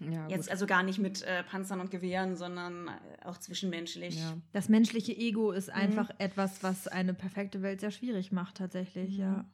Ja, 0.00 0.28
Jetzt 0.28 0.42
gut. 0.46 0.50
also 0.50 0.66
gar 0.66 0.82
nicht 0.82 0.98
mit 0.98 1.22
äh, 1.22 1.42
Panzern 1.44 1.80
und 1.80 1.90
Gewehren, 1.90 2.36
sondern 2.36 2.88
äh, 2.88 3.24
auch 3.24 3.38
zwischenmenschlich. 3.38 4.16
Ja. 4.18 4.36
Das 4.52 4.68
menschliche 4.68 5.16
Ego 5.16 5.52
ist 5.52 5.68
Mhm. 5.68 5.74
einfach 5.74 6.10
etwas, 6.18 6.62
was 6.62 6.86
eine 6.88 7.14
perfekte 7.14 7.62
Welt 7.62 7.80
sehr 7.80 7.90
schwierig 7.90 8.30
macht, 8.32 8.56
tatsächlich, 8.58 9.14
Mhm. 9.16 9.20
ja. 9.22 9.44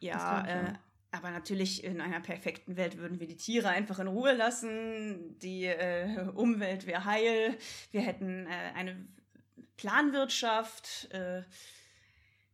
Ja, 0.00 0.46
äh. 0.46 0.72
Aber 1.12 1.30
natürlich 1.30 1.84
in 1.84 2.00
einer 2.00 2.20
perfekten 2.20 2.76
Welt 2.76 2.96
würden 2.96 3.20
wir 3.20 3.26
die 3.26 3.36
Tiere 3.36 3.68
einfach 3.68 3.98
in 3.98 4.06
Ruhe 4.06 4.32
lassen. 4.32 5.38
Die 5.40 5.66
äh, 5.66 6.26
Umwelt 6.34 6.86
wäre 6.86 7.04
heil. 7.04 7.56
Wir 7.90 8.00
hätten 8.00 8.46
äh, 8.46 8.72
eine 8.74 8.96
Planwirtschaft 9.76 11.08
äh, 11.12 11.42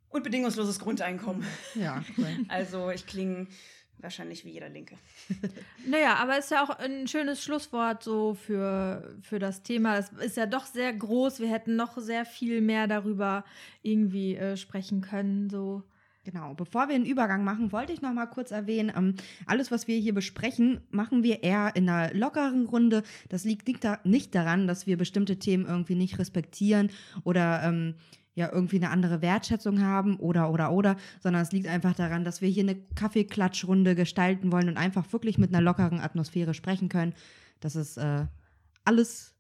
und 0.09 0.25
bedingungsloses 0.25 0.81
Grundeinkommen. 0.81 1.47
ja, 1.75 2.03
cool. 2.19 2.27
Also 2.49 2.91
ich 2.91 3.07
klinge 3.07 3.47
wahrscheinlich 3.99 4.45
wie 4.45 4.51
jeder 4.51 4.69
Linke. 4.69 4.97
Naja, 5.87 6.17
aber 6.17 6.37
es 6.37 6.47
ist 6.47 6.51
ja 6.51 6.65
auch 6.65 6.71
ein 6.71 7.09
schönes 7.09 7.43
Schlusswort 7.43 8.03
so 8.03 8.35
für, 8.35 9.17
für 9.23 9.39
das 9.39 9.63
Thema. 9.63 9.97
Es 9.97 10.11
ist 10.11 10.37
ja 10.37 10.47
doch 10.47 10.67
sehr 10.67 10.93
groß. 10.93 11.41
Wir 11.41 11.51
hätten 11.51 11.77
noch 11.77 11.97
sehr 11.97 12.27
viel 12.27 12.61
mehr 12.61 12.87
darüber 12.89 13.45
irgendwie 13.83 14.37
äh, 14.37 14.57
sprechen 14.57 15.01
können. 15.01 15.49
So. 15.49 15.83
Genau, 16.31 16.53
bevor 16.53 16.89
wir 16.89 16.95
einen 16.95 17.07
Übergang 17.07 17.43
machen, 17.43 17.73
wollte 17.73 17.91
ich 17.91 18.03
noch 18.03 18.13
mal 18.13 18.27
kurz 18.27 18.51
erwähnen, 18.51 18.93
ähm, 18.95 19.15
alles, 19.47 19.71
was 19.71 19.89
wir 19.89 19.97
hier 19.97 20.13
besprechen, 20.13 20.83
machen 20.91 21.23
wir 21.23 21.43
eher 21.43 21.75
in 21.75 21.89
einer 21.89 22.13
lockeren 22.13 22.67
Runde. 22.67 23.03
Das 23.31 23.45
liegt 23.45 23.67
nicht, 23.67 23.83
da, 23.83 23.99
nicht 24.05 24.35
daran, 24.35 24.67
dass 24.67 24.87
wir 24.87 24.99
bestimmte 24.99 25.39
Themen 25.39 25.65
irgendwie 25.65 25.95
nicht 25.95 26.19
respektieren 26.19 26.91
oder 27.25 27.63
ähm, 27.65 27.95
ja 28.35 28.53
irgendwie 28.53 28.77
eine 28.77 28.91
andere 28.91 29.23
Wertschätzung 29.23 29.81
haben 29.81 30.19
oder 30.19 30.53
oder 30.53 30.71
oder, 30.71 30.97
sondern 31.19 31.41
es 31.41 31.53
liegt 31.53 31.67
einfach 31.67 31.95
daran, 31.95 32.25
dass 32.25 32.43
wir 32.43 32.51
hier 32.51 32.65
eine 32.65 32.77
Kaffeeklatschrunde 32.95 33.95
gestalten 33.95 34.53
wollen 34.53 34.69
und 34.69 34.77
einfach 34.77 35.11
wirklich 35.15 35.39
mit 35.39 35.55
einer 35.55 35.63
lockeren 35.63 36.01
Atmosphäre 36.01 36.53
sprechen 36.53 36.91
können. 36.91 37.15
Das 37.61 37.75
ist 37.75 37.97
äh, 37.97 38.27
alles 38.85 39.35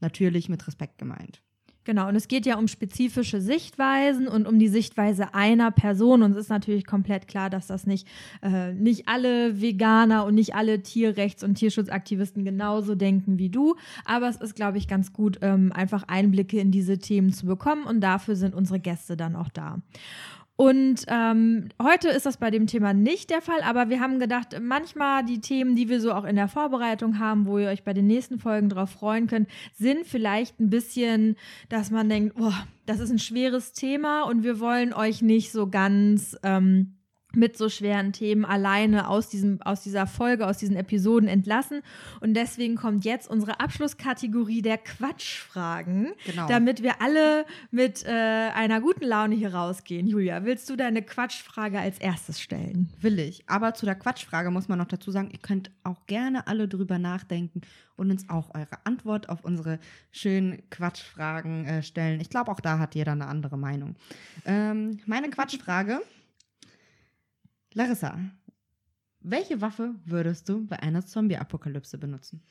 natürlich 0.00 0.48
mit 0.48 0.66
Respekt 0.66 0.96
gemeint. 0.96 1.42
Genau, 1.84 2.08
und 2.08 2.14
es 2.14 2.28
geht 2.28 2.46
ja 2.46 2.58
um 2.58 2.68
spezifische 2.68 3.40
Sichtweisen 3.40 4.28
und 4.28 4.46
um 4.46 4.58
die 4.60 4.68
Sichtweise 4.68 5.34
einer 5.34 5.72
Person. 5.72 6.22
Und 6.22 6.32
es 6.32 6.38
ist 6.38 6.48
natürlich 6.48 6.86
komplett 6.86 7.26
klar, 7.26 7.50
dass 7.50 7.66
das 7.66 7.86
nicht, 7.86 8.06
äh, 8.40 8.72
nicht 8.72 9.08
alle 9.08 9.60
Veganer 9.60 10.24
und 10.24 10.36
nicht 10.36 10.54
alle 10.54 10.82
Tierrechts- 10.82 11.42
und 11.42 11.56
Tierschutzaktivisten 11.56 12.44
genauso 12.44 12.94
denken 12.94 13.38
wie 13.38 13.48
du. 13.48 13.74
Aber 14.04 14.28
es 14.28 14.36
ist, 14.36 14.54
glaube 14.54 14.78
ich, 14.78 14.86
ganz 14.86 15.12
gut, 15.12 15.38
ähm, 15.42 15.72
einfach 15.72 16.04
Einblicke 16.06 16.60
in 16.60 16.70
diese 16.70 16.98
Themen 16.98 17.32
zu 17.32 17.46
bekommen. 17.46 17.84
Und 17.84 18.00
dafür 18.00 18.36
sind 18.36 18.54
unsere 18.54 18.78
Gäste 18.78 19.16
dann 19.16 19.34
auch 19.34 19.48
da. 19.48 19.80
Und 20.56 21.06
ähm, 21.08 21.70
heute 21.82 22.08
ist 22.08 22.26
das 22.26 22.36
bei 22.36 22.50
dem 22.50 22.66
Thema 22.66 22.92
nicht 22.92 23.30
der 23.30 23.40
Fall, 23.40 23.62
aber 23.62 23.88
wir 23.88 24.00
haben 24.00 24.18
gedacht, 24.18 24.60
manchmal 24.60 25.24
die 25.24 25.40
Themen, 25.40 25.74
die 25.74 25.88
wir 25.88 26.00
so 26.00 26.12
auch 26.12 26.24
in 26.24 26.36
der 26.36 26.48
Vorbereitung 26.48 27.18
haben, 27.18 27.46
wo 27.46 27.58
ihr 27.58 27.68
euch 27.68 27.84
bei 27.84 27.94
den 27.94 28.06
nächsten 28.06 28.38
Folgen 28.38 28.68
drauf 28.68 28.90
freuen 28.90 29.26
könnt, 29.26 29.48
sind 29.72 30.06
vielleicht 30.06 30.60
ein 30.60 30.68
bisschen, 30.68 31.36
dass 31.68 31.90
man 31.90 32.08
denkt, 32.08 32.36
boah, 32.36 32.66
das 32.86 33.00
ist 33.00 33.10
ein 33.10 33.18
schweres 33.18 33.72
Thema 33.72 34.22
und 34.24 34.44
wir 34.44 34.60
wollen 34.60 34.92
euch 34.92 35.22
nicht 35.22 35.52
so 35.52 35.68
ganz 35.68 36.36
ähm, 36.42 36.98
mit 37.34 37.56
so 37.56 37.68
schweren 37.68 38.12
Themen 38.12 38.44
alleine 38.44 39.08
aus, 39.08 39.28
diesem, 39.28 39.60
aus 39.62 39.82
dieser 39.82 40.06
Folge, 40.06 40.46
aus 40.46 40.58
diesen 40.58 40.76
Episoden 40.76 41.28
entlassen. 41.28 41.82
Und 42.20 42.34
deswegen 42.34 42.76
kommt 42.76 43.04
jetzt 43.04 43.28
unsere 43.30 43.60
Abschlusskategorie 43.60 44.62
der 44.62 44.78
Quatschfragen, 44.78 46.12
Genau. 46.26 46.46
damit 46.48 46.82
wir 46.82 47.00
alle 47.00 47.44
mit 47.70 48.04
äh, 48.04 48.10
einer 48.10 48.80
guten 48.80 49.04
Laune 49.04 49.34
hier 49.34 49.54
rausgehen. 49.54 50.06
Julia, 50.06 50.44
willst 50.44 50.68
du 50.70 50.76
deine 50.76 51.02
Quatschfrage 51.02 51.78
als 51.78 51.98
erstes 51.98 52.40
stellen? 52.40 52.90
Will 53.00 53.18
ich. 53.18 53.44
Aber 53.48 53.74
zu 53.74 53.86
der 53.86 53.94
Quatschfrage 53.94 54.50
muss 54.50 54.68
man 54.68 54.78
noch 54.78 54.86
dazu 54.88 55.10
sagen, 55.10 55.30
ihr 55.32 55.38
könnt 55.38 55.70
auch 55.84 56.06
gerne 56.06 56.46
alle 56.46 56.68
drüber 56.68 56.98
nachdenken 56.98 57.62
und 57.96 58.10
uns 58.10 58.28
auch 58.28 58.54
eure 58.54 58.84
Antwort 58.84 59.28
auf 59.28 59.44
unsere 59.44 59.78
schönen 60.10 60.62
Quatschfragen 60.70 61.64
äh, 61.66 61.82
stellen. 61.82 62.20
Ich 62.20 62.30
glaube, 62.30 62.50
auch 62.50 62.60
da 62.60 62.78
hat 62.78 62.94
jeder 62.94 63.12
eine 63.12 63.26
andere 63.26 63.56
Meinung. 63.58 63.96
Ähm, 64.44 64.98
meine 65.06 65.30
Quatschfrage. 65.30 66.00
Larissa, 67.74 68.18
welche 69.20 69.60
Waffe 69.60 69.94
würdest 70.04 70.48
du 70.48 70.66
bei 70.66 70.78
einer 70.80 71.04
Zombie-Apokalypse 71.06 71.98
benutzen? 71.98 72.42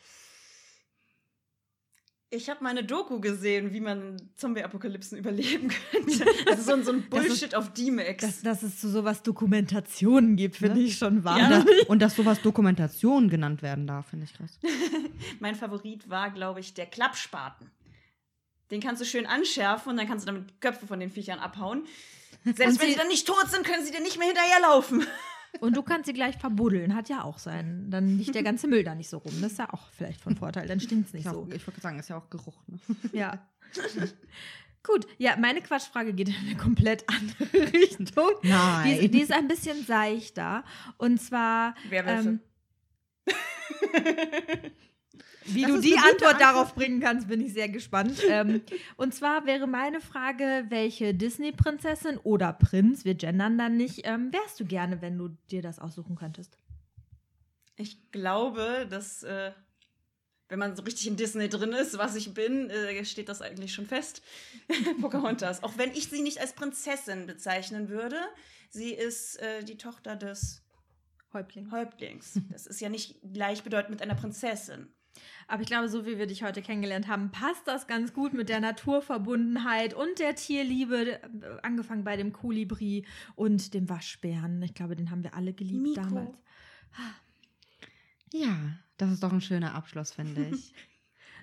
Ich 2.34 2.50
habe 2.50 2.64
meine 2.64 2.86
Doku 2.86 3.20
gesehen, 3.20 3.74
wie 3.74 3.82
man 3.82 4.16
Zombie-Apokalypsen 4.36 5.18
überleben 5.18 5.68
könnte. 5.92 6.24
Ist 6.50 6.66
so 6.66 6.72
ein, 6.74 6.84
so 6.86 6.94
ein 6.94 7.04
Das 7.10 7.24
ist- 7.26 7.28
Bullshit 7.30 7.56
auf 7.56 7.74
D-Max. 7.74 8.22
Dass, 8.24 8.42
dass 8.42 8.64
es 8.64 8.80
zu 8.80 8.90
sowas 8.90 9.22
Dokumentationen 9.22 10.38
gibt, 10.38 10.56
finde 10.56 10.76
Ne? 10.80 10.84
ich 10.86 10.98
schon 10.98 11.26
wahr. 11.26 11.38
da, 11.50 11.66
und 11.90 12.02
dass 12.02 12.16
sowas 12.16 12.42
Dokumentation 12.42 13.28
genannt 13.30 13.62
werden 13.62 13.86
darf, 13.86 14.08
finde 14.08 14.26
ich 14.26 14.34
krass. 14.34 14.58
Mein 15.42 15.56
Favorit 15.56 16.10
war, 16.10 16.32
glaube 16.32 16.62
ich, 16.62 16.74
der 16.74 16.86
Klappspaten. 16.86 17.70
Den 18.72 18.80
kannst 18.80 19.02
du 19.02 19.06
schön 19.06 19.26
anschärfen 19.26 19.90
und 19.90 19.98
dann 19.98 20.08
kannst 20.08 20.26
du 20.26 20.32
damit 20.32 20.62
Köpfe 20.62 20.88
von 20.88 21.02
den 21.02 21.10
Viechern 21.10 21.40
abhauen. 21.40 21.84
Und 22.46 22.58
Selbst 22.58 22.80
wenn 22.80 22.88
sie- 22.88 22.94
sie 22.94 22.98
dann 22.98 23.08
nicht 23.08 23.28
tot 23.28 23.50
sind, 23.50 23.66
können 23.66 23.86
sie 23.86 23.92
dir 23.92 24.02
nicht 24.02 24.18
mehr 24.18 24.28
hinterherlaufen. 24.28 25.06
Und 25.60 25.76
du 25.76 25.84
kannst 25.84 26.06
sie 26.08 26.14
gleich 26.14 26.38
verbuddeln, 26.38 26.96
hat 26.96 27.10
ja 27.10 27.24
auch 27.26 27.38
sein. 27.38 27.88
Dann 27.92 28.18
liegt 28.18 28.34
der 28.34 28.42
ganze 28.44 28.68
Müll 28.70 28.84
da 28.86 28.96
nicht 28.96 29.10
so 29.10 29.18
rum. 29.18 29.34
Das 29.42 29.52
ist 29.52 29.58
ja 29.60 29.72
auch 29.74 29.90
vielleicht 29.92 30.22
von 30.22 30.38
Vorteil, 30.38 30.66
dann 30.68 30.80
stinkt 30.80 31.08
es 31.08 31.14
nicht 31.14 31.26
Ist 31.26 31.32
so. 31.34 31.42
auch, 31.42 31.48
ich 31.54 31.68
wollte 31.68 31.82
sagen, 31.82 32.00
ist 32.00 32.10
ja 32.10 32.18
auch 32.18 32.30
Geruch. 32.30 32.56
Ne? 32.68 32.80
Ja. 33.12 33.46
Gut, 34.84 35.06
ja, 35.18 35.36
meine 35.38 35.62
Quatschfrage 35.62 36.14
geht 36.14 36.30
in 36.30 36.36
eine 36.36 36.56
komplett 36.56 37.04
andere 37.10 37.54
Richtung. 37.74 38.32
Nein. 38.44 38.86
Die 39.00 39.06
ist, 39.06 39.14
die 39.14 39.22
ist 39.22 39.32
ein 39.34 39.48
bisschen 39.48 39.86
seichter. 39.86 40.64
Und 40.98 41.22
zwar, 41.22 41.76
Werwölfe. 41.90 42.40
ähm, 43.28 43.32
wie 45.46 45.62
Das 45.64 45.72
du 45.72 45.82
die 45.82 45.98
Antwort. 45.98 46.40
darauf 46.40 46.76
bringen 46.76 47.00
kannst, 47.00 47.28
bin 47.28 47.42
ich 47.42 47.54
sehr 47.54 47.70
gespannt. 47.70 48.20
ähm, 48.30 48.62
und 48.98 49.14
zwar 49.14 49.46
wäre 49.46 49.68
meine 49.68 50.02
Frage, 50.02 50.66
welche 50.70 51.14
Disney-Prinzessin 51.14 52.18
oder 52.18 52.54
Prinz, 52.54 53.06
wir 53.06 53.16
gendern 53.16 53.58
dann 53.58 53.78
nicht, 53.78 54.02
ähm, 54.06 54.32
wärst 54.32 54.60
du 54.60 54.66
gerne, 54.66 55.02
wenn 55.02 55.18
du 55.18 55.30
dir 55.50 55.62
das 55.62 55.80
aussuchen 55.80 56.16
könntest? 56.16 56.58
Ich 57.76 58.12
glaube, 58.12 58.86
dass, 58.90 59.24
äh, 59.24 59.52
wenn 60.50 60.60
man 60.60 60.76
so 60.76 60.84
richtig 60.84 61.08
in 61.08 61.16
Disney 61.18 61.50
drin 61.50 61.72
ist, 61.72 61.98
was 61.98 62.16
ich 62.16 62.34
bin, 62.34 62.70
äh, 62.70 63.04
steht 63.06 63.30
das 63.30 63.42
eigentlich 63.42 63.74
schon 63.74 63.86
fest. 63.88 64.22
Pocahontas. 65.02 65.64
Auch 65.64 65.78
wenn 65.78 65.92
ich 65.92 66.10
sie 66.10 66.22
nicht 66.22 66.40
als 66.40 66.54
Prinzessin 66.54 67.26
bezeichnen 67.26 67.90
würde. 67.90 68.18
Sie 68.70 68.94
ist 68.94 69.38
äh, 69.42 69.64
die 69.64 69.78
Tochter 69.78 70.16
des 70.16 70.62
Häuptling. 71.34 71.72
Häuptlings. 71.72 72.40
Das 72.52 72.68
ist 72.68 72.82
ja 72.82 72.90
nicht 72.90 73.20
gleichbedeutend 73.34 73.90
mit 73.92 74.02
einer 74.02 74.16
Prinzessin. 74.16 74.94
Aber 75.48 75.62
ich 75.62 75.68
glaube, 75.68 75.90
so 75.90 76.06
wie 76.06 76.18
wir 76.18 76.28
dich 76.28 76.44
heute 76.44 76.62
kennengelernt 76.62 77.08
haben, 77.08 77.32
passt 77.32 77.68
das 77.68 77.88
ganz 77.88 78.14
gut 78.14 78.34
mit 78.34 78.50
der 78.50 78.60
Naturverbundenheit 78.60 79.94
und 79.94 80.20
der 80.20 80.36
Tierliebe, 80.36 81.22
äh, 81.22 81.30
angefangen 81.64 82.04
bei 82.04 82.16
dem 82.16 82.32
Kolibri 82.32 83.06
und 83.36 83.74
dem 83.74 83.90
Waschbären. 83.90 84.62
Ich 84.62 84.74
glaube, 84.74 84.96
den 84.96 85.12
haben 85.12 85.24
wir 85.24 85.34
alle 85.34 85.54
geliebt 85.54 85.82
Miko. 85.82 86.02
damals. 86.02 86.38
Ja, 88.34 88.78
das 88.98 89.12
ist 89.12 89.24
doch 89.24 89.34
ein 89.34 89.42
schöner 89.42 89.76
Abschluss, 89.76 90.12
finde 90.12 90.48
ich. 90.48 90.74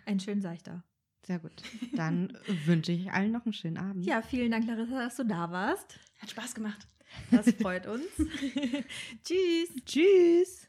Ein 0.07 0.21
schön 0.21 0.41
seichter. 0.41 0.83
Sehr 1.27 1.39
gut. 1.39 1.53
Dann 1.95 2.33
wünsche 2.65 2.93
ich 2.93 3.13
allen 3.13 3.33
noch 3.33 3.45
einen 3.45 3.53
schönen 3.53 3.77
Abend. 3.77 4.07
Ja, 4.07 4.23
vielen 4.23 4.51
Dank, 4.51 4.67
Larissa, 4.67 5.01
dass 5.01 5.17
du 5.17 5.25
da 5.25 5.51
warst. 5.51 5.99
Hat 6.19 6.31
Spaß 6.31 6.55
gemacht. 6.55 6.89
Das 7.31 7.51
freut 7.61 7.87
uns. 7.87 8.07
Tschüss. 9.25 9.85
Tschüss. 9.85 10.68